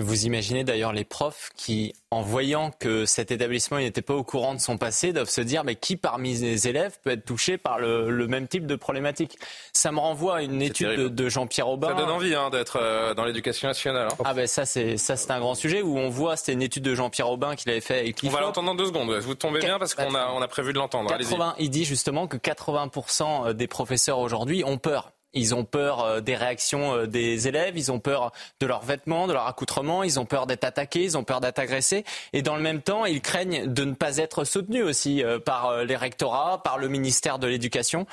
Vous 0.00 0.24
imaginez 0.24 0.64
d'ailleurs 0.64 0.92
les 0.92 1.04
profs 1.04 1.50
qui, 1.54 1.94
en 2.10 2.22
voyant 2.22 2.70
que 2.70 3.04
cet 3.04 3.30
établissement 3.30 3.78
n'était 3.78 4.00
pas 4.00 4.14
au 4.14 4.24
courant 4.24 4.54
de 4.54 4.60
son 4.60 4.78
passé, 4.78 5.12
doivent 5.12 5.28
se 5.28 5.42
dire 5.42 5.64
mais 5.64 5.74
qui 5.74 5.96
parmi 5.96 6.34
les 6.34 6.66
élèves 6.66 6.98
peut 7.04 7.10
être 7.10 7.24
touché 7.24 7.58
par 7.58 7.78
le, 7.78 8.26
même 8.26 8.48
type 8.48 8.66
de 8.66 8.74
problématique? 8.74 9.38
Ça 9.74 9.92
me 9.92 9.98
renvoie 9.98 10.36
à 10.36 10.42
une 10.42 10.62
étude 10.62 11.14
de, 11.14 11.28
Jean-Pierre 11.28 11.68
Aubin. 11.68 11.88
Ça 11.88 11.94
donne 11.94 12.10
envie 12.10 12.34
hein, 12.34 12.48
d'être 12.50 12.78
euh, 12.80 13.12
dans 13.14 13.24
l'éducation 13.24 13.68
nationale. 13.68 14.08
Hein. 14.10 14.16
Ah 14.24 14.34
ben 14.34 14.46
ça 14.46 14.64
c'est 14.64 14.96
ça 14.96 15.16
c'est 15.16 15.30
un 15.30 15.40
grand 15.40 15.54
sujet 15.54 15.82
où 15.82 15.98
on 15.98 16.08
voit 16.08 16.36
c'était 16.36 16.52
une 16.52 16.62
étude 16.62 16.82
de 16.82 16.94
Jean-Pierre 16.94 17.30
Aubin 17.30 17.54
qu'il 17.54 17.70
avait 17.70 17.80
fait 17.80 18.00
avec 18.00 18.20
On 18.24 18.28
va 18.28 18.40
l'entendre 18.40 18.68
dans 18.68 18.74
deux 18.74 18.86
secondes. 18.86 19.10
Vous 19.12 19.34
tombez 19.34 19.60
bien 19.60 19.78
parce 19.78 19.94
qu'on 19.94 20.14
a 20.14 20.30
on 20.32 20.40
a 20.40 20.48
prévu 20.48 20.72
de 20.72 20.78
l'entendre. 20.78 21.14
Il 21.58 21.70
dit 21.70 21.84
justement 21.84 22.26
que 22.26 22.36
80% 22.36 23.52
des 23.52 23.66
professeurs 23.66 24.18
aujourd'hui 24.18 24.64
ont 24.64 24.78
peur 24.78 25.12
ils 25.34 25.54
ont 25.54 25.64
peur 25.64 26.04
euh, 26.04 26.20
des 26.20 26.36
réactions 26.36 26.94
euh, 26.94 27.06
des 27.06 27.48
élèves, 27.48 27.76
ils 27.76 27.90
ont 27.90 28.00
peur 28.00 28.32
de 28.60 28.66
leurs 28.66 28.82
vêtements, 28.82 29.26
de 29.26 29.32
leur 29.32 29.46
accoutrement, 29.46 30.02
ils 30.02 30.20
ont 30.20 30.26
peur 30.26 30.46
d'être 30.46 30.64
attaqués, 30.64 31.02
ils 31.02 31.18
ont 31.18 31.24
peur 31.24 31.40
d'être 31.40 31.58
agressés. 31.58 32.04
Et 32.32 32.42
dans 32.42 32.56
le 32.56 32.62
même 32.62 32.82
temps, 32.82 33.04
ils 33.04 33.20
craignent 33.20 33.72
de 33.72 33.84
ne 33.84 33.94
pas 33.94 34.18
être 34.18 34.44
soutenus 34.44 34.84
aussi 34.84 35.22
euh, 35.22 35.38
par 35.38 35.84
les 35.84 35.96
rectorats, 35.96 36.62
par 36.62 36.78
le 36.78 36.88
ministère 36.88 37.38
de 37.38 37.46
l'Éducation. 37.46 38.06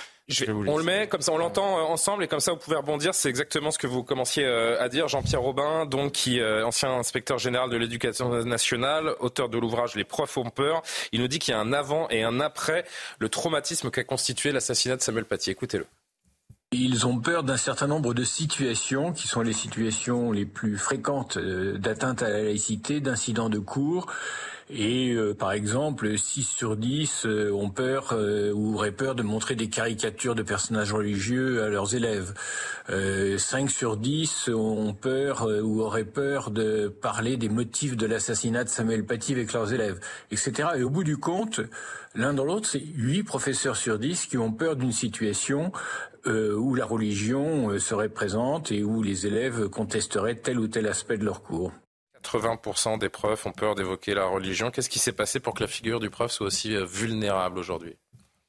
on 0.68 0.78
le 0.78 0.84
met 0.84 1.08
comme 1.08 1.22
ça, 1.22 1.32
on 1.32 1.38
l'entend 1.38 1.90
ensemble 1.90 2.24
et 2.24 2.28
comme 2.28 2.40
ça 2.40 2.52
vous 2.52 2.58
pouvez 2.58 2.78
rebondir. 2.78 3.14
C'est 3.14 3.30
exactement 3.30 3.72
ce 3.72 3.80
que 3.80 3.88
vous 3.88 4.04
commenciez 4.04 4.46
à 4.46 4.88
dire, 4.90 5.08
Jean-Pierre 5.08 5.42
Robin, 5.42 5.86
donc 5.86 6.12
qui 6.12 6.42
ancien 6.44 6.92
inspecteur 6.92 7.40
général 7.40 7.70
de 7.70 7.78
l'éducation 7.78 8.30
nationale, 8.44 9.16
auteur 9.20 9.50
de 9.50 9.58
l'ouvrage 9.58 9.96
Les 9.96 10.04
profs 10.04 10.38
ont 10.38 10.50
peur. 10.50 10.84
Il 11.12 11.22
nous 11.22 11.28
dit 11.28 11.40
qu'il 11.40 11.54
y 11.54 11.58
a 11.58 11.60
un 11.60 11.74
avant 11.74 12.08
et 12.10 12.24
un 12.24 12.40
après 12.40 12.86
le 13.18 13.30
traumatisme 13.30 13.90
qu'a 13.90 14.04
constitué 14.04 14.52
l'assassinat 14.52 14.98
de 14.98 15.02
Samuel 15.02 15.26
Paty. 15.26 15.50
Écoutez-le. 15.50 15.88
Ils 16.72 17.08
ont 17.08 17.18
peur 17.18 17.44
d'un 17.44 17.58
certain 17.58 17.88
nombre 17.88 18.14
de 18.14 18.24
situations 18.24 19.12
qui 19.12 19.28
sont 19.28 19.42
les 19.42 19.54
situations 19.54 20.32
les 20.32 20.46
plus 20.46 20.78
fréquentes 20.78 21.38
euh, 21.38 21.80
d'atteinte 21.80 22.22
à 22.22 22.30
la 22.30 22.44
laïcité, 22.44 23.02
d'incidents 23.02 23.50
de 23.50 23.58
cours. 23.58 24.06
Et 24.72 25.14
euh, 25.14 25.34
par 25.34 25.52
exemple, 25.52 26.18
6 26.18 26.44
sur 26.44 26.78
10 26.78 27.26
euh, 27.26 27.52
ont 27.52 27.70
peur 27.70 28.16
ou 28.54 28.76
auraient 28.76 28.92
peur 28.92 29.16
de 29.16 29.24
montrer 29.24 29.56
des 29.56 29.70
caricatures 29.70 30.36
de 30.36 30.44
personnages 30.44 30.94
religieux 30.94 31.64
à 31.64 31.70
leurs 31.70 31.96
élèves. 31.96 32.34
5 32.90 33.70
sur 33.70 33.98
10 33.98 34.50
ont 34.50 34.96
peur 34.96 35.48
ou 35.64 35.82
auraient 35.82 36.06
peur 36.06 36.50
de 36.50 36.88
parler 36.88 37.38
des 37.38 37.50
motifs 37.50 37.96
de 37.96 38.08
l'assassinat 38.08 38.64
de 38.64 38.70
Samuel 38.70 39.06
Paty 39.06 39.34
avec 39.34 39.54
leurs 39.54 39.74
élèves, 39.74 40.00
etc. 40.32 40.70
Et 40.76 40.82
au 40.82 40.90
bout 40.90 41.04
du 41.04 41.18
compte, 41.18 41.62
l'un 42.16 42.34
dans 42.34 42.46
l'autre, 42.46 42.68
c'est 42.68 42.82
8 42.84 43.24
professeurs 43.24 43.76
sur 43.76 44.00
10 44.00 44.26
qui 44.26 44.40
ont 44.40 44.52
peur 44.52 44.76
d'une 44.76 44.92
situation 44.92 45.72
euh, 46.28 46.54
où 46.54 46.76
la 46.76 46.86
religion 46.86 47.70
euh, 47.70 47.80
serait 47.80 48.10
présente 48.10 48.74
et 48.74 48.84
où 48.84 49.02
les 49.02 49.26
élèves 49.26 49.70
contesteraient 49.70 50.36
tel 50.36 50.60
ou 50.60 50.68
tel 50.68 50.86
aspect 50.88 51.18
de 51.18 51.24
leur 51.24 51.42
cours. 51.42 51.72
80% 52.24 53.00
des 53.00 53.10
profs 53.10 53.46
ont 53.46 53.52
peur 53.52 53.76
d'évoquer 53.76 54.14
la 54.14 54.26
religion. 54.26 54.72
Qu'est-ce 54.72 54.90
qui 54.90 55.00
s'est 55.00 55.14
passé 55.14 55.40
pour 55.40 55.54
que 55.54 55.64
la 55.64 55.68
figure 55.68 56.00
du 56.00 56.10
prof 56.10 56.32
soit 56.32 56.48
aussi 56.48 56.76
euh, 56.76 56.86
vulnérable 56.86 57.60
aujourd'hui? 57.60 57.96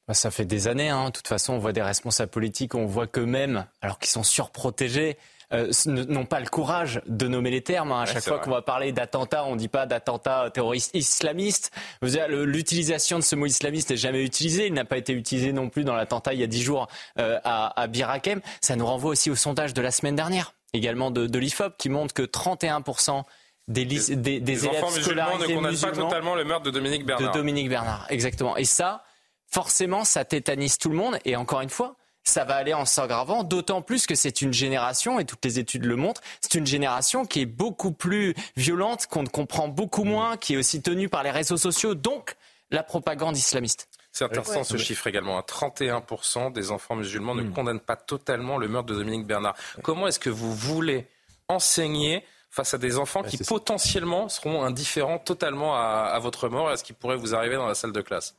Bah, 0.07 0.13
ça 0.13 0.31
fait 0.31 0.45
des 0.45 0.67
années. 0.67 0.89
Hein. 0.89 1.05
De 1.05 1.11
toute 1.11 1.27
façon, 1.27 1.53
on 1.53 1.59
voit 1.59 1.73
des 1.73 1.81
responsables 1.81 2.31
politiques, 2.31 2.75
on 2.75 2.85
voit 2.85 3.07
qu'eux-mêmes, 3.07 3.65
alors 3.81 3.99
qu'ils 3.99 4.09
sont 4.09 4.23
surprotégés, 4.23 5.17
euh, 5.53 5.71
n'ont 5.85 6.25
pas 6.25 6.39
le 6.39 6.47
courage 6.47 7.01
de 7.07 7.27
nommer 7.27 7.51
les 7.51 7.61
termes. 7.61 7.91
Hein. 7.91 8.01
À 8.01 8.05
chaque 8.05 8.23
fois 8.23 8.39
qu'on 8.39 8.51
va 8.51 8.61
parler 8.61 8.91
d'attentat, 8.91 9.45
on 9.45 9.53
ne 9.53 9.59
dit 9.59 9.67
pas 9.67 9.85
d'attentat 9.85 10.49
terroriste 10.53 10.95
islamiste. 10.95 11.71
L'utilisation 12.01 13.19
de 13.19 13.23
ce 13.23 13.35
mot 13.35 13.45
islamiste 13.45 13.89
n'est 13.89 13.97
jamais 13.97 14.23
utilisée. 14.23 14.67
Il 14.67 14.73
n'a 14.73 14.85
pas 14.85 14.97
été 14.97 15.13
utilisé 15.13 15.51
non 15.51 15.69
plus 15.69 15.83
dans 15.83 15.95
l'attentat 15.95 16.33
il 16.33 16.39
y 16.39 16.43
a 16.43 16.47
dix 16.47 16.61
jours 16.61 16.87
euh, 17.19 17.39
à, 17.43 17.79
à 17.79 17.87
Birakem. 17.87 18.41
Ça 18.61 18.75
nous 18.75 18.85
renvoie 18.85 19.11
aussi 19.11 19.29
au 19.29 19.35
sondage 19.35 19.73
de 19.73 19.81
la 19.81 19.91
semaine 19.91 20.15
dernière, 20.15 20.53
également 20.73 21.11
de, 21.11 21.27
de 21.27 21.39
l'IFOP, 21.39 21.75
qui 21.77 21.89
montre 21.89 22.13
que 22.13 22.23
31% 22.23 23.23
des, 23.67 23.85
des, 23.85 24.15
des, 24.15 24.39
des 24.39 24.65
élèves 24.65 24.83
enfants 24.83 24.95
musulmans 24.95 25.37
ne 25.37 25.47
condamnent 25.47 25.77
pas 25.77 25.91
totalement 25.91 26.35
le 26.35 26.43
meurtre 26.43 26.63
de 26.63 26.71
Dominique 26.71 27.05
Bernard. 27.05 27.31
De 27.31 27.37
Dominique 27.37 27.69
Bernard, 27.69 28.05
exactement. 28.09 28.57
Et 28.57 28.65
ça, 28.65 29.03
forcément, 29.47 30.03
ça 30.03 30.25
tétanise 30.25 30.77
tout 30.77 30.89
le 30.89 30.95
monde. 30.95 31.17
Et 31.25 31.35
encore 31.35 31.61
une 31.61 31.69
fois, 31.69 31.95
ça 32.23 32.43
va 32.43 32.55
aller 32.55 32.73
en 32.73 32.85
s'aggravant, 32.85 33.43
d'autant 33.43 33.81
plus 33.81 34.05
que 34.05 34.15
c'est 34.15 34.41
une 34.41 34.53
génération, 34.53 35.19
et 35.19 35.25
toutes 35.25 35.43
les 35.43 35.59
études 35.59 35.85
le 35.85 35.95
montrent, 35.95 36.21
c'est 36.39 36.55
une 36.55 36.67
génération 36.67 37.25
qui 37.25 37.41
est 37.41 37.45
beaucoup 37.45 37.91
plus 37.91 38.35
violente, 38.55 39.07
qu'on 39.07 39.25
comprend 39.25 39.67
beaucoup 39.67 40.03
moins, 40.03 40.37
qui 40.37 40.53
est 40.53 40.57
aussi 40.57 40.81
tenue 40.81 41.09
par 41.09 41.23
les 41.23 41.31
réseaux 41.31 41.57
sociaux, 41.57 41.95
donc 41.95 42.35
la 42.69 42.83
propagande 42.83 43.35
islamiste. 43.35 43.87
C'est 44.11 44.25
intéressant 44.25 44.63
ce 44.63 44.77
chiffre 44.77 45.07
également. 45.07 45.39
31% 45.39 46.51
des 46.51 46.71
enfants 46.71 46.95
musulmans 46.95 47.33
ne 47.33 47.43
hmm. 47.43 47.53
condamnent 47.53 47.79
pas 47.79 47.95
totalement 47.95 48.57
le 48.57 48.67
meurtre 48.67 48.89
de 48.89 48.95
Dominique 48.95 49.25
Bernard. 49.25 49.55
Comment 49.83 50.07
est-ce 50.07 50.19
que 50.19 50.29
vous 50.29 50.53
voulez 50.53 51.07
enseigner 51.47 52.25
face 52.51 52.73
à 52.73 52.77
des 52.77 52.97
enfants 52.97 53.23
qui 53.23 53.37
potentiellement 53.37 54.29
seront 54.29 54.63
indifférents 54.63 55.17
totalement 55.17 55.75
à, 55.75 56.19
votre 56.19 56.49
mort 56.49 56.69
et 56.69 56.73
à 56.73 56.77
ce 56.77 56.83
qui 56.83 56.93
pourrait 56.93 57.15
vous 57.15 57.33
arriver 57.33 57.55
dans 57.55 57.67
la 57.67 57.75
salle 57.75 57.93
de 57.93 58.01
classe 58.01 58.35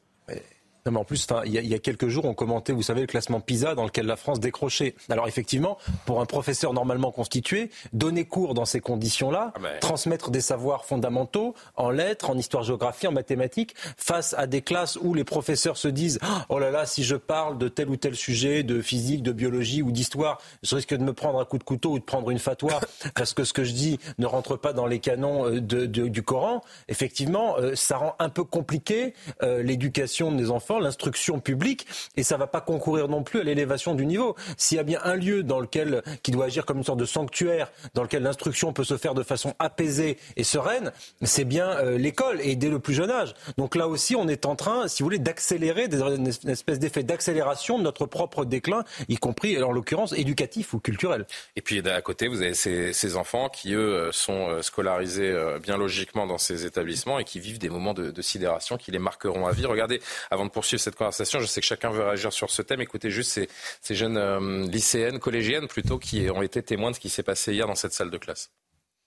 non, 0.84 0.92
mais 0.92 0.98
en 0.98 1.04
plus, 1.04 1.26
il 1.44 1.52
y, 1.52 1.74
a 1.74 1.78
quelques 1.78 2.08
jours, 2.08 2.24
on 2.24 2.34
commentait, 2.34 2.72
vous 2.72 2.82
savez, 2.82 3.02
le 3.02 3.06
classement 3.06 3.40
PISA 3.40 3.76
dans 3.76 3.84
lequel 3.84 4.06
la 4.06 4.16
France 4.16 4.40
décrochait. 4.40 4.96
Alors 5.08 5.28
effectivement, 5.28 5.78
pour 6.06 6.20
un 6.20 6.26
professeur 6.26 6.72
normalement 6.72 7.12
constitué, 7.12 7.70
donner 7.92 8.24
cours 8.24 8.54
dans 8.54 8.64
ces 8.64 8.80
conditions-là, 8.80 9.52
ah 9.54 9.58
ben. 9.60 9.78
transmettre 9.80 10.30
des 10.30 10.40
savoirs 10.40 10.84
fondamentaux 10.84 11.54
en 11.76 11.90
lettres, 11.90 12.30
en 12.30 12.36
histoire-géographie, 12.36 13.06
en 13.06 13.12
mathématiques, 13.12 13.74
face 13.96 14.34
à 14.36 14.48
des 14.48 14.60
classes 14.60 14.98
où 15.00 15.14
les 15.14 15.22
professeurs 15.22 15.76
se 15.76 15.86
disent 15.88 16.18
oh 16.48 16.58
là 16.58 16.72
là, 16.72 16.84
si 16.84 17.04
je 17.04 17.14
parle 17.14 17.58
de 17.58 17.68
tel 17.68 17.88
ou 17.88 17.96
tel 17.96 18.16
sujet, 18.16 18.64
de 18.64 18.82
physique, 18.82 19.22
de 19.22 19.32
biologie 19.32 19.82
ou 19.82 19.92
d'histoire, 19.92 20.38
je 20.64 20.74
risque 20.74 20.94
de 20.94 21.04
me 21.04 21.12
prendre 21.12 21.38
un 21.38 21.44
coup 21.44 21.58
de 21.58 21.64
couteau 21.64 21.92
ou 21.92 21.98
de 22.00 22.04
prendre 22.04 22.30
une 22.30 22.40
fatwa 22.40 22.80
parce 23.14 23.34
que 23.34 23.44
ce 23.44 23.52
que 23.52 23.62
je 23.62 23.72
dis 23.72 24.00
ne 24.18 24.26
rentre 24.26 24.56
pas 24.56 24.72
dans 24.72 24.86
les 24.86 24.98
canons 24.98 25.46
euh, 25.46 25.60
du 25.60 26.22
Coran. 26.22 26.62
Effectivement, 26.88 27.56
euh, 27.58 27.76
ça 27.76 27.98
rend 27.98 28.16
un 28.18 28.28
peu 28.28 28.42
compliqué 28.42 29.14
euh, 29.42 29.62
l'éducation 29.62 30.32
des 30.32 30.50
enfants 30.50 30.71
l'instruction 30.80 31.40
publique, 31.40 31.86
et 32.16 32.22
ça 32.22 32.36
ne 32.36 32.40
va 32.40 32.46
pas 32.46 32.60
concourir 32.60 33.08
non 33.08 33.22
plus 33.22 33.40
à 33.40 33.44
l'élévation 33.44 33.94
du 33.94 34.06
niveau. 34.06 34.36
S'il 34.56 34.76
y 34.76 34.80
a 34.80 34.84
bien 34.84 35.00
un 35.04 35.14
lieu 35.14 35.42
dans 35.42 35.60
lequel, 35.60 36.02
qui 36.22 36.30
doit 36.30 36.46
agir 36.46 36.64
comme 36.64 36.78
une 36.78 36.84
sorte 36.84 36.98
de 36.98 37.04
sanctuaire, 37.04 37.70
dans 37.94 38.02
lequel 38.02 38.22
l'instruction 38.22 38.72
peut 38.72 38.84
se 38.84 38.96
faire 38.96 39.14
de 39.14 39.22
façon 39.22 39.54
apaisée 39.58 40.18
et 40.36 40.44
sereine, 40.44 40.92
c'est 41.22 41.44
bien 41.44 41.70
euh, 41.70 41.98
l'école, 41.98 42.40
et 42.40 42.56
dès 42.56 42.68
le 42.68 42.78
plus 42.78 42.94
jeune 42.94 43.10
âge. 43.10 43.34
Donc 43.58 43.74
là 43.74 43.88
aussi, 43.88 44.16
on 44.16 44.28
est 44.28 44.46
en 44.46 44.56
train, 44.56 44.88
si 44.88 45.02
vous 45.02 45.06
voulez, 45.06 45.18
d'accélérer, 45.18 45.86
une 45.86 46.26
espèce 46.26 46.78
d'effet 46.78 47.02
d'accélération 47.02 47.78
de 47.78 47.84
notre 47.84 48.06
propre 48.06 48.44
déclin, 48.44 48.84
y 49.08 49.16
compris, 49.16 49.62
en 49.62 49.72
l'occurrence, 49.72 50.12
éducatif 50.12 50.74
ou 50.74 50.80
culturel. 50.80 51.26
Et 51.56 51.62
puis, 51.62 51.80
à 51.86 52.00
côté, 52.00 52.28
vous 52.28 52.42
avez 52.42 52.54
ces, 52.54 53.16
enfants 53.16 53.48
qui, 53.50 53.74
eux, 53.74 54.10
sont 54.12 54.48
euh, 54.48 54.62
scolarisés 54.62 55.30
euh, 55.30 55.58
bien 55.58 55.76
logiquement 55.76 56.26
dans 56.26 56.38
ces 56.38 56.64
établissements 56.64 57.18
et 57.18 57.24
qui 57.24 57.40
vivent 57.40 57.58
des 57.58 57.68
moments 57.68 57.92
de, 57.92 58.10
de 58.10 58.22
sidération 58.22 58.78
qui 58.78 58.90
les 58.90 58.98
marqueront 58.98 59.46
à 59.46 59.52
vie. 59.52 59.66
Regardez, 59.66 60.00
avant 60.30 60.46
de 60.46 60.50
poursuivre 60.50 60.61
cette 60.62 60.96
conversation. 60.96 61.40
Je 61.40 61.46
sais 61.46 61.60
que 61.60 61.66
chacun 61.66 61.90
veut 61.90 62.02
réagir 62.02 62.32
sur 62.32 62.50
ce 62.50 62.62
thème. 62.62 62.80
Écoutez 62.80 63.10
juste 63.10 63.38
ces, 63.80 63.94
jeunes 63.94 64.16
euh, 64.16 64.66
lycéennes, 64.66 65.18
collégiennes 65.18 65.68
plutôt, 65.68 65.98
qui 65.98 66.28
ont 66.30 66.42
été 66.42 66.62
témoins 66.62 66.90
de 66.90 66.96
ce 66.96 67.00
qui 67.00 67.08
s'est 67.08 67.22
passé 67.22 67.52
hier 67.52 67.66
dans 67.66 67.74
cette 67.74 67.92
salle 67.92 68.10
de 68.10 68.18
classe. 68.18 68.50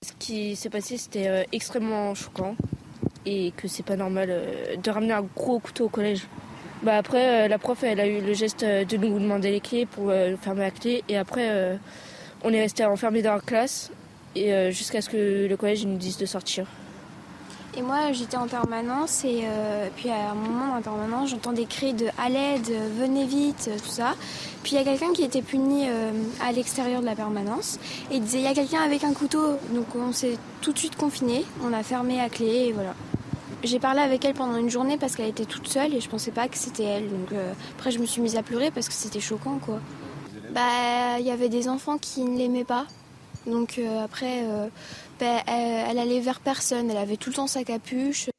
Ce 0.02 0.12
qui 0.20 0.56
s'est 0.56 0.70
passé, 0.70 0.98
c'était 0.98 1.28
euh, 1.28 1.44
extrêmement 1.52 2.14
choquant 2.14 2.56
et 3.26 3.52
que 3.58 3.68
c'est 3.68 3.84
pas 3.84 3.96
normal 3.96 4.28
euh, 4.30 4.76
de 4.76 4.92
ramener 4.92 5.14
un 5.14 5.24
gros 5.36 5.60
couteau 5.60 5.86
au 5.86 5.90
collège. 5.90 6.28
Bah 6.84 6.98
après, 6.98 7.48
la 7.48 7.58
prof, 7.58 7.84
elle 7.84 8.00
a 8.00 8.06
eu 8.06 8.22
le 8.22 8.34
geste 8.34 8.64
de 8.64 8.98
nous 8.98 9.18
demander 9.18 9.50
les 9.50 9.62
clés 9.62 9.88
pour 9.88 10.12
fermer 10.42 10.62
la 10.62 10.72
clé 10.72 11.04
et 11.08 11.18
après, 11.18 11.80
on 12.44 12.54
est 12.54 12.60
resté 12.60 12.86
enfermé 12.86 13.24
dans 13.24 13.34
la 13.34 13.40
classe 13.40 13.92
et 14.36 14.72
jusqu'à 14.72 15.02
ce 15.02 15.10
que 15.10 15.48
le 15.48 15.58
collège 15.58 15.86
nous 15.86 15.98
dise 15.98 16.18
de 16.18 16.28
sortir. 16.28 16.68
Et 17.78 17.82
moi, 17.82 18.14
j'étais 18.14 18.38
en 18.38 18.48
permanence 18.48 19.26
et 19.26 19.42
euh, 19.44 19.90
puis 19.98 20.10
à 20.10 20.32
un 20.32 20.34
moment 20.34 20.76
en 20.78 20.82
permanence, 20.82 21.32
j'entends 21.32 21.52
des 21.52 21.66
cris 21.66 21.94
de 21.94 22.08
à 22.18 22.30
l'aide, 22.30 22.72
venez 22.98 23.26
vite, 23.26 23.70
tout 23.84 23.90
ça. 23.90 24.16
Puis 24.64 24.74
il 24.74 24.76
y 24.76 24.78
a 24.78 24.86
quelqu'un 24.86 25.12
qui 25.12 25.24
était 25.24 25.42
puni 25.42 25.90
euh, 25.90 26.12
à 26.42 26.54
l'extérieur 26.54 27.02
de 27.02 27.06
la 27.06 27.16
permanence 27.16 27.78
et 28.12 28.16
il 28.16 28.22
disait 28.22 28.38
il 28.38 28.44
y 28.46 28.48
a 28.48 28.54
quelqu'un 28.54 28.80
avec 28.80 29.04
un 29.04 29.12
couteau. 29.12 29.58
Donc 29.74 29.88
on 29.94 30.14
s'est 30.14 30.38
tout 30.62 30.72
de 30.72 30.78
suite 30.78 30.96
confiné, 30.96 31.44
on 31.66 31.74
a 31.74 31.84
fermé 31.84 32.22
à 32.22 32.30
clé 32.30 32.68
et 32.68 32.72
voilà. 32.72 32.96
J'ai 33.64 33.80
parlé 33.80 34.00
avec 34.00 34.24
elle 34.24 34.36
pendant 34.36 34.56
une 34.56 34.70
journée 34.70 34.98
parce 34.98 35.18
qu'elle 35.18 35.28
était 35.28 35.46
toute 35.46 35.68
seule 35.68 35.94
et 35.94 36.00
je 36.00 36.08
pensais 36.08 36.32
pas 36.32 36.48
que 36.48 36.58
c'était 36.58 36.84
elle. 36.84 37.10
Donc 37.10 37.34
euh, 37.34 37.52
après 37.78 37.92
je 37.92 38.00
me 38.00 38.06
suis 38.06 38.22
mise 38.22 38.38
à 38.38 38.44
pleurer 38.44 38.72
parce 38.72 38.88
que 38.88 38.94
c'était 38.94 39.20
choquant 39.20 39.60
quoi. 39.60 39.82
Bah 40.54 41.20
il 41.20 41.26
y 41.26 41.32
avait 41.32 41.50
des 41.50 41.68
enfants 41.68 41.98
qui 41.98 42.24
ne 42.24 42.38
l'aimaient 42.38 42.64
pas. 42.64 42.86
Donc 43.46 43.82
après 44.04 44.44
ben, 45.20 45.42
elle, 45.48 45.98
allait 45.98 46.20
vers 46.20 46.40
personne, 46.40 46.90
elle 46.90 46.98
avait 46.98 47.18
tout 47.18 47.30
le 47.30 47.36
temps 47.36 47.48
sa 47.48 47.64
capuche. 47.64 48.30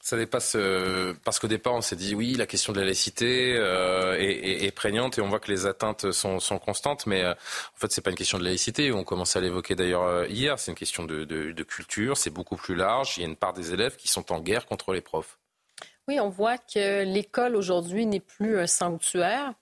Ça 0.00 0.16
dépasse 0.16 0.52
euh, 0.54 1.14
parce 1.24 1.40
qu'au 1.40 1.48
départ 1.48 1.74
on 1.74 1.80
s'est 1.80 1.96
dit 1.96 2.14
oui 2.14 2.34
la 2.34 2.46
question 2.46 2.72
de 2.72 2.78
la 2.78 2.84
laïcité 2.84 3.56
euh, 3.56 4.14
est, 4.16 4.70
prégnante 4.70 5.18
et 5.18 5.20
on 5.20 5.28
voit 5.28 5.40
que 5.40 5.50
les 5.50 5.66
atteintes 5.66 6.12
sont, 6.12 6.38
constantes. 6.64 7.06
Mais 7.06 7.24
euh, 7.24 7.32
en 7.32 7.76
fait 7.76 7.90
c'est 7.90 8.02
pas 8.02 8.10
une 8.10 8.16
question 8.16 8.38
de 8.38 8.44
laïcité. 8.44 8.92
On 8.92 9.02
commence 9.02 9.34
à 9.34 9.40
l'évoquer 9.40 9.74
d'ailleurs 9.74 10.26
hier. 10.26 10.60
C'est 10.60 10.70
une 10.70 10.76
question 10.76 11.02
de, 11.04 11.24
de 11.24 11.62
culture. 11.64 12.16
C'est 12.16 12.30
beaucoup 12.30 12.54
plus 12.54 12.76
large. 12.76 13.18
Il 13.18 13.22
y 13.22 13.26
a 13.26 13.28
une 13.28 13.34
part 13.34 13.52
des 13.52 13.74
élèves 13.74 13.96
qui 13.96 14.06
sont 14.06 14.30
en 14.30 14.38
guerre 14.38 14.66
contre 14.66 14.92
les 14.92 15.00
profs. 15.00 15.38
Oui 16.06 16.20
on 16.20 16.28
voit 16.28 16.58
que 16.58 17.02
l'école 17.02 17.56
aujourd'hui 17.56 18.06
n'est 18.06 18.20
plus 18.20 18.60
un 18.60 18.68
sanctuaire 18.68 19.54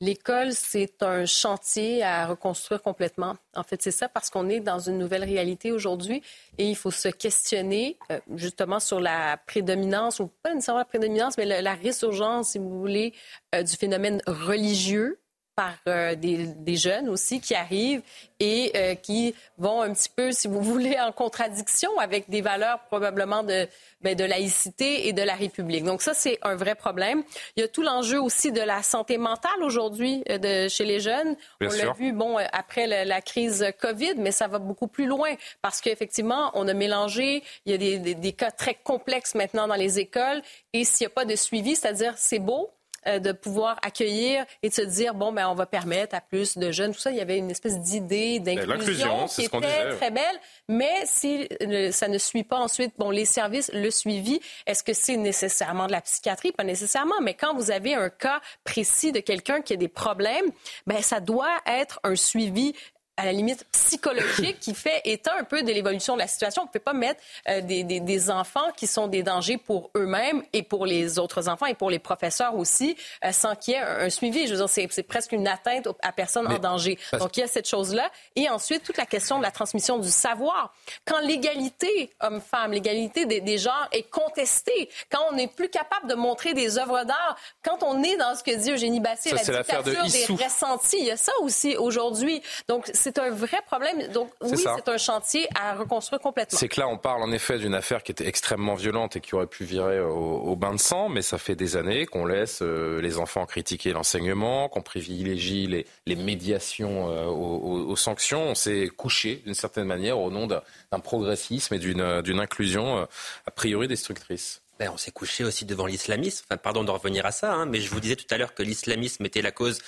L'école, 0.00 0.52
c'est 0.52 1.02
un 1.02 1.26
chantier 1.26 2.04
à 2.04 2.26
reconstruire 2.26 2.80
complètement. 2.80 3.36
En 3.56 3.64
fait, 3.64 3.82
c'est 3.82 3.90
ça 3.90 4.08
parce 4.08 4.30
qu'on 4.30 4.48
est 4.48 4.60
dans 4.60 4.78
une 4.78 4.96
nouvelle 4.96 5.24
réalité 5.24 5.72
aujourd'hui 5.72 6.22
et 6.56 6.68
il 6.68 6.76
faut 6.76 6.92
se 6.92 7.08
questionner 7.08 7.98
euh, 8.12 8.20
justement 8.36 8.78
sur 8.78 9.00
la 9.00 9.38
prédominance, 9.38 10.20
ou 10.20 10.28
pas 10.42 10.54
nécessairement 10.54 10.78
la 10.78 10.84
prédominance, 10.84 11.36
mais 11.36 11.46
la, 11.46 11.74
résurgence, 11.74 12.50
si 12.50 12.58
vous 12.58 12.78
voulez, 12.78 13.12
euh, 13.56 13.64
du 13.64 13.74
phénomène 13.74 14.22
religieux 14.28 15.18
par 15.58 15.74
euh, 15.88 16.14
des, 16.14 16.76
jeunes 16.76 17.08
aussi 17.08 17.40
qui 17.40 17.52
arrivent 17.52 18.02
et 18.38 18.70
euh, 18.76 18.94
qui 18.94 19.34
vont 19.56 19.82
un 19.82 19.92
petit 19.92 20.08
peu, 20.08 20.30
si 20.30 20.46
vous 20.46 20.62
voulez, 20.62 20.96
en 21.00 21.10
contradiction 21.10 21.98
avec 21.98 22.30
des 22.30 22.42
valeurs 22.42 22.78
probablement 22.86 23.42
de, 23.42 23.66
ben, 24.00 24.14
de 24.14 24.22
laïcité 24.22 25.08
et 25.08 25.12
de 25.12 25.22
la 25.22 25.34
République. 25.34 25.82
Donc 25.82 26.00
ça, 26.00 26.14
c'est 26.14 26.38
un 26.42 26.54
vrai 26.54 26.76
problème. 26.76 27.24
Il 27.56 27.60
y 27.62 27.64
a 27.64 27.66
tout 27.66 27.82
l'enjeu 27.82 28.22
aussi 28.22 28.52
de 28.52 28.60
la 28.60 28.84
santé 28.84 29.18
mentale 29.18 29.60
aujourd'hui 29.64 30.22
euh, 30.30 30.38
de, 30.38 30.68
chez 30.68 30.84
les 30.84 31.00
jeunes. 31.00 31.34
On 31.60 31.64
l'a 31.64 31.92
vu, 31.92 32.12
bon, 32.12 32.36
après 32.52 32.86
la, 32.86 33.20
crise 33.20 33.66
COVID, 33.80 34.14
mais 34.18 34.30
ça 34.30 34.46
va 34.46 34.60
beaucoup 34.60 34.86
plus 34.86 35.06
loin 35.06 35.34
parce 35.60 35.80
qu'effectivement, 35.80 36.52
on 36.54 36.68
a 36.68 36.72
mélangé, 36.72 37.42
il 37.66 37.72
y 37.72 37.74
a 37.74 37.78
des, 37.78 38.14
des 38.14 38.32
cas 38.32 38.52
très 38.52 38.74
complexes 38.74 39.34
maintenant 39.34 39.66
dans 39.66 39.74
les 39.74 39.98
écoles 39.98 40.40
et 40.72 40.84
s'il 40.84 41.04
n'y 41.04 41.10
a 41.10 41.14
pas 41.14 41.24
de 41.24 41.34
suivi, 41.34 41.74
c'est-à-dire 41.74 42.14
c'est 42.16 42.38
beau, 42.38 42.70
euh, 42.70 42.77
de 43.06 43.32
pouvoir 43.32 43.78
accueillir 43.82 44.44
et 44.62 44.68
de 44.68 44.74
se 44.74 44.82
dire 44.82 45.14
bon 45.14 45.32
ben 45.32 45.48
on 45.48 45.54
va 45.54 45.66
permettre 45.66 46.14
à 46.14 46.20
plus 46.20 46.58
de 46.58 46.70
jeunes 46.70 46.92
tout 46.92 47.00
ça. 47.00 47.10
Il 47.10 47.16
y 47.16 47.20
avait 47.20 47.38
une 47.38 47.50
espèce 47.50 47.78
d'idée 47.80 48.40
ben, 48.40 48.56
d'inclusion 48.56 49.26
qui 49.26 49.44
était 49.44 49.90
très 49.96 50.10
belle. 50.10 50.40
Mais 50.68 51.04
si 51.04 51.48
euh, 51.62 51.90
ça 51.92 52.08
ne 52.08 52.18
suit 52.18 52.44
pas 52.44 52.58
ensuite 52.58 52.92
bon 52.98 53.10
les 53.10 53.24
services 53.24 53.70
le 53.72 53.90
suivi 53.90 54.40
est-ce 54.66 54.82
que 54.82 54.92
c'est 54.92 55.16
nécessairement 55.16 55.86
de 55.86 55.92
la 55.92 56.00
psychiatrie? 56.00 56.52
Pas 56.52 56.64
nécessairement. 56.64 57.20
Mais 57.22 57.34
quand 57.34 57.54
vous 57.54 57.70
avez 57.70 57.94
un 57.94 58.10
cas 58.10 58.40
précis 58.64 59.12
de 59.12 59.20
quelqu'un 59.20 59.60
qui 59.60 59.72
a 59.72 59.76
des 59.76 59.88
problèmes 59.88 60.50
ben 60.86 61.00
ça 61.02 61.20
doit 61.20 61.56
être 61.66 62.00
un 62.04 62.16
suivi 62.16 62.74
à 63.18 63.24
la 63.24 63.32
limite 63.32 63.66
psychologique 63.72 64.60
qui 64.60 64.74
fait 64.74 65.00
état 65.04 65.34
un 65.38 65.42
peu 65.42 65.62
de 65.62 65.72
l'évolution 65.72 66.14
de 66.14 66.20
la 66.20 66.28
situation. 66.28 66.62
On 66.62 66.66
ne 66.66 66.70
peut 66.70 66.78
pas 66.78 66.92
mettre 66.92 67.20
euh, 67.48 67.60
des, 67.60 67.82
des, 67.82 67.98
des, 67.98 68.30
enfants 68.30 68.70
qui 68.76 68.86
sont 68.86 69.08
des 69.08 69.24
dangers 69.24 69.58
pour 69.58 69.90
eux-mêmes 69.96 70.44
et 70.52 70.62
pour 70.62 70.86
les 70.86 71.18
autres 71.18 71.48
enfants 71.48 71.66
et 71.66 71.74
pour 71.74 71.90
les 71.90 71.98
professeurs 71.98 72.54
aussi, 72.54 72.96
euh, 73.24 73.32
sans 73.32 73.56
qu'il 73.56 73.74
y 73.74 73.76
ait 73.76 73.80
un, 73.80 74.08
suivi. 74.08 74.46
Je 74.46 74.54
veux 74.54 74.64
dire, 74.64 74.88
c'est 74.90 75.02
presque 75.02 75.32
une 75.32 75.48
atteinte 75.48 75.88
à 76.00 76.12
personne 76.12 76.46
en 76.46 76.58
danger. 76.58 76.96
Donc, 77.18 77.36
il 77.36 77.40
y 77.40 77.42
a 77.42 77.48
cette 77.48 77.68
chose-là. 77.68 78.08
Et 78.36 78.48
ensuite, 78.48 78.84
toute 78.84 78.96
la 78.96 79.06
question 79.06 79.38
de 79.38 79.42
la 79.42 79.50
transmission 79.50 79.98
du 79.98 80.10
savoir. 80.10 80.72
Quand 81.04 81.18
l'égalité 81.18 82.10
homme-femme, 82.20 82.70
l'égalité 82.70 83.26
des, 83.26 83.40
des, 83.40 83.58
genres 83.58 83.88
est 83.90 84.08
contestée, 84.08 84.88
quand 85.10 85.22
on 85.30 85.34
n'est 85.34 85.48
plus 85.48 85.68
capable 85.68 86.08
de 86.08 86.14
montrer 86.14 86.54
des 86.54 86.78
œuvres 86.78 87.04
d'art, 87.04 87.36
quand 87.64 87.82
on 87.82 88.00
est 88.04 88.16
dans 88.16 88.36
ce 88.36 88.44
que 88.44 88.54
dit 88.54 88.70
Eugénie 88.70 89.00
Bassier, 89.00 89.32
la 89.32 89.42
dictature 89.42 89.82
des 89.82 90.44
ressentis, 90.44 90.98
il 91.00 91.06
y 91.06 91.10
a 91.10 91.16
ça 91.16 91.32
aussi 91.42 91.76
aujourd'hui. 91.76 92.42
Donc, 92.68 92.88
c'est 92.94 93.07
un 93.16 93.30
vrai 93.30 93.58
problème. 93.66 94.08
Donc 94.12 94.30
oui, 94.42 94.56
c'est 94.56 94.88
un 94.88 94.98
chantier 94.98 95.48
à 95.58 95.74
reconstruire 95.74 96.20
complètement. 96.20 96.58
C'est 96.58 96.68
que 96.68 96.80
là, 96.80 96.88
on 96.88 96.98
parle 96.98 97.22
en 97.22 97.32
effet 97.32 97.58
d'une 97.58 97.74
affaire 97.74 98.02
qui 98.02 98.12
était 98.12 98.26
extrêmement 98.26 98.74
violente 98.74 99.16
et 99.16 99.20
qui 99.20 99.34
aurait 99.34 99.46
pu 99.46 99.64
virer 99.64 100.00
au, 100.00 100.56
bain 100.56 100.74
de 100.74 100.80
sang, 100.80 101.08
mais 101.08 101.22
ça 101.22 101.38
fait 101.38 101.54
des 101.54 101.76
années 101.76 102.06
qu'on 102.06 102.26
laisse 102.26 102.60
euh, 102.62 103.00
les 103.00 103.18
enfants 103.18 103.46
critiquer 103.46 103.92
l'enseignement, 103.92 104.68
qu'on 104.68 104.82
privilégie 104.82 105.66
les, 105.66 105.86
les 106.06 106.16
médiations 106.16 107.10
euh, 107.10 107.24
aux, 107.26 107.96
sanctions. 107.96 108.42
On 108.42 108.54
s'est 108.54 108.90
couché 108.96 109.42
d'une 109.44 109.54
certaine 109.54 109.86
manière 109.86 110.18
au 110.18 110.30
nom 110.30 110.46
d'un 110.46 111.00
progressisme 111.00 111.74
et 111.74 111.78
d'une 111.78 112.40
inclusion 112.40 112.98
euh, 112.98 113.04
a 113.46 113.50
priori 113.50 113.88
destructrice. 113.88 114.62
Ben, 114.78 114.90
on 114.94 114.96
s'est 114.96 115.10
couché 115.10 115.42
aussi 115.42 115.64
devant 115.64 115.86
l'islamisme. 115.86 116.44
Enfin, 116.48 116.56
pardon 116.56 116.84
de 116.84 116.90
revenir 116.92 117.26
à 117.26 117.32
ça, 117.32 117.52
hein, 117.52 117.66
mais 117.66 117.80
je 117.80 117.90
vous 117.90 117.98
disais 117.98 118.14
tout 118.14 118.26
à 118.30 118.38
l'heure 118.38 118.54
que 118.54 118.62
l'islamisme 118.62 119.26
était 119.26 119.42
la 119.42 119.50
cause 119.50 119.80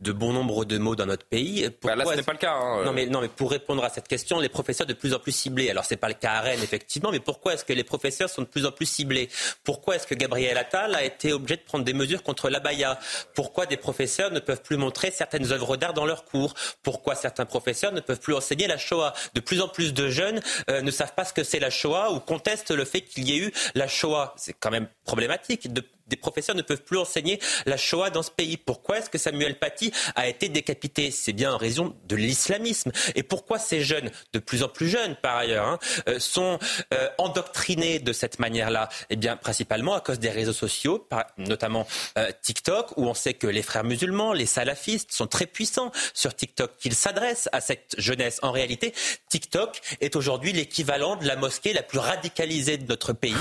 de 0.00 0.10
bon 0.10 0.32
nombre 0.32 0.64
de 0.64 0.78
maux 0.78 0.96
dans 0.96 1.04
notre 1.04 1.26
pays. 1.26 1.68
Pourquoi 1.68 1.96
bah, 1.96 2.04
là, 2.04 2.10
ce 2.12 2.16
n'est 2.16 2.22
pas 2.22 2.32
le 2.32 2.38
cas. 2.38 2.54
Hein, 2.54 2.84
non, 2.84 2.92
mais, 2.92 3.04
non, 3.04 3.20
mais 3.20 3.28
pour 3.28 3.50
répondre 3.50 3.84
à 3.84 3.90
cette 3.90 4.08
question, 4.08 4.40
les 4.40 4.48
professeurs 4.48 4.86
de 4.86 4.94
plus 4.94 5.12
en 5.12 5.18
plus 5.18 5.32
ciblés. 5.32 5.68
Alors, 5.68 5.84
c'est 5.84 5.98
pas 5.98 6.08
le 6.08 6.14
cas 6.14 6.32
à 6.32 6.40
Rennes, 6.40 6.62
effectivement, 6.62 7.10
mais 7.10 7.20
pourquoi 7.20 7.52
est-ce 7.52 7.64
que 7.64 7.74
les 7.74 7.84
professeurs 7.84 8.30
sont 8.30 8.40
de 8.40 8.46
plus 8.46 8.64
en 8.64 8.72
plus 8.72 8.86
ciblés? 8.86 9.28
Pourquoi 9.64 9.96
est-ce 9.96 10.06
que 10.06 10.14
Gabriel 10.14 10.56
Attal 10.56 10.94
a 10.94 11.04
été 11.04 11.34
obligé 11.34 11.56
de 11.56 11.62
prendre 11.62 11.84
des 11.84 11.92
mesures 11.92 12.22
contre 12.22 12.48
l'abaya? 12.48 12.98
Pourquoi 13.34 13.66
des 13.66 13.76
professeurs 13.76 14.30
ne 14.30 14.40
peuvent 14.40 14.62
plus 14.62 14.78
montrer 14.78 15.10
certaines 15.10 15.52
œuvres 15.52 15.76
d'art 15.76 15.92
dans 15.92 16.06
leurs 16.06 16.24
cours? 16.24 16.54
Pourquoi 16.82 17.14
certains 17.14 17.44
professeurs 17.44 17.92
ne 17.92 18.00
peuvent 18.00 18.20
plus 18.20 18.34
enseigner 18.34 18.66
la 18.66 18.78
Shoah? 18.78 19.12
De 19.34 19.40
plus 19.40 19.60
en 19.60 19.68
plus 19.68 19.92
de 19.92 20.08
jeunes 20.08 20.40
euh, 20.70 20.80
ne 20.80 20.90
savent 20.90 21.14
pas 21.14 21.26
ce 21.26 21.34
que 21.34 21.44
c'est 21.44 21.60
la 21.60 21.68
Shoah 21.68 22.12
ou 22.12 22.20
contestent 22.20 22.70
le 22.70 22.86
fait 22.86 23.02
qu'il 23.02 23.28
y 23.28 23.36
ait 23.36 23.40
eu 23.40 23.52
la 23.74 23.88
Shoah 23.88 24.34
c'est 24.38 24.54
quand 24.54 24.70
même 24.70 24.88
problématique. 25.04 25.68
Des 26.08 26.16
professeurs 26.16 26.56
ne 26.56 26.62
peuvent 26.62 26.82
plus 26.82 26.98
enseigner 26.98 27.40
la 27.66 27.76
Shoah 27.76 28.10
dans 28.10 28.22
ce 28.22 28.30
pays. 28.30 28.56
Pourquoi 28.56 28.98
est-ce 28.98 29.10
que 29.10 29.18
Samuel 29.18 29.58
Paty 29.58 29.92
a 30.16 30.28
été 30.28 30.48
décapité? 30.48 31.10
C'est 31.10 31.32
bien 31.32 31.52
en 31.52 31.56
raison 31.56 31.94
de 32.06 32.16
l'islamisme. 32.16 32.92
Et 33.14 33.22
pourquoi 33.22 33.58
ces 33.58 33.80
jeunes, 33.80 34.10
de 34.32 34.38
plus 34.38 34.62
en 34.62 34.68
plus 34.68 34.88
jeunes 34.88 35.16
par 35.16 35.36
ailleurs, 35.36 35.66
hein, 35.66 35.78
euh, 36.08 36.18
sont 36.18 36.58
euh, 36.94 37.08
endoctrinés 37.18 37.98
de 37.98 38.12
cette 38.12 38.38
manière-là? 38.38 38.88
Eh 39.10 39.16
bien, 39.16 39.36
principalement 39.36 39.94
à 39.94 40.00
cause 40.00 40.18
des 40.18 40.30
réseaux 40.30 40.52
sociaux, 40.52 41.06
notamment 41.36 41.86
euh, 42.16 42.30
TikTok, 42.42 42.96
où 42.96 43.06
on 43.06 43.14
sait 43.14 43.34
que 43.34 43.46
les 43.46 43.62
frères 43.62 43.84
musulmans, 43.84 44.32
les 44.32 44.46
salafistes 44.46 45.12
sont 45.12 45.26
très 45.26 45.46
puissants 45.46 45.92
sur 46.14 46.34
TikTok, 46.34 46.76
qu'ils 46.78 46.94
s'adressent 46.94 47.48
à 47.52 47.60
cette 47.60 47.94
jeunesse. 47.98 48.38
En 48.42 48.50
réalité, 48.50 48.94
TikTok 49.28 49.80
est 50.00 50.16
aujourd'hui 50.16 50.52
l'équivalent 50.52 51.16
de 51.16 51.26
la 51.26 51.36
mosquée 51.36 51.72
la 51.72 51.82
plus 51.82 51.98
radicalisée 51.98 52.78
de 52.78 52.86
notre 52.86 53.12
pays, 53.12 53.34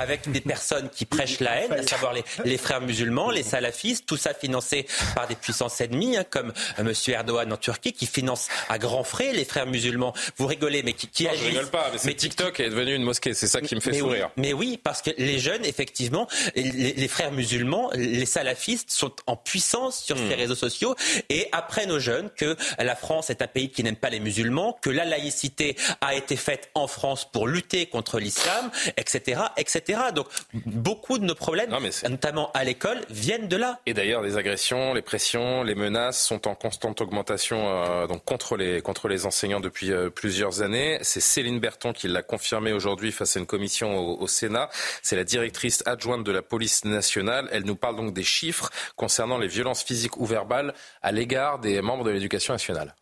avec 0.00 0.30
des 0.30 0.40
personnes 0.40 0.90
qui 0.90 1.04
prêchent 1.04 1.40
la 1.40 1.62
haine, 1.62 1.72
à 1.72 1.82
savoir 1.82 2.07
les, 2.12 2.24
les 2.44 2.58
frères 2.58 2.80
musulmans, 2.80 3.30
les 3.30 3.42
salafistes, 3.42 4.04
tout 4.06 4.16
ça 4.16 4.34
financé 4.34 4.86
par 5.14 5.26
des 5.26 5.34
puissances 5.34 5.80
ennemies, 5.80 6.16
hein, 6.16 6.24
comme 6.28 6.52
M. 6.78 6.92
Erdogan 7.08 7.52
en 7.52 7.56
Turquie, 7.56 7.92
qui 7.92 8.06
finance 8.06 8.48
à 8.68 8.78
grands 8.78 9.04
frais 9.04 9.32
les 9.32 9.44
frères 9.44 9.66
musulmans. 9.66 10.14
Vous 10.36 10.46
rigolez, 10.46 10.82
mais 10.82 10.92
qui, 10.92 11.08
qui 11.08 11.24
non, 11.24 11.30
Je 11.34 11.44
rigole 11.44 11.70
pas, 11.70 11.90
mais, 12.04 12.14
TikTok 12.14 12.60
est 12.60 12.70
devenu 12.70 12.94
une 12.94 13.04
mosquée, 13.04 13.34
c'est 13.34 13.46
ça 13.46 13.60
qui 13.60 13.74
me 13.74 13.80
fait 13.80 13.94
sourire. 13.94 14.30
mais 14.36 14.52
oui, 14.52 14.78
parce 14.82 15.02
que 15.02 15.10
les 15.18 15.38
jeunes, 15.38 15.64
effectivement, 15.64 16.28
les, 16.54 17.08
frères 17.08 17.32
musulmans, 17.32 17.90
les 17.94 18.26
salafistes 18.26 18.90
sont 18.90 19.12
en 19.26 19.36
puissance 19.36 20.02
sur 20.02 20.16
ces 20.16 20.34
hmm. 20.34 20.38
réseaux 20.38 20.54
sociaux 20.54 20.94
et 21.28 21.48
apprennent 21.52 21.92
aux 21.92 21.98
jeunes 21.98 22.30
que 22.36 22.56
la 22.78 22.96
France 22.96 23.30
est 23.30 23.42
un 23.42 23.46
pays 23.46 23.70
qui 23.70 23.82
n'aime 23.82 23.96
pas 23.96 24.10
les 24.10 24.20
musulmans, 24.20 24.78
que 24.80 24.90
la 24.90 25.04
laïcité 25.04 25.76
a 26.00 26.14
été 26.14 26.36
faite 26.36 26.70
en 26.74 26.86
France 26.86 27.26
pour 27.30 27.46
lutter 27.46 27.86
contre 27.86 28.18
l'islam, 28.18 28.70
etc., 28.96 29.42
etc. 29.56 30.00
Donc 30.14 30.26
beaucoup 30.54 31.18
de 31.18 31.24
nos 31.24 31.34
problèmes, 31.34 31.72
notamment 32.08 32.50
à 32.52 32.64
l'école, 32.64 33.00
viennent 33.10 33.48
de 33.48 33.56
là. 33.56 33.80
Et 33.86 33.94
d'ailleurs, 33.94 34.22
les 34.22 34.36
agressions, 34.36 34.94
les 34.94 35.02
pressions, 35.02 35.62
les 35.62 35.74
menaces 35.74 36.22
sont 36.22 36.46
en 36.48 36.54
constante 36.54 37.00
augmentation 37.00 37.68
euh, 37.68 38.06
donc 38.06 38.24
contre 38.24 38.56
les 38.56 38.80
contre 38.82 39.08
les 39.08 39.26
enseignants 39.26 39.60
depuis 39.60 39.92
euh, 39.92 40.10
plusieurs 40.10 40.62
années. 40.62 40.98
C'est 41.02 41.20
Céline 41.20 41.60
Berton 41.60 41.92
qui 41.92 42.08
l'a 42.08 42.22
confirmé 42.22 42.72
aujourd'hui 42.72 43.12
face 43.12 43.36
à 43.36 43.40
une 43.40 43.46
commission 43.46 43.98
au, 43.98 44.20
au 44.20 44.26
Sénat. 44.26 44.68
C'est 45.02 45.16
la 45.16 45.24
directrice 45.24 45.82
adjointe 45.86 46.24
de 46.24 46.32
la 46.32 46.42
police 46.42 46.84
nationale. 46.84 47.48
Elle 47.52 47.64
nous 47.64 47.76
parle 47.76 47.96
donc 47.96 48.12
des 48.12 48.24
chiffres 48.24 48.70
concernant 48.96 49.38
les 49.38 49.48
violences 49.48 49.82
physiques 49.82 50.18
ou 50.18 50.26
verbales 50.26 50.74
à 51.02 51.12
l'égard 51.12 51.58
des 51.58 51.80
membres 51.82 52.04
de 52.04 52.10
l'éducation 52.10 52.54
nationale. 52.54 52.94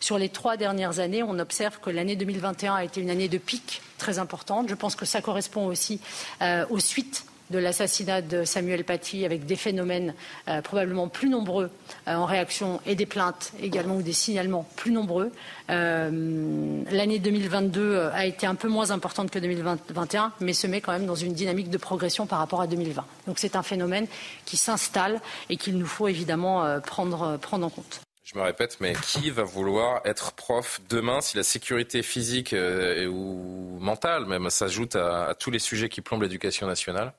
Sur 0.00 0.18
les 0.18 0.28
trois 0.28 0.56
dernières 0.56 0.98
années, 0.98 1.22
on 1.22 1.38
observe 1.38 1.78
que 1.80 1.90
l'année 1.90 2.16
2021 2.16 2.74
a 2.74 2.84
été 2.84 3.00
une 3.00 3.10
année 3.10 3.28
de 3.28 3.38
pic 3.38 3.80
très 3.98 4.18
importante. 4.18 4.68
Je 4.68 4.74
pense 4.74 4.96
que 4.96 5.06
ça 5.06 5.20
correspond 5.20 5.66
aussi 5.66 6.00
euh, 6.42 6.66
aux 6.70 6.80
suites 6.80 7.24
de 7.50 7.58
l'assassinat 7.58 8.22
de 8.22 8.44
Samuel 8.44 8.84
Paty 8.84 9.24
avec 9.24 9.46
des 9.46 9.56
phénomènes 9.56 10.14
euh, 10.48 10.62
probablement 10.62 11.08
plus 11.08 11.28
nombreux 11.28 11.70
euh, 12.08 12.14
en 12.14 12.24
réaction 12.24 12.80
et 12.86 12.94
des 12.94 13.06
plaintes 13.06 13.52
également 13.62 13.96
ou 13.96 14.02
des 14.02 14.12
signalements 14.12 14.66
plus 14.76 14.92
nombreux. 14.92 15.32
L'année 15.68 17.18
2022 17.18 18.10
a 18.12 18.26
été 18.26 18.46
un 18.46 18.54
peu 18.54 18.68
moins 18.68 18.90
importante 18.90 19.30
que 19.30 19.38
2021, 19.38 20.32
mais 20.40 20.52
se 20.52 20.66
met 20.66 20.80
quand 20.80 20.92
même 20.92 21.06
dans 21.06 21.14
une 21.14 21.32
dynamique 21.32 21.70
de 21.70 21.78
progression 21.78 22.26
par 22.26 22.38
rapport 22.38 22.60
à 22.60 22.66
2020. 22.66 23.04
Donc 23.26 23.38
c'est 23.38 23.56
un 23.56 23.62
phénomène 23.62 24.06
qui 24.44 24.56
s'installe 24.56 25.20
et 25.48 25.56
qu'il 25.56 25.78
nous 25.78 25.86
faut 25.86 26.08
évidemment 26.08 26.80
prendre 26.80 27.38
en 27.52 27.70
compte. 27.70 28.03
Je 28.24 28.38
me 28.38 28.42
répète, 28.42 28.78
mais 28.80 28.94
qui 28.94 29.30
va 29.30 29.42
vouloir 29.42 30.00
être 30.06 30.32
prof 30.32 30.80
demain 30.88 31.20
si 31.20 31.36
la 31.36 31.42
sécurité 31.42 32.02
physique 32.02 32.54
euh, 32.54 33.06
ou 33.06 33.78
mentale 33.80 34.24
même 34.24 34.48
s'ajoute 34.48 34.96
à, 34.96 35.34
tous 35.38 35.50
les 35.50 35.58
sujets 35.58 35.90
qui 35.90 36.00
plombent 36.00 36.22
l'éducation 36.22 36.66
nationale? 36.66 37.12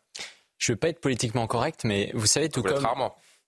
Je 0.58 0.72
ne 0.72 0.76
veux 0.76 0.80
pas 0.80 0.90
être 0.90 1.00
politiquement 1.00 1.46
correct, 1.46 1.82
mais 1.84 2.12
vous 2.16 2.26
savez, 2.26 2.50
tout 2.50 2.64
comme... 2.64 2.88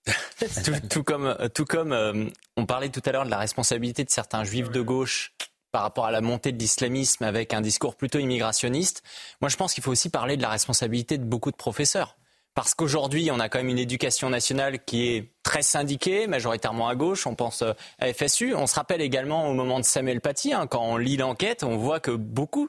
tout, 0.90 1.02
comme, 1.02 1.36
tout 1.52 1.64
comme 1.64 1.92
euh, 1.92 2.26
on 2.56 2.64
parlait 2.64 2.88
tout 2.90 3.02
à 3.04 3.10
l'heure 3.10 3.24
de 3.24 3.30
la 3.30 3.38
responsabilité 3.38 4.04
de 4.04 4.10
certains 4.10 4.44
juifs 4.44 4.70
de 4.70 4.80
gauche 4.80 5.34
par 5.72 5.82
rapport 5.82 6.06
à 6.06 6.12
la 6.12 6.20
montée 6.20 6.52
de 6.52 6.58
l'islamisme 6.58 7.24
avec 7.24 7.52
un 7.52 7.60
discours 7.60 7.96
plutôt 7.96 8.18
immigrationniste, 8.18 9.02
moi 9.40 9.48
je 9.48 9.56
pense 9.56 9.74
qu'il 9.74 9.82
faut 9.82 9.90
aussi 9.90 10.10
parler 10.10 10.36
de 10.36 10.42
la 10.42 10.48
responsabilité 10.48 11.18
de 11.18 11.24
beaucoup 11.24 11.50
de 11.50 11.56
professeurs. 11.56 12.17
Parce 12.58 12.74
qu'aujourd'hui, 12.74 13.30
on 13.30 13.38
a 13.38 13.48
quand 13.48 13.58
même 13.58 13.68
une 13.68 13.78
éducation 13.78 14.30
nationale 14.30 14.80
qui 14.84 15.10
est 15.10 15.30
très 15.44 15.62
syndiquée, 15.62 16.26
majoritairement 16.26 16.88
à 16.88 16.96
gauche. 16.96 17.24
On 17.28 17.36
pense 17.36 17.62
euh, 17.62 17.72
à 18.00 18.12
FSU. 18.12 18.52
On 18.52 18.66
se 18.66 18.74
rappelle 18.74 19.00
également 19.00 19.48
au 19.48 19.54
moment 19.54 19.78
de 19.78 19.84
Samuel 19.84 20.20
Paty, 20.20 20.52
hein, 20.52 20.66
quand 20.66 20.82
on 20.82 20.96
lit 20.96 21.16
l'enquête, 21.16 21.62
on 21.62 21.76
voit 21.76 22.00
que 22.00 22.10
beaucoup 22.10 22.68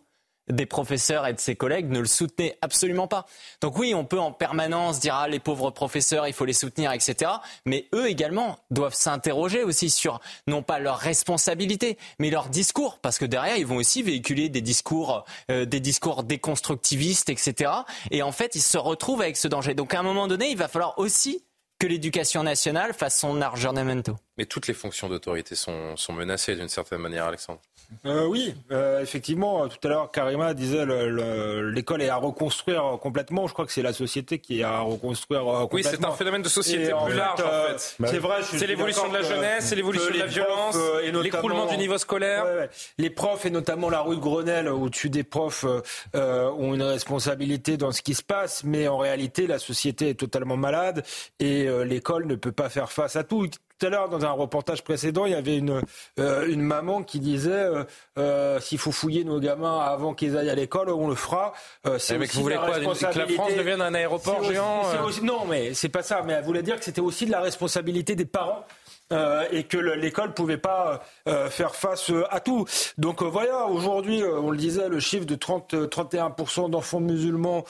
des 0.49 0.65
professeurs 0.65 1.27
et 1.27 1.33
de 1.33 1.39
ses 1.39 1.55
collègues 1.55 1.89
ne 1.89 1.99
le 1.99 2.05
soutenaient 2.05 2.57
absolument 2.61 3.07
pas. 3.07 3.25
Donc 3.61 3.77
oui, 3.77 3.93
on 3.93 4.05
peut 4.05 4.19
en 4.19 4.31
permanence 4.31 4.99
dire 4.99 5.15
ah 5.15 5.27
les 5.27 5.39
pauvres 5.39 5.71
professeurs, 5.71 6.27
il 6.27 6.33
faut 6.33 6.45
les 6.45 6.53
soutenir, 6.53 6.91
etc. 6.91 7.31
Mais 7.65 7.87
eux 7.93 8.09
également 8.09 8.59
doivent 8.71 8.93
s'interroger 8.93 9.63
aussi 9.63 9.89
sur 9.89 10.19
non 10.47 10.63
pas 10.63 10.79
leur 10.79 10.97
responsabilité, 10.97 11.97
mais 12.19 12.29
leur 12.29 12.49
discours, 12.49 12.99
parce 12.99 13.17
que 13.17 13.25
derrière 13.25 13.57
ils 13.57 13.65
vont 13.65 13.77
aussi 13.77 14.03
véhiculer 14.03 14.49
des 14.49 14.61
discours, 14.61 15.25
euh, 15.51 15.65
des 15.65 15.79
discours 15.79 16.23
déconstructivistes, 16.23 17.29
etc. 17.29 17.71
Et 18.11 18.21
en 18.21 18.31
fait, 18.31 18.55
ils 18.55 18.61
se 18.61 18.77
retrouvent 18.77 19.21
avec 19.21 19.37
ce 19.37 19.47
danger. 19.47 19.73
Donc 19.73 19.93
à 19.93 19.99
un 19.99 20.03
moment 20.03 20.27
donné, 20.27 20.49
il 20.49 20.57
va 20.57 20.67
falloir 20.67 20.97
aussi 20.97 21.43
que 21.79 21.87
l'éducation 21.87 22.43
nationale 22.43 22.93
fasse 22.93 23.17
son 23.17 23.41
aggiornamento. 23.41 24.17
Mais 24.37 24.45
toutes 24.45 24.67
les 24.67 24.73
fonctions 24.73 25.07
d'autorité 25.07 25.55
sont, 25.55 25.95
sont 25.95 26.13
menacées 26.13 26.55
d'une 26.55 26.67
certaine 26.67 26.99
manière, 26.99 27.25
Alexandre. 27.25 27.61
Euh, 28.05 28.25
oui, 28.25 28.53
euh, 28.71 29.01
effectivement, 29.01 29.67
tout 29.67 29.87
à 29.87 29.89
l'heure, 29.89 30.11
Karima 30.11 30.53
disait 30.53 30.85
l'école 30.85 32.01
est 32.01 32.09
à 32.09 32.15
reconstruire 32.15 32.97
complètement. 33.01 33.47
Je 33.47 33.53
crois 33.53 33.65
que 33.65 33.71
c'est 33.71 33.81
la 33.81 33.93
société 33.93 34.39
qui 34.39 34.61
est 34.61 34.63
à 34.63 34.79
reconstruire 34.81 35.41
complètement. 35.41 35.69
Oui, 35.73 35.83
c'est 35.83 36.05
un 36.05 36.11
phénomène 36.11 36.41
de 36.41 36.49
société 36.49 36.93
plus 37.05 37.15
large, 37.15 37.41
en 37.41 37.47
euh, 37.47 37.77
fait. 37.77 37.95
C'est 38.07 38.19
vrai. 38.19 38.41
C'est 38.43 38.67
l'évolution 38.67 39.09
de 39.09 39.13
la 39.13 39.21
jeunesse, 39.23 39.65
c'est 39.65 39.75
l'évolution 39.75 40.13
de 40.13 40.19
la 40.19 40.27
violence, 40.27 40.77
l'écroulement 41.23 41.65
du 41.65 41.77
niveau 41.77 41.97
scolaire. 41.97 42.69
Les 42.97 43.09
profs, 43.09 43.45
et 43.45 43.49
notamment 43.49 43.89
la 43.89 44.01
rue 44.01 44.15
de 44.15 44.21
Grenelle, 44.21 44.69
au-dessus 44.69 45.09
des 45.09 45.23
profs, 45.23 45.65
ont 46.13 46.73
une 46.73 46.83
responsabilité 46.83 47.77
dans 47.77 47.91
ce 47.91 48.01
qui 48.01 48.13
se 48.13 48.23
passe, 48.23 48.63
mais 48.63 48.87
en 48.87 48.97
réalité, 48.97 49.47
la 49.47 49.59
société 49.59 50.09
est 50.09 50.19
totalement 50.19 50.57
malade 50.57 51.03
et 51.39 51.67
l'école 51.85 52.27
ne 52.27 52.35
peut 52.35 52.51
pas 52.51 52.69
faire 52.69 52.91
face 52.91 53.15
à 53.15 53.23
tout 53.23 53.49
tout 53.79 53.85
à 53.85 53.89
l'heure, 53.89 54.09
dans 54.09 54.25
un 54.25 54.31
reportage 54.31 54.83
précédent, 54.83 55.25
il 55.25 55.31
y 55.31 55.35
avait 55.35 55.57
une, 55.57 55.81
euh, 56.19 56.47
une 56.47 56.61
maman 56.61 57.01
qui 57.01 57.19
disait 57.19 57.51
euh, 57.51 57.83
euh, 58.17 58.59
s'il 58.59 58.77
faut 58.77 58.91
fouiller 58.91 59.23
nos 59.23 59.39
gamins 59.39 59.79
avant 59.79 60.13
qu'ils 60.13 60.37
aillent 60.37 60.49
à 60.49 60.55
l'école, 60.55 60.89
on 60.89 61.07
le 61.07 61.15
fera. 61.15 61.53
c'est 61.97 62.17
aussi 62.17 62.37
vous 62.37 62.43
voulez 62.43 62.57
quoi 62.57 62.79
Que 62.79 63.17
la 63.17 63.27
France 63.27 63.55
devienne 63.55 63.81
un 63.81 63.93
aéroport 63.93 64.43
géant 64.43 64.83
Non, 65.23 65.45
mais 65.45 65.73
c'est 65.73 65.89
pas 65.89 66.03
ça. 66.03 66.21
Mais 66.25 66.33
elle 66.33 66.43
voulait 66.43 66.63
dire 66.63 66.77
que 66.77 66.83
c'était 66.83 67.01
aussi 67.01 67.25
de 67.25 67.31
la 67.31 67.39
responsabilité 67.39 68.15
des 68.15 68.25
parents 68.25 68.65
euh, 69.11 69.47
et 69.51 69.63
que 69.63 69.77
l'école 69.77 70.35
pouvait 70.35 70.59
pas 70.59 71.01
euh, 71.27 71.49
faire 71.49 71.73
face 71.73 72.11
euh, 72.11 72.25
à 72.29 72.39
tout. 72.39 72.65
Donc 72.99 73.23
voilà, 73.23 73.65
aujourd'hui, 73.65 74.23
on 74.23 74.51
le 74.51 74.57
disait, 74.57 74.87
le 74.87 74.99
chiffre 74.99 75.25
de 75.25 75.33
30, 75.33 75.73
31% 75.73 76.69
d'enfants 76.69 76.99
musulmans 76.99 77.65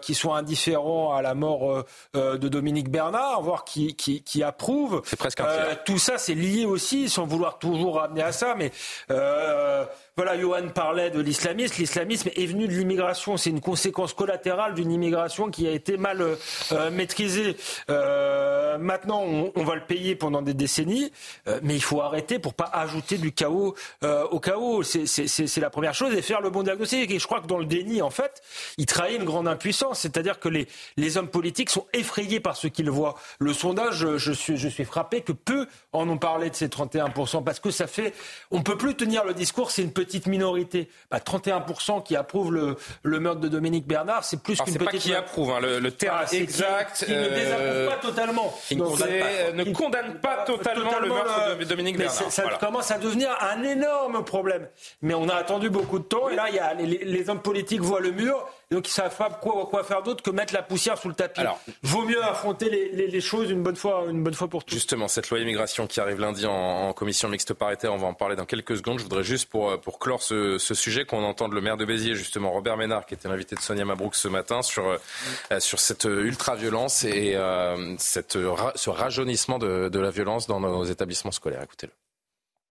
qui 0.00 0.14
sont 0.14 0.32
indifférents 0.32 1.14
à 1.14 1.22
la 1.22 1.34
mort 1.34 1.84
de 2.14 2.48
Dominique 2.48 2.90
Bernard, 2.90 3.42
voire 3.42 3.64
qui, 3.64 3.94
qui, 3.94 4.22
qui 4.22 4.42
approuvent. 4.42 5.02
C'est 5.04 5.18
presque 5.18 5.40
un 5.40 5.74
Tout 5.84 5.98
ça, 5.98 6.18
c'est 6.18 6.34
lié 6.34 6.64
aussi, 6.64 7.08
sans 7.08 7.26
vouloir 7.26 7.58
toujours 7.58 7.96
ramener 7.96 8.22
à 8.22 8.32
ça, 8.32 8.54
mais 8.56 8.72
voilà, 10.16 10.38
Johan 10.38 10.68
parlait 10.68 11.10
de 11.10 11.20
l'islamisme. 11.20 11.76
L'islamisme 11.78 12.28
est 12.34 12.46
venu 12.46 12.68
de 12.68 12.72
l'immigration. 12.72 13.36
C'est 13.36 13.50
une 13.50 13.60
conséquence 13.60 14.12
collatérale 14.12 14.74
d'une 14.74 14.90
immigration 14.92 15.50
qui 15.50 15.66
a 15.66 15.70
été 15.70 15.96
mal 15.96 16.20
euh, 16.20 16.90
maîtrisée. 16.90 17.56
Euh, 17.88 18.76
maintenant, 18.78 19.22
on, 19.22 19.64
va 19.64 19.74
le 19.76 19.86
payer 19.86 20.16
pendant 20.16 20.42
des 20.42 20.54
décennies, 20.54 21.10
euh, 21.48 21.60
mais 21.62 21.74
il 21.74 21.82
faut 21.82 22.00
arrêter 22.02 22.38
pour 22.38 22.54
pas 22.54 22.70
ajouter 22.72 23.18
du 23.18 23.32
chaos 23.32 23.74
au 24.02 24.40
chaos. 24.40 24.82
C'est 24.82 25.56
la 25.58 25.70
première 25.70 25.94
chose 25.94 26.14
et 26.14 26.22
faire 26.22 26.40
le 26.40 26.50
bon 26.50 26.62
diagnostic. 26.62 27.10
Et 27.10 27.18
je 27.18 27.26
crois 27.26 27.40
que 27.40 27.46
dans 27.46 27.58
le 27.58 27.66
déni, 27.66 28.02
en 28.02 28.10
fait, 28.10 28.42
il 28.78 28.86
trahit 28.86 29.18
une 29.18 29.24
grande 29.24 29.48
impuissance. 29.48 30.00
C'est-à-dire 30.00 30.38
que 30.38 30.48
les, 30.48 31.16
hommes 31.16 31.28
politiques 31.28 31.70
sont 31.70 31.86
effrayés 31.92 32.40
par 32.40 32.56
ce 32.56 32.68
qu'ils 32.68 32.90
voient. 32.90 33.16
Le 33.38 33.52
sondage, 33.52 34.16
je 34.16 34.32
suis, 34.32 34.56
je 34.56 34.68
suis 34.68 34.84
frappé 34.84 35.22
que 35.22 35.32
peu 35.32 35.66
en 35.92 36.08
ont 36.08 36.18
parlé 36.18 36.50
de 36.50 36.54
ces 36.54 36.68
31%, 36.68 37.42
parce 37.42 37.58
que 37.58 37.70
ça 37.70 37.86
fait, 37.86 38.14
on 38.50 38.62
peut 38.62 38.76
plus 38.76 38.94
tenir 38.94 39.24
le 39.24 39.34
discours, 39.34 39.70
c'est 39.70 39.82
une 39.82 39.92
petite 39.92 40.09
minorité. 40.26 40.88
Bah, 41.10 41.18
31% 41.18 42.02
qui 42.02 42.16
approuvent 42.16 42.52
le, 42.52 42.76
le, 43.02 43.20
meurtre 43.20 43.40
de 43.40 43.48
Dominique 43.48 43.86
Bernard, 43.86 44.24
c'est 44.24 44.42
plus 44.42 44.60
qu'une 44.60 44.74
petite. 44.74 44.84
pas 44.84 44.98
qui 44.98 45.14
approuve, 45.14 45.50
hein, 45.50 45.60
le, 45.60 45.90
terme 45.90 46.18
ah, 46.20 46.34
exact. 46.34 47.04
Qui, 47.04 47.12
ne 47.12 47.28
désapprouve 47.28 47.86
pas 47.86 47.96
totalement. 47.96 48.54
Qui 48.66 48.76
ne 48.76 49.72
condamne 49.72 50.20
pas, 50.20 50.44
totalement, 50.44 50.98
le 51.00 51.08
meurtre 51.08 51.58
de 51.58 51.64
Dominique 51.64 51.98
Bernard. 51.98 52.30
Ça 52.30 52.44
commence 52.60 52.90
à 52.90 52.98
devenir 52.98 53.30
un 53.40 53.62
énorme 53.62 54.24
problème. 54.24 54.68
Mais 55.02 55.14
on 55.14 55.28
a 55.28 55.34
attendu 55.34 55.70
beaucoup 55.70 55.98
de 55.98 56.04
temps, 56.04 56.28
et 56.28 56.36
là, 56.36 56.46
il 56.48 56.54
y 56.54 56.58
a, 56.58 56.74
les, 56.74 57.04
les 57.04 57.30
hommes 57.30 57.42
politiques 57.42 57.80
voient 57.80 58.00
le 58.00 58.12
mur 58.12 58.46
donc 58.70 58.88
ils 58.88 58.92
savent 58.92 59.16
pas 59.16 59.30
quoi, 59.30 59.66
quoi 59.66 59.82
faire 59.82 60.02
d'autre 60.02 60.22
que 60.22 60.30
mettre 60.30 60.54
la 60.54 60.62
poussière 60.62 60.96
sous 60.96 61.08
le 61.08 61.14
tapis. 61.14 61.40
Alors, 61.40 61.58
vaut 61.82 62.04
mieux 62.04 62.22
affronter 62.22 62.70
les, 62.70 63.20
choses 63.20 63.50
une 63.50 63.62
bonne 63.62 63.76
fois, 63.76 64.04
une 64.08 64.22
bonne 64.22 64.34
fois 64.34 64.48
pour 64.48 64.64
toutes. 64.64 64.74
Justement, 64.74 65.08
cette 65.08 65.28
loi 65.30 65.40
immigration 65.40 65.86
qui 65.86 66.00
arrive 66.00 66.20
lundi 66.20 66.46
en, 66.46 66.92
commission 66.92 67.28
mixte 67.28 67.52
paritaire, 67.54 67.92
on 67.92 67.98
va 67.98 68.06
en 68.06 68.14
parler 68.14 68.36
dans 68.36 68.46
quelques 68.46 68.76
secondes. 68.76 68.98
Je 68.98 69.04
voudrais 69.04 69.24
juste 69.24 69.48
pour 69.48 69.78
pour 69.80 69.98
clore 69.98 70.22
ce, 70.22 70.58
sujet 70.58 71.04
qu'on 71.04 71.24
entende 71.24 71.52
le 71.52 71.60
maire 71.60 71.76
de 71.76 71.84
Béziers, 71.84 72.14
justement 72.14 72.52
Robert 72.52 72.76
Ménard, 72.76 73.06
qui 73.06 73.14
était 73.14 73.28
l'invité 73.28 73.56
de 73.56 73.60
Sonia 73.60 73.84
Mabrouk 73.84 74.14
ce 74.14 74.28
matin 74.28 74.62
sur 74.62 74.86
euh, 74.86 75.60
sur 75.60 75.80
cette 75.80 76.04
ultra 76.04 76.54
violence 76.54 77.04
et 77.04 77.34
euh, 77.34 77.94
cette 77.98 78.38
ce 78.74 78.90
rajeunissement 78.90 79.58
de, 79.58 79.88
de 79.88 79.98
la 79.98 80.10
violence 80.10 80.46
dans 80.46 80.60
nos 80.60 80.84
établissements 80.84 81.32
scolaires. 81.32 81.62
Écoutez-le. 81.62 81.99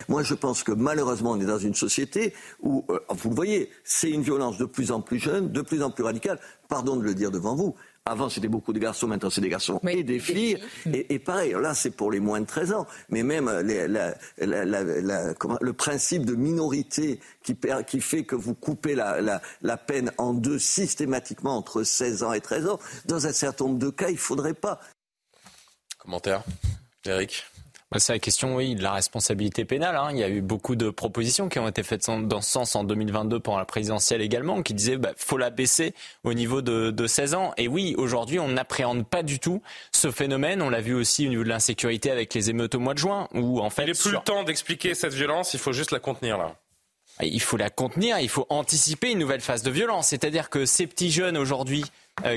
Moi, 0.08 0.24
je 0.24 0.34
pense 0.34 0.64
que 0.64 0.72
malheureusement, 0.72 1.32
on 1.32 1.42
est 1.42 1.46
dans 1.46 1.60
une 1.60 1.76
société 1.76 2.34
où, 2.62 2.86
euh, 2.90 3.00
vous 3.10 3.30
le 3.30 3.36
voyez, 3.36 3.70
c'est 3.84 4.10
une 4.10 4.22
violence 4.22 4.58
de 4.58 4.66
plus 4.66 4.92
en 4.92 5.02
plus 5.02 5.20
jeune, 5.20 5.52
de 5.52 5.62
plus 5.62 5.84
en 5.84 5.92
plus 5.92 6.04
radicale. 6.04 6.40
Pardon 6.68 6.96
de 6.96 7.04
le 7.04 7.14
dire 7.14 7.32
devant 7.32 7.56
vous. 7.56 7.76
Avant, 8.06 8.28
c'était 8.28 8.48
beaucoup 8.48 8.74
de 8.74 8.80
garçons, 8.80 9.08
maintenant, 9.08 9.30
c'est 9.30 9.42
des 9.42 9.50
garçons 9.50 9.80
et 9.88 10.04
des 10.04 10.20
filles. 10.20 10.58
Et, 10.92 11.20
pareil, 11.20 11.54
là, 11.62 11.76
c'est 11.76 11.92
pour 11.92 12.12
les 12.12 12.20
moins 12.20 12.42
de 12.42 12.46
13 12.46 12.74
ans. 12.74 12.88
Mais 13.10 13.22
même 13.22 13.48
euh, 13.48 14.14
le 14.40 15.72
principe 15.74 16.26
de 16.26 16.34
minorité 16.34 17.20
qui, 17.44 17.56
qui, 17.86 18.02
fait 18.02 18.24
que 18.24 18.36
vous 18.36 18.56
coupez 18.56 18.96
la, 18.96 19.78
peine 19.78 20.12
en 20.18 20.34
deux 20.34 20.58
systématiquement 20.58 21.56
entre 21.56 21.84
16 21.84 22.24
ans 22.24 22.34
et 22.34 22.42
13 22.42 22.70
ans, 22.70 22.80
dans 23.06 23.28
un 23.28 23.34
certain 23.34 23.66
nombre 23.66 23.80
de 23.80 23.90
cas, 23.92 24.10
il 24.10 24.14
ne 24.14 24.18
faudrait 24.18 24.56
pas. 24.56 24.80
Commentaire 26.00 26.44
Eric 27.06 27.46
c'est 27.98 28.14
la 28.14 28.20
question, 28.20 28.56
oui, 28.56 28.76
de 28.76 28.84
la 28.84 28.91
responsabilité 28.91 29.66
pénale. 29.66 29.95
Hein. 29.95 30.10
Il 30.11 30.18
y 30.18 30.24
a 30.24 30.30
eu 30.30 30.41
beaucoup 30.41 30.76
de 30.76 30.91
propositions 30.91 31.49
qui 31.49 31.57
ont 31.57 31.68
été 31.68 31.82
faites 31.82 32.06
dans 32.07 32.41
ce 32.41 32.49
sens 32.49 32.76
en 32.76 32.84
2022 32.84 33.40
pendant 33.40 33.57
la 33.57 33.66
présidentielle 33.66 34.22
également, 34.22 34.61
qui 34.61 34.76
disaient 34.76 34.98
bah, 34.98 35.14
faut 35.18 35.38
la 35.38 35.49
baisser 35.49 35.95
au 36.24 36.34
niveau 36.34 36.61
de, 36.61 36.91
de 36.91 37.07
16 37.07 37.34
ans. 37.34 37.53
Et 37.57 37.68
oui, 37.68 37.95
aujourd'hui, 37.98 38.40
on 38.40 38.49
n'appréhende 38.49 39.07
pas 39.07 39.24
du 39.24 39.40
tout 39.40 39.64
ce 39.91 40.11
phénomène. 40.11 40.61
On 40.61 40.70
l'a 40.70 40.82
vu 40.82 40.94
aussi 40.94 41.26
au 41.26 41.30
niveau 41.30 41.44
de 41.44 41.49
l'insécurité 41.49 42.11
avec 42.11 42.32
les 42.36 42.52
émeutes 42.52 42.76
au 42.76 42.80
mois 42.80 42.94
de 42.94 42.99
juin, 42.99 43.28
où 43.34 43.60
en 43.60 43.72
fait. 43.72 43.84
Il 43.84 43.88
n'est 43.88 43.94
plus 43.94 44.11
le 44.11 44.20
temps 44.20 44.44
d'expliquer 44.44 44.94
cette 44.94 45.14
violence. 45.14 45.56
Il 45.56 45.60
faut 45.60 45.74
juste 45.74 45.91
la 45.91 45.99
contenir 45.99 46.38
là. 46.38 46.56
Il 47.22 47.41
faut 47.41 47.57
la 47.57 47.70
contenir. 47.72 48.20
Il 48.20 48.30
faut 48.30 48.45
anticiper 48.49 49.11
une 49.11 49.20
nouvelle 49.20 49.41
phase 49.41 49.64
de 49.64 49.72
violence. 49.72 50.07
C'est-à-dire 50.07 50.49
que 50.49 50.66
ces 50.66 50.86
petits 50.86 51.11
jeunes 51.11 51.38
aujourd'hui 51.38 51.84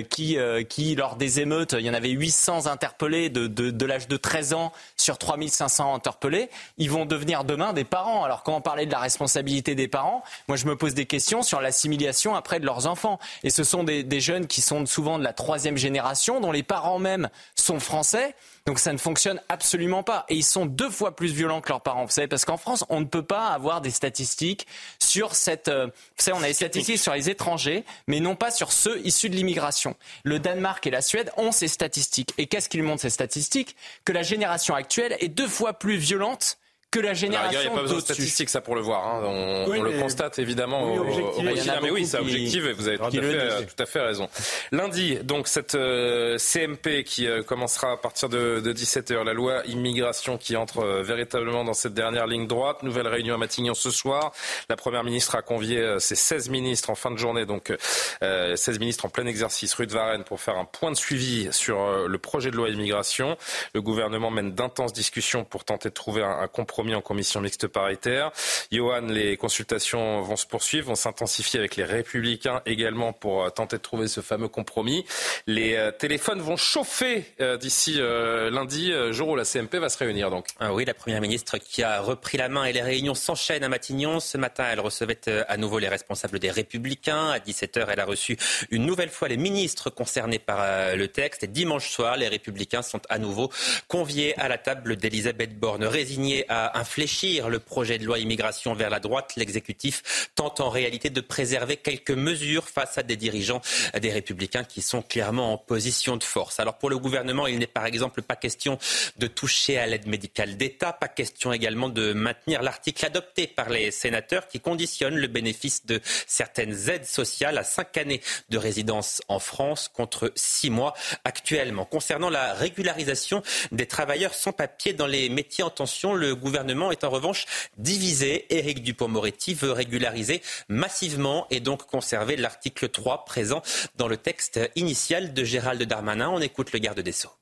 qui, 0.09 0.39
euh, 0.39 0.63
qui, 0.63 0.95
lors 0.95 1.17
des 1.17 1.41
émeutes, 1.41 1.75
il 1.79 1.85
y 1.85 1.91
en 1.91 1.95
avait 1.95 2.11
800 2.11 2.67
interpellés 2.67 3.31
de, 3.31 3.47
de, 3.47 3.71
de 3.71 3.87
l'âge 3.87 4.09
de 4.09 4.17
13 4.17 4.55
ans 4.55 4.73
sur 4.97 5.19
3500 5.19 5.95
interpellés, 5.95 6.49
ils 6.79 6.91
vont 6.91 7.07
devenir 7.07 7.45
demain 7.45 7.73
des 7.73 7.85
parents. 7.85 8.25
Alors 8.25 8.43
quand 8.43 8.55
on 8.55 8.61
parlait 8.61 8.87
de 8.87 8.93
la 8.93 8.99
responsabilité 8.99 9.75
des 9.75 9.89
parents, 9.89 10.23
moi 10.49 10.57
je 10.57 10.67
me 10.67 10.77
pose 10.77 10.95
des 10.95 11.07
questions 11.07 11.43
sur 11.43 11.61
l'assimilation 11.61 12.35
après 12.35 12.61
de 12.61 12.67
leurs 12.67 12.87
enfants. 12.87 13.19
Et 13.43 13.51
ce 13.51 13.65
sont 13.65 13.85
des, 13.85 14.03
des 14.03 14.21
jeunes 14.21 14.47
qui 14.47 14.61
sont 14.61 14.87
souvent 14.87 15.19
de 15.19 15.25
la 15.25 15.33
troisième 15.33 15.77
génération, 15.77 16.41
dont 16.41 16.53
les 16.53 16.63
parents 16.63 16.99
même 16.99 17.29
sont 17.55 17.81
français. 17.81 18.35
Donc 18.67 18.79
ça 18.79 18.93
ne 18.93 18.99
fonctionne 18.99 19.41
absolument 19.49 20.03
pas. 20.03 20.25
Et 20.29 20.37
ils 20.37 20.45
sont 20.45 20.67
deux 20.67 20.91
fois 20.91 21.17
plus 21.17 21.33
violents 21.33 21.61
que 21.61 21.69
leurs 21.69 21.81
parents. 21.81 22.05
Vous 22.05 22.11
savez, 22.11 22.29
parce 22.29 22.45
qu'en 22.45 22.57
France, 22.57 22.85
on 22.89 23.01
ne 23.01 23.05
peut 23.05 23.25
pas 23.25 23.49
avoir 23.49 23.81
des 23.81 23.91
statistiques 23.91 24.67
sur 24.99 25.35
cette... 25.35 25.69
Euh, 25.69 25.87
vous 25.87 26.23
savez, 26.25 26.37
on 26.39 26.43
a 26.43 26.47
des 26.47 26.53
statistiques 26.53 26.99
sur 26.99 27.15
les 27.15 27.29
étrangers, 27.29 27.85
mais 28.07 28.21
non 28.21 28.37
pas 28.37 28.51
sur 28.51 28.73
ceux 28.73 29.05
issus 29.05 29.29
de 29.29 29.37
l'immigration. 29.37 29.97
Le 30.23 30.39
Danemark 30.39 30.87
et 30.87 30.91
la 30.91 31.03
Suède 31.03 31.33
ont 31.37 31.53
ces 31.53 31.69
statistiques. 31.69 32.35
Et 32.39 32.47
qu'est-ce 32.47 32.69
qu'ils 32.69 32.83
montrent 32.83 33.03
ces 33.03 33.11
statistiques? 33.11 33.77
Que 34.05 34.13
la 34.13 34.23
génération 34.23 34.75
actuelle 34.75 35.17
est 35.21 35.29
deux 35.29 35.49
fois 35.49 35.73
plus 35.73 35.97
violente 35.97 36.59
que 36.93 37.01
la 37.01 37.15
génération. 37.15 37.59
Il 37.61 37.67
n'y 37.67 37.73
a 37.73 37.75
pas 37.75 37.83
besoin 37.83 37.97
de 37.97 38.03
statistiques, 38.03 38.51
ça 38.51 38.61
pour 38.61 38.77
le 38.77 38.83
voir. 38.83 39.05
Hein. 39.05 39.23
On, 39.25 39.83
le 39.83 39.99
constate 39.99 40.39
évidemment. 40.39 40.93
Oui, 40.93 40.99
au, 40.99 41.43
mais 41.43 41.91
oui, 41.91 42.07
c'est 42.07 42.19
objectif 42.19 42.65
et 42.65 42.73
vous 42.73 42.87
avez 42.87 42.99
tout 42.99 43.05
à, 43.05 43.11
fait, 43.11 43.67
tout 43.67 43.83
à, 43.83 43.87
fait, 43.87 44.01
raison. 44.01 44.29
Lundi, 44.71 45.17
donc 45.25 45.49
cette 45.49 45.75
euh, 45.75 46.37
CMP 46.37 47.03
qui 47.05 47.27
euh, 47.27 47.43
commencera 47.43 47.93
à 47.93 47.97
partir 47.97 48.29
de, 48.29 48.61
de 48.61 48.73
17h, 48.73 49.25
la 49.25 49.33
loi 49.33 49.63
immigration 49.67 50.37
qui 50.37 50.55
entre 50.55 50.81
euh, 50.81 51.03
véritablement 51.03 51.65
dans 51.65 51.73
cette 51.73 51.95
dernière 51.95 52.27
ligne 52.27 52.47
droite. 52.47 52.83
Nouvelle 52.83 53.09
réunion 53.09 53.35
à 53.35 53.39
Matignon 53.39 53.75
ce 53.75 53.91
soir. 53.91 54.33
La 54.69 54.77
première 54.77 55.03
ministre 55.03 55.35
a 55.35 55.43
convié 55.43 55.97
ses 55.99 56.15
16 56.15 56.51
ministres 56.51 56.91
en 56.91 56.95
fin 56.95 57.11
de 57.11 57.17
journée, 57.17 57.47
donc 57.47 57.73
16 58.21 58.79
ministres 58.79 59.07
en 59.07 59.09
plein 59.09 59.27
exercice 59.27 59.73
rue 59.75 59.87
de 59.87 59.93
Varennes 59.93 60.25
pour 60.25 60.41
faire 60.41 60.59
un 60.59 60.67
point 60.67 60.91
de 60.91 60.97
suivi 60.97 61.49
sur 61.53 62.07
le 62.07 62.19
projet 62.19 62.51
de 62.51 62.57
loi 62.57 62.69
immigration. 62.69 63.39
Le 63.75 63.81
gouvernement 63.81 64.31
mène 64.31 64.53
d'intenses 64.53 64.93
discussions 64.93 65.45
pour 65.45 65.65
tenter 65.65 65.89
de 65.89 65.95
trouver 65.95 66.23
un, 66.23 66.39
un 66.41 66.49
compromis 66.49 66.82
en 66.95 67.01
commission 67.01 67.41
mixte 67.41 67.67
paritaire. 67.67 68.33
Johan, 68.71 69.03
les 69.03 69.37
consultations 69.37 70.21
vont 70.23 70.37
se 70.37 70.47
poursuivre, 70.47 70.89
vont 70.89 70.95
s'intensifier 70.95 71.59
avec 71.59 71.77
les 71.77 71.85
républicains 71.85 72.61
également 72.67 73.13
pour 73.13 73.45
euh, 73.45 73.51
tenter 73.51 73.77
de 73.77 73.83
trouver 73.83 74.09
ce 74.09 74.21
fameux 74.21 74.49
compromis. 74.49 75.05
Les 75.47 75.77
euh, 75.77 75.91
téléphones 75.93 76.41
vont 76.41 76.57
chauffer 76.57 77.25
euh, 77.41 77.57
d'ici 77.57 78.01
lundi, 78.01 78.93
jour 79.11 79.29
où 79.29 79.37
la 79.37 79.45
CMP 79.45 79.77
va 79.77 79.89
se 79.89 79.99
réunir. 79.99 80.31
Donc. 80.31 80.47
Ah 80.59 80.73
oui, 80.73 80.85
la 80.85 80.95
Première 80.95 81.21
ministre 81.21 81.59
qui 81.59 81.83
a 81.83 82.01
repris 82.01 82.39
la 82.39 82.49
main 82.49 82.65
et 82.65 82.73
les 82.73 82.83
réunions 82.83 83.15
s'enchaînent 83.15 83.65
à 83.65 83.69
Matignon. 83.69 84.21
Ce 84.21 84.37
matin, 84.37 84.65
elle 84.71 84.81
recevait 84.81 85.19
à 85.49 85.57
nouveau 85.57 85.79
les 85.79 85.89
responsables 85.89 86.39
des 86.39 86.51
républicains. 86.51 87.31
À 87.31 87.39
17h, 87.39 87.87
elle 87.89 88.01
a 88.01 88.05
reçu 88.05 88.37
une 88.71 88.87
nouvelle 88.87 89.11
fois 89.11 89.29
les 89.29 89.37
ministres 89.37 89.91
concernés 89.91 90.39
par 90.39 90.97
le 90.97 91.09
texte. 91.09 91.45
Et 91.45 91.47
dimanche 91.47 91.91
soir, 91.91 92.17
les 92.17 92.29
républicains 92.29 92.83
sont 92.83 93.01
à 93.09 93.19
nouveau 93.19 93.51
conviés 93.89 94.39
à 94.39 94.49
la 94.49 94.59
table 94.59 94.97
d'Elisabeth 94.97 95.59
Borne, 95.59 95.85
résignée 95.85 96.45
à 96.49 96.72
infléchir 96.79 97.49
le 97.49 97.59
projet 97.59 97.99
de 97.99 98.05
loi 98.05 98.19
immigration 98.19 98.75
vers 98.75 98.91
la 98.91 99.01
droite, 99.01 99.33
l'exécutif 99.37 100.31
tente 100.35 100.61
en 100.61 100.71
réalité 100.71 101.11
de 101.11 101.21
préserver 101.21 101.77
quelques 101.77 102.11
mesures 102.11 102.69
face 102.69 102.99
à 102.99 103.03
des 103.03 103.17
dirigeants 103.17 103.61
des 104.01 104.11
républicains 104.11 104.65
qui 104.65 104.83
sont 104.83 105.03
clairement 105.03 105.53
en 105.53 105.59
position 105.59 106.17
de 106.17 106.25
force. 106.25 106.61
Alors 106.61 106.79
pour 106.79 106.91
le 106.91 106.99
gouvernement, 106.99 107.47
il 107.47 107.59
n'est 107.59 107.67
par 107.67 107.87
exemple 107.87 108.23
pas 108.23 108.37
question 108.37 108.79
de 109.17 109.27
toucher 109.27 109.79
à 109.79 109.87
l'aide 109.87 110.07
médicale 110.07 110.57
d'État, 110.57 110.93
pas 110.93 111.09
question 111.09 111.53
également 111.53 111.89
de 111.89 112.13
maintenir 112.13 112.63
l'article 112.63 113.05
adopté 113.05 113.47
par 113.47 113.71
les 113.71 113.91
sénateurs 113.91 114.49
qui 114.49 114.61
conditionne 114.61 115.17
le 115.17 115.27
bénéfice 115.27 115.87
de 115.87 116.01
certaines 116.27 116.89
aides 116.89 117.07
sociales 117.07 117.59
à 117.59 117.65
cinq 117.65 117.97
années 117.97 118.21
de 118.49 118.59
résidence 118.59 119.21
en 119.29 119.39
France 119.39 119.89
contre 119.93 120.33
six 120.35 120.71
mois 120.71 120.95
actuellement. 121.25 121.85
Concernant 121.85 122.31
la 122.31 122.55
régularisation 122.55 123.43
des 123.73 123.87
travailleurs 123.87 124.35
sans 124.35 124.53
papier 124.53 124.93
dans 124.93 125.07
les 125.07 125.29
métiers 125.29 125.65
en 125.65 125.71
tension, 125.71 126.15
le 126.15 126.35
gouvernement 126.35 126.62
gouvernement 126.63 126.93
est 126.93 127.03
en 127.03 127.11
revanche 127.11 127.47
divisé. 127.77 128.47
Éric 128.55 128.85
Dupont-Moretti 128.85 129.55
veut 129.55 129.73
régulariser 129.73 130.43
massivement 130.69 131.49
et 131.51 131.59
donc 131.59 131.87
conserver 131.87 132.37
l'article 132.37 132.89
3 132.89 133.25
présent 133.25 133.63
dans 133.97 134.07
le 134.07 134.17
texte 134.17 134.61
initial 134.77 135.35
de 135.35 135.43
Gérald 135.43 135.83
Darmanin. 135.83 136.31
On 136.31 136.41
écoute 136.41 136.73
le 136.73 136.79
garde 136.79 137.01
des 137.01 137.11
Sceaux. 137.11 137.33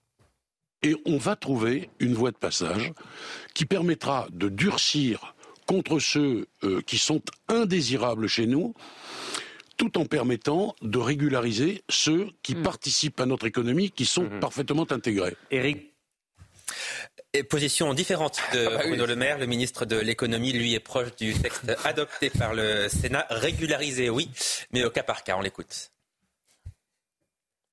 Et 0.83 0.97
on 1.05 1.19
va 1.19 1.37
trouver 1.37 1.91
une 1.99 2.15
voie 2.15 2.31
de 2.31 2.39
passage 2.39 2.93
qui 3.53 3.67
permettra 3.67 4.27
de 4.33 4.49
durcir 4.49 5.35
contre 5.67 5.99
ceux 5.99 6.47
euh, 6.65 6.81
qui 6.81 6.97
sont 6.97 7.21
indésirables 7.49 8.27
chez 8.27 8.47
nous, 8.47 8.73
tout 9.77 9.99
en 9.99 10.07
permettant 10.07 10.75
de 10.81 10.99
régulariser 10.99 11.85
ceux 11.91 12.31
qui 12.43 12.55
hmm. 12.55 12.63
participent 12.63 13.21
à 13.21 13.27
notre 13.27 13.47
économie, 13.47 13.91
qui 13.91 14.07
sont 14.07 14.25
hmm. 14.25 14.41
parfaitement 14.41 14.91
intégrés. 14.91 15.37
Éric 15.51 15.91
et 17.10 17.10
position 17.49 17.95
différente 17.95 18.41
de 18.53 18.67
ah 18.67 18.71
bah 18.71 18.83
Bruno 18.87 19.07
Le 19.07 19.17
Maire. 19.17 19.39
Le 19.39 19.47
ministre 19.47 19.85
de 19.85 19.97
l'économie, 19.97 20.53
lui, 20.53 20.75
est 20.75 20.81
proche 20.81 21.15
du 21.17 21.35
texte 21.35 21.63
adopté 21.85 22.31
par 22.31 22.55
le 22.55 22.89
Sénat. 22.89 23.27
Régularisé, 23.31 24.11
oui, 24.11 24.31
mais 24.73 24.85
au 24.85 24.91
cas 24.91 25.03
par 25.03 25.23
cas. 25.23 25.37
On 25.37 25.41
l'écoute. 25.41 25.93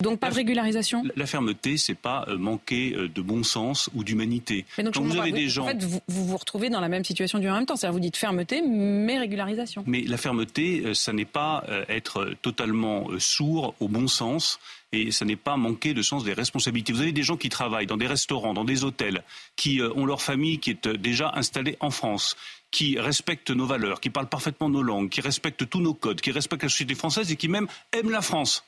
Donc 0.04 0.20
pas 0.20 0.30
de 0.30 0.36
régularisation 0.36 1.04
La 1.16 1.26
fermeté, 1.26 1.76
c'est 1.78 1.96
pas 1.96 2.24
euh, 2.28 2.38
manquer 2.38 2.94
euh, 2.94 3.10
de 3.10 3.20
bon 3.20 3.42
sens 3.42 3.90
ou 3.96 4.04
d'humanité. 4.04 4.64
Quand 4.76 5.02
vous 5.02 5.18
avez 5.18 5.32
des 5.32 5.50
gens, 5.50 5.64
en 5.64 5.70
fait, 5.70 5.84
vous, 5.84 6.02
vous, 6.08 6.38
retrouvez 6.38 6.70
dans 6.70 6.80
la 6.80 6.88
même 6.88 7.04
situation 7.04 7.40
du 7.40 7.50
en 7.50 7.56
même 7.56 7.66
temps. 7.66 7.76
C'est-à-dire 7.76 7.94
vous 7.94 8.00
dites 8.00 8.16
fermeté, 8.16 8.62
mais 8.62 9.18
régularisation. 9.18 9.84
Mais 9.88 10.02
la 10.02 10.18
fermeté, 10.18 10.84
euh, 10.86 10.94
ça 10.94 11.14
n'est 11.14 11.26
pas 11.26 11.64
être 11.90 12.36
totalement 12.44 13.08
sourd 13.18 13.74
au 13.80 13.88
bon 13.88 14.08
sens 14.08 14.60
et 14.92 15.12
ça 15.12 15.26
n'est 15.26 15.36
pas 15.36 15.58
manquer 15.58 15.96
de 15.96 16.04
sens 16.04 16.24
des 16.24 16.34
responsabilités. 16.34 16.94
Vous 16.94 17.02
avez 17.02 17.12
des 17.12 17.24
gens 17.24 17.38
qui 17.38 17.50
travaillent 17.50 17.88
dans 17.88 17.98
des 17.98 18.08
restaurants, 18.08 18.54
dans 18.54 18.66
des 18.66 18.84
hôtels, 18.84 19.24
qui 19.56 19.82
ont 19.82 20.06
leur 20.06 20.22
famille 20.22 20.60
qui 20.60 20.72
est 20.72 20.88
déjà 20.88 21.32
installée 21.36 21.76
en 21.80 21.90
France, 21.90 22.38
qui 22.70 23.00
respectent 23.00 23.52
nos 23.52 23.66
valeurs, 23.66 24.00
qui 24.00 24.12
parlent 24.12 24.30
parfaitement 24.30 24.70
nos 24.70 24.84
langues, 24.84 25.10
qui 25.10 25.22
respectent 25.22 25.68
tous 25.68 25.82
nos 25.82 25.94
codes, 25.94 26.22
qui 26.22 26.32
respectent 26.32 26.64
la 26.64 26.70
société 26.70 26.96
française 26.96 27.32
et 27.32 27.36
qui 27.36 27.48
même 27.48 27.68
aiment 27.94 28.12
la 28.12 28.22
France. 28.22 28.64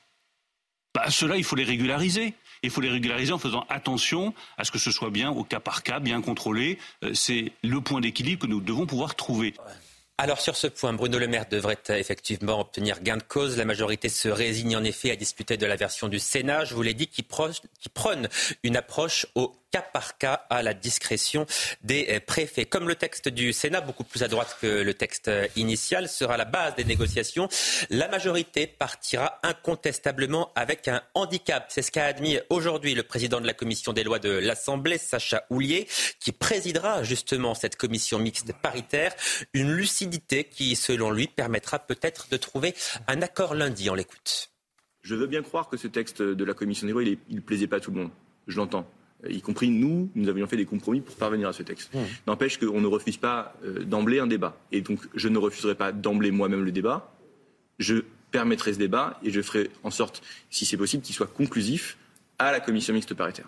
Bah, 0.94 1.10
Cela, 1.10 1.38
il 1.38 1.44
faut 1.44 1.56
les 1.56 1.64
régulariser. 1.64 2.34
Il 2.62 2.70
faut 2.70 2.82
les 2.82 2.90
régulariser 2.90 3.32
en 3.32 3.38
faisant 3.38 3.66
attention 3.70 4.34
à 4.58 4.66
ce 4.66 4.72
que 4.72 4.80
ce 4.80 4.92
soit 4.92 5.12
bien 5.12 5.32
au 5.32 5.44
cas 5.44 5.60
par 5.60 5.84
cas, 5.84 6.00
bien 6.00 6.22
contrôlé. 6.22 6.78
Euh, 7.04 7.14
c'est 7.14 7.54
le 7.64 7.80
point 7.80 8.02
d'équilibre 8.02 8.42
que 8.42 8.48
nous 8.48 8.60
devons 8.60 8.86
pouvoir 8.86 9.16
trouver. 9.16 9.54
Alors 10.18 10.42
sur 10.42 10.58
ce 10.58 10.68
point, 10.68 10.92
Bruno 10.92 11.18
Le 11.18 11.30
Maire 11.30 11.46
devrait 11.50 11.80
effectivement 11.88 12.60
obtenir 12.60 13.02
gain 13.02 13.16
de 13.16 13.24
cause. 13.24 13.56
La 13.56 13.64
majorité 13.64 14.10
se 14.10 14.28
résigne 14.28 14.76
en 14.76 14.84
effet 14.84 15.12
à 15.12 15.16
discuter 15.16 15.56
de 15.56 15.66
la 15.66 15.78
version 15.78 16.10
du 16.10 16.20
Sénat, 16.20 16.66
je 16.66 16.76
vous 16.76 16.82
l'ai 16.82 16.94
dit, 16.94 17.08
qui, 17.08 17.24
prône 17.24 18.28
une 18.64 18.76
approche 18.76 19.28
au 19.36 19.56
cas 19.72 19.82
par 19.82 20.18
cas 20.18 20.46
à 20.50 20.62
la 20.62 20.74
discrétion 20.74 21.46
des 21.82 22.20
préfets. 22.26 22.66
Comme 22.66 22.88
le 22.88 22.96
texte 22.96 23.30
du 23.30 23.54
Sénat, 23.54 23.82
beaucoup 23.82 24.04
plus 24.04 24.24
à 24.24 24.28
droite 24.28 24.58
que 24.62 24.68
le 24.68 24.94
texte 24.94 25.32
initial, 25.56 26.10
sera 26.10 26.38
la 26.38 26.46
base 26.46 26.76
des 26.76 26.84
négociations, 26.84 27.48
la 27.90 28.08
majorité 28.08 28.68
partira 28.68 29.40
incontestablement 29.44 30.52
avec 30.56 30.88
un 30.88 31.02
handicap. 31.14 31.66
C'est 31.70 31.82
ce 31.82 31.92
qu'a 31.92 32.06
admis 32.06 32.40
aujourd'hui 32.50 32.96
le 32.96 33.04
président 33.04 33.40
de 33.42 33.48
la 33.48 33.54
commission 33.54 33.94
des 33.94 34.04
lois 34.04 34.20
de 34.20 34.30
l'Assemblée, 34.30 34.98
Sacha 34.98 35.46
Houlier, 35.50 35.88
qui 36.20 36.32
présidera 36.32 37.04
justement 37.04 37.54
cette 37.54 37.76
commission 37.76 38.20
mixte 38.20 38.54
paritaire. 38.54 39.14
Une 39.54 39.72
lucidité 39.72 40.44
qui, 40.44 40.76
selon 40.76 41.12
lui, 41.12 41.28
permettra 41.28 41.80
peut-être 41.80 42.28
de 42.30 42.38
trouver 42.38 42.74
un 43.08 43.22
accord 43.22 43.56
lundi. 43.56 43.90
On 43.90 43.96
l'écoute. 43.96 44.52
Je 45.02 45.16
veux 45.16 45.28
bien 45.28 45.42
croire 45.42 45.70
que 45.70 45.78
ce 45.78 45.88
texte 45.88 46.22
de 46.22 46.44
la 46.44 46.54
commission 46.54 46.88
des 46.88 46.94
lois, 46.94 47.04
il 47.04 47.18
ne 47.30 47.40
plaisait 47.40 47.68
pas 47.68 47.78
à 47.78 47.80
tout 47.80 47.92
le 47.92 48.02
monde. 48.02 48.12
Je 48.48 48.58
l'entends 48.58 48.86
y 49.28 49.42
compris 49.42 49.70
nous, 49.70 50.10
nous 50.16 50.30
avions 50.30 50.48
fait 50.48 50.58
des 50.58 50.66
compromis 50.66 51.02
pour 51.02 51.16
parvenir 51.16 51.48
à 51.48 51.54
ce 51.54 51.64
texte. 51.64 51.94
Mmh. 51.94 52.00
N'empêche 52.28 52.58
qu'on 52.58 52.82
ne 52.82 52.88
refuse 52.88 53.18
pas 53.18 53.54
euh, 53.64 53.84
d'emblée 53.84 54.20
un 54.20 54.28
débat. 54.28 54.58
Et 54.72 54.82
donc, 54.82 55.00
je 55.14 55.28
ne 55.28 55.38
refuserai 55.38 55.76
pas 55.76 55.92
d'emblée 55.92 56.32
moi-même 56.32 56.64
le 56.64 56.72
débat. 56.72 57.14
Je 57.80 58.04
permettrai 58.32 58.74
ce 58.74 58.80
débat 58.80 59.20
et 59.24 59.32
je 59.32 59.42
ferai 59.42 59.70
en 59.84 59.92
sorte, 59.92 60.22
si 60.50 60.66
c'est 60.66 60.78
possible, 60.78 61.04
qu'il 61.04 61.16
soit 61.16 61.28
conclusif 61.28 61.98
à 62.38 62.52
la 62.52 62.60
commission 62.60 62.94
mixte 62.94 63.14
paritaire. 63.14 63.48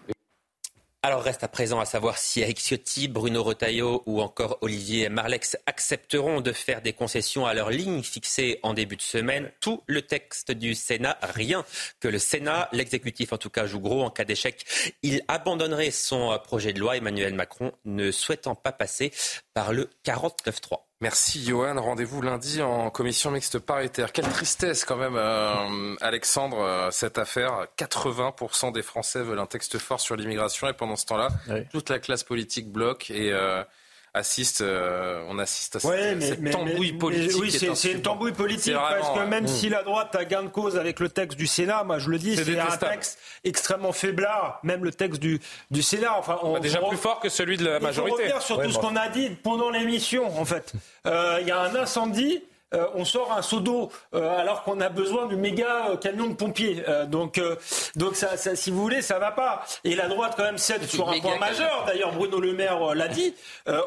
Alors 1.03 1.23
reste 1.23 1.43
à 1.43 1.47
présent 1.47 1.79
à 1.79 1.85
savoir 1.85 2.19
si 2.19 2.41
Eric 2.41 2.59
Ciotti, 2.59 3.07
Bruno 3.07 3.41
Retailleau 3.41 4.03
ou 4.05 4.21
encore 4.21 4.59
Olivier 4.61 5.09
Marlex 5.09 5.57
accepteront 5.65 6.41
de 6.41 6.51
faire 6.51 6.83
des 6.83 6.93
concessions 6.93 7.47
à 7.47 7.55
leur 7.55 7.71
ligne 7.71 8.03
fixée 8.03 8.59
en 8.61 8.75
début 8.75 8.97
de 8.97 9.01
semaine. 9.01 9.51
Tout 9.61 9.81
le 9.87 10.03
texte 10.03 10.51
du 10.51 10.75
Sénat, 10.75 11.17
rien 11.23 11.65
que 11.99 12.07
le 12.07 12.19
Sénat, 12.19 12.69
l'exécutif 12.71 13.33
en 13.33 13.39
tout 13.39 13.49
cas 13.49 13.65
joue 13.65 13.79
gros 13.79 14.03
en 14.03 14.11
cas 14.11 14.25
d'échec. 14.25 14.63
Il 15.01 15.23
abandonnerait 15.27 15.89
son 15.89 16.37
projet 16.43 16.71
de 16.71 16.79
loi, 16.79 16.97
Emmanuel 16.97 17.33
Macron 17.33 17.71
ne 17.83 18.11
souhaitant 18.11 18.53
pas 18.53 18.71
passer 18.71 19.11
par 19.55 19.73
le 19.73 19.89
49-3. 20.05 20.90
Merci 21.01 21.43
Johan. 21.43 21.81
Rendez-vous 21.81 22.21
lundi 22.21 22.61
en 22.61 22.91
commission 22.91 23.31
mixte 23.31 23.57
paritaire. 23.57 24.11
Quelle 24.11 24.29
tristesse 24.29 24.85
quand 24.85 24.97
même, 24.97 25.15
euh, 25.15 25.95
Alexandre, 25.99 26.59
euh, 26.59 26.91
cette 26.91 27.17
affaire. 27.17 27.65
80% 27.75 28.71
des 28.71 28.83
Français 28.83 29.23
veulent 29.23 29.39
un 29.39 29.47
texte 29.47 29.79
fort 29.79 29.99
sur 29.99 30.15
l'immigration 30.15 30.69
et 30.69 30.73
pendant 30.73 30.95
ce 30.95 31.07
temps-là, 31.07 31.29
toute 31.71 31.89
la 31.89 31.97
classe 31.97 32.23
politique 32.23 32.71
bloque 32.71 33.09
et 33.09 33.33
euh, 33.33 33.63
assiste, 34.13 34.61
euh, 34.61 35.23
on 35.29 35.39
assiste 35.39 35.77
à 35.77 35.79
cette, 35.79 36.51
tambouille 36.51 36.93
politique. 36.93 37.37
oui, 37.39 37.51
c'est 37.51 37.91
une 37.91 38.01
tambouille 38.01 38.33
politique 38.33 38.73
parce 38.73 39.17
que 39.17 39.25
même 39.25 39.47
si 39.47 39.69
la 39.69 39.83
droite 39.83 40.15
a 40.15 40.25
gain 40.25 40.43
de 40.43 40.49
cause 40.49 40.77
avec 40.77 40.99
le 40.99 41.09
texte 41.09 41.37
du 41.37 41.47
Sénat, 41.47 41.83
moi 41.83 41.99
je 41.99 42.09
le 42.09 42.17
dis, 42.17 42.35
c'est 42.35 42.59
un 42.59 42.77
texte 42.77 43.19
extrêmement 43.43 43.91
faiblard, 43.91 44.59
même 44.63 44.83
le 44.83 44.91
texte 44.91 45.21
du, 45.21 45.39
du 45.69 45.81
Sénat. 45.81 46.17
Enfin, 46.17 46.39
on, 46.43 46.53
bah, 46.53 46.59
déjà 46.59 46.79
plus 46.79 46.97
fort 46.97 47.19
que 47.19 47.29
celui 47.29 47.57
de 47.57 47.65
la 47.65 47.79
majorité. 47.79 48.23
Il 48.23 48.29
faut 48.29 48.35
revenir 48.35 48.41
sur 48.41 48.61
tout 48.61 48.71
ce 48.71 48.79
qu'on 48.79 48.95
a 48.95 49.07
dit 49.09 49.29
pendant 49.29 49.69
l'émission, 49.69 50.39
en 50.39 50.45
fait. 50.45 50.73
Euh, 51.07 51.39
il 51.41 51.47
y 51.47 51.51
a 51.51 51.59
un 51.59 51.75
incendie. 51.75 52.43
Euh, 52.73 52.85
on 52.95 53.03
sort 53.03 53.33
un 53.33 53.41
seau 53.41 53.59
d'eau 53.59 53.91
euh, 54.13 54.39
alors 54.39 54.63
qu'on 54.63 54.79
a 54.79 54.89
besoin 54.89 55.25
du 55.25 55.35
méga 55.35 55.89
euh, 55.89 55.97
camion 55.97 56.27
de 56.27 56.35
pompiers. 56.35 56.83
donc, 57.07 57.41
donc 57.95 58.15
ça, 58.15 58.37
si 58.37 58.71
vous 58.71 58.81
voulez, 58.81 59.01
ça 59.01 59.19
va 59.19 59.31
pas. 59.31 59.63
Et 59.83 59.95
la 59.95 60.07
droite 60.07 60.33
quand 60.37 60.43
même 60.43 60.57
cède 60.57 60.85
sur 60.85 61.09
un 61.09 61.19
point 61.19 61.37
majeur. 61.37 61.83
D'ailleurs, 61.85 62.13
Bruno 62.13 62.39
Le 62.39 62.53
Maire 62.53 62.95
l'a 62.95 63.07
dit. 63.07 63.33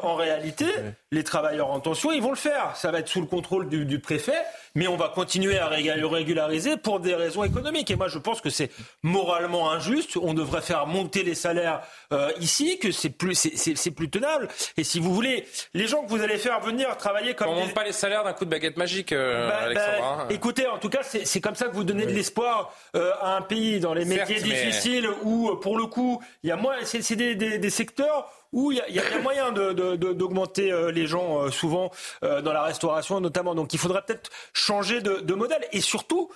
en 0.03 0.15
réalité, 0.15 0.67
les 1.11 1.23
travailleurs 1.23 1.69
en 1.69 1.79
tension, 1.79 2.11
ils 2.11 2.21
vont 2.21 2.31
le 2.31 2.35
faire. 2.35 2.75
Ça 2.75 2.91
va 2.91 2.99
être 2.99 3.07
sous 3.07 3.21
le 3.21 3.27
contrôle 3.27 3.69
du, 3.69 3.85
du 3.85 3.99
préfet 3.99 4.43
mais 4.75 4.87
on 4.87 4.97
va 4.97 5.07
continuer 5.07 5.57
à 5.57 5.67
régulariser 5.67 6.75
pour 6.77 6.99
des 6.99 7.15
raisons 7.15 7.43
économiques. 7.43 7.89
Et 7.89 7.95
moi, 7.95 8.09
je 8.09 8.19
pense 8.19 8.41
que 8.41 8.49
c'est 8.49 8.69
moralement 9.03 9.71
injuste. 9.71 10.17
On 10.21 10.33
devrait 10.33 10.61
faire 10.61 10.85
monter 10.85 11.23
les 11.23 11.33
salaires 11.33 11.81
euh, 12.11 12.29
ici, 12.41 12.77
que 12.77 12.91
c'est 12.91 13.09
plus, 13.09 13.35
c'est, 13.35 13.91
plus 13.91 14.09
tenable. 14.09 14.49
Et 14.75 14.83
si 14.83 14.99
vous 14.99 15.13
voulez, 15.13 15.47
les 15.73 15.87
gens 15.87 16.03
que 16.03 16.09
vous 16.09 16.21
allez 16.21 16.37
faire 16.37 16.59
venir 16.59 16.95
travailler 16.97 17.33
comme. 17.33 17.49
On 17.49 17.55
ne 17.55 17.61
monte 17.61 17.73
pas 17.73 17.85
les 17.85 17.93
salaires 17.93 18.25
d'un 18.25 18.33
coup 18.33 18.43
de 18.43 18.49
baguette 18.49 18.74
magique, 18.77 19.11
euh, 19.11 19.49
bah. 19.49 19.73
Bah, 19.73 19.81
hein. 20.01 20.27
écoutez, 20.29 20.67
en 20.67 20.77
tout 20.77 20.89
cas, 20.89 21.01
c'est, 21.03 21.41
comme 21.41 21.55
ça 21.55 21.67
que 21.67 21.73
vous 21.73 21.83
donnez 21.83 22.05
de 22.05 22.11
l'espoir 22.11 22.73
euh, 22.95 23.11
à 23.21 23.35
un 23.35 23.41
pays 23.41 23.79
dans 23.79 23.93
les 23.93 24.05
métiers 24.05 24.41
difficiles 24.41 25.09
où, 25.23 25.55
pour 25.57 25.77
le 25.77 25.85
coup, 25.85 26.21
il 26.43 26.49
y 26.49 26.51
a 26.51 26.55
moins. 26.55 26.75
C'est, 26.83 27.15
des, 27.15 27.35
des, 27.35 27.57
des 27.57 27.69
secteurs 27.69 28.29
où 28.55 28.71
il 28.71 28.81
y, 28.89 28.99
a 28.99 29.19
moyen 29.19 29.51
d'augmenter 29.51 30.71
euh, 30.71 30.89
les 30.89 31.07
gens 31.07 31.41
euh, 31.41 31.51
souvent 31.51 31.91
euh, 32.23 32.41
dans 32.41 32.53
la 32.53 32.63
restauration 32.63 33.19
notamment. 33.19 33.53
Donc 33.53 33.73
il 33.73 33.79
faudrait 33.79 34.01
peut-être 34.01 34.31
changer 34.53 35.01
de, 35.01 35.35
modèle 35.35 35.67
et 35.73 35.81
surtout, 35.81 36.31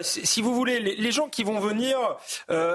si 0.00 0.40
vous 0.40 0.54
voulez, 0.54 0.80
les, 0.80 1.12
gens 1.12 1.28
qui 1.28 1.44
vont 1.44 1.60
venir, 1.60 1.98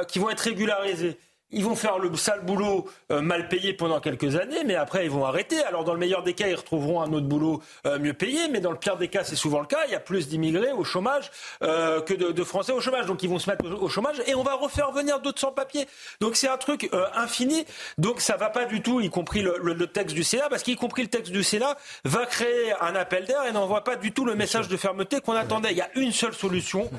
qui 0.07 0.19
vont 0.19 0.29
être 0.29 0.41
régularisés 0.41 1.17
ils 1.53 1.63
vont 1.63 1.75
faire 1.75 1.99
le 1.99 2.15
sale 2.15 2.41
boulot 2.41 2.89
euh, 3.11 3.21
mal 3.21 3.47
payé 3.47 3.73
pendant 3.73 3.99
quelques 3.99 4.35
années, 4.35 4.63
mais 4.65 4.75
après 4.75 5.05
ils 5.05 5.11
vont 5.11 5.25
arrêter. 5.25 5.63
Alors 5.63 5.83
dans 5.83 5.93
le 5.93 5.99
meilleur 5.99 6.23
des 6.23 6.33
cas, 6.33 6.47
ils 6.47 6.55
retrouveront 6.55 7.01
un 7.01 7.11
autre 7.13 7.27
boulot 7.27 7.61
euh, 7.85 7.99
mieux 7.99 8.13
payé, 8.13 8.47
mais 8.49 8.59
dans 8.59 8.71
le 8.71 8.77
pire 8.77 8.97
des 8.97 9.07
cas, 9.07 9.23
c'est 9.23 9.35
souvent 9.35 9.59
le 9.59 9.65
cas. 9.65 9.85
Il 9.87 9.91
y 9.91 9.95
a 9.95 9.99
plus 9.99 10.27
d'immigrés 10.27 10.71
au 10.71 10.83
chômage 10.83 11.31
euh, 11.61 12.01
que 12.01 12.13
de, 12.13 12.43
Français 12.43 12.73
au 12.73 12.81
chômage, 12.81 13.05
donc 13.05 13.23
ils 13.23 13.29
vont 13.29 13.39
se 13.39 13.49
mettre 13.49 13.65
au, 13.65 13.87
chômage 13.87 14.21
et 14.27 14.35
on 14.35 14.43
va 14.43 14.55
refaire 14.55 14.91
venir 14.91 15.21
d'autres 15.21 15.39
sans-papiers. 15.39 15.87
Donc 16.19 16.35
c'est 16.35 16.49
un 16.49 16.57
truc 16.57 16.89
infini. 17.15 17.65
Donc 17.97 18.19
ça 18.19 18.35
va 18.35 18.49
pas 18.49 18.65
du 18.65 18.81
tout, 18.81 18.99
y 18.99 19.09
compris 19.09 19.41
le, 19.41 19.57
le 19.61 19.87
texte 19.87 20.13
du 20.13 20.23
Sénat, 20.23 20.49
parce 20.49 20.63
qu'y 20.63 20.75
compris 20.75 21.03
le 21.03 21.07
texte 21.07 21.31
du 21.31 21.43
Sénat 21.43 21.77
va 22.03 22.25
créer 22.25 22.73
un 22.81 22.95
appel 22.95 23.25
d'air 23.25 23.45
et 23.47 23.51
n'envoie 23.53 23.83
pas 23.83 23.95
du 23.95 24.11
tout 24.11 24.25
le 24.25 24.35
message 24.35 24.67
de 24.67 24.75
fermeté 24.75 25.21
qu'on 25.21 25.33
attendait. 25.33 25.71
Il 25.71 25.77
y 25.77 25.81
a 25.81 25.89
une 25.95 26.11
seule 26.11 26.33
solution 26.33 26.89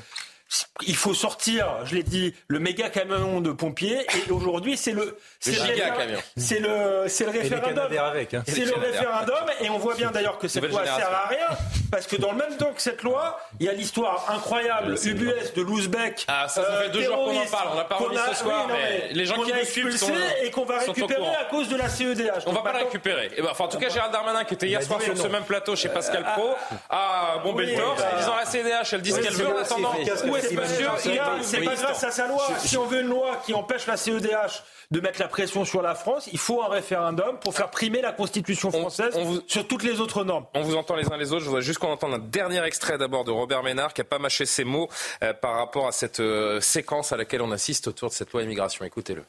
il 0.85 0.95
faut 0.95 1.13
sortir, 1.13 1.67
je 1.85 1.95
l'ai 1.95 2.03
dit, 2.03 2.33
le 2.47 2.59
méga 2.59 2.89
camion 2.89 3.41
de 3.41 3.51
pompiers. 3.51 4.05
Et 4.27 4.31
aujourd'hui, 4.31 4.77
c'est 4.77 4.91
le, 4.91 5.17
c'est 5.39 5.51
le. 5.51 6.17
C'est 6.37 6.59
le, 6.59 7.05
c'est 7.07 7.25
le 7.25 7.31
référendum. 7.31 7.87
Hein. 7.91 8.43
C'est 8.47 8.65
le 8.65 8.75
référendum. 8.75 9.45
Et 9.61 9.69
on 9.69 9.77
voit 9.77 9.95
bien 9.95 10.11
d'ailleurs 10.11 10.37
que 10.37 10.47
cette 10.47 10.69
loi 10.69 10.85
sert 10.85 11.09
à 11.11 11.27
rien. 11.27 11.57
Parce 11.91 12.07
que 12.07 12.15
dans 12.15 12.31
le 12.31 12.37
même 12.37 12.57
temps 12.57 12.73
que 12.73 12.81
cette 12.81 13.03
loi, 13.03 13.39
il 13.59 13.65
y 13.65 13.69
a 13.69 13.73
l'histoire 13.73 14.25
incroyable, 14.29 14.95
UBS 15.03 15.53
de 15.55 15.61
Louzbek. 15.61 16.25
Ah, 16.27 16.47
ça, 16.47 16.63
ça 16.63 16.81
fait 16.81 16.89
deux 16.89 17.03
jours 17.03 17.25
qu'on 17.25 17.39
en 17.39 17.45
parle. 17.45 17.69
On 17.71 17.75
n'a 17.75 17.85
pas 17.85 17.95
remis 17.95 18.17
ce 18.31 18.35
soir, 18.35 18.67
mais, 18.67 19.09
les 19.13 19.25
gens 19.25 19.41
qui 19.41 19.53
nous 19.53 19.65
suivent 19.65 19.97
sont, 19.97 20.11
et 20.43 20.51
qu'on 20.51 20.65
va 20.65 20.79
récupérer 20.79 21.35
à 21.39 21.45
cause 21.45 21.69
de 21.69 21.75
la 21.75 21.89
CEDH. 21.89 22.43
On 22.45 22.51
va 22.51 22.61
pas 22.61 22.73
la 22.73 22.79
récupérer. 22.79 23.31
Eh 23.35 23.41
ben, 23.41 23.49
enfin, 23.51 23.65
en 23.65 23.67
tout 23.67 23.77
cas, 23.77 23.89
Gérald 23.89 24.11
Darmanin, 24.11 24.43
qui 24.43 24.53
était 24.53 24.67
hier 24.67 24.83
soir 24.83 25.01
sur 25.01 25.17
ce 25.17 25.27
même 25.27 25.43
plateau 25.43 25.75
chez 25.75 25.89
Pascal 25.89 26.23
euh, 26.27 26.33
Pro, 26.33 26.55
a 26.89 27.39
bombé 27.43 27.65
le 27.65 27.75
torse 27.75 28.01
en 28.01 28.17
disant 28.17 28.35
la 28.35 28.45
CEDH, 28.45 28.93
elle 28.93 29.01
dit 29.01 29.11
ce 29.11 29.19
qu'elle 29.19 29.33
veut 29.33 29.47
en 29.47 29.57
attendant 29.57 29.93
c'est 30.41 31.61
pas 31.63 31.75
grâce 31.75 32.03
à 32.03 32.11
sa 32.11 32.27
loi. 32.27 32.47
Si 32.59 32.77
on 32.77 32.85
veut 32.85 33.01
une 33.01 33.09
loi 33.09 33.41
qui 33.45 33.53
empêche 33.53 33.87
la 33.87 33.97
CEDH 33.97 34.63
de 34.91 34.99
mettre 34.99 35.19
la 35.19 35.27
pression 35.27 35.65
sur 35.65 35.81
la 35.81 35.95
France, 35.95 36.29
il 36.31 36.39
faut 36.39 36.61
un 36.61 36.69
référendum 36.69 37.39
pour 37.39 37.53
faire 37.55 37.71
primer 37.71 38.01
la 38.01 38.11
Constitution 38.11 38.71
française 38.71 39.15
sur 39.47 39.67
toutes 39.67 39.83
les 39.83 39.99
autres 39.99 40.23
normes. 40.23 40.45
On 40.53 40.61
vous 40.61 40.75
entend 40.75 40.95
les 40.95 41.11
uns 41.11 41.17
les 41.17 41.31
autres. 41.31 41.41
Je 41.41 41.49
voudrais 41.49 41.61
juste 41.61 41.79
qu'on 41.79 41.91
entende 41.91 42.13
un 42.13 42.19
dernier 42.19 42.63
extrait 42.63 42.97
d'abord 42.97 43.23
de 43.23 43.31
Robert 43.31 43.63
Ménard 43.63 43.93
qui 43.93 44.01
n'a 44.01 44.05
pas 44.05 44.19
mâché 44.19 44.45
ses 44.45 44.63
mots 44.63 44.89
euh, 45.23 45.33
par 45.33 45.55
rapport 45.55 45.87
à 45.87 45.91
cette 45.91 46.19
euh, 46.19 46.61
séquence 46.61 47.11
à 47.11 47.17
laquelle 47.17 47.41
on 47.41 47.51
assiste 47.51 47.87
autour 47.87 48.09
de 48.09 48.13
cette 48.13 48.31
loi 48.31 48.43
immigration. 48.43 48.85
Écoutez-le 48.85 49.23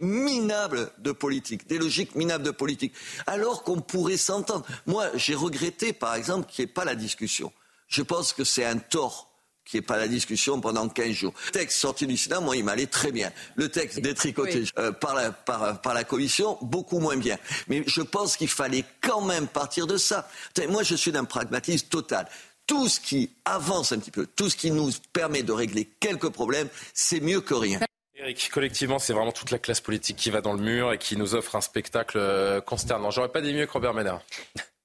minable 0.00 0.92
de 0.98 1.12
politique, 1.12 1.66
des 1.66 1.78
logiques 1.78 2.14
minables 2.14 2.44
de 2.44 2.50
politique, 2.50 2.94
alors 3.26 3.64
qu'on 3.64 3.80
pourrait 3.80 4.16
s'entendre. 4.16 4.64
Moi, 4.86 5.06
j'ai 5.14 5.34
regretté, 5.34 5.92
par 5.92 6.14
exemple, 6.14 6.46
qu'il 6.46 6.64
n'y 6.64 6.70
ait 6.70 6.72
pas 6.72 6.84
la 6.84 6.94
discussion. 6.94 7.52
Je 7.88 8.02
pense 8.02 8.32
que 8.32 8.44
c'est 8.44 8.64
un 8.64 8.78
tort 8.78 9.27
qui 9.68 9.76
n'est 9.76 9.82
pas 9.82 9.98
la 9.98 10.08
discussion 10.08 10.60
pendant 10.60 10.88
15 10.88 11.10
jours. 11.10 11.34
Le 11.46 11.52
texte 11.52 11.78
sorti 11.78 12.06
du 12.06 12.16
Sénat, 12.16 12.40
moi, 12.40 12.56
il 12.56 12.64
m'allait 12.64 12.86
très 12.86 13.12
bien. 13.12 13.30
Le 13.54 13.68
texte 13.68 14.00
détricoté 14.00 14.64
euh, 14.78 14.92
par, 14.92 15.14
la, 15.14 15.30
par, 15.30 15.80
par, 15.82 15.92
la 15.92 16.04
Commission, 16.04 16.58
beaucoup 16.62 16.98
moins 16.98 17.16
bien. 17.16 17.36
Mais 17.68 17.82
je 17.86 18.00
pense 18.00 18.36
qu'il 18.36 18.48
fallait 18.48 18.84
quand 19.02 19.20
même 19.20 19.46
partir 19.46 19.86
de 19.86 19.98
ça. 19.98 20.28
Moi, 20.68 20.82
je 20.82 20.94
suis 20.94 21.12
d'un 21.12 21.24
pragmatisme 21.24 21.86
total. 21.88 22.28
Tout 22.66 22.88
ce 22.88 22.98
qui 22.98 23.30
avance 23.44 23.92
un 23.92 23.98
petit 23.98 24.10
peu, 24.10 24.26
tout 24.26 24.48
ce 24.48 24.56
qui 24.56 24.70
nous 24.70 24.90
permet 25.12 25.42
de 25.42 25.52
régler 25.52 25.88
quelques 26.00 26.30
problèmes, 26.30 26.68
c'est 26.94 27.20
mieux 27.20 27.40
que 27.40 27.54
rien. 27.54 27.80
Eric, 28.14 28.50
collectivement, 28.52 28.98
c'est 28.98 29.12
vraiment 29.12 29.32
toute 29.32 29.50
la 29.50 29.58
classe 29.58 29.80
politique 29.80 30.16
qui 30.16 30.30
va 30.30 30.40
dans 30.40 30.52
le 30.52 30.62
mur 30.62 30.92
et 30.92 30.98
qui 30.98 31.16
nous 31.16 31.34
offre 31.34 31.56
un 31.56 31.60
spectacle 31.60 32.18
euh, 32.18 32.60
consternant. 32.60 33.10
J'aurais 33.10 33.28
pas 33.28 33.40
dit 33.40 33.54
mieux 33.54 33.66
que 33.66 33.72
Robert 33.72 33.94
Ménard. 33.94 34.22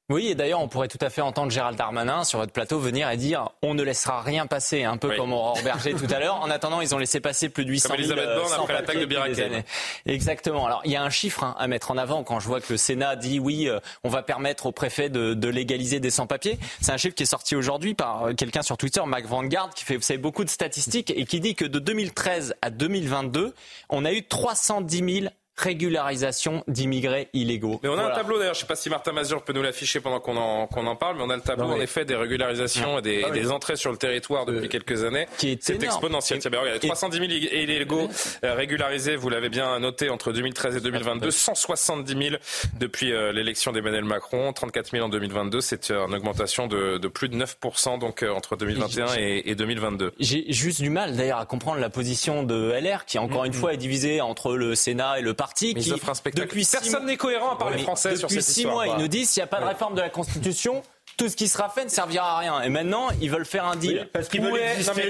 Oui, 0.10 0.28
et 0.28 0.36
d'ailleurs, 0.36 0.60
on 0.60 0.68
pourrait 0.68 0.90
tout 0.90 0.98
à 1.00 1.10
fait 1.10 1.22
entendre 1.22 1.50
Gérald 1.50 1.78
Darmanin 1.78 2.26
sur 2.26 2.40
votre 2.40 2.52
plateau 2.52 2.78
venir 2.78 3.10
et 3.10 3.16
dire 3.16 3.52
on 3.62 3.74
ne 3.74 3.84
laissera 3.84 4.22
rien 4.22 4.48
passer, 4.48 4.84
un 4.84 4.98
peu 4.98 5.16
comme 5.16 5.32
Aurore 5.32 5.62
Berger 5.64 5.94
tout 5.94 6.14
à 6.14 6.20
l'heure. 6.20 6.42
En 6.42 6.50
attendant, 6.50 6.82
ils 6.82 6.94
ont 6.94 6.98
laissé 6.98 7.22
passer 7.22 7.48
plus 7.48 7.64
de 7.64 7.70
800 7.70 7.88
000 7.88 8.00
Elisabeth 8.00 8.26
Borne 8.36 8.52
après 8.54 8.74
l'attaque 8.74 8.98
de. 8.98 9.64
Exactement. 10.06 10.66
Alors, 10.66 10.82
il 10.84 10.92
y 10.92 10.98
a 10.98 11.04
un 11.04 11.10
chiffre 11.10 11.46
hein, 11.46 11.56
à 11.58 11.68
mettre 11.68 11.90
en 11.90 11.98
avant 11.98 12.24
quand 12.26 12.42
je 12.42 12.48
vois 12.48 12.60
que 12.60 12.74
le 12.74 12.78
Sénat 12.78 13.16
dit 13.16 13.40
oui, 13.40 13.70
euh, 13.70 13.80
on 14.04 14.10
va 14.10 14.24
permettre 14.24 14.66
au 14.66 14.74
préfet 14.74 15.08
de, 15.08 15.36
de 15.36 15.48
légaliser 15.48 16.02
des 16.02 16.12
sans-papiers. 16.12 16.60
C'est 16.82 16.92
un 16.92 16.98
chiffre 16.98 17.16
qui 17.16 17.24
est 17.24 17.28
sorti 17.28 17.56
aujourd'hui 17.56 17.94
par 17.94 18.24
euh, 18.24 18.34
quelqu'un 18.34 18.62
sur 18.62 18.76
Twitter, 18.76 19.02
Mac 19.06 19.26
Vanguard, 19.26 19.70
qui 19.74 19.86
fait, 19.86 19.96
vous 19.96 20.02
savez, 20.02 20.18
beaucoup 20.18 20.44
de 20.44 20.50
statistiques 20.50 21.14
et 21.16 21.26
qui 21.26 21.40
dit 21.40 21.56
que 21.56 21.64
de 21.64 21.80
2013 21.80 22.56
à 22.62 22.72
2022, 22.72 23.54
on 23.90 24.04
a 24.04 24.12
eu 24.12 24.28
310 24.28 25.22
000 25.22 25.34
régularisation 25.56 26.64
d'immigrés 26.68 27.30
illégaux. 27.34 27.80
Mais 27.84 27.90
on 27.90 27.98
a 27.98 28.04
un 28.04 28.16
tableau 28.16 28.40
d'ailleurs, 28.40 28.56
je 28.56 28.60
ne 28.60 28.62
sais 28.62 28.68
pas 28.68 28.76
si 28.76 28.90
Martin 28.90 29.12
Mazur 29.12 29.44
peut 29.44 29.54
nous 29.54 29.62
l'afficher 29.62 30.00
pendant 30.00 30.20
qu'on 30.20 30.36
en, 30.36 30.96
parle, 30.96 31.18
mais 31.18 31.24
on 31.24 31.30
a 31.30 31.36
le 31.36 31.42
tableau 31.42 31.66
en 31.66 31.80
effet 31.80 32.06
des 32.06 32.16
régularisations 32.16 33.00
et 33.00 33.02
des, 33.02 33.24
ah 33.26 33.30
des, 33.30 33.52
entrées 33.52 33.76
sur 33.76 33.92
le 33.92 33.98
territoire 33.98 34.46
depuis 34.46 34.66
euh, 34.66 34.70
quelques 34.70 35.04
années. 35.04 35.28
Qui 35.38 35.52
est 35.52 35.64
C'est 35.64 35.82
exponentiel. 35.84 36.40
Ben, 36.52 36.60
regardez, 36.60 36.88
310 36.88 37.18
000 37.18 37.32
illégaux 37.54 38.10
euh, 38.44 38.56
régularisés, 38.56 39.16
vous 39.16 39.30
l'avez 39.30 39.50
bien 39.50 39.80
noté, 39.80 40.10
entre 40.10 40.32
2013 40.32 40.78
et 40.78 40.82
2022, 40.82 41.30
170 41.30 42.30
000 42.30 42.36
depuis 42.80 43.12
euh, 43.12 43.32
l'élection 43.32 43.72
d'Emmanuel 43.72 44.06
Macron, 44.06 44.54
34 44.54 44.92
000 44.92 45.06
en 45.06 45.10
2022, 45.10 45.62
c'est 45.62 45.92
une 45.92 46.14
augmentation 46.14 46.68
de, 46.68 46.98
de, 46.98 47.08
plus 47.08 47.30
de 47.30 47.38
9% 47.38 48.00
donc 48.00 48.24
entre 48.24 48.56
2021 48.56 49.16
et, 49.18 49.44
et 49.46 49.56
2022. 49.56 50.14
J'ai 50.20 50.52
juste 50.52 50.82
du 50.82 50.90
mal 50.90 51.16
d'ailleurs 51.16 51.40
à 51.40 51.46
comprendre 51.46 51.80
la 51.80 51.90
position 51.90 52.44
de 52.44 52.72
LR 52.72 53.06
qui 53.06 53.20
encore 53.20 53.46
une 53.46 53.52
mm-hmm. 53.52 53.56
fois 53.56 53.74
est 53.74 53.78
divisée 53.78 54.22
entre 54.22 54.56
le 54.56 54.76
Sénat 54.76 55.20
et 55.20 55.22
le 55.22 55.34
qui, 55.54 55.74
depuis 55.74 56.66
personne 56.72 57.06
n'est 57.06 57.18
cohérent 57.18 57.52
à 57.52 57.56
part 57.58 57.72
les 57.72 57.80
Français 57.80 58.16
sur 58.16 58.30
cette 58.30 58.40
Depuis 58.40 58.54
six 58.54 58.66
mois, 58.66 58.88
ils 58.88 58.98
nous 58.98 59.08
disent 59.08 59.32
s'il 59.32 59.42
n'y 59.42 59.46
a 59.46 59.48
pas 59.48 59.60
de 59.60 59.66
réforme 59.66 59.96
de 59.96 60.02
la 60.02 60.10
Constitution, 60.10 60.82
tout 61.18 61.30
ce 61.30 61.36
qui 61.36 61.48
sera 61.48 61.70
fait 61.70 61.86
ne 61.86 61.90
servira 61.90 62.36
à 62.36 62.40
rien. 62.40 62.62
Et 62.62 62.70
maintenant, 62.70 63.08
ils 63.22 63.30
veulent 63.30 63.46
faire 63.46 63.66
un 63.66 63.76
deal. 63.76 64.08
parce 64.12 64.30
qu'ils 64.30 64.42
veulent 64.42 64.54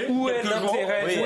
où 0.08 0.28
est 0.28 0.42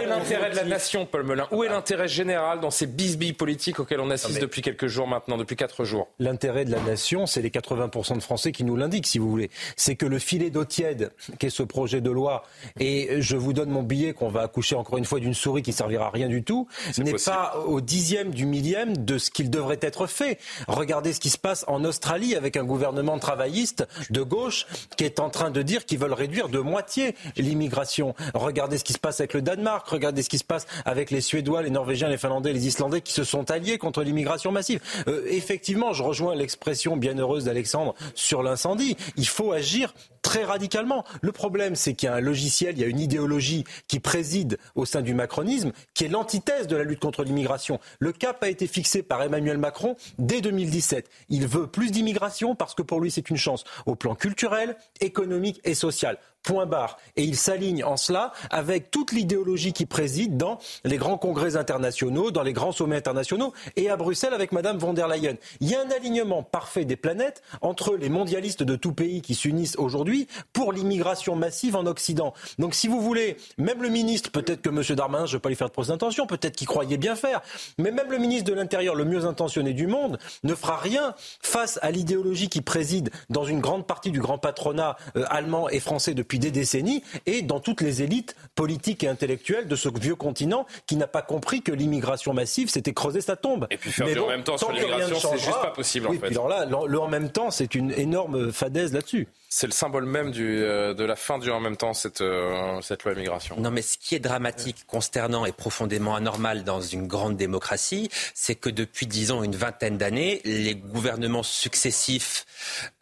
l'intérêt 0.07 0.51
de 0.51 0.57
la 0.57 0.65
nation, 0.65 1.07
Paul 1.07 1.25
Melun? 1.25 1.47
Où 1.51 1.65
est 1.65 1.69
l'intérêt 1.69 2.09
général 2.09 2.61
dans 2.61 2.71
ces 2.71 2.87
bisbilles 2.87 3.33
politiques 3.33 3.81
auxquels 3.81 4.01
on 4.01 4.11
assiste 4.11 4.41
depuis 4.41 4.63
quelques 4.63 4.87
jours 4.87 5.09
maintenant, 5.09 5.37
depuis 5.37 5.57
quatre 5.57 5.85
jours? 5.85 6.09
L'intérêt 6.19 6.65
de 6.65 6.71
la 6.71 6.81
nation, 6.81 7.27
c'est 7.27 7.43
les 7.43 7.51
80% 7.51 8.17
de 8.17 8.23
Français 8.23 8.53
qui 8.53 8.65
nous 8.65 8.77
l'indiquent, 8.77 9.07
si 9.07 9.19
vous 9.19 9.31
voulez. 9.31 9.51
C'est 9.77 9.97
que 9.97 10.07
le 10.07 10.19
filet 10.19 10.51
d'eau 10.51 10.65
tiède 10.65 11.13
qu'est 11.39 11.51
ce 11.51 11.63
projet 11.63 12.01
de 12.01 12.11
loi, 12.11 12.45
et 12.79 13.21
je 13.21 13.37
vous 13.37 13.53
donne 13.53 13.71
mon 13.71 13.83
billet 13.83 14.13
qu'on 14.13 14.29
va 14.29 14.43
accoucher 14.43 14.77
encore 14.77 14.99
une 14.99 15.05
fois 15.05 15.21
d'une 15.21 15.35
souris 15.35 15.63
qui 15.63 15.73
servira 15.73 16.07
à 16.07 16.11
rien 16.11 16.29
du 16.29 16.43
tout, 16.45 16.69
n'est 16.99 17.15
pas 17.25 17.57
au 17.67 17.81
dixième 17.81 18.31
du 18.31 18.47
millième 18.47 18.97
de 19.05 19.19
ce 19.19 19.31
qu'il 19.31 19.51
devrait 19.51 19.79
être 19.83 20.07
fait. 20.07 20.39
Regardez 20.67 21.13
ce 21.13 21.21
qui 21.21 21.31
se 21.31 21.39
passe 21.39 21.65
en 21.69 21.85
Australie 21.85 22.35
avec 22.35 22.57
un 22.57 22.65
gouvernement 22.65 23.19
travailliste 23.19 23.87
de 24.11 24.23
gauche 24.23 24.67
qui 24.97 25.05
est 25.05 25.21
en 25.21 25.31
train 25.31 25.51
de 25.51 25.63
dire 25.63 25.85
qu'ils 25.85 25.99
veulent 25.99 26.13
réduire 26.13 26.49
de 26.49 26.59
moitié 26.59 27.15
l'immigration. 27.37 28.15
Regardez 28.35 28.79
ce 28.79 28.85
qui 28.85 28.93
se 28.93 28.99
passe 28.99 29.21
avec 29.21 29.35
le 29.35 29.43
Danemark, 29.43 29.87
regardez 29.89 30.23
ce 30.23 30.29
qui 30.29 30.39
se 30.39 30.45
passe 30.45 30.67
avec 30.85 31.11
les 31.11 31.21
Suédois, 31.21 31.63
les 31.63 31.71
Norvégiens, 31.71 32.09
les 32.09 32.19
Finlandais, 32.19 32.53
les 32.53 32.67
Islandais 32.67 33.01
qui 33.01 33.13
se 33.13 33.25
sont 33.25 33.51
alliés 33.51 33.79
contre 33.79 34.03
l'immigration 34.03 34.53
massive. 34.53 34.81
Euh, 35.07 35.25
effectivement, 35.29 35.93
je 35.93 36.03
rejoins 36.03 36.35
l'expression 36.35 36.97
bienheureuse 36.97 37.45
d'Alexandre 37.45 37.95
sur 38.15 38.43
l'incendie. 38.43 38.97
Il 39.17 39.27
faut 39.27 39.53
agir 39.53 39.95
très 40.23 40.45
radicalement. 40.45 41.05
Le 41.23 41.33
problème, 41.33 41.75
c'est 41.75 41.95
qu'il 41.95 42.09
y 42.09 42.13
a 42.13 42.15
un 42.15 42.21
logiciel, 42.21 42.77
il 42.77 42.81
y 42.81 42.85
a 42.85 42.89
une 42.89 43.01
idéologie 43.01 43.65
qui 43.87 44.01
préside 44.01 44.59
au 44.75 44.85
sein 44.85 45.01
du 45.01 45.15
macronisme, 45.15 45.73
qui 45.95 46.05
est 46.05 46.09
l'antithèse 46.09 46.67
de 46.67 46.77
la 46.77 46.85
lutte 46.85 47.01
contre 47.01 47.25
l'immigration. 47.25 47.81
Le 47.99 48.13
cap 48.13 48.43
a 48.43 48.49
été 48.49 48.67
fixé 48.67 49.03
par 49.03 49.23
Emmanuel 49.23 49.59
Macron 49.59 49.97
dès 50.19 50.41
2017. 50.41 51.09
Il 51.31 51.47
veut 51.47 51.67
plus 51.67 51.91
d'immigration 51.91 52.55
parce 52.55 52.75
que 52.75 52.83
pour 52.83 53.01
lui, 53.01 53.11
c'est 53.11 53.31
une 53.31 53.37
chance 53.37 53.65
au 53.87 53.95
plan 53.95 54.15
culturel, 54.15 54.58
économique 55.01 55.61
et 55.65 55.75
social. 55.75 56.19
Point 56.43 56.67
barre. 56.67 56.99
Et 57.17 57.25
il 57.25 57.37
s'aligne 57.37 57.85
en 57.85 57.97
cela 57.97 58.33
avec 58.51 58.91
toute 58.91 59.13
l'idéologie 59.13 59.73
qui 59.73 59.87
préside 59.87 60.37
dans 60.37 60.59
les 60.85 60.97
grands 60.97 61.19
congrès 61.19 61.57
internationaux, 61.57 62.31
dans 62.31 62.43
les 62.43 62.53
grands 62.53 62.73
sommets 62.73 62.97
internationaux 62.97 63.53
et 63.77 63.91
à 63.91 63.97
Bruxelles 63.97 64.33
avec 64.33 64.53
Madame 64.53 64.79
von 64.79 64.95
der 64.95 65.09
Leyen. 65.09 65.35
Il 65.61 65.69
y 65.69 65.75
a 65.75 65.81
un 65.81 65.91
alignement 65.91 66.43
parfait 66.43 66.85
des 66.85 66.97
planètes 66.97 67.43
entre 67.61 67.97
les 67.97 68.09
mondialistes 68.09 68.63
de 68.63 68.77
tout 68.77 68.93
pays 68.93 69.21
qui 69.21 69.35
s'unissent 69.35 69.77
aujourd'hui 69.77 70.29
pour 70.53 70.73
l'immigration 70.73 71.37
massive 71.37 71.77
en 71.77 71.87
Occident. 71.87 72.33
Donc 72.59 72.75
si 72.75 72.89
vous 72.89 73.01
voulez, 73.01 73.37
même 73.59 73.83
le 73.83 73.89
ministre, 73.89 74.31
peut-être 74.31 74.63
que 74.63 74.71
M. 74.71 74.83
Darmanin, 74.97 75.27
je 75.27 75.33
ne 75.33 75.37
vais 75.39 75.43
pas 75.43 75.49
lui 75.49 75.57
faire 75.57 75.69
de 75.69 75.73
prose 75.73 75.89
d'intention, 75.89 76.27
peut-être 76.27 76.57
qu'il 76.57 76.69
croyait 76.69 76.97
bien 76.97 77.17
faire, 77.17 77.43
mais 77.79 77.91
même 77.91 78.11
le 78.11 78.19
ministre 78.19 78.51
de 78.51 78.55
l'Intérieur, 78.55 78.95
le 78.95 79.05
mieux 79.05 79.25
intentionné 79.25 79.73
du 79.73 79.87
monde, 79.87 80.19
ne 80.45 80.55
fera 80.55 80.77
rien 80.77 81.15
face 81.43 81.79
à 81.83 81.91
l'idéologie 81.91 82.49
qui 82.49 82.61
préside 82.61 83.11
dans 83.29 83.45
une 83.45 83.61
grande 83.61 83.87
partie 83.87 84.11
du 84.11 84.21
grand 84.21 84.39
patronat 84.39 84.97
euh, 85.17 85.25
allemand 85.31 85.69
et 85.69 85.81
français 85.81 86.15
depuis 86.15 86.28
depuis 86.29 86.39
des 86.39 86.51
décennies 86.51 87.03
et 87.25 87.41
dans 87.41 87.59
toutes 87.59 87.81
les 87.81 88.03
élites 88.03 88.37
politiques 88.55 89.03
et 89.03 89.09
intellectuelles 89.09 89.67
de 89.67 89.77
ce 89.77 89.89
vieux 89.99 90.15
continent 90.15 90.67
qui 90.87 90.97
n'a 90.97 91.07
pas 91.07 91.23
compris 91.23 91.63
que 91.63 91.73
l'immigration 91.73 92.35
massive, 92.35 92.69
c'était 92.69 92.93
creuser 92.93 93.23
sa 93.23 93.35
tombe. 93.35 93.67
Et 93.71 93.79
puis 93.79 93.91
faire 93.91 94.07
du 94.07 94.19
en 94.19 94.29
même 94.29 94.45
temps 94.45 94.59
sur 94.59 94.71
l'immigration, 94.71 95.17
c'est 95.19 95.39
juste 95.39 95.63
pas 95.63 95.71
possible 95.71 96.07
en 96.09 96.13
fait. 96.13 96.27
alors 96.27 96.49
là, 96.49 96.67
le 96.67 97.01
en 97.01 97.09
même 97.09 97.31
temps, 97.31 97.51
c'est 97.51 97.75
une 97.75 97.93
énorme 97.93 98.53
fadaise 98.53 98.93
là-dessus. 98.93 99.27
C'est 99.51 99.67
le 99.67 99.73
symbole 99.73 100.05
même 100.05 100.31
euh, 100.37 100.93
de 100.93 101.05
la 101.05 101.17
fin 101.17 101.39
du 101.39 101.51
en 101.51 101.59
même 101.59 101.79
temps, 101.79 101.95
cette, 101.95 102.21
euh, 102.21 102.83
cette 102.83 103.05
loi 103.05 103.15
immigration. 103.15 103.57
Non, 103.59 103.71
mais 103.71 103.81
ce 103.81 103.97
qui 103.97 104.15
est 104.15 104.21
dramatique, 104.21 104.85
consternant 104.87 105.47
et 105.47 105.53
profondément 105.53 106.15
anormal 106.15 106.65
dans 106.65 106.83
une 106.83 107.07
grande 107.07 107.39
démocratie, 107.39 108.11
c'est 108.35 108.55
que 108.55 108.69
depuis, 108.69 109.07
disons, 109.07 109.43
une 109.43 109.57
vingtaine 109.57 109.97
d'années, 109.97 110.43
les 110.45 110.75
gouvernements 110.75 111.43
successifs 111.43 112.45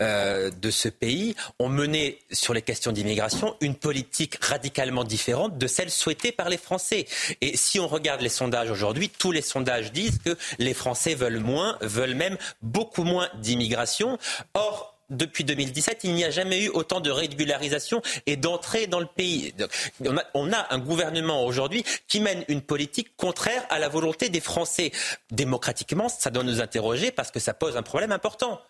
euh, 0.01 0.51
de 0.51 0.70
ce 0.70 0.89
pays 0.89 1.35
ont 1.59 1.68
mené 1.68 2.20
sur 2.31 2.55
les 2.55 2.62
questions 2.62 2.93
d'immigration 2.93 3.56
une 3.60 3.74
politique 3.74 4.39
radicalement 4.40 5.02
différente 5.02 5.59
de 5.59 5.66
celle 5.66 5.90
souhaitée 5.90 6.31
par 6.31 6.48
les 6.48 6.59
Français. 6.59 7.06
Et 7.40 7.56
si 7.56 7.81
on 7.81 7.89
regarde 7.89 8.20
les 8.20 8.28
sondages 8.28 8.70
aujourd'hui, 8.70 9.09
tous 9.09 9.32
les 9.32 9.43
sondages 9.43 9.90
disent 9.90 10.20
que 10.24 10.36
les 10.59 10.74
Français 10.74 11.16
veulent 11.16 11.40
moins, 11.40 11.77
veulent 11.81 12.14
même 12.14 12.39
beaucoup 12.62 13.02
moins 13.02 13.28
d'immigration. 13.40 14.16
Or, 14.55 14.95
depuis 15.10 15.44
2017, 15.44 16.00
il 16.04 16.14
n'y 16.14 16.24
a 16.24 16.30
jamais 16.30 16.64
eu 16.64 16.68
autant 16.68 17.00
de 17.00 17.10
régularisation 17.10 18.02
et 18.26 18.36
d'entrée 18.36 18.86
dans 18.86 19.00
le 19.00 19.06
pays. 19.06 19.54
On 20.34 20.52
a, 20.52 20.66
un 20.70 20.78
gouvernement 20.78 21.44
aujourd'hui 21.44 21.84
qui 22.08 22.20
mène 22.20 22.44
une 22.48 22.62
politique 22.62 23.16
contraire 23.16 23.64
à 23.70 23.78
la 23.78 23.88
volonté 23.88 24.28
des 24.28 24.40
Français. 24.40 24.90
Démocratiquement, 25.30 26.08
ça 26.08 26.30
doit 26.30 26.42
nous 26.42 26.60
interroger 26.60 27.12
parce 27.12 27.30
que 27.30 27.38
ça 27.38 27.54
pose 27.54 27.76
un 27.76 27.82
problème 27.82 28.12
important. 28.12 28.60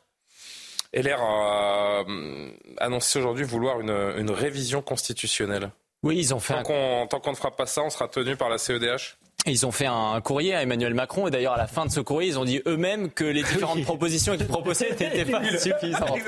LR 0.93 1.21
a 1.21 2.05
euh, 2.09 2.51
annoncé 2.79 3.19
aujourd'hui 3.19 3.45
vouloir 3.45 3.81
une, 3.81 4.31
révision 4.31 4.83
constitutionnelle. 4.83 5.71
Oui, 6.03 6.19
ils 6.19 6.35
ont 6.35 6.41
fait. 6.41 6.55
Tant 6.55 6.63
qu'on 7.21 7.31
ne 7.31 7.37
fera 7.37 7.55
pas 7.55 7.67
ça, 7.67 7.83
on 7.83 7.91
sera 7.91 8.09
tenu 8.09 8.37
par 8.37 8.49
la 8.49 8.59
CEDH 8.59 9.17
ils 9.45 9.65
ont 9.65 9.71
fait 9.71 9.87
un 9.87 10.21
courrier 10.21 10.55
à 10.55 10.63
Emmanuel 10.63 10.95
Macron 10.95 11.29
et 11.29 11.31
d'ailleurs 11.31 11.53
à 11.53 11.57
la 11.57 11.67
fin 11.67 11.87
de 11.87 11.91
ce 11.91 12.01
courrier, 12.01 12.31
ils 12.31 12.39
ont 12.39 12.45
dit 12.45 12.63
eux-mêmes 12.67 13.11
que 13.11 13.25
les 13.25 13.43
différentes 13.43 13.83
propositions 13.85 14.37
qu'ils 14.37 14.47
proposaient 14.47 14.91
n'étaient 15.01 15.25
pas 15.25 15.43
suffisantes. 15.59 16.19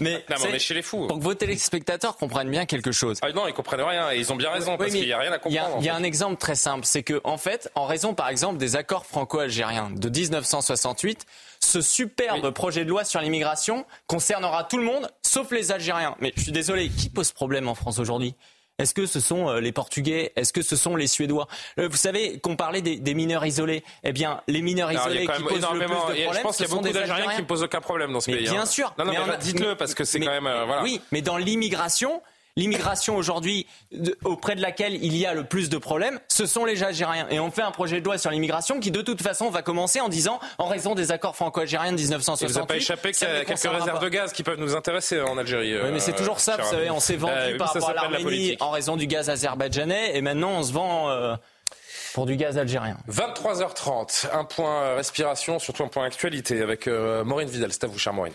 Mais, 0.00 0.24
non, 0.30 0.36
mais 0.50 0.58
chez 0.58 0.74
les 0.74 0.82
fous. 0.82 1.06
Pour 1.08 1.18
que 1.18 1.24
vos 1.24 1.34
téléspectateurs 1.34 2.16
comprennent 2.16 2.50
bien 2.50 2.66
quelque 2.66 2.92
chose. 2.92 3.18
Ah 3.22 3.32
non, 3.32 3.48
ils 3.48 3.54
comprennent 3.54 3.80
rien 3.80 4.12
et 4.12 4.18
ils 4.18 4.32
ont 4.32 4.36
bien 4.36 4.50
raison 4.50 4.76
parce 4.76 4.92
qu'il 4.92 5.04
n'y 5.04 5.12
a 5.12 5.18
rien 5.18 5.32
à 5.32 5.38
comprendre. 5.38 5.76
Il 5.80 5.84
y 5.84 5.88
a, 5.88 5.94
un 5.94 6.02
exemple 6.02 6.36
très 6.36 6.54
simple, 6.54 6.84
c'est 6.84 7.02
que 7.02 7.20
en 7.24 7.36
fait, 7.36 7.70
en 7.74 7.86
raison 7.86 8.14
par 8.14 8.28
exemple 8.28 8.58
des 8.58 8.76
accords 8.76 9.06
franco-algériens 9.06 9.90
de 9.90 10.08
1968, 10.08 11.26
ce 11.60 11.80
superbe 11.80 12.50
projet 12.50 12.84
de 12.84 12.90
loi 12.90 13.04
sur 13.04 13.20
l'immigration 13.20 13.84
concernera 14.06 14.64
tout 14.64 14.78
le 14.78 14.84
monde, 14.84 15.08
sauf 15.22 15.50
les 15.50 15.72
Algériens. 15.72 16.16
Mais 16.20 16.32
je 16.36 16.42
suis 16.42 16.52
désolé, 16.52 16.88
qui 16.88 17.08
pose 17.08 17.32
problème 17.32 17.68
en 17.68 17.74
France 17.74 17.98
aujourd'hui? 17.98 18.34
Est-ce 18.82 18.94
que 18.94 19.06
ce 19.06 19.20
sont 19.20 19.48
euh, 19.48 19.60
les 19.60 19.72
Portugais? 19.72 20.32
Est-ce 20.36 20.52
que 20.52 20.62
ce 20.62 20.76
sont 20.76 20.96
les 20.96 21.06
Suédois? 21.06 21.46
Euh, 21.78 21.88
Vous 21.88 21.96
savez 21.96 22.38
qu'on 22.40 22.56
parlait 22.56 22.82
des, 22.82 23.14
mineurs 23.14 23.46
isolés. 23.46 23.84
Eh 24.02 24.12
bien, 24.12 24.40
les 24.48 24.60
mineurs 24.60 24.92
isolés 24.92 25.26
qui 25.26 25.42
posent 25.42 25.42
le 25.42 25.46
plus 25.46 25.60
de 25.60 25.66
problèmes, 25.66 26.32
je 26.32 26.40
pense 26.40 26.56
qu'il 26.56 26.66
y 26.66 26.70
a 26.70 26.74
beaucoup 26.74 26.88
d'Algériens 26.88 27.30
qui 27.34 27.42
ne 27.42 27.46
posent 27.46 27.62
aucun 27.62 27.80
problème 27.80 28.12
dans 28.12 28.20
ce 28.20 28.30
pays. 28.30 28.42
Bien 28.42 28.62
hein. 28.62 28.66
sûr. 28.66 28.92
Non, 28.98 29.04
non, 29.04 29.12
mais, 29.12 29.38
dites-le 29.40 29.76
parce 29.76 29.94
que 29.94 30.04
c'est 30.04 30.20
quand 30.20 30.30
même. 30.30 30.46
Euh, 30.46 30.64
voilà. 30.64 30.82
Oui, 30.82 31.00
mais 31.12 31.22
dans 31.22 31.36
l'immigration, 31.36 32.22
l'immigration 32.56 33.16
aujourd'hui 33.16 33.66
auprès 34.24 34.54
de 34.54 34.60
laquelle 34.60 34.94
il 34.94 35.16
y 35.16 35.26
a 35.26 35.34
le 35.34 35.44
plus 35.44 35.70
de 35.70 35.78
problèmes, 35.78 36.20
ce 36.28 36.46
sont 36.46 36.64
les 36.64 36.82
Algériens. 36.82 37.26
Et 37.30 37.40
on 37.40 37.50
fait 37.50 37.62
un 37.62 37.70
projet 37.70 38.00
de 38.00 38.04
loi 38.04 38.18
sur 38.18 38.30
l'immigration 38.30 38.80
qui, 38.80 38.90
de 38.90 39.00
toute 39.02 39.22
façon, 39.22 39.50
va 39.50 39.62
commencer 39.62 40.00
en 40.00 40.08
disant, 40.08 40.40
en 40.58 40.66
raison 40.66 40.94
des 40.94 41.12
accords 41.12 41.36
franco-algériens 41.36 41.92
de 41.92 41.96
1968... 41.96 42.52
Il 42.52 42.52
vous 42.52 42.64
a 42.64 42.66
pas 42.66 42.76
échappé 42.76 43.12
qu'il 43.12 43.28
y 43.28 43.30
a 43.30 43.44
quelques 43.44 43.60
réserves 43.60 44.02
de 44.02 44.08
gaz 44.08 44.32
qui 44.32 44.42
peuvent 44.42 44.60
nous 44.60 44.76
intéresser 44.76 45.20
en 45.20 45.38
Algérie. 45.38 45.76
Oui, 45.82 45.90
mais 45.92 46.00
c'est 46.00 46.14
toujours 46.14 46.40
ça, 46.40 46.56
vous 46.56 46.68
savez, 46.68 46.90
on 46.90 47.00
s'est 47.00 47.16
vendu 47.16 47.32
euh, 47.34 47.56
par 47.56 47.72
rapport 47.72 47.90
à 47.90 47.94
l'Arménie 47.94 48.56
en 48.60 48.70
raison 48.70 48.96
du 48.96 49.06
gaz 49.06 49.30
azerbaïdjanais, 49.30 50.16
et 50.16 50.20
maintenant 50.20 50.50
on 50.50 50.62
se 50.62 50.72
vend... 50.72 51.10
Euh, 51.10 51.36
pour 52.14 52.26
du 52.26 52.36
gaz 52.36 52.58
algérien. 52.58 52.98
23h30, 53.08 54.28
un 54.32 54.44
point 54.44 54.96
respiration, 54.96 55.58
surtout 55.58 55.82
un 55.84 55.88
point 55.88 56.04
actualité 56.04 56.60
avec 56.60 56.86
euh, 56.86 57.24
Maureen 57.24 57.48
Vidal. 57.48 57.72
C'est 57.72 57.84
à 57.84 57.86
vous, 57.86 57.98
cher 57.98 58.12
Maureen. 58.12 58.34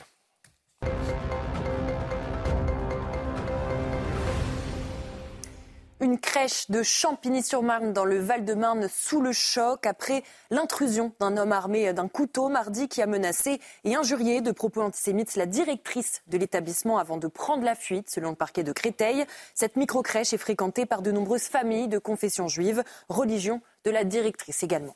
Une 6.00 6.20
crèche 6.20 6.70
de 6.70 6.84
Champigny-sur-Marne 6.84 7.92
dans 7.92 8.06
le 8.06 8.20
Val-de-Marne 8.20 8.88
sous 8.88 9.20
le 9.20 9.32
choc 9.32 9.88
après 9.88 10.22
l'intrusion 10.52 11.12
d'un 11.20 11.38
homme 11.38 11.52
armé 11.52 11.92
d'un 11.92 12.08
couteau 12.08 12.50
mardi 12.50 12.88
qui 12.88 13.02
a 13.02 13.08
menacé 13.08 13.60
et 13.84 13.96
injurié 13.96 14.42
de 14.42 14.52
propos 14.52 14.82
antisémites 14.82 15.36
la 15.36 15.48
directrice 15.48 16.22
de 16.28 16.38
l'établissement 16.38 17.00
avant 17.00 17.18
de 17.18 17.28
prendre 17.28 17.64
la 17.64 17.74
fuite, 17.74 18.12
selon 18.12 18.30
le 18.30 18.36
parquet 18.36 18.64
de 18.64 18.74
Créteil. 18.74 19.26
Cette 19.56 19.76
micro-crèche 19.76 20.34
est 20.34 20.38
fréquentée 20.38 20.86
par 20.86 21.02
de 21.02 21.12
nombreuses 21.12 21.48
familles 21.48 21.88
de 21.88 21.98
confession 21.98 22.48
juive, 22.48 22.84
religion 23.10 23.62
de 23.84 23.90
la 23.90 24.04
directrice 24.04 24.62
également. 24.62 24.96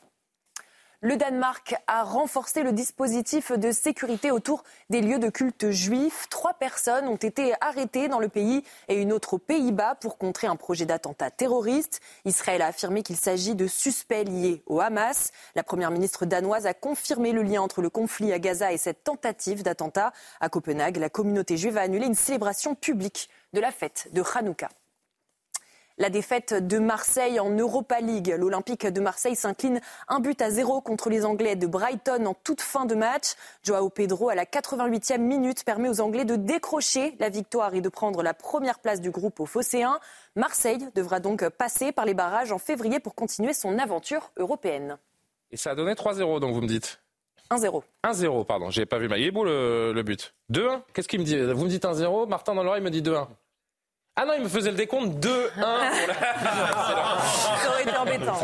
Le 1.04 1.18
Danemark 1.18 1.74
a 1.88 2.04
renforcé 2.04 2.62
le 2.62 2.74
dispositif 2.74 3.52
de 3.52 3.72
sécurité 3.72 4.30
autour 4.30 4.64
des 4.92 5.02
lieux 5.02 5.18
de 5.18 5.30
culte 5.30 5.72
juifs. 5.72 6.28
Trois 6.30 6.54
personnes 6.54 7.08
ont 7.08 7.16
été 7.16 7.56
arrêtées 7.60 8.08
dans 8.08 8.20
le 8.20 8.30
pays 8.30 8.64
et 8.88 9.02
une 9.02 9.12
autre 9.12 9.34
aux 9.34 9.38
Pays-Bas 9.40 9.96
pour 9.96 10.20
contrer 10.20 10.46
un 10.46 10.56
projet 10.56 10.86
d'attentat 10.86 11.32
terroriste. 11.32 12.02
Israël 12.24 12.62
a 12.62 12.68
affirmé 12.68 13.02
qu'il 13.02 13.18
s'agit 13.18 13.56
de 13.56 13.66
suspects 13.66 14.26
liés 14.26 14.62
au 14.68 14.80
Hamas. 14.80 15.32
La 15.56 15.64
première 15.64 15.90
ministre 15.90 16.28
danoise 16.28 16.68
a 16.68 16.76
confirmé 16.76 17.32
le 17.32 17.42
lien 17.42 17.64
entre 17.64 17.82
le 17.82 17.90
conflit 17.90 18.32
à 18.32 18.38
Gaza 18.38 18.72
et 18.72 18.78
cette 18.78 19.04
tentative 19.04 19.64
d'attentat. 19.64 20.14
À 20.40 20.50
Copenhague, 20.50 20.98
la 20.98 21.10
communauté 21.10 21.58
juive 21.58 21.80
a 21.80 21.82
annulé 21.82 22.06
une 22.06 22.14
célébration 22.14 22.76
publique 22.76 23.28
de 23.54 23.60
la 23.60 23.72
fête 23.72 24.10
de 24.12 24.22
Hanouka. 24.36 24.70
La 26.02 26.10
défaite 26.10 26.56
de 26.56 26.80
Marseille 26.80 27.40
en 27.40 27.52
Europa 27.52 28.00
League. 28.00 28.34
L'Olympique 28.36 28.88
de 28.88 29.00
Marseille 29.02 29.36
s'incline 29.36 29.80
un 30.08 30.20
but 30.20 30.42
à 30.42 30.50
zéro 30.50 30.82
contre 30.82 31.12
les 31.12 31.26
Anglais 31.26 31.56
de 31.56 31.68
Brighton 31.68 32.26
en 32.26 32.34
toute 32.34 32.62
fin 32.62 32.86
de 32.86 32.96
match. 32.96 33.36
Joao 33.64 33.90
Pedro, 33.90 34.30
à 34.30 34.34
la 34.34 34.46
88e 34.46 35.20
minute, 35.20 35.64
permet 35.64 35.90
aux 35.90 36.02
Anglais 36.02 36.26
de 36.26 36.36
décrocher 36.36 37.16
la 37.20 37.30
victoire 37.30 37.76
et 37.76 37.82
de 37.82 37.88
prendre 37.88 38.24
la 38.24 38.34
première 38.34 38.80
place 38.80 39.00
du 39.00 39.12
groupe 39.12 39.40
au 39.40 39.46
Phocéen. 39.46 40.00
Marseille 40.36 40.88
devra 40.96 41.20
donc 41.20 41.48
passer 41.50 41.92
par 41.92 42.06
les 42.06 42.16
barrages 42.16 42.52
en 42.52 42.58
février 42.58 43.00
pour 43.00 43.14
continuer 43.14 43.54
son 43.54 43.78
aventure 43.78 44.32
européenne. 44.38 44.98
Et 45.52 45.58
ça 45.58 45.70
a 45.70 45.76
donné 45.76 45.94
3-0, 45.94 46.40
donc 46.40 46.56
vous 46.56 46.62
me 46.62 46.68
dites 46.68 47.00
1-0. 47.52 47.84
1-0, 48.06 48.46
pardon, 48.48 48.72
j'ai 48.72 48.88
pas 48.88 48.98
vu. 48.98 49.08
Il 49.18 49.24
est 49.24 49.30
beau 49.30 49.46
le, 49.46 49.94
le 49.94 50.02
but. 50.02 50.34
2-1 50.52 50.82
Qu'est-ce 50.96 51.08
qu'il 51.08 51.20
me 51.20 51.26
dit? 51.26 51.38
Vous 51.38 51.66
me 51.66 51.70
dites 51.70 51.86
1-0, 51.86 52.28
Martin 52.28 52.56
dans 52.56 52.64
l'oreille 52.64 52.82
me 52.82 52.90
dit 52.90 53.04
2-1. 53.04 53.28
Ah 54.18 54.26
non, 54.26 54.34
il 54.38 54.44
me 54.44 54.50
faisait 54.50 54.72
le 54.72 54.76
décompte 54.76 55.24
2-1 55.26 55.52
pour 55.56 55.62
la... 55.62 56.14
Ça 57.64 57.70
aurait 57.70 57.84
été 57.84 57.96
embêtant. 57.98 58.38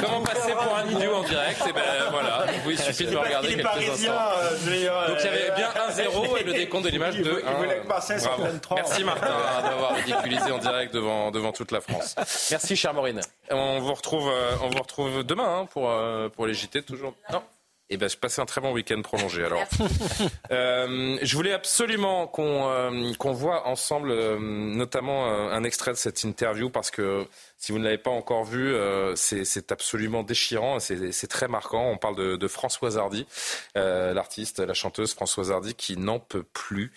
comment 0.00 0.20
passer 0.22 0.52
pour 0.52 0.76
un 0.76 0.86
idiot 0.88 1.14
en 1.16 1.22
direct 1.24 1.60
Et 1.68 1.72
ben 1.72 1.82
voilà, 2.12 2.46
il 2.68 2.78
suffit 2.78 3.06
de 3.06 3.10
me 3.10 3.18
regarder 3.18 3.48
quelques 3.48 3.62
parisien, 3.64 4.12
instants. 4.12 4.14
euh, 4.14 5.08
Donc 5.08 5.16
il 5.20 5.24
y 5.24 5.28
avait 5.28 5.50
bien 5.56 5.68
1-0 5.70 6.38
et 6.38 6.44
le 6.44 6.52
décompte 6.52 6.84
de 6.84 6.90
l'image 6.90 7.16
2-1. 7.16 7.42
Bravo. 8.24 8.44
Merci 8.76 9.02
Martin 9.04 9.26
d'avoir 9.64 9.94
ridiculisé 9.96 10.52
en 10.52 10.58
direct 10.58 10.94
devant, 10.94 11.32
devant 11.32 11.50
toute 11.52 11.72
la 11.72 11.80
France. 11.80 12.14
Merci 12.52 12.76
chère 12.76 12.94
Maureen. 12.94 13.20
On 13.50 13.80
vous 13.80 13.94
retrouve, 13.94 14.30
euh, 14.32 14.52
on 14.62 14.68
vous 14.68 14.78
retrouve 14.80 15.24
demain 15.24 15.60
hein, 15.62 15.66
pour, 15.72 15.90
euh, 15.90 16.28
pour 16.28 16.46
les 16.46 16.54
JT 16.54 16.82
toujours. 16.82 17.14
Non 17.32 17.42
eh 17.90 17.96
ben, 17.96 18.08
je 18.08 18.16
passais 18.16 18.40
un 18.40 18.46
très 18.46 18.60
bon 18.60 18.72
week-end 18.72 19.02
prolongé. 19.02 19.44
Alors, 19.44 19.64
Euh, 20.52 21.16
je 21.22 21.36
voulais 21.36 21.52
absolument 21.52 22.26
qu'on 22.26 22.68
euh, 22.68 23.12
qu'on 23.18 23.32
voit 23.32 23.68
ensemble, 23.68 24.10
euh, 24.10 24.38
notamment 24.40 25.28
euh, 25.28 25.52
un 25.52 25.62
extrait 25.62 25.92
de 25.92 25.96
cette 25.96 26.24
interview, 26.24 26.70
parce 26.70 26.90
que 26.90 27.26
si 27.60 27.72
vous 27.72 27.78
ne 27.78 27.84
l'avez 27.84 27.98
pas 27.98 28.10
encore 28.10 28.44
vu, 28.44 28.72
euh, 28.74 29.14
c'est 29.16 29.70
absolument 29.70 30.22
déchirant, 30.22 30.80
c'est 30.80 31.26
très 31.28 31.46
marquant. 31.46 31.90
On 31.90 31.98
parle 31.98 32.16
de, 32.16 32.36
de 32.36 32.48
Françoise 32.48 32.96
Hardy, 32.96 33.26
euh, 33.76 34.14
l'artiste, 34.14 34.60
la 34.60 34.72
chanteuse 34.72 35.12
Françoise 35.12 35.52
Hardy, 35.52 35.74
qui 35.74 35.98
n'en 35.98 36.18
peut 36.18 36.42
plus. 36.42 36.90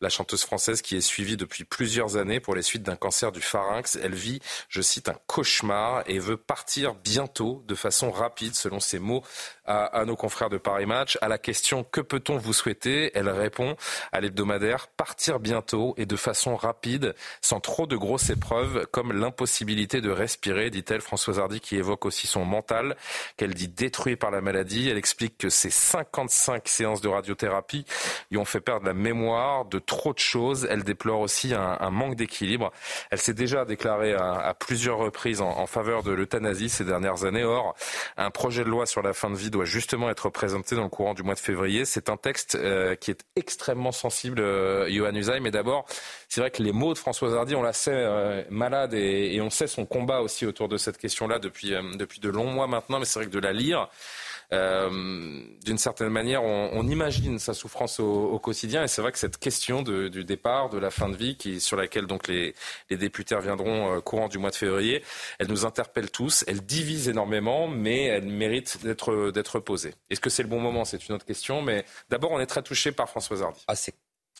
La 0.00 0.08
chanteuse 0.08 0.42
française 0.42 0.82
qui 0.82 0.96
est 0.96 1.00
suivie 1.00 1.36
depuis 1.36 1.62
plusieurs 1.62 2.16
années 2.16 2.40
pour 2.40 2.56
les 2.56 2.62
suites 2.62 2.82
d'un 2.82 2.96
cancer 2.96 3.30
du 3.30 3.40
pharynx. 3.40 3.96
Elle 4.02 4.16
vit, 4.16 4.40
je 4.68 4.82
cite, 4.82 5.08
un 5.08 5.16
cauchemar 5.28 6.02
et 6.06 6.18
veut 6.18 6.36
partir 6.36 6.94
bientôt, 6.94 7.62
de 7.68 7.76
façon 7.76 8.10
rapide, 8.10 8.56
selon 8.56 8.80
ses 8.80 8.98
mots, 8.98 9.22
à, 9.66 9.84
à 9.84 10.04
nos 10.04 10.16
confrères 10.16 10.50
de 10.50 10.58
Paris 10.58 10.86
Match. 10.86 11.16
À 11.22 11.28
la 11.28 11.38
question 11.38 11.84
que 11.84 12.00
peut-on 12.00 12.38
vous 12.38 12.52
souhaiter, 12.52 13.12
elle 13.14 13.28
répond 13.28 13.76
à 14.10 14.20
l'hebdomadaire 14.20 14.88
partir 14.88 15.38
bientôt 15.38 15.94
et 15.96 16.06
de 16.06 16.16
façon 16.16 16.56
rapide, 16.56 17.14
sans 17.40 17.60
trop 17.60 17.86
de 17.86 17.96
grosses 17.96 18.30
épreuves, 18.30 18.86
comme 18.90 19.12
l'impossibilité 19.12 20.00
de 20.00 20.07
respirer, 20.10 20.70
dit-elle. 20.70 21.00
Françoise 21.00 21.38
Hardy 21.38 21.60
qui 21.60 21.76
évoque 21.76 22.06
aussi 22.06 22.26
son 22.26 22.44
mental, 22.44 22.96
qu'elle 23.36 23.54
dit 23.54 23.68
détruit 23.68 24.16
par 24.16 24.30
la 24.30 24.40
maladie. 24.40 24.88
Elle 24.88 24.98
explique 24.98 25.38
que 25.38 25.48
ses 25.48 25.70
55 25.70 26.68
séances 26.68 27.00
de 27.00 27.08
radiothérapie 27.08 27.84
lui 28.30 28.38
ont 28.38 28.44
fait 28.44 28.60
perdre 28.60 28.86
la 28.86 28.94
mémoire 28.94 29.64
de 29.64 29.78
trop 29.78 30.12
de 30.12 30.18
choses. 30.18 30.66
Elle 30.70 30.84
déplore 30.84 31.20
aussi 31.20 31.54
un, 31.54 31.90
manque 31.90 32.16
d'équilibre. 32.16 32.72
Elle 33.10 33.18
s'est 33.18 33.34
déjà 33.34 33.64
déclarée 33.64 34.14
à, 34.14 34.54
plusieurs 34.58 34.98
reprises 34.98 35.40
en, 35.40 35.66
faveur 35.66 36.02
de 36.02 36.12
l'euthanasie 36.12 36.68
ces 36.68 36.84
dernières 36.84 37.24
années. 37.24 37.44
Or, 37.44 37.74
un 38.16 38.30
projet 38.30 38.64
de 38.64 38.68
loi 38.68 38.86
sur 38.86 39.02
la 39.02 39.12
fin 39.12 39.30
de 39.30 39.36
vie 39.36 39.50
doit 39.50 39.64
justement 39.64 40.10
être 40.10 40.30
présenté 40.30 40.76
dans 40.76 40.84
le 40.84 40.88
courant 40.88 41.14
du 41.14 41.22
mois 41.22 41.34
de 41.34 41.40
février. 41.40 41.84
C'est 41.84 42.08
un 42.08 42.16
texte 42.16 42.56
euh, 42.56 42.94
qui 42.94 43.10
est 43.10 43.24
extrêmement 43.36 43.92
sensible, 43.92 44.40
euh, 44.40 44.88
Johan 44.90 45.14
Usaï. 45.14 45.40
Mais 45.40 45.50
d'abord, 45.50 45.86
c'est 46.28 46.40
vrai 46.40 46.50
que 46.50 46.62
les 46.62 46.72
mots 46.72 46.92
de 46.92 46.98
Françoise 46.98 47.34
Hardy, 47.34 47.54
on 47.54 47.62
la 47.62 47.72
sait 47.72 47.92
euh, 47.94 48.42
malade 48.50 48.94
et 48.94 49.40
on 49.40 49.50
sait 49.50 49.66
son 49.66 49.86
combat 49.98 50.20
aussi 50.20 50.46
autour 50.46 50.68
de 50.68 50.76
cette 50.76 50.98
question-là 50.98 51.38
depuis, 51.38 51.74
euh, 51.74 51.82
depuis 51.96 52.20
de 52.20 52.28
longs 52.28 52.52
mois 52.56 52.66
maintenant. 52.66 52.98
Mais 52.98 53.04
c'est 53.04 53.18
vrai 53.18 53.26
que 53.26 53.32
de 53.32 53.38
la 53.40 53.52
lire, 53.52 53.88
euh, 54.52 54.88
d'une 55.64 55.78
certaine 55.78 56.08
manière, 56.08 56.42
on, 56.42 56.70
on 56.72 56.86
imagine 56.88 57.38
sa 57.38 57.54
souffrance 57.54 58.00
au, 58.00 58.10
au 58.34 58.38
quotidien. 58.38 58.84
Et 58.84 58.88
c'est 58.88 59.02
vrai 59.02 59.12
que 59.12 59.18
cette 59.18 59.38
question 59.38 59.82
de, 59.82 60.08
du 60.08 60.24
départ, 60.24 60.70
de 60.70 60.78
la 60.78 60.90
fin 60.90 61.08
de 61.08 61.16
vie, 61.16 61.36
qui, 61.36 61.60
sur 61.60 61.76
laquelle 61.76 62.06
donc 62.06 62.28
les, 62.28 62.54
les 62.90 62.96
députés 62.96 63.34
reviendront 63.34 63.96
euh, 63.96 64.00
courant 64.00 64.28
du 64.28 64.38
mois 64.38 64.50
de 64.50 64.56
février, 64.56 65.04
elle 65.38 65.48
nous 65.48 65.64
interpelle 65.66 66.10
tous. 66.10 66.44
Elle 66.46 66.62
divise 66.62 67.08
énormément, 67.08 67.68
mais 67.68 68.04
elle 68.04 68.28
mérite 68.44 68.82
d'être 68.82 69.30
d'être 69.32 69.60
posée. 69.60 69.94
Est-ce 70.10 70.20
que 70.20 70.30
c'est 70.30 70.44
le 70.44 70.48
bon 70.48 70.60
moment? 70.60 70.84
C'est 70.84 71.08
une 71.08 71.14
autre 71.16 71.26
question. 71.26 71.60
Mais 71.62 71.84
d'abord, 72.08 72.30
on 72.32 72.40
est 72.40 72.46
très 72.54 72.62
touché 72.62 72.92
par 72.92 73.08
Françoise 73.10 73.42
Hardy. 73.42 73.62
Ah, 73.66 73.74
c'est 73.74 73.94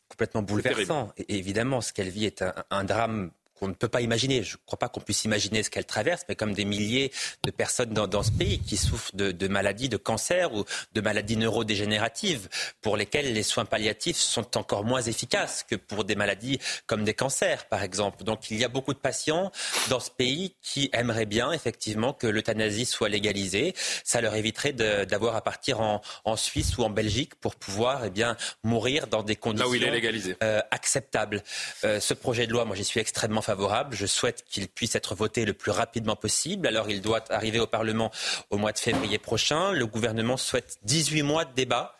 complètement 0.08 0.42
bouleversant. 0.42 1.12
Et 1.18 1.36
évidemment, 1.36 1.82
ce 1.82 1.92
qu'elle 1.92 2.08
vit 2.08 2.24
est 2.24 2.40
un, 2.40 2.54
un 2.70 2.84
drame 2.84 3.30
qu'on 3.58 3.68
ne 3.68 3.74
peut 3.74 3.88
pas 3.88 4.00
imaginer. 4.00 4.42
Je 4.42 4.54
ne 4.54 4.60
crois 4.66 4.78
pas 4.78 4.88
qu'on 4.88 5.00
puisse 5.00 5.24
imaginer 5.24 5.62
ce 5.62 5.70
qu'elle 5.70 5.84
traverse, 5.84 6.24
mais 6.28 6.36
comme 6.36 6.54
des 6.54 6.64
milliers 6.64 7.12
de 7.44 7.50
personnes 7.50 7.90
dans, 7.90 8.06
dans 8.06 8.22
ce 8.22 8.30
pays 8.30 8.60
qui 8.60 8.76
souffrent 8.76 9.14
de, 9.14 9.32
de, 9.32 9.48
maladies, 9.48 9.88
de 9.88 9.96
cancer 9.96 10.54
ou 10.54 10.64
de 10.92 11.00
maladies 11.00 11.36
neurodégénératives, 11.36 12.48
pour 12.80 12.96
lesquelles 12.96 13.32
les 13.32 13.42
soins 13.42 13.64
palliatifs 13.64 14.16
sont 14.16 14.56
encore 14.56 14.84
moins 14.84 15.02
efficaces 15.02 15.64
que 15.68 15.76
pour 15.76 16.04
des 16.04 16.14
maladies 16.14 16.58
comme 16.86 17.04
des 17.04 17.14
cancers, 17.14 17.66
par 17.66 17.82
exemple. 17.82 18.24
Donc 18.24 18.50
il 18.50 18.58
y 18.58 18.64
a 18.64 18.68
beaucoup 18.68 18.94
de 18.94 18.98
patients 18.98 19.50
dans 19.88 20.00
ce 20.00 20.10
pays 20.10 20.54
qui 20.62 20.90
aimeraient 20.92 21.26
bien, 21.26 21.52
effectivement, 21.52 22.12
que 22.12 22.26
l'euthanasie 22.26 22.86
soit 22.86 23.08
légalisée. 23.08 23.74
Ça 24.04 24.20
leur 24.20 24.34
éviterait 24.34 24.72
d'avoir 24.72 25.36
à 25.36 25.42
partir 25.42 25.80
en, 25.80 26.00
en, 26.24 26.36
Suisse 26.36 26.78
ou 26.78 26.84
en 26.84 26.90
Belgique 26.90 27.34
pour 27.34 27.56
pouvoir 27.56 28.04
eh 28.04 28.10
bien, 28.10 28.36
mourir 28.62 29.06
dans 29.08 29.22
des 29.22 29.36
conditions 29.36 29.66
Là 29.66 29.70
où 29.70 29.74
il 29.74 29.82
est 29.82 29.90
légalisé. 29.90 30.36
Euh, 30.42 30.60
acceptables. 30.70 31.42
Euh, 31.84 32.00
ce 32.00 32.14
projet 32.14 32.46
de 32.46 32.52
loi, 32.52 32.64
moi 32.64 32.76
j'y 32.76 32.84
suis 32.84 33.00
extrêmement 33.00 33.42
favorable. 33.48 33.96
Je 33.96 34.04
souhaite 34.04 34.44
qu'il 34.50 34.68
puisse 34.68 34.94
être 34.94 35.14
voté 35.14 35.46
le 35.46 35.54
plus 35.54 35.70
rapidement 35.70 36.16
possible. 36.16 36.66
Alors, 36.66 36.90
il 36.90 37.00
doit 37.00 37.24
arriver 37.30 37.60
au 37.60 37.66
Parlement 37.66 38.10
au 38.50 38.58
mois 38.58 38.72
de 38.72 38.78
février 38.78 39.18
prochain. 39.18 39.72
Le 39.72 39.86
gouvernement 39.86 40.36
souhaite 40.36 40.76
18 40.82 41.22
mois 41.22 41.44
de 41.46 41.54
débat. 41.54 41.94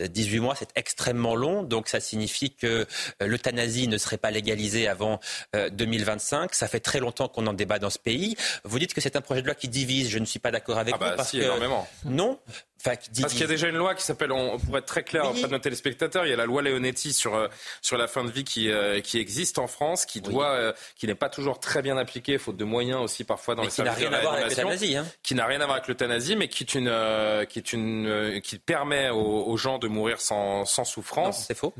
18 0.00 0.40
mois, 0.40 0.56
c'est 0.56 0.70
extrêmement 0.74 1.36
long, 1.36 1.62
donc 1.62 1.86
ça 1.88 2.00
signifie 2.00 2.52
que 2.52 2.84
l'euthanasie 3.20 3.86
ne 3.86 3.96
serait 3.96 4.16
pas 4.16 4.32
légalisée 4.32 4.88
avant 4.88 5.20
2025. 5.54 6.52
Ça 6.52 6.66
fait 6.66 6.80
très 6.80 6.98
longtemps 6.98 7.28
qu'on 7.28 7.46
en 7.46 7.52
débat 7.52 7.78
dans 7.78 7.90
ce 7.90 8.00
pays. 8.00 8.34
Vous 8.64 8.80
dites 8.80 8.92
que 8.92 9.00
c'est 9.00 9.14
un 9.14 9.20
projet 9.20 9.42
de 9.42 9.46
loi 9.46 9.54
qui 9.54 9.68
divise. 9.68 10.08
Je 10.10 10.18
ne 10.18 10.24
suis 10.24 10.40
pas 10.40 10.50
d'accord 10.50 10.78
avec 10.78 10.94
ah 10.96 10.98
bah 10.98 11.10
vous 11.10 11.16
parce 11.16 11.30
si, 11.30 11.38
que 11.38 11.44
énormément. 11.44 11.86
non. 12.06 12.40
Enfin, 12.86 12.96
Parce 13.20 13.32
qu'il 13.32 13.40
y 13.40 13.44
a 13.44 13.48
déjà 13.48 13.68
une 13.68 13.76
loi 13.76 13.94
qui 13.94 14.04
s'appelle, 14.04 14.30
on, 14.30 14.58
pour 14.58 14.76
être 14.76 14.84
très 14.84 15.02
clair 15.02 15.24
oui. 15.24 15.30
auprès 15.30 15.48
de 15.48 15.52
nos 15.52 15.58
téléspectateurs, 15.58 16.26
il 16.26 16.30
y 16.30 16.32
a 16.34 16.36
la 16.36 16.44
loi 16.44 16.60
Leonetti 16.60 17.14
sur 17.14 17.34
euh, 17.34 17.48
sur 17.80 17.96
la 17.96 18.08
fin 18.08 18.24
de 18.24 18.30
vie 18.30 18.44
qui 18.44 18.70
euh, 18.70 19.00
qui 19.00 19.18
existe 19.18 19.58
en 19.58 19.66
France, 19.66 20.04
qui 20.04 20.20
doit, 20.20 20.52
oui. 20.52 20.58
euh, 20.58 20.72
qui 20.96 21.06
n'est 21.06 21.14
pas 21.14 21.30
toujours 21.30 21.60
très 21.60 21.80
bien 21.80 21.96
appliquée, 21.96 22.36
faute 22.36 22.58
de 22.58 22.64
moyens 22.64 23.00
aussi 23.00 23.24
parfois 23.24 23.54
dans 23.54 23.62
mais 23.62 23.68
les 23.68 23.72
services 23.72 23.98
de 23.98 24.06
réanimation, 24.06 25.00
hein. 25.00 25.06
qui 25.22 25.34
n'a 25.34 25.46
rien 25.46 25.60
à 25.60 25.64
voir 25.64 25.76
avec 25.76 25.88
l'euthanasie, 25.88 26.36
mais 26.36 26.48
qui 26.48 26.64
est 26.64 26.74
une 26.74 26.88
euh, 26.88 27.46
qui 27.46 27.58
est 27.58 27.72
une 27.72 28.40
qui 28.42 28.58
permet 28.58 29.08
aux, 29.08 29.44
aux, 29.46 29.56
gens 29.56 29.78
de 29.78 29.88
mourir 29.88 30.20
sans 30.20 30.66
sans 30.66 30.84
souffrance. 30.84 31.46
C'est 31.46 31.56
faux. 31.56 31.72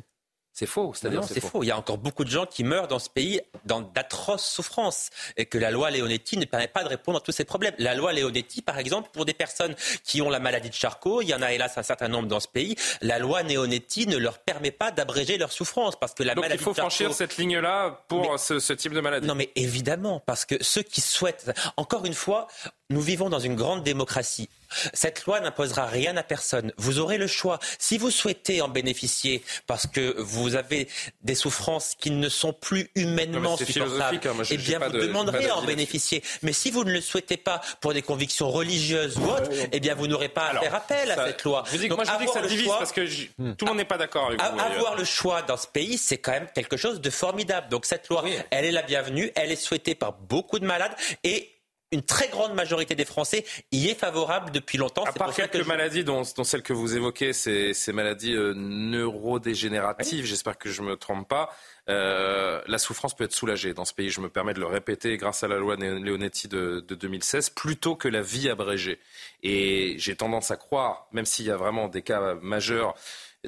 C'est 0.56 0.66
faux, 0.66 0.94
c'est-à-dire 0.94 1.24
c'est 1.24 1.40
faux. 1.40 1.48
faux. 1.48 1.62
Il 1.64 1.66
y 1.66 1.72
a 1.72 1.76
encore 1.76 1.98
beaucoup 1.98 2.22
de 2.24 2.30
gens 2.30 2.46
qui 2.46 2.62
meurent 2.62 2.86
dans 2.86 3.00
ce 3.00 3.10
pays 3.10 3.40
dans 3.64 3.80
d'atroces 3.80 4.44
souffrances 4.44 5.10
et 5.36 5.46
que 5.46 5.58
la 5.58 5.72
loi 5.72 5.90
Leonetti 5.90 6.36
ne 6.36 6.44
permet 6.44 6.68
pas 6.68 6.84
de 6.84 6.88
répondre 6.88 7.18
à 7.18 7.20
tous 7.20 7.32
ces 7.32 7.44
problèmes. 7.44 7.74
La 7.78 7.96
loi 7.96 8.12
Leonetti, 8.12 8.62
par 8.62 8.78
exemple, 8.78 9.10
pour 9.12 9.24
des 9.24 9.34
personnes 9.34 9.74
qui 10.04 10.22
ont 10.22 10.30
la 10.30 10.38
maladie 10.38 10.68
de 10.68 10.74
Charcot, 10.74 11.22
il 11.22 11.28
y 11.28 11.34
en 11.34 11.42
a 11.42 11.52
hélas 11.52 11.76
un 11.76 11.82
certain 11.82 12.06
nombre 12.06 12.28
dans 12.28 12.38
ce 12.38 12.46
pays, 12.46 12.76
la 13.02 13.18
loi 13.18 13.42
Leonetti 13.42 14.06
ne 14.06 14.16
leur 14.16 14.38
permet 14.38 14.70
pas 14.70 14.92
d'abréger 14.92 15.38
leurs 15.38 15.50
souffrances 15.50 15.98
parce 15.98 16.14
que 16.14 16.22
la 16.22 16.36
Donc 16.36 16.44
maladie 16.44 16.60
il 16.60 16.64
faut 16.64 16.70
de 16.70 16.76
Charcot... 16.76 16.90
franchir 16.90 17.12
cette 17.14 17.36
ligne-là 17.36 18.04
pour 18.06 18.30
mais... 18.30 18.38
ce, 18.38 18.60
ce, 18.60 18.72
type 18.72 18.92
de 18.92 19.00
maladie. 19.00 19.26
Non 19.26 19.34
mais 19.34 19.50
évidemment, 19.56 20.20
parce 20.20 20.44
que 20.44 20.62
ceux 20.62 20.82
qui 20.82 21.00
souhaitent... 21.00 21.50
Encore 21.76 22.06
une 22.06 22.14
fois, 22.14 22.46
nous 22.90 23.00
vivons 23.00 23.28
dans 23.28 23.40
une 23.40 23.56
grande 23.56 23.82
démocratie. 23.82 24.48
Cette 24.92 25.24
loi 25.24 25.40
n'imposera 25.40 25.86
rien 25.86 26.16
à 26.16 26.22
personne. 26.22 26.72
Vous 26.76 26.98
aurez 26.98 27.18
le 27.18 27.26
choix. 27.26 27.58
Si 27.78 27.98
vous 27.98 28.10
souhaitez 28.10 28.62
en 28.62 28.68
bénéficier 28.68 29.42
parce 29.66 29.86
que 29.86 30.14
vous 30.18 30.56
avez 30.56 30.88
des 31.22 31.34
souffrances 31.34 31.94
qui 31.98 32.10
ne 32.10 32.28
sont 32.28 32.52
plus 32.52 32.90
humainement 32.94 33.56
supportables, 33.56 34.20
hein. 34.24 34.32
Moi, 34.34 34.44
je, 34.44 34.54
eh 34.54 34.56
bien, 34.56 34.78
vous 34.78 34.92
de, 34.92 35.00
demanderez 35.00 35.48
à 35.48 35.56
en 35.56 35.62
bénéficier. 35.62 36.22
Mais 36.42 36.52
si 36.52 36.70
vous 36.70 36.84
ne 36.84 36.92
le 36.92 37.00
souhaitez 37.00 37.36
pas 37.36 37.60
pour 37.80 37.94
des 37.94 38.02
convictions 38.02 38.50
religieuses 38.50 39.18
ou 39.18 39.24
autres, 39.24 39.50
eh 39.72 39.80
bien, 39.80 39.94
vous 39.94 40.06
n'aurez 40.06 40.28
pas 40.28 40.46
Alors, 40.46 40.62
à 40.62 40.66
faire 40.66 40.74
appel 40.74 41.08
ça, 41.08 41.22
à 41.22 41.26
cette 41.26 41.44
loi. 41.44 41.64
Je 41.70 41.76
dis, 41.76 41.88
moi, 41.88 42.04
je 42.04 42.18
dis 42.18 42.26
que 42.26 42.32
ça 42.32 42.42
divise 42.42 42.64
choix, 42.64 42.78
parce 42.78 42.92
que 42.92 43.06
je, 43.06 43.26
tout 43.36 43.64
le 43.64 43.66
monde 43.66 43.76
n'est 43.76 43.84
pas 43.84 43.98
d'accord 43.98 44.26
avec 44.26 44.40
vous. 44.40 44.60
Avoir 44.60 44.96
le 44.96 45.04
choix 45.04 45.42
dans 45.42 45.56
ce 45.56 45.66
pays, 45.66 45.98
c'est 45.98 46.18
quand 46.18 46.32
même 46.32 46.48
quelque 46.54 46.76
chose 46.76 47.00
de 47.00 47.10
formidable. 47.10 47.68
Donc, 47.68 47.86
cette 47.86 48.08
loi, 48.08 48.22
oui. 48.24 48.36
elle 48.50 48.64
est 48.64 48.72
la 48.72 48.82
bienvenue. 48.82 49.30
Elle 49.34 49.52
est 49.52 49.56
souhaitée 49.56 49.94
par 49.94 50.12
beaucoup 50.12 50.58
de 50.58 50.66
malades 50.66 50.94
et 51.22 51.53
une 51.94 52.02
très 52.02 52.28
grande 52.28 52.54
majorité 52.54 52.94
des 52.94 53.04
Français 53.04 53.44
y 53.72 53.88
est 53.88 53.98
favorable 53.98 54.50
depuis 54.50 54.78
longtemps. 54.78 55.04
À 55.04 55.12
part 55.12 55.34
quelques 55.34 55.66
maladies, 55.66 56.04
dont, 56.04 56.22
dont, 56.36 56.44
celle 56.44 56.62
que 56.62 56.72
vous 56.72 56.96
évoquez, 56.96 57.32
ces, 57.32 57.72
ces 57.72 57.92
maladies 57.92 58.34
euh, 58.34 58.52
neurodégénératives, 58.54 60.24
j'espère 60.26 60.58
que 60.58 60.70
je 60.70 60.82
ne 60.82 60.88
me 60.88 60.96
trompe 60.96 61.28
pas, 61.28 61.54
euh, 61.88 62.62
la 62.66 62.78
souffrance 62.78 63.14
peut 63.14 63.24
être 63.24 63.32
soulagée 63.32 63.74
dans 63.74 63.84
ce 63.84 63.92
pays. 63.92 64.10
Je 64.10 64.20
me 64.20 64.28
permets 64.28 64.54
de 64.54 64.60
le 64.60 64.66
répéter 64.66 65.16
grâce 65.16 65.42
à 65.44 65.48
la 65.48 65.58
loi 65.58 65.76
Leonetti 65.76 66.48
de, 66.48 66.84
de 66.86 66.94
2016, 66.94 67.50
plutôt 67.50 67.94
que 67.94 68.08
la 68.08 68.22
vie 68.22 68.48
abrégée. 68.48 68.98
Et 69.42 69.94
j'ai 69.98 70.16
tendance 70.16 70.50
à 70.50 70.56
croire, 70.56 71.06
même 71.12 71.26
s'il 71.26 71.46
y 71.46 71.50
a 71.50 71.56
vraiment 71.56 71.88
des 71.88 72.02
cas 72.02 72.34
majeurs, 72.40 72.94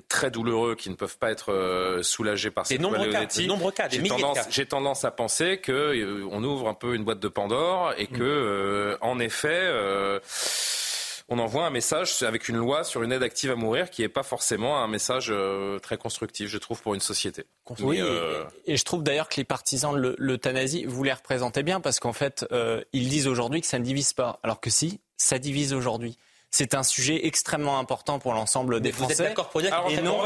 très 0.09 0.31
douloureux 0.31 0.75
qui 0.75 0.91
ne 0.91 0.95
peuvent 0.95 1.19
pas 1.19 1.31
être 1.31 1.53
euh, 1.53 2.03
soulagés 2.03 2.51
par 2.51 2.67
cette 2.67 2.81
loi 2.81 2.99
Leonetti. 2.99 3.49
J'ai 3.91 4.09
tendance, 4.09 4.69
tendance, 4.69 5.05
à 5.05 5.11
penser 5.11 5.61
qu'on 5.65 5.73
euh, 5.73 6.45
ouvre 6.45 6.69
un 6.69 6.75
peu 6.75 6.95
une 6.95 7.05
boîte 7.05 7.21
de 7.21 7.29
Pandore 7.29 7.93
et 7.97 8.07
que, 8.07 8.15
mm. 8.15 8.21
euh, 8.23 8.99
en 9.01 9.19
effet, 9.19 9.71
on 11.29 11.39
envoie 11.39 11.67
un 11.67 11.71
message 11.71 12.23
avec 12.23 12.49
une 12.49 12.57
loi 12.57 12.85
sur 12.85 13.03
une 13.03 13.11
aide 13.11 13.23
active 13.23 13.51
à 13.51 13.57
mourir 13.57 13.91
qui 13.91 14.03
n'est 14.03 14.09
pas 14.09 14.23
forcément 14.23 14.79
un 14.79 14.87
message 14.87 15.33
très 15.83 15.97
constructif, 15.97 16.49
je 16.49 16.59
trouve, 16.59 16.81
pour 16.83 16.95
une 16.95 17.01
société. 17.01 17.45
Oui, 17.81 18.01
et, 18.67 18.77
je 18.77 18.85
trouve 18.85 19.03
d'ailleurs 19.03 19.29
que 19.29 19.37
les 19.37 19.45
partisans 19.45 19.95
de 19.95 20.15
l'euthanasie, 20.19 20.85
vous 20.87 21.03
les 21.03 21.13
représentez 21.13 21.63
bien 21.63 21.81
parce 21.81 21.99
qu'en 22.01 22.13
fait, 22.13 22.47
ils 22.93 23.09
disent 23.09 23.27
aujourd'hui 23.27 23.61
que 23.61 23.67
ça 23.67 23.79
ne 23.79 23.85
divise 23.85 24.13
pas, 24.13 24.39
alors 24.43 24.61
que 24.61 24.71
si, 24.71 25.01
ça 25.17 25.39
divise 25.39 25.73
aujourd'hui. 25.73 26.17
C'est 26.57 26.73
un 26.73 26.83
sujet 26.83 27.27
extrêmement 27.27 27.79
important 27.79 28.19
pour 28.19 28.33
l'ensemble 28.33 28.81
des 28.81 28.91
Français. 28.91 29.15
Vous 29.15 29.21
êtes 29.21 29.29
d'accord 29.29 29.51
pour 29.51 29.61
dire 29.61 29.71
que 29.71 30.01
non, 30.01 30.23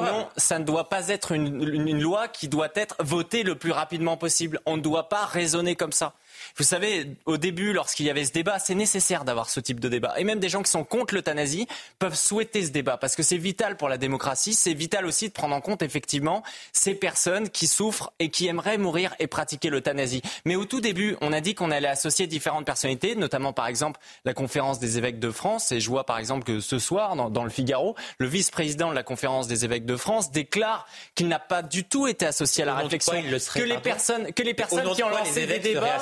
non, 0.00 0.28
ça 0.38 0.58
ne 0.58 0.64
doit 0.64 0.88
pas 0.88 1.08
être 1.08 1.32
une, 1.32 1.62
une 1.62 2.00
loi 2.00 2.26
qui 2.26 2.48
doit 2.48 2.70
être 2.74 2.96
votée 3.00 3.42
le 3.42 3.54
plus 3.54 3.70
rapidement 3.70 4.16
possible. 4.16 4.60
On 4.64 4.78
ne 4.78 4.82
doit 4.82 5.10
pas 5.10 5.26
raisonner 5.26 5.76
comme 5.76 5.92
ça. 5.92 6.14
Vous 6.56 6.62
savez, 6.62 7.16
au 7.26 7.36
début, 7.36 7.72
lorsqu'il 7.72 8.06
y 8.06 8.10
avait 8.10 8.24
ce 8.24 8.32
débat, 8.32 8.60
c'est 8.60 8.76
nécessaire 8.76 9.24
d'avoir 9.24 9.50
ce 9.50 9.58
type 9.58 9.80
de 9.80 9.88
débat. 9.88 10.14
Et 10.18 10.24
même 10.24 10.38
des 10.38 10.48
gens 10.48 10.62
qui 10.62 10.70
sont 10.70 10.84
contre 10.84 11.12
l'euthanasie 11.12 11.66
peuvent 11.98 12.14
souhaiter 12.14 12.64
ce 12.64 12.70
débat 12.70 12.96
parce 12.96 13.16
que 13.16 13.24
c'est 13.24 13.38
vital 13.38 13.76
pour 13.76 13.88
la 13.88 13.98
démocratie. 13.98 14.54
C'est 14.54 14.72
vital 14.72 15.04
aussi 15.04 15.28
de 15.28 15.32
prendre 15.32 15.56
en 15.56 15.60
compte 15.60 15.82
effectivement 15.82 16.44
ces 16.72 16.94
personnes 16.94 17.48
qui 17.48 17.66
souffrent 17.66 18.12
et 18.20 18.30
qui 18.30 18.46
aimeraient 18.46 18.78
mourir 18.78 19.16
et 19.18 19.26
pratiquer 19.26 19.68
l'euthanasie. 19.68 20.22
Mais 20.44 20.54
au 20.54 20.64
tout 20.64 20.80
début, 20.80 21.16
on 21.22 21.32
a 21.32 21.40
dit 21.40 21.56
qu'on 21.56 21.72
allait 21.72 21.88
associer 21.88 22.28
différentes 22.28 22.66
personnalités, 22.66 23.16
notamment 23.16 23.52
par 23.52 23.66
exemple 23.66 23.98
la 24.24 24.32
conférence 24.32 24.78
des 24.78 24.96
évêques 24.96 25.18
de 25.18 25.32
France. 25.32 25.72
Et 25.72 25.80
je 25.80 25.90
vois 25.90 26.04
par 26.04 26.18
exemple 26.18 26.44
que 26.44 26.60
ce 26.60 26.78
soir, 26.78 27.16
dans, 27.16 27.44
le 27.44 27.50
Figaro, 27.50 27.96
le 28.18 28.28
vice-président 28.28 28.90
de 28.90 28.94
la 28.94 29.02
conférence 29.02 29.48
des 29.48 29.64
évêques 29.64 29.86
de 29.86 29.96
France 29.96 30.30
déclare 30.30 30.86
qu'il 31.16 31.26
n'a 31.26 31.40
pas 31.40 31.62
du 31.62 31.82
tout 31.82 32.06
été 32.06 32.26
associé 32.26 32.62
à 32.62 32.66
la 32.66 32.76
réflexion, 32.76 33.12
que, 33.12 33.62
les 33.62 33.78
personnes, 33.78 34.32
que 34.32 34.42
les 34.44 34.54
personnes 34.54 34.88
qui 34.94 35.02
ont 35.02 35.08
lancé 35.08 35.46
des 35.46 35.58
débats 35.58 35.98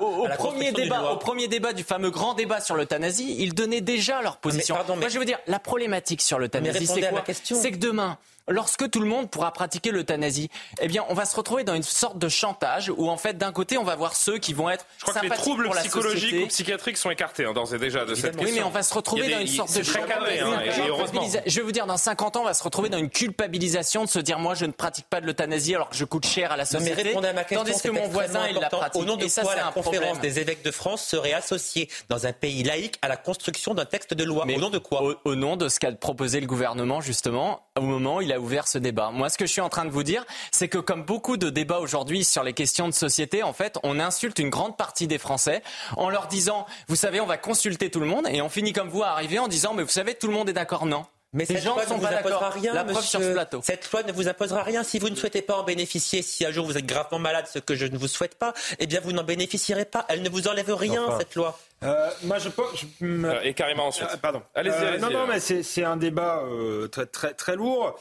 au, 0.00 0.28
premier 0.36 0.72
débat, 0.72 1.12
au 1.12 1.16
premier 1.16 1.48
débat 1.48 1.72
du 1.72 1.84
fameux 1.84 2.10
grand 2.10 2.34
débat 2.34 2.60
sur 2.60 2.76
l'euthanasie, 2.76 3.36
ils 3.38 3.54
donnaient 3.54 3.80
déjà 3.80 4.22
leur 4.22 4.38
position. 4.38 4.76
Moi, 4.96 5.08
je 5.08 5.18
veux 5.18 5.24
dire, 5.24 5.38
la 5.46 5.58
problématique 5.58 6.22
sur 6.22 6.38
l'euthanasie, 6.38 6.86
c'est 6.86 7.08
quoi 7.08 7.24
C'est 7.26 7.72
que 7.72 7.78
demain, 7.78 8.18
lorsque 8.48 8.90
tout 8.90 9.00
le 9.00 9.06
monde 9.06 9.30
pourra 9.30 9.52
pratiquer 9.52 9.90
l'euthanasie, 9.90 10.50
eh 10.80 10.88
bien, 10.88 11.04
on 11.08 11.14
va 11.14 11.24
se 11.24 11.36
retrouver 11.36 11.64
dans 11.64 11.74
une 11.74 11.82
sorte 11.82 12.18
de 12.18 12.28
chantage 12.28 12.92
où, 12.96 13.08
en 13.08 13.16
fait, 13.16 13.38
d'un 13.38 13.52
côté, 13.52 13.78
on 13.78 13.84
va 13.84 13.96
voir 13.96 14.16
ceux 14.16 14.38
qui 14.38 14.52
vont 14.52 14.68
être. 14.70 14.86
Je 14.98 15.04
crois 15.04 15.14
que 15.14 15.26
les 15.26 15.30
troubles 15.30 15.70
psychologiques 15.70 16.44
ou 16.44 16.46
psychiatriques 16.48 16.96
sont 16.96 17.10
écartés, 17.10 17.44
hein, 17.44 17.52
d'ores 17.52 17.74
et 17.74 17.78
déjà, 17.78 18.04
de 18.04 18.14
cette 18.14 18.36
question. 18.36 18.42
Oui, 18.44 18.52
mais 18.54 18.62
on 18.62 18.70
va 18.70 18.82
se 18.82 18.94
retrouver 18.94 19.30
dans 19.30 19.40
une 19.40 19.46
sorte 19.46 19.76
de 19.76 19.82
chantage. 19.82 20.40
Hein, 20.42 20.62
je 21.46 21.56
vais 21.56 21.62
vous 21.62 21.72
dire, 21.72 21.86
dans 21.86 21.96
50 21.96 22.36
ans, 22.36 22.40
on 22.42 22.44
va 22.44 22.54
se 22.54 22.64
retrouver 22.64 22.88
dans 22.88 22.98
une 22.98 23.10
culpabilisation 23.10 24.04
de 24.04 24.08
se 24.08 24.18
dire, 24.18 24.38
moi, 24.38 24.54
je 24.54 24.64
ne 24.64 24.72
pratique 24.72 25.06
pas 25.08 25.20
de 25.20 25.26
l'euthanasie 25.26 25.74
alors 25.74 25.90
que 25.90 25.96
je 25.96 26.04
coûte 26.04 26.26
cher 26.26 26.52
à 26.52 26.56
la 26.56 26.64
société. 26.64 27.14
Non, 27.14 27.20
mais 27.20 27.28
à 27.28 27.32
ma 27.32 27.44
question, 27.44 27.64
tandis 27.64 27.82
que 27.82 27.90
mon 27.90 28.08
voisin, 28.08 28.48
il 28.48 28.56
la 28.56 28.68
pratique. 28.68 29.00
Au 29.00 29.04
nom 29.04 29.16
de 29.16 29.24
et 29.24 29.28
ça, 29.28 29.42
quoi 29.42 29.54
la 29.54 29.70
conférence 29.70 30.20
des 30.20 30.38
évêques 30.38 30.64
de 30.64 30.70
France 30.70 31.04
serait 31.04 31.32
associée 31.32 31.88
dans 32.08 32.26
un 32.26 32.32
pays 32.32 32.62
laïque 32.62 32.96
à 33.02 33.08
la 33.08 33.16
construction 33.16 33.74
d'un 33.74 33.84
texte 33.84 34.14
de 34.14 34.24
loi? 34.24 34.44
Mais 34.46 34.56
au 34.56 34.60
nom 34.60 34.70
de 34.70 34.78
quoi? 34.78 35.20
au 35.24 35.34
nom 35.34 35.56
de 35.56 35.68
ce 35.68 35.78
qu'a 35.78 35.92
proposé 35.92 36.40
le 36.40 36.46
gouvernement, 36.46 37.00
justement, 37.00 37.66
au 37.76 37.82
moment 37.82 38.16
où 38.16 38.22
il 38.22 38.32
a 38.32 38.37
ouvert 38.38 38.68
ce 38.68 38.78
débat. 38.78 39.10
Moi, 39.10 39.28
ce 39.28 39.38
que 39.38 39.46
je 39.46 39.52
suis 39.52 39.60
en 39.60 39.68
train 39.68 39.84
de 39.84 39.90
vous 39.90 40.02
dire, 40.02 40.24
c'est 40.52 40.68
que 40.68 40.78
comme 40.78 41.04
beaucoup 41.04 41.36
de 41.36 41.50
débats 41.50 41.78
aujourd'hui 41.78 42.24
sur 42.24 42.42
les 42.42 42.52
questions 42.52 42.88
de 42.88 42.94
société, 42.94 43.42
en 43.42 43.52
fait, 43.52 43.78
on 43.82 43.98
insulte 44.00 44.38
une 44.38 44.50
grande 44.50 44.76
partie 44.76 45.06
des 45.06 45.18
Français 45.18 45.62
en 45.96 46.10
leur 46.10 46.26
disant, 46.26 46.66
vous 46.88 46.96
savez, 46.96 47.20
on 47.20 47.26
va 47.26 47.36
consulter 47.36 47.90
tout 47.90 48.00
le 48.00 48.06
monde, 48.06 48.26
et 48.30 48.40
on 48.42 48.48
finit 48.48 48.72
comme 48.72 48.88
vous 48.88 49.02
à 49.02 49.08
arriver 49.08 49.38
en 49.38 49.48
disant, 49.48 49.74
mais 49.74 49.82
vous 49.82 49.88
savez, 49.88 50.14
tout 50.14 50.26
le 50.28 50.34
monde 50.34 50.48
est 50.48 50.54
d'accord. 50.54 50.86
Non. 50.86 51.06
Mais 51.34 51.44
cette 51.44 51.62
loi 51.62 51.84
ne 51.84 51.94
vous 51.94 52.06
imposera 52.06 52.50
rien, 52.50 52.72
la 52.72 52.84
monsieur. 52.84 53.20
Sur 53.20 53.32
plateau. 53.32 53.60
Cette 53.62 53.90
loi 53.92 54.02
ne 54.02 54.12
vous 54.12 54.28
imposera 54.28 54.62
rien 54.62 54.82
si 54.82 54.98
vous 54.98 55.10
ne 55.10 55.14
souhaitez 55.14 55.42
pas 55.42 55.56
en 55.58 55.62
bénéficier. 55.62 56.22
Si 56.22 56.46
un 56.46 56.50
jour 56.52 56.64
vous 56.64 56.78
êtes 56.78 56.86
gravement 56.86 57.18
malade, 57.18 57.46
ce 57.52 57.58
que 57.58 57.74
je 57.74 57.84
ne 57.84 57.98
vous 57.98 58.08
souhaite 58.08 58.36
pas, 58.36 58.54
eh 58.78 58.86
bien 58.86 59.00
vous 59.00 59.12
n'en 59.12 59.24
bénéficierez 59.24 59.84
pas. 59.84 60.06
Elle 60.08 60.22
ne 60.22 60.30
vous 60.30 60.48
enlève 60.48 60.72
rien, 60.72 61.18
cette 61.18 61.34
loi. 61.34 61.58
Euh, 61.82 62.10
moi, 62.22 62.38
je, 62.38 62.48
je, 62.48 63.04
euh, 63.04 63.40
et 63.42 63.52
carrément 63.52 63.88
ensuite. 63.88 64.08
Euh, 64.10 64.16
pardon. 64.16 64.42
Allez-y, 64.54 64.74
allez 64.74 64.98
Non, 64.98 65.10
non, 65.10 65.26
mais 65.26 65.38
c'est 65.38 65.84
un 65.84 65.98
débat 65.98 66.42
très, 66.90 67.06
très, 67.06 67.34
très 67.34 67.56
lourd 67.56 67.98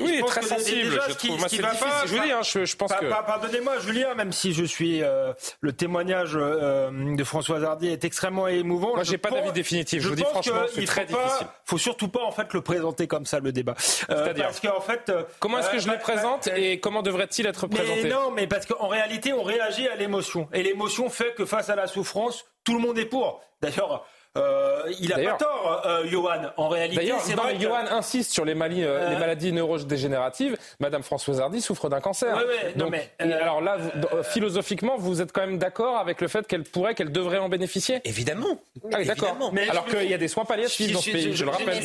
oui, 0.00 0.22
très 0.26 0.42
sensible. 0.42 1.00
je 1.08 1.14
trouve. 1.14 1.38
Moi, 1.38 1.48
c'est 1.48 1.58
Pas, 1.60 1.72
je 2.06 2.14
je, 2.42 2.64
je 2.64 2.76
pense 2.76 2.92
que. 2.92 3.06
Pardonnez-moi, 3.06 3.78
Julien, 3.80 4.14
même 4.14 4.32
si 4.32 4.52
je 4.52 4.64
suis 4.64 5.02
euh, 5.02 5.32
le 5.60 5.72
témoignage 5.72 6.32
euh, 6.34 6.90
de 7.16 7.24
François 7.24 7.62
Hardy 7.62 7.88
est 7.88 8.04
extrêmement 8.04 8.48
émouvant. 8.48 8.94
Moi, 8.94 9.04
j'ai 9.04 9.18
pas 9.18 9.30
d'avis 9.30 9.52
définitif. 9.52 10.02
Je, 10.02 10.08
vous 10.08 10.14
dis 10.14 10.24
franchement, 10.24 10.62
c'est 10.74 10.84
très 10.84 11.06
difficile. 11.06 11.46
Faut 11.64 11.78
surtout 11.78 12.08
pas 12.08 12.22
en 12.22 12.32
fait 12.32 12.52
le 12.54 12.60
présenter 12.60 13.06
comme 13.06 13.26
ça 13.26 13.40
le 13.40 13.52
débat. 13.52 13.74
Euh, 14.10 14.24
C'est-à-dire 14.24 14.44
parce 14.44 14.60
qu'en 14.60 14.80
fait, 14.80 15.12
comment 15.38 15.58
est-ce 15.58 15.70
que 15.70 15.78
je 15.78 15.90
le 15.90 15.98
présente 15.98 16.48
et 16.48 16.80
comment 16.80 17.02
devrait-il 17.02 17.46
être 17.46 17.66
présenté? 17.66 18.04
mais 18.04 18.08
Non, 18.08 18.30
mais 18.30 18.46
parce 18.46 18.66
qu'en 18.66 18.88
réalité, 18.88 19.32
on 19.32 19.42
réagit 19.42 19.88
à 19.88 19.96
l'émotion 19.96 20.48
et 20.52 20.62
l'émotion 20.62 21.08
fait 21.10 21.34
que 21.34 21.44
face 21.44 21.70
à 21.70 21.76
la 21.76 21.86
souffrance, 21.86 22.44
tout 22.64 22.74
le 22.74 22.80
monde 22.80 22.98
est 22.98 23.06
pour. 23.06 23.40
D'ailleurs. 23.60 24.06
Euh, 24.38 24.92
il 25.00 25.12
a 25.12 25.18
pas 25.18 25.36
tort, 25.36 25.82
euh, 25.86 26.06
Johan. 26.06 26.50
En 26.56 26.68
réalité, 26.68 27.12
c'est 27.20 27.34
vrai. 27.34 27.58
Johan 27.58 27.84
insiste 27.90 28.32
sur 28.32 28.44
les, 28.44 28.54
maladies, 28.54 28.84
euh, 28.84 29.10
les 29.10 29.16
maladies 29.16 29.52
neurodégénératives. 29.52 30.56
Madame 30.80 31.02
Françoise 31.02 31.40
Hardy 31.40 31.60
souffre 31.60 31.88
d'un 31.88 32.00
cancer. 32.00 32.38
Donc, 32.76 32.94
alors 33.18 33.60
là, 33.60 33.76
philosophiquement, 34.22 34.96
vous 34.96 35.20
êtes 35.20 35.32
quand 35.32 35.42
même 35.42 35.58
d'accord 35.58 35.98
avec 35.98 36.20
le 36.20 36.28
fait 36.28 36.46
qu'elle 36.46 36.64
pourrait, 36.64 36.94
qu'elle 36.94 37.12
devrait 37.12 37.38
en 37.38 37.48
bénéficier? 37.48 38.00
Évidemment. 38.04 38.60
Ah 38.92 39.04
d'accord. 39.04 39.36
Alors 39.68 39.86
qu'il 39.86 40.08
y 40.08 40.14
a 40.14 40.18
des 40.18 40.28
soins 40.28 40.44
palliatifs 40.44 40.92
dans 40.92 41.00
ce 41.00 41.10
pays, 41.10 41.34
je, 41.34 41.44
le 41.44 41.50
rappelle. 41.50 41.82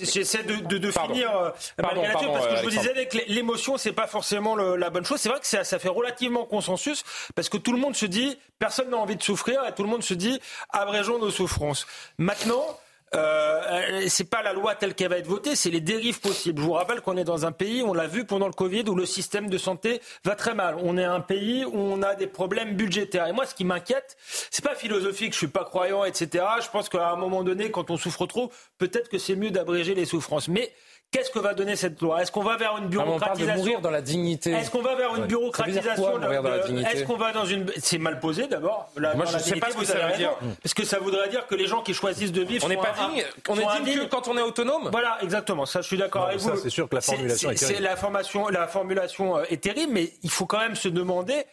J'essaie 0.00 0.42
de, 0.42 0.78
de, 0.78 0.90
finir, 0.90 1.52
pardon, 1.76 2.02
parce 2.02 2.46
que 2.46 2.56
je 2.56 2.62
vous 2.62 2.70
disais 2.70 3.06
que 3.06 3.18
l'émotion, 3.28 3.76
c'est 3.76 3.92
pas 3.92 4.06
forcément 4.06 4.56
la 4.56 4.90
bonne 4.90 5.04
chose. 5.04 5.20
C'est 5.20 5.28
vrai 5.28 5.40
que 5.40 5.46
ça, 5.46 5.64
ça 5.64 5.78
fait 5.78 5.88
relativement 5.88 6.44
consensus 6.44 7.04
parce 7.34 7.48
que 7.48 7.56
tout 7.56 7.72
le 7.72 7.78
monde 7.78 7.96
se 7.96 8.06
dit, 8.06 8.38
personne 8.58 8.90
n'a 8.90 8.96
envie 8.96 9.16
de 9.16 9.22
souffrir 9.22 9.62
et 9.68 9.72
tout 9.72 9.82
le 9.82 9.88
monde 9.88 10.02
se 10.02 10.14
dit 10.14 10.37
abrégeons 10.70 11.18
nos 11.18 11.30
souffrances. 11.30 11.86
Maintenant, 12.18 12.78
euh, 13.14 14.04
c'est 14.08 14.28
pas 14.28 14.42
la 14.42 14.52
loi 14.52 14.74
telle 14.74 14.94
qu'elle 14.94 15.08
va 15.08 15.18
être 15.18 15.26
votée, 15.26 15.56
c'est 15.56 15.70
les 15.70 15.80
dérives 15.80 16.20
possibles. 16.20 16.60
Je 16.60 16.66
vous 16.66 16.72
rappelle 16.72 17.00
qu'on 17.00 17.16
est 17.16 17.24
dans 17.24 17.46
un 17.46 17.52
pays, 17.52 17.82
on 17.82 17.94
l'a 17.94 18.06
vu 18.06 18.24
pendant 18.24 18.46
le 18.46 18.52
Covid, 18.52 18.84
où 18.88 18.94
le 18.94 19.06
système 19.06 19.48
de 19.48 19.56
santé 19.56 20.00
va 20.24 20.34
très 20.34 20.54
mal. 20.54 20.76
On 20.82 20.98
est 20.98 21.04
un 21.04 21.20
pays 21.20 21.64
où 21.64 21.76
on 21.78 22.02
a 22.02 22.14
des 22.14 22.26
problèmes 22.26 22.74
budgétaires. 22.74 23.26
Et 23.26 23.32
moi, 23.32 23.46
ce 23.46 23.54
qui 23.54 23.64
m'inquiète, 23.64 24.16
c'est 24.50 24.64
pas 24.64 24.74
philosophique, 24.74 25.32
je 25.32 25.38
suis 25.38 25.48
pas 25.48 25.64
croyant, 25.64 26.04
etc. 26.04 26.44
Je 26.62 26.68
pense 26.68 26.88
qu'à 26.88 27.10
un 27.10 27.16
moment 27.16 27.44
donné, 27.44 27.70
quand 27.70 27.90
on 27.90 27.96
souffre 27.96 28.26
trop, 28.26 28.52
peut-être 28.76 29.08
que 29.08 29.18
c'est 29.18 29.36
mieux 29.36 29.50
d'abréger 29.50 29.94
les 29.94 30.04
souffrances. 30.04 30.48
Mais 30.48 30.72
Qu'est-ce 31.10 31.30
que 31.30 31.38
va 31.38 31.54
donner 31.54 31.74
cette 31.74 32.02
loi? 32.02 32.20
Est-ce 32.20 32.30
qu'on 32.30 32.42
va 32.42 32.58
vers 32.58 32.76
une 32.76 32.88
bureaucratisation 32.88 33.48
ah, 33.48 33.56
on 33.56 33.58
mourir 33.58 33.80
dans 33.80 33.90
la 33.90 34.02
dignité. 34.02 34.50
Est-ce 34.50 34.70
qu'on 34.70 34.82
va 34.82 34.94
vers 34.94 35.14
une 35.16 35.24
bureaucratisation 35.24 36.20
Est-ce 36.20 37.04
qu'on 37.04 37.16
va 37.16 37.32
dans 37.32 37.46
une 37.46 37.66
C'est 37.78 37.96
mal 37.96 38.20
posé 38.20 38.46
d'abord. 38.46 38.90
Moi, 38.96 39.24
je 39.24 39.34
ne 39.34 39.38
sais 39.38 39.56
pas 39.56 39.70
ce 39.70 39.76
que 39.76 39.86
ça 39.86 40.06
veut 40.06 40.16
dire. 40.16 40.36
Parce 40.62 40.74
que 40.74 40.84
ça 40.84 40.98
voudrait 40.98 41.30
dire 41.30 41.46
que 41.46 41.54
les 41.54 41.66
gens 41.66 41.82
qui 41.82 41.94
choisissent 41.94 42.32
de 42.32 42.42
vivre. 42.42 42.66
On 42.66 42.68
n'est 42.68 42.76
pas 42.76 42.94
digne. 43.08 43.24
On 43.48 43.56
est 43.56 43.84
digne 43.84 44.00
que 44.00 44.04
quand 44.04 44.28
on 44.28 44.36
est 44.36 44.42
autonome. 44.42 44.88
Voilà, 44.90 45.18
exactement. 45.22 45.64
Ça, 45.64 45.80
je 45.80 45.86
suis 45.86 45.96
d'accord 45.96 46.26
avec 46.26 46.40
vous. 46.40 46.56
C'est 46.56 46.70
sûr 46.70 46.88
que 46.88 46.96
la 46.96 47.00
formulation 47.00 47.50
est, 47.50 47.54
terrible. 47.54 47.82
La 47.82 47.96
formation, 47.96 48.48
la 48.48 48.66
formulation 48.66 49.36
euh, 49.38 49.44
est 49.48 49.62
terrible, 49.62 49.92
mais 49.92 50.12
il 50.22 50.30
faut 50.30 50.46
quand 50.46 50.58
même 50.58 50.76
se 50.76 50.88
demander 50.88 51.44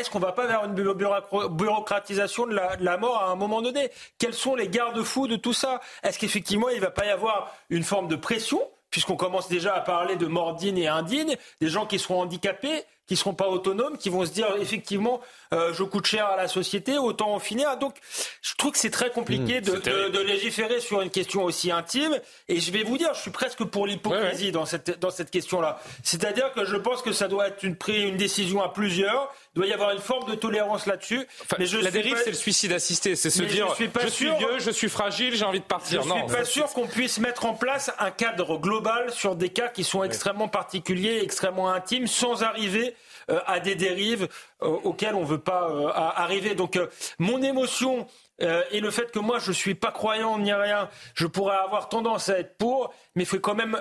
est-ce 0.00 0.10
qu'on 0.10 0.18
va 0.18 0.32
pas 0.32 0.46
vers 0.46 0.64
une 0.64 0.74
bureaucratisation 0.74 2.46
de 2.46 2.54
la, 2.54 2.96
mort 2.96 3.22
à 3.22 3.30
un 3.30 3.36
moment 3.36 3.62
donné? 3.62 3.90
Quels 4.18 4.34
sont 4.34 4.56
les 4.56 4.68
garde-fous 4.68 5.28
de 5.28 5.36
tout 5.36 5.52
ça? 5.52 5.80
Est-ce 6.02 6.18
qu'effectivement 6.18 6.68
il 6.68 6.76
ne 6.76 6.80
va 6.80 6.90
pas 6.90 7.06
y 7.06 7.10
avoir 7.10 7.54
une 7.70 7.84
forme 7.84 8.08
de 8.08 8.16
pression 8.16 8.60
puisqu'on 8.90 9.16
commence 9.16 9.48
déjà 9.48 9.74
à 9.74 9.80
parler 9.80 10.14
de 10.14 10.26
morts 10.26 10.54
dignes 10.54 10.78
et 10.78 10.86
indignes, 10.86 11.36
des 11.60 11.68
gens 11.68 11.84
qui 11.84 11.98
seront 11.98 12.20
handicapés, 12.20 12.84
qui 13.06 13.16
seront 13.16 13.34
pas 13.34 13.48
autonomes, 13.48 13.98
qui 13.98 14.08
vont 14.08 14.24
se 14.24 14.32
dire 14.32 14.48
effectivement 14.60 15.20
euh, 15.52 15.72
je 15.72 15.84
coûte 15.84 16.06
cher 16.06 16.26
à 16.26 16.36
la 16.36 16.48
société, 16.48 16.98
autant 16.98 17.34
en 17.34 17.38
finir. 17.38 17.76
Donc 17.76 17.94
je 18.42 18.54
trouve 18.56 18.72
que 18.72 18.78
c'est 18.78 18.90
très 18.90 19.10
compliqué 19.10 19.60
mmh, 19.60 20.10
de, 20.10 20.20
légiférer 20.20 20.80
sur 20.80 21.00
une 21.00 21.10
question 21.10 21.44
aussi 21.44 21.70
intime. 21.70 22.18
Et 22.48 22.60
je 22.60 22.72
vais 22.72 22.82
vous 22.82 22.98
dire, 22.98 23.14
je 23.14 23.20
suis 23.20 23.30
presque 23.30 23.62
pour 23.64 23.86
l'hypocrisie 23.86 24.52
dans 24.52 24.64
cette 24.64 24.98
dans 24.98 25.10
cette 25.10 25.30
question-là. 25.30 25.80
C'est-à-dire 26.02 26.52
que 26.52 26.64
je 26.64 26.76
pense 26.76 27.02
que 27.02 27.12
ça 27.12 27.28
doit 27.28 27.48
être 27.48 27.62
une, 27.62 27.76
une 27.88 28.16
décision 28.16 28.62
à 28.62 28.72
plusieurs. 28.72 29.32
Il 29.54 29.60
doit 29.60 29.66
y 29.68 29.72
avoir 29.72 29.92
une 29.92 30.00
forme 30.00 30.28
de 30.28 30.34
tolérance 30.34 30.86
là-dessus. 30.86 31.26
mais 31.58 31.66
je 31.66 31.78
la 31.78 31.90
dérive, 31.90 32.16
c'est 32.24 32.30
le 32.30 32.36
suicide 32.36 32.72
assisté. 32.72 33.14
C'est 33.14 33.30
se 33.30 33.42
dire 33.42 33.68
je 33.70 33.74
suis, 33.74 33.88
pas 33.88 34.00
je 34.02 34.08
suis 34.08 34.34
vieux, 34.36 34.58
je 34.58 34.70
suis 34.70 34.88
fragile, 34.88 35.36
j'ai 35.36 35.44
envie 35.44 35.60
de 35.60 35.64
partir. 35.64 36.02
Je 36.02 36.08
ne 36.08 36.14
suis 36.14 36.36
pas 36.36 36.44
sûr 36.44 36.66
qu'on 36.72 36.86
puisse 36.86 37.18
mettre 37.18 37.44
en 37.44 37.54
place 37.54 37.92
un 37.98 38.10
cadre 38.10 38.58
global 38.58 39.12
sur 39.12 39.36
des 39.36 39.50
cas 39.50 39.68
qui 39.68 39.84
sont 39.84 40.02
extrêmement 40.02 40.48
particuliers, 40.48 41.20
extrêmement 41.22 41.70
intimes, 41.70 42.06
sans 42.06 42.42
arriver 42.42 42.94
à 43.28 43.60
des 43.60 43.74
dérives 43.74 44.28
auxquelles 44.60 45.14
on 45.14 45.22
ne 45.22 45.26
veut 45.26 45.38
pas 45.38 45.70
arriver. 46.16 46.54
Donc 46.54 46.78
mon 47.18 47.42
émotion 47.42 48.06
et 48.40 48.80
le 48.80 48.90
fait 48.90 49.10
que 49.10 49.18
moi 49.18 49.38
je 49.38 49.52
suis 49.52 49.74
pas 49.74 49.92
croyant 49.92 50.38
ni 50.38 50.52
rien, 50.52 50.88
je 51.14 51.26
pourrais 51.26 51.56
avoir 51.56 51.88
tendance 51.88 52.28
à 52.28 52.38
être 52.38 52.56
pour, 52.56 52.92
mais 53.14 53.22
il 53.22 53.26
faut 53.26 53.38
quand 53.38 53.54
même 53.54 53.80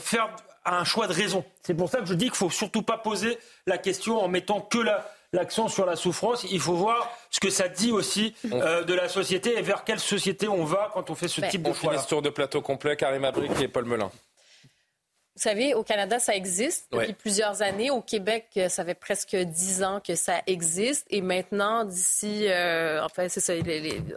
faire 0.00 0.28
un 0.64 0.84
choix 0.84 1.06
de 1.06 1.12
raison. 1.12 1.44
C'est 1.62 1.74
pour 1.74 1.88
ça 1.88 1.98
que 1.98 2.06
je 2.06 2.14
dis 2.14 2.26
qu'il 2.26 2.34
faut 2.34 2.50
surtout 2.50 2.82
pas 2.82 2.98
poser 2.98 3.38
la 3.66 3.78
question 3.78 4.22
en 4.22 4.28
mettant 4.28 4.60
que 4.60 4.78
l'accent 5.32 5.68
sur 5.68 5.86
la 5.86 5.96
souffrance. 5.96 6.44
Il 6.50 6.60
faut 6.60 6.74
voir 6.74 7.10
ce 7.30 7.40
que 7.40 7.50
ça 7.50 7.68
dit 7.68 7.92
aussi 7.92 8.34
euh, 8.52 8.84
de 8.84 8.94
la 8.94 9.08
société 9.08 9.58
et 9.58 9.62
vers 9.62 9.84
quelle 9.84 10.00
société 10.00 10.48
on 10.48 10.64
va 10.64 10.90
quand 10.92 11.10
on 11.10 11.14
fait 11.14 11.28
ce 11.28 11.40
type 11.42 11.62
de 11.62 11.72
choix. 11.72 11.90
On 11.90 11.92
finit 11.92 12.02
ce 12.02 12.08
tour 12.08 12.22
de 12.22 12.30
plateau 12.30 12.60
complet. 12.60 12.96
Karim 12.96 13.24
Abric 13.24 13.52
et 13.60 13.68
Paul 13.68 13.84
Melun. 13.84 14.10
Vous 15.40 15.48
savez, 15.48 15.72
au 15.72 15.82
Canada, 15.82 16.18
ça 16.18 16.34
existe 16.34 16.92
depuis 16.92 17.14
plusieurs 17.14 17.62
années. 17.62 17.90
Au 17.90 18.02
Québec, 18.02 18.48
euh, 18.58 18.68
ça 18.68 18.84
fait 18.84 18.92
presque 18.92 19.34
dix 19.34 19.82
ans 19.82 19.98
que 20.06 20.14
ça 20.14 20.42
existe. 20.46 21.06
Et 21.08 21.22
maintenant, 21.22 21.86
d'ici, 21.86 22.44
euh, 22.46 23.02
en 23.02 23.08
fait, 23.08 23.30
c'est 23.30 23.40
ça, 23.40 23.54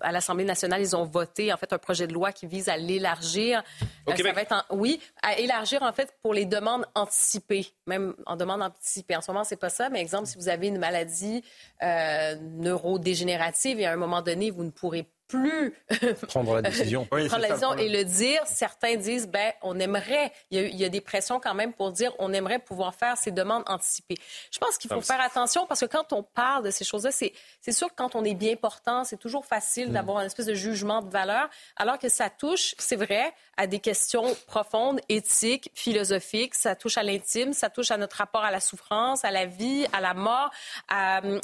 à 0.01 0.11
l'Assemblée 0.11 0.43
nationale, 0.43 0.81
ils 0.81 0.97
ont 0.97 1.05
voté 1.05 1.53
en 1.53 1.55
fait 1.55 1.71
un 1.71 1.77
projet 1.77 2.07
de 2.07 2.13
loi 2.13 2.33
qui 2.33 2.45
vise 2.45 2.67
à 2.67 2.75
l'élargir. 2.75 3.63
Au 4.05 4.11
euh, 4.11 4.15
Québec? 4.15 4.49
oui, 4.71 4.99
à 5.21 5.39
élargir 5.39 5.81
en 5.81 5.93
fait 5.93 6.13
pour 6.21 6.33
les 6.33 6.43
demandes 6.43 6.85
anticipées, 6.93 7.67
même 7.87 8.15
en 8.25 8.35
demande 8.35 8.61
anticipée. 8.61 9.15
En 9.15 9.21
ce 9.21 9.31
moment, 9.31 9.45
c'est 9.45 9.55
pas 9.55 9.69
ça. 9.69 9.89
Mais 9.89 10.01
exemple, 10.01 10.27
si 10.27 10.37
vous 10.37 10.49
avez 10.49 10.67
une 10.67 10.77
maladie 10.77 11.41
neurodégénérative 11.81 13.79
et 13.79 13.85
à 13.85 13.93
un 13.93 13.97
moment 13.97 14.21
donné, 14.21 14.51
vous 14.51 14.65
ne 14.65 14.71
pourrez 14.71 15.07
plus 15.33 15.73
prendre 16.27 16.55
la 16.55 16.61
décision, 16.69 17.05
prendre 17.05 17.37
la 17.39 17.47
décision 17.47 17.75
et 17.75 17.89
le 17.89 18.03
dire. 18.03 18.41
Certains 18.45 18.95
disent, 18.95 19.27
ben, 19.27 19.51
on 19.61 19.79
aimerait. 19.79 20.31
Il 20.51 20.59
y, 20.59 20.63
a, 20.63 20.67
il 20.67 20.75
y, 20.75 20.85
a, 20.85 20.89
des 20.89 21.01
pressions 21.01 21.39
quand 21.39 21.55
même 21.55 21.73
pour 21.73 21.91
dire, 21.91 22.13
on 22.19 22.33
aimerait 22.33 22.59
pouvoir 22.59 22.93
faire 22.93 23.17
ces 23.17 23.31
demandes 23.31 23.63
anticipées. 23.67 24.17
Je 24.51 24.59
pense 24.59 24.77
qu'il 24.77 24.91
faut 24.91 25.01
faire 25.01 25.21
attention 25.21 25.65
parce 25.65 25.79
que 25.79 25.85
quand 25.85 26.13
on 26.13 26.23
parle 26.23 26.63
de 26.63 26.71
ces 26.71 26.85
choses-là, 26.85 27.11
c'est, 27.11 27.33
c'est 27.61 27.71
sûr 27.71 27.89
que 27.89 27.95
quand 27.95 28.15
on 28.15 28.23
est 28.23 28.35
bien 28.35 28.55
portant, 28.55 29.03
c'est 29.03 29.17
toujours 29.17 29.45
facile 29.45 29.89
mm. 29.89 29.93
d'avoir 29.93 30.19
une 30.19 30.27
espèce 30.27 30.45
de 30.45 30.53
jugement 30.53 31.01
de 31.01 31.09
valeur, 31.09 31.49
alors 31.77 31.97
que 31.97 32.09
ça 32.09 32.29
touche, 32.29 32.75
c'est 32.77 32.95
vrai, 32.95 33.33
à 33.57 33.67
des 33.67 33.79
questions 33.79 34.35
profondes, 34.47 34.99
éthiques, 35.09 35.71
philosophiques. 35.73 36.55
Ça 36.55 36.75
touche 36.75 36.97
à 36.97 37.03
l'intime, 37.03 37.53
ça 37.53 37.69
touche 37.69 37.91
à 37.91 37.97
notre 37.97 38.17
rapport 38.17 38.43
à 38.43 38.51
la 38.51 38.59
souffrance, 38.59 39.25
à 39.25 39.31
la 39.31 39.45
vie, 39.45 39.85
à 39.93 40.01
la 40.01 40.13
mort, 40.13 40.51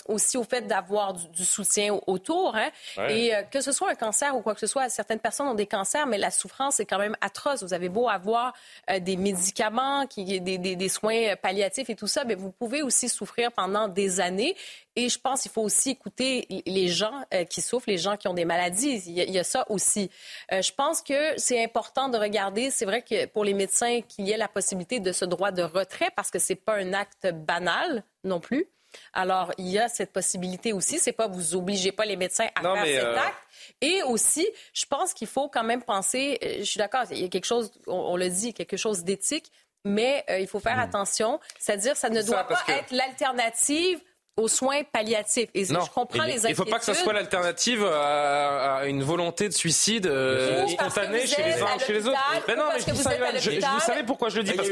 aussi 0.07 0.37
au 0.37 0.43
fait 0.43 0.67
d'avoir 0.67 1.13
du, 1.13 1.45
soutien 1.45 1.99
autour. 2.07 2.55
Hein. 2.55 2.69
Et 3.09 3.35
euh, 3.35 3.43
que 3.43 3.61
ce 3.61 3.71
soit 3.71 3.78
un 3.87 3.95
cancer 3.95 4.35
ou 4.35 4.41
quoi 4.41 4.53
que 4.53 4.59
ce 4.59 4.67
soit, 4.67 4.89
certaines 4.89 5.19
personnes 5.19 5.47
ont 5.47 5.53
des 5.53 5.67
cancers, 5.67 6.07
mais 6.07 6.17
la 6.17 6.31
souffrance 6.31 6.79
est 6.79 6.85
quand 6.85 6.97
même 6.97 7.15
atroce. 7.21 7.63
Vous 7.63 7.73
avez 7.73 7.89
beau 7.89 8.09
avoir 8.09 8.53
euh, 8.89 8.99
des 8.99 9.15
médicaments, 9.15 10.05
qui, 10.07 10.41
des, 10.41 10.57
des, 10.57 10.89
soins 10.89 11.35
palliatifs 11.41 11.89
et 11.89 11.95
tout 11.95 12.07
ça, 12.07 12.23
mais 12.25 12.35
vous 12.35 12.51
pouvez 12.51 12.81
aussi 12.81 13.09
souffrir 13.09 13.51
pendant 13.51 13.87
des 13.87 14.19
années. 14.19 14.55
Et 14.95 15.07
je 15.07 15.19
pense 15.19 15.43
qu'il 15.43 15.51
faut 15.51 15.61
aussi 15.61 15.91
écouter 15.91 16.63
les 16.65 16.87
gens 16.89 17.23
euh, 17.33 17.45
qui 17.45 17.61
souffrent, 17.61 17.89
les 17.89 17.97
gens 17.97 18.17
qui 18.17 18.27
ont 18.27 18.33
des 18.33 18.45
maladies. 18.45 19.01
Il 19.07 19.13
y 19.13 19.39
a, 19.39 19.43
ça 19.43 19.65
aussi. 19.69 20.09
Euh, 20.51 20.61
je 20.61 20.73
pense 20.73 21.01
que 21.01 21.37
c'est 21.37 21.63
important 21.63 22.09
de 22.09 22.17
regarder. 22.17 22.69
C'est 22.71 22.85
vrai 22.85 23.01
que 23.01 23.25
pour 23.27 23.43
les 23.43 23.53
médecins, 23.53 24.01
qu'il 24.01 24.27
y 24.27 24.31
ait 24.31 24.37
la 24.37 24.47
possibilité 24.47 24.99
de 24.99 25.11
ce 25.11 25.25
droit 25.25 25.51
de 25.51 25.63
retrait 25.63 26.09
parce 26.15 26.31
que 26.31 26.39
c'est 26.39 26.55
pas 26.55 26.75
un 26.75 26.93
acte 26.93 27.27
banal 27.31 28.03
non 28.23 28.39
plus. 28.39 28.67
Alors, 29.13 29.51
il 29.57 29.67
y 29.67 29.79
a 29.79 29.87
cette 29.87 30.11
possibilité 30.11 30.73
aussi. 30.73 30.99
C'est 30.99 31.11
pas 31.11 31.27
vous 31.27 31.55
obligez 31.55 31.91
pas 31.91 32.05
les 32.05 32.15
médecins 32.15 32.47
à 32.55 32.61
faire 32.61 32.85
cet 32.85 33.03
euh, 33.03 33.17
acte. 33.17 33.37
Et 33.81 34.03
aussi, 34.03 34.47
je 34.73 34.85
pense 34.85 35.13
qu'il 35.13 35.27
faut 35.27 35.47
quand 35.49 35.63
même 35.63 35.83
penser. 35.83 36.37
Je 36.59 36.63
suis 36.63 36.77
d'accord. 36.77 37.03
Il 37.11 37.19
y 37.19 37.25
a 37.25 37.29
quelque 37.29 37.45
chose, 37.45 37.71
on, 37.87 38.15
le 38.17 38.29
dit, 38.29 38.53
quelque 38.53 38.77
chose 38.77 39.03
d'éthique, 39.03 39.51
mais 39.85 40.25
il 40.39 40.47
faut 40.47 40.59
faire 40.59 40.77
hmm. 40.77 40.81
attention. 40.81 41.39
C'est-à-dire, 41.57 41.95
ça 41.95 42.09
ne 42.09 42.21
doit 42.21 42.45
pas 42.45 42.63
être 42.67 42.91
l'alternative 42.91 44.01
aux 44.39 44.47
soins 44.47 44.83
palliatifs. 44.91 45.49
Et 45.53 45.65
non, 45.65 45.81
je 45.81 45.91
comprends 45.91 46.23
les 46.23 46.45
inquiétudes. 46.45 46.45
Il 46.47 46.51
ne 46.51 46.55
faut 46.55 46.65
pas 46.65 46.79
que 46.79 46.85
ce 46.85 46.93
soit 46.93 47.13
l'alternative 47.13 47.85
à, 47.85 48.83
une 48.85 49.03
volonté 49.03 49.49
de 49.49 49.53
suicide 49.53 50.07
euh, 50.07 50.65
spontanée 50.67 51.27
chez 51.27 51.43
les 51.43 51.61
uns 51.61 51.77
chez 51.85 51.93
les 51.93 52.07
autres. 52.07 52.17
Mais 52.47 52.55
non, 52.55 52.63
mais 52.73 52.79
je, 52.79 53.51
vous 53.51 53.79
savez 53.79 54.03
pourquoi 54.03 54.29
je 54.29 54.37
le 54.37 54.43
dis 54.43 54.53
parce, 54.53 54.69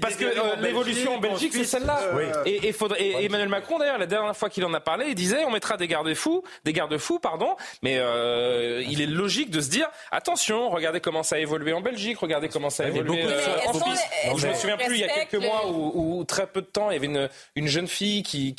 parce 0.00 0.16
que 0.16 0.24
euh, 0.24 0.56
l'évolution 0.60 1.16
en 1.16 1.18
Belgique, 1.18 1.52
c'est 1.54 1.64
celle-là. 1.64 2.00
Et, 2.46 2.68
et, 2.68 3.24
Emmanuel 3.24 3.48
Macron, 3.48 3.78
d'ailleurs, 3.78 3.98
la 3.98 4.06
dernière 4.06 4.36
fois 4.36 4.48
qu'il 4.48 4.64
en 4.64 4.72
a 4.74 4.80
parlé, 4.80 5.06
il 5.08 5.14
disait 5.14 5.44
on 5.44 5.50
mettra 5.50 5.76
des 5.76 5.86
garde-fous, 5.86 6.42
des 6.64 6.72
garde-fous, 6.72 7.18
pardon. 7.18 7.54
Mais 7.82 7.98
euh, 7.98 8.82
il 8.88 9.00
est 9.00 9.06
logique 9.06 9.50
de 9.50 9.60
se 9.60 9.68
dire 9.68 9.88
attention, 10.10 10.70
regardez 10.70 11.00
comment 11.00 11.22
ça 11.22 11.36
a 11.36 11.38
évolué 11.38 11.72
en 11.72 11.80
Belgique, 11.80 12.18
regardez 12.18 12.48
comment 12.48 12.70
ça 12.70 12.84
a 12.84 12.88
évolué 12.88 13.24
en 13.66 13.72
Suisse. 13.74 14.02
Je 14.36 14.46
me 14.46 14.54
souviens 14.54 14.76
plus 14.76 14.94
il 14.94 15.00
y 15.00 15.04
a 15.04 15.08
quelques 15.08 15.42
mois 15.42 15.68
ou 15.68 16.24
très 16.24 16.46
peu 16.46 16.62
de 16.62 16.66
temps, 16.66 16.90
il 16.90 16.94
y 16.94 16.96
avait 16.96 17.28
une 17.56 17.68
jeune 17.68 17.88
fille 17.88 18.22
qui 18.22 18.54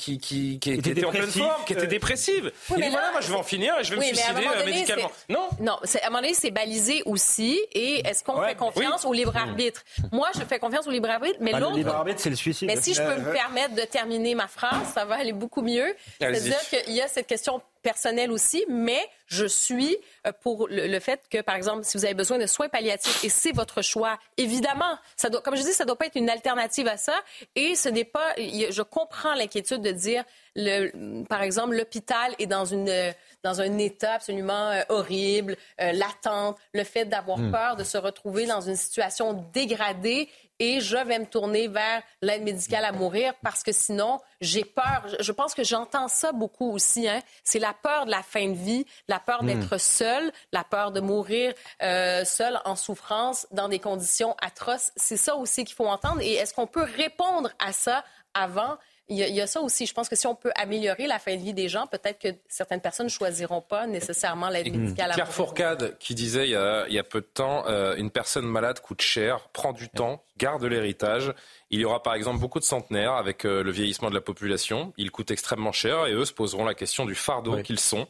qui, 0.62 0.72
était, 0.72 1.06
en 1.06 1.12
pleine 1.12 1.28
forme, 1.28 1.66
qui 1.66 1.74
était 1.74 1.88
dépressive. 1.88 2.52
il 2.70 2.76
dit 2.76 2.90
voilà, 2.90 3.12
moi 3.12 3.22
je 3.22 3.30
vais 3.30 3.38
en 3.38 3.44
finir 3.44 3.76
et 3.80 3.84
je 3.84 3.92
vais 3.92 3.98
me 3.98 4.04
suicider 4.04 4.48
euh, 4.48 4.66
médicalement. 4.66 5.12
Non, 5.30 5.48
non, 5.60 5.74
à 5.74 6.06
un 6.06 6.10
moment 6.10 6.22
donné, 6.22 6.34
c'est 6.34 6.52
balisé 6.52 7.04
aussi. 7.06 7.60
Et 7.74 8.08
est-ce 8.08 8.24
qu'on 8.24 8.42
fait 8.42 8.56
confiance 8.56 9.06
au 9.06 9.14
libre 9.14 9.36
arbitre? 9.36 9.84
Moi, 10.12 10.30
je 10.36 10.42
fais 10.42 10.60
confiance 10.60 10.88
au 10.88 10.92
libre 10.92 11.10
arbitre, 11.10 11.38
mais 11.40 11.52
bah, 11.52 11.60
l'autre. 11.60 11.74
Le 11.74 11.78
libre 11.80 11.96
arbitre, 11.96 12.20
c'est 12.20 12.30
le 12.30 12.36
suicide. 12.36 12.68
Mais 12.68 12.78
si 12.78 12.94
je 12.94 13.02
peux 13.02 13.16
me 13.16 13.32
permettre 13.32 13.76
de 13.76 13.82
terminer 13.82 14.36
ma 14.36 14.48
phrase, 14.48 14.94
ça 14.94 15.06
va 15.06 15.16
aller 15.16 15.34
beaucoup 15.34 15.62
mieux. 15.62 15.96
C'est-à-dire 16.20 16.60
qu'il 16.70 16.94
y 16.94 17.02
a 17.02 17.08
cette 17.08 17.28
question 17.28 17.62
personnelle 17.84 18.32
aussi, 18.32 18.66
mais 18.68 19.02
je 19.28 19.46
suis 19.46 19.96
euh, 20.26 20.32
pour 20.42 20.68
le, 20.70 21.00
fait 21.00 21.22
que, 21.30 21.42
par 21.42 21.56
exemple, 21.56 21.84
si 21.84 21.98
vous 21.98 22.06
avez 22.06 22.14
besoin 22.14 22.40
de 22.40 22.46
soins 22.48 22.70
palliatifs 22.70 23.24
et 23.24 23.30
c'est 23.30 23.52
votre 23.52 23.82
choix, 23.82 24.18
évidemment, 24.38 24.98
ça 25.16 25.30
doit, 25.30 25.42
comme 25.42 25.56
je 25.56 25.62
dis, 25.62 25.74
ça 25.74 25.84
ne 25.84 25.88
doit 25.88 25.98
pas 25.98 26.08
être 26.08 26.16
une 26.16 26.30
alternative 26.30 26.88
à 26.88 26.98
ça. 26.98 27.16
Et 27.56 27.76
ce 27.76 27.90
n'est 27.90 28.06
pas, 28.06 28.34
je 28.38 28.82
comprends 28.82 29.36
l'inquiétude 29.36 29.82
de 29.82 29.92
dire, 29.92 30.24
le, 30.56 31.24
par 31.26 31.42
exemple, 31.42 31.76
l'hôpital 31.76 32.34
est 32.40 32.48
dans 32.48 32.66
une 32.66 33.14
dans 33.44 33.60
un 33.60 33.78
état 33.78 34.14
absolument 34.14 34.70
euh, 34.70 34.82
horrible, 34.90 35.58
euh, 35.82 35.92
l'attente, 35.92 36.58
le 36.74 36.84
fait 36.84 37.06
d'avoir 37.06 37.38
hmm. 37.38 37.52
peur 37.52 37.76
de 37.76 37.84
se 37.84 37.98
retrouver 37.98 38.46
dans 38.46 38.62
une 38.62 38.78
situation 38.78 39.46
dégradée 39.54 40.30
et 40.60 40.80
je 40.80 40.98
vais 40.98 41.20
me 41.20 41.26
tourner 41.26 41.68
vers 41.68 42.02
l'aide 42.22 42.44
médicale 42.44 42.86
à 42.86 42.92
mourir 42.92 43.34
parce 43.42 43.64
que 43.64 43.72
sinon, 43.72 44.20
j'ai 44.42 44.64
peur. 44.64 45.06
Je 45.20 45.32
pense 45.32 45.54
que 45.54 45.64
j'entends 45.64 46.08
ça 46.08 46.32
beaucoup 46.32 46.72
aussi. 46.72 47.08
Hein. 47.08 47.22
C'est 47.44 47.60
la 47.60 47.74
peur 47.74 48.06
de 48.06 48.12
la 48.12 48.24
fin 48.24 48.48
de 48.48 48.56
vie, 48.56 48.86
la 49.08 49.20
peur 49.20 49.44
hmm. 49.44 49.48
d'être 49.48 49.78
seul, 49.80 50.32
la 50.52 50.64
peur 50.64 50.92
de 50.92 51.00
mourir 51.00 51.54
euh, 51.82 52.24
seul 52.24 52.60
en 52.66 52.76
souffrance 52.76 53.48
dans 53.52 53.68
des 53.68 53.80
conditions 53.80 54.36
atroces. 54.42 54.92
C'est 54.96 55.18
ça 55.18 55.36
aussi 55.36 55.66
qu'il 55.66 55.76
faut 55.76 55.88
entendre. 55.88 56.22
Et 56.22 56.34
est-ce 56.34 56.54
qu'on 56.54 56.68
peut 56.68 56.88
répondre 56.98 57.50
à 57.60 57.74
ça 57.74 58.04
avant 58.34 58.78
il 59.10 59.18
y, 59.18 59.42
a, 59.42 59.48
ça 59.48 59.60
aussi. 59.60 59.86
Je 59.86 59.94
pense 59.94 60.08
que 60.08 60.16
si 60.16 60.28
on 60.28 60.36
peut 60.36 60.52
améliorer 60.56 61.08
la 61.08 61.20
fin 61.20 61.36
de 61.36 61.42
vie 61.42 61.54
des 61.54 61.68
gens, 61.68 61.88
peut-être 61.88 62.20
que 62.20 62.30
certaines 62.48 62.80
personnes 62.80 63.08
ne 63.08 63.12
choisiront 63.12 63.60
pas 63.60 63.86
nécessairement 63.86 64.48
l'aide 64.48 64.74
médicale. 64.74 65.12
Pierre 65.14 65.32
Fourcade 65.32 65.98
qui 66.00 66.16
disait 66.16 66.48
il 66.48 66.52
y 66.52 66.56
a, 67.00 67.04
peu 67.04 67.20
de 67.20 67.26
temps, 67.26 67.66
euh, 67.68 67.96
une 67.98 68.12
personne 68.12 68.46
malade 68.46 68.80
coûte 68.80 69.02
cher, 69.02 69.50
prend 69.50 69.74
du 69.74 69.90
temps, 69.90 70.24
garde 70.38 70.64
l'héritage. 70.64 71.34
Il 71.70 71.82
y 71.82 71.86
aura 71.86 72.02
par 72.02 72.14
exemple 72.14 72.40
beaucoup 72.40 72.60
de 72.60 72.64
centenaires 72.64 73.14
avec 73.14 73.46
euh, 73.46 73.62
le 73.62 73.72
vieillissement 73.72 74.10
de 74.10 74.16
la 74.16 74.22
population. 74.22 74.94
Ils 74.98 75.12
coûtent 75.12 75.32
extrêmement 75.32 75.74
cher 75.74 76.08
et 76.08 76.14
eux 76.14 76.26
se 76.26 76.34
poseront 76.34 76.64
la 76.64 76.74
question 76.74 77.06
du 77.06 77.16
fardeau 77.16 77.62
qu'ils 77.62 77.80
sont. 77.80 78.08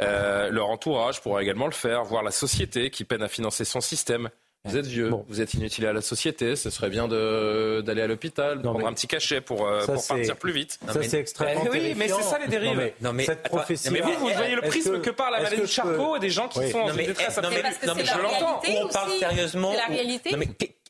Euh, 0.00 0.50
leur 0.50 0.70
entourage 0.70 1.20
pourra 1.20 1.42
également 1.42 1.66
le 1.66 1.72
faire, 1.72 2.04
voire 2.04 2.22
la 2.22 2.30
société 2.30 2.90
qui 2.90 3.04
peine 3.04 3.22
à 3.22 3.28
financer 3.28 3.64
son 3.64 3.80
système. 3.80 4.30
Vous 4.68 4.76
êtes 4.76 4.86
vieux, 4.86 5.10
vous 5.28 5.40
êtes 5.40 5.54
inutile 5.54 5.86
à 5.86 5.92
la 5.92 6.00
société, 6.00 6.56
ce 6.56 6.70
serait 6.70 6.90
bien 6.90 7.08
d'aller 7.08 8.02
à 8.02 8.06
l'hôpital, 8.06 8.58
de 8.58 8.62
prendre 8.62 8.86
un 8.86 8.92
petit 8.92 9.06
cachet 9.06 9.40
pour, 9.40 9.66
euh, 9.66 9.84
pour 9.84 10.06
partir 10.06 10.36
plus 10.36 10.52
vite. 10.52 10.78
Ça, 10.86 11.02
c'est 11.02 11.18
extrêmement 11.18 11.64
mais 11.64 11.70
Oui, 11.70 11.94
mais 11.96 12.08
c'est 12.08 12.22
ça 12.22 12.38
les 12.38 12.48
dérives. 12.48 12.92
Non, 13.00 13.12
mais, 13.12 13.24
cette 13.24 13.42
profession... 13.42 13.92
mais 13.92 14.00
vous, 14.00 14.12
vous 14.12 14.28
voyez 14.28 14.54
le 14.54 14.62
prisme 14.62 15.00
que, 15.00 15.10
par 15.10 15.30
la 15.30 15.42
maladie 15.42 15.62
de 15.62 15.66
Charcot 15.66 16.16
et 16.16 16.20
des 16.20 16.30
gens 16.30 16.48
qui 16.48 16.70
sont 16.70 16.78
en 16.78 16.94
détresse 16.94 17.38
absolue. 17.38 17.56
Non, 17.86 17.94
mais 17.96 18.04
je 18.04 18.18
l'entends. 18.18 18.60
On 18.82 18.88
parle 18.88 19.10
sérieusement. 19.18 19.72
C'est 19.72 19.78
la 19.78 19.96
réalité. 19.96 20.30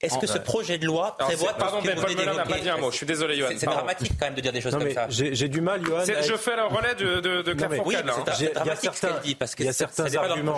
Est-ce 0.00 0.18
que 0.18 0.26
ce 0.26 0.38
projet 0.38 0.78
de 0.78 0.86
loi 0.86 1.16
prévoit... 1.18 1.54
pardon, 1.54 1.78
Ben 1.84 1.98
Paul 2.00 2.14
n'a 2.14 2.44
pas 2.44 2.58
dit 2.58 2.68
un 2.68 2.76
mot. 2.78 2.90
Je 2.90 2.96
suis 2.96 3.06
désolé, 3.06 3.36
Johan. 3.36 3.50
C'est 3.56 3.66
dramatique 3.66 4.12
quand 4.18 4.26
même 4.26 4.34
de 4.34 4.40
dire 4.40 4.52
des 4.52 4.60
choses 4.60 4.76
comme 4.76 4.90
ça. 4.90 5.06
J'ai 5.08 5.48
du 5.48 5.60
mal, 5.60 5.84
Johan. 5.84 6.04
Je 6.04 6.36
fais 6.36 6.56
le 6.56 6.64
relais 6.64 6.94
de, 6.94 7.20
de, 7.20 7.42
de 7.42 7.52
Claire 7.52 7.86
Oui, 7.86 7.96
c'est 8.36 8.54
dramatique 8.54 8.90
ce 8.94 9.00
qu'elle 9.00 9.20
dit, 9.24 9.34
parce 9.34 9.54
que 9.54 9.62
il 9.62 9.66
y 9.66 9.68
a 9.68 9.72
certains 9.72 10.14
arguments, 10.14 10.56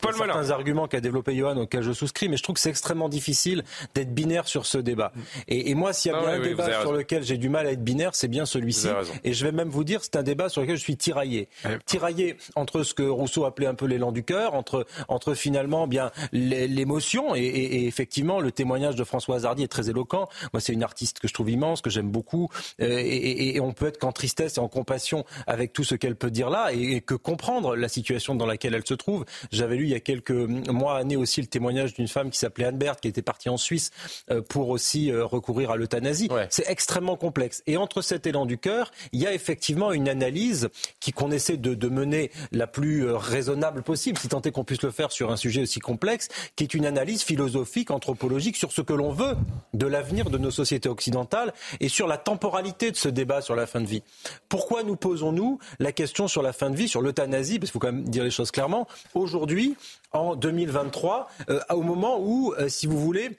Paul 0.00 0.14
certains 0.14 0.50
arguments 0.50 0.86
qu'a 0.86 1.00
développé 1.00 1.34
Johan 1.34 1.56
auxquels 1.56 1.82
je 1.82 1.92
souscris, 1.92 2.28
mais 2.28 2.36
je 2.36 2.42
trouve 2.42 2.54
que 2.54 2.60
c'est 2.60 2.70
extrêmement 2.70 3.08
difficile 3.08 3.64
d'être 3.94 4.14
binaire 4.14 4.46
sur 4.46 4.66
ce 4.66 4.78
débat. 4.78 5.12
Et, 5.48 5.74
moi, 5.74 5.92
s'il 5.92 6.12
y 6.12 6.14
a 6.14 6.20
bien 6.20 6.30
un 6.30 6.38
débat 6.38 6.80
sur 6.80 6.92
lequel 6.92 7.22
j'ai 7.22 7.38
du 7.38 7.48
mal 7.48 7.66
à 7.66 7.72
être 7.72 7.82
binaire, 7.82 8.14
c'est 8.14 8.28
bien 8.28 8.46
celui-ci. 8.46 8.88
Et 9.24 9.32
je 9.32 9.44
vais 9.44 9.52
même 9.52 9.68
vous 9.68 9.84
dire, 9.84 10.00
c'est 10.02 10.16
un 10.16 10.22
débat 10.22 10.48
sur 10.48 10.60
lequel 10.60 10.76
je 10.76 10.82
suis 10.82 10.96
tiraillé. 10.96 11.48
Tiraillé 11.86 12.36
entre 12.56 12.82
ce 12.82 12.94
que 12.94 13.02
Rousseau 13.02 13.44
appelait 13.44 13.66
un 13.66 13.74
peu 13.74 13.86
l'élan 13.86 14.12
du 14.12 14.22
cœur, 14.24 14.54
entre, 14.54 14.86
entre 15.08 15.34
finalement 15.34 15.86
bien 15.86 16.10
l'émotion 16.32 17.34
et, 17.34 17.86
effectivement 17.86 18.40
le 18.40 18.49
le 18.50 18.54
témoignage 18.54 18.96
de 18.96 19.04
François 19.04 19.44
Hardy 19.44 19.62
est 19.62 19.68
très 19.68 19.88
éloquent. 19.88 20.28
Moi, 20.52 20.60
c'est 20.60 20.72
une 20.72 20.82
artiste 20.82 21.20
que 21.20 21.28
je 21.28 21.32
trouve 21.32 21.50
immense, 21.50 21.80
que 21.80 21.90
j'aime 21.90 22.10
beaucoup, 22.10 22.48
et, 22.78 23.58
on 23.60 23.72
peut 23.72 23.86
être 23.86 23.98
qu'en 23.98 24.12
tristesse 24.12 24.56
et 24.56 24.60
en 24.60 24.68
compassion 24.68 25.24
avec 25.46 25.72
tout 25.72 25.84
ce 25.84 25.94
qu'elle 25.94 26.16
peut 26.16 26.30
dire 26.30 26.50
là, 26.50 26.72
et, 26.72 27.00
que 27.00 27.14
comprendre 27.14 27.76
la 27.76 27.88
situation 27.88 28.34
dans 28.34 28.46
laquelle 28.46 28.74
elle 28.74 28.86
se 28.86 28.94
trouve. 28.94 29.24
J'avais 29.52 29.76
lu 29.76 29.84
il 29.84 29.90
y 29.90 29.94
a 29.94 30.00
quelques 30.00 30.30
mois, 30.30 30.98
années 30.98 31.16
aussi, 31.16 31.40
le 31.40 31.46
témoignage 31.46 31.94
d'une 31.94 32.08
femme 32.08 32.30
qui 32.30 32.38
s'appelait 32.38 32.64
Anne 32.64 32.78
Berthe, 32.78 33.00
qui 33.00 33.08
était 33.08 33.22
partie 33.22 33.48
en 33.48 33.56
Suisse 33.56 33.90
pour 34.48 34.68
aussi 34.68 35.12
recourir 35.12 35.70
à 35.70 35.76
l'euthanasie. 35.76 36.28
C'est 36.50 36.68
extrêmement 36.68 37.16
complexe. 37.16 37.62
Et 37.66 37.76
entre 37.76 38.02
cet 38.02 38.26
élan 38.26 38.46
du 38.46 38.58
cœur, 38.58 38.90
il 39.12 39.20
y 39.20 39.26
a 39.26 39.32
effectivement 39.32 39.92
une 39.92 40.08
analyse 40.08 40.68
qui 40.98 41.12
qu'on 41.12 41.30
essaie 41.30 41.56
de, 41.56 41.74
de, 41.74 41.88
mener 41.88 42.30
la 42.52 42.66
plus 42.66 43.06
euh, 43.06 43.16
raisonnable 43.16 43.82
possible, 43.82 44.18
si 44.18 44.28
tant 44.28 44.40
est 44.42 44.50
qu'on 44.50 44.64
puisse 44.64 44.82
le 44.82 44.90
faire 44.90 45.12
sur 45.12 45.30
un 45.30 45.36
sujet 45.36 45.62
aussi 45.62 45.80
complexe, 45.80 46.28
qui 46.56 46.64
est 46.64 46.74
une 46.74 46.86
analyse 46.86 47.22
philosophique, 47.22 47.90
anthropologique 47.90 48.39
sur 48.40 48.72
ce 48.72 48.80
que 48.80 48.92
l'on 48.92 49.12
veut 49.12 49.36
de 49.74 49.86
l'avenir 49.86 50.30
de 50.30 50.38
nos 50.38 50.50
sociétés 50.50 50.88
occidentales 50.88 51.52
et 51.80 51.88
sur 51.88 52.06
la 52.06 52.16
temporalité 52.16 52.90
de 52.90 52.96
ce 52.96 53.08
débat 53.08 53.42
sur 53.42 53.54
la 53.54 53.66
fin 53.66 53.80
de 53.80 53.86
vie. 53.86 54.02
Pourquoi 54.48 54.82
nous 54.82 54.96
posons-nous 54.96 55.58
la 55.78 55.92
question 55.92 56.28
sur 56.28 56.42
la 56.42 56.52
fin 56.52 56.70
de 56.70 56.76
vie, 56.76 56.88
sur 56.88 57.02
l'euthanasie, 57.02 57.58
parce 57.58 57.70
qu'il 57.70 57.80
faut 57.80 57.86
quand 57.86 57.92
même 57.92 58.08
dire 58.08 58.24
les 58.24 58.30
choses 58.30 58.50
clairement, 58.50 58.86
aujourd'hui, 59.14 59.76
en 60.12 60.34
2023, 60.34 61.28
euh, 61.50 61.60
au 61.70 61.82
moment 61.82 62.18
où, 62.20 62.54
euh, 62.58 62.68
si 62.68 62.86
vous 62.86 62.98
voulez, 62.98 63.38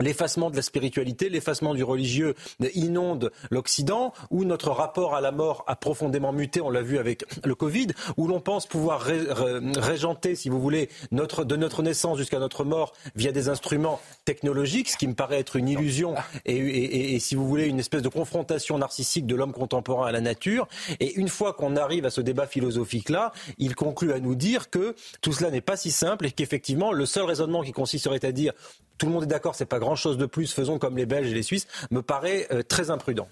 l'effacement 0.00 0.50
de 0.50 0.56
la 0.56 0.62
spiritualité, 0.62 1.28
l'effacement 1.28 1.74
du 1.74 1.82
religieux 1.82 2.34
inonde 2.74 3.30
l'Occident, 3.50 4.12
où 4.30 4.44
notre 4.44 4.70
rapport 4.70 5.14
à 5.14 5.20
la 5.20 5.32
mort 5.32 5.64
a 5.66 5.76
profondément 5.76 6.32
muté, 6.32 6.60
on 6.60 6.70
l'a 6.70 6.82
vu 6.82 6.98
avec 6.98 7.24
le 7.44 7.54
Covid, 7.54 7.88
où 8.16 8.28
l'on 8.28 8.40
pense 8.40 8.66
pouvoir 8.66 9.02
régenter, 9.02 10.34
si 10.34 10.48
vous 10.48 10.60
voulez, 10.60 10.88
de 11.12 11.56
notre 11.56 11.82
naissance 11.82 12.18
jusqu'à 12.18 12.38
notre 12.38 12.64
mort 12.64 12.92
via 13.16 13.32
des 13.32 13.48
instruments 13.48 14.00
technologiques, 14.24 14.90
ce 14.90 14.96
qui 14.96 15.08
me 15.08 15.14
paraît 15.14 15.38
être 15.38 15.56
une 15.56 15.68
illusion 15.68 16.14
et, 16.44 17.14
et 17.14 17.18
si 17.18 17.34
vous 17.34 17.46
voulez, 17.46 17.66
une 17.66 17.78
espèce 17.78 18.02
de 18.02 18.08
confrontation 18.08 18.78
narcissique 18.78 19.26
de 19.26 19.34
l'homme 19.34 19.52
contemporain 19.52 20.08
à 20.08 20.12
la 20.12 20.20
nature. 20.20 20.68
Et 21.00 21.14
une 21.14 21.28
fois 21.28 21.52
qu'on 21.52 21.76
arrive 21.76 22.04
à 22.04 22.10
ce 22.10 22.20
débat 22.20 22.46
philosophique-là, 22.46 23.32
il 23.58 23.74
conclut 23.74 24.12
à 24.12 24.20
nous 24.20 24.34
dire 24.34 24.70
que 24.70 24.94
tout 25.20 25.32
cela 25.32 25.50
n'est 25.50 25.60
pas 25.60 25.76
si 25.76 25.90
simple 25.90 26.26
et 26.26 26.30
qu'effectivement, 26.30 26.92
le 26.92 27.06
seul 27.06 27.24
raisonnement 27.24 27.62
qui 27.62 27.72
consisterait 27.72 28.24
à 28.24 28.32
dire 28.32 28.52
tout 28.98 29.06
le 29.06 29.12
monde 29.12 29.24
est 29.24 29.28
d'accord, 29.28 29.54
c'est 29.54 29.66
pas 29.66 29.78
grand-chose 29.78 30.18
de 30.18 30.26
plus, 30.26 30.52
faisons 30.52 30.78
comme 30.78 30.96
les 30.96 31.06
Belges 31.06 31.30
et 31.30 31.34
les 31.34 31.42
Suisses, 31.42 31.66
me 31.90 32.02
paraît 32.02 32.46
euh, 32.50 32.62
très 32.62 32.90
imprudent. 32.90 33.28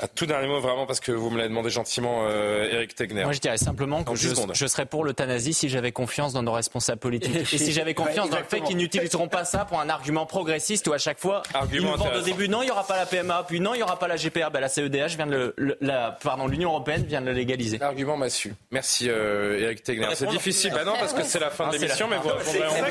Un 0.00 0.08
tout 0.08 0.26
dernier 0.26 0.48
mot, 0.48 0.58
vraiment, 0.58 0.86
parce 0.86 0.98
que 0.98 1.12
vous 1.12 1.30
me 1.30 1.36
l'avez 1.36 1.50
demandé 1.50 1.70
gentiment, 1.70 2.26
euh, 2.26 2.68
Eric 2.72 2.96
Tegner. 2.96 3.22
Moi, 3.22 3.32
je 3.32 3.38
dirais 3.38 3.58
simplement 3.58 4.02
que 4.02 4.16
je, 4.16 4.28
je, 4.52 4.66
serais 4.66 4.86
pour 4.86 5.04
l'euthanasie 5.04 5.54
si 5.54 5.68
j'avais 5.68 5.92
confiance 5.92 6.32
dans 6.32 6.42
nos 6.42 6.50
responsables 6.50 6.98
politiques. 6.98 7.36
Et 7.52 7.58
si 7.58 7.70
j'avais 7.70 7.94
confiance 7.94 8.28
dans 8.28 8.38
le 8.38 8.44
fait 8.44 8.60
qu'ils 8.62 8.76
n'utiliseront 8.76 9.28
pas 9.28 9.44
ça 9.44 9.64
pour 9.64 9.78
un 9.78 9.88
argument 9.88 10.26
progressiste 10.26 10.88
où 10.88 10.92
à 10.92 10.98
chaque 10.98 11.20
fois, 11.20 11.44
ils 11.72 11.80
nous 11.80 11.96
vendent 11.96 12.16
au 12.16 12.22
début, 12.22 12.48
non, 12.48 12.62
il 12.62 12.64
n'y 12.66 12.72
aura 12.72 12.84
pas 12.84 12.96
la 12.96 13.06
PMA, 13.06 13.44
puis 13.46 13.60
non, 13.60 13.74
il 13.74 13.76
n'y 13.76 13.82
aura 13.84 13.96
pas 13.96 14.08
la 14.08 14.16
GPA. 14.16 14.50
Ben, 14.50 14.58
la 14.58 14.68
CEDH 14.68 15.14
vient 15.14 15.28
de 15.28 15.54
le, 15.56 15.78
la, 15.80 16.18
pardon, 16.20 16.48
l'Union 16.48 16.70
Européenne 16.70 17.04
vient 17.04 17.20
de 17.20 17.26
le 17.26 17.32
légaliser. 17.32 17.78
L'argument 17.78 18.16
m'a 18.16 18.30
su. 18.30 18.52
Merci, 18.72 19.08
euh, 19.08 19.60
Eric 19.60 19.84
Tegner. 19.84 20.08
C'est 20.14 20.28
difficile. 20.28 20.72
Bah 20.74 20.82
non, 20.84 20.94
parce 20.98 21.12
que 21.12 21.22
c'est 21.22 21.38
la 21.38 21.50
fin 21.50 21.68
de 21.68 21.76
l'émission, 21.76 22.08
mais 22.08 22.16
vous 22.16 22.30
répondrez 22.30 22.66
en 22.66 22.72
plus. 22.72 22.82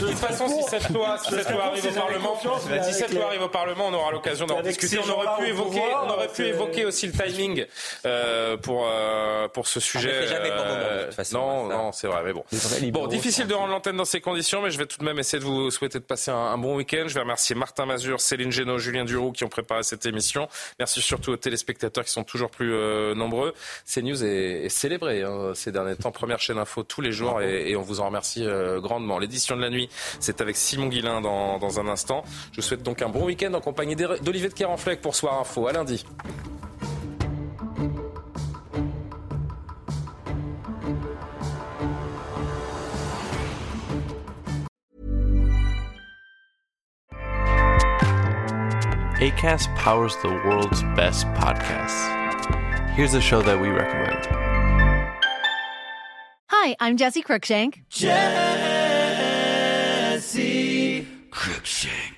De 0.00 0.06
toute 0.06 0.18
façon, 0.18 0.46
si 0.46 0.62
cette 0.70 0.88
loi, 0.90 1.18
si 1.18 1.30
cette 1.30 1.50
loi 1.50 1.64
arrive 1.64 1.84
au 1.84 1.90
Parlement, 1.90 2.38
si 2.84 2.92
cette 2.92 3.12
loi 3.12 3.26
arrive 3.26 3.42
au 3.42 3.48
Parlement, 3.48 3.88
on 3.88 3.94
aura 3.94 4.12
l'occasion 4.12 4.46
d'en 4.46 4.67
discuter. 4.68 4.98
On 4.98 5.10
aurait 5.10 5.44
pu 5.44 5.52
on 5.52 6.10
aurait 6.10 6.28
pu 6.28 6.46
évoquer 6.46 6.84
aussi 6.84 7.06
le 7.06 7.12
timing 7.12 7.64
euh, 8.06 8.56
pour 8.56 8.86
euh, 8.88 9.48
pour 9.48 9.66
ce 9.66 9.80
sujet. 9.80 10.10
Euh, 10.12 11.10
non, 11.32 11.68
non, 11.68 11.92
c'est 11.92 12.06
vrai, 12.06 12.22
mais 12.24 12.32
bon. 12.32 12.44
Bon, 12.92 13.06
difficile 13.06 13.46
de 13.46 13.54
rendre 13.54 13.72
l'antenne 13.72 13.96
dans 13.96 14.04
ces 14.04 14.20
conditions, 14.20 14.62
mais 14.62 14.70
je 14.70 14.78
vais 14.78 14.86
tout 14.86 14.98
de 14.98 15.04
même 15.04 15.18
essayer 15.18 15.38
de 15.38 15.44
vous 15.44 15.70
souhaiter 15.70 15.98
de 15.98 16.04
passer 16.04 16.30
un, 16.30 16.58
bon 16.58 16.76
week-end. 16.76 17.04
Je 17.06 17.14
vais 17.14 17.20
remercier 17.20 17.54
Martin 17.54 17.86
Mazur, 17.86 18.20
Céline 18.20 18.52
Génaud, 18.52 18.78
Julien 18.78 19.04
Duroux 19.04 19.32
qui 19.32 19.44
ont 19.44 19.48
préparé 19.48 19.82
cette 19.82 20.06
émission. 20.06 20.48
Merci 20.78 21.00
surtout 21.00 21.32
aux 21.32 21.36
téléspectateurs 21.36 22.04
qui 22.04 22.10
sont 22.10 22.24
toujours 22.24 22.50
plus 22.50 22.72
nombreux. 23.14 23.54
CNews 23.92 24.24
est, 24.24 24.64
est 24.64 24.68
célébré 24.68 25.22
hein, 25.22 25.52
ces 25.54 25.72
derniers 25.72 25.96
temps. 25.96 26.12
Première 26.12 26.40
chaîne 26.40 26.58
info 26.58 26.82
tous 26.82 27.00
les 27.00 27.12
jours 27.12 27.40
et, 27.40 27.76
on 27.76 27.82
vous 27.82 28.00
en 28.00 28.06
remercie 28.06 28.46
grandement. 28.78 29.18
L'édition 29.18 29.56
de 29.56 29.62
la 29.62 29.70
nuit, 29.70 29.88
c'est 30.20 30.40
avec 30.40 30.56
Simon 30.56 30.86
Guillain 30.86 31.20
dans, 31.20 31.58
dans 31.58 31.80
un 31.80 31.88
instant. 31.88 32.24
Je 32.52 32.60
vous 32.60 32.66
souhaite 32.66 32.82
donc 32.82 33.02
un 33.02 33.08
bon 33.08 33.24
week-end 33.24 33.52
en 33.54 33.60
compagnie 33.60 33.96
d'Olivier 33.96 34.48
de 34.48 34.54
Kerenfleck 34.58 35.00
pour 35.00 35.14
Soir 35.14 35.38
Info. 35.38 35.68
À 35.68 35.72
lundi. 35.72 36.04
ACAST 49.20 49.68
powers 49.76 50.16
the 50.22 50.28
world's 50.44 50.82
best 50.96 51.26
podcasts. 51.34 52.08
Here's 52.94 53.14
a 53.14 53.20
show 53.20 53.42
that 53.42 53.60
we 53.60 53.68
recommend. 53.68 54.26
Hi, 56.50 56.74
I'm 56.80 56.96
Jesse 56.96 57.22
Cruikshank. 57.22 57.84
Jesse 57.90 58.16
Cruikshank. 61.30 62.17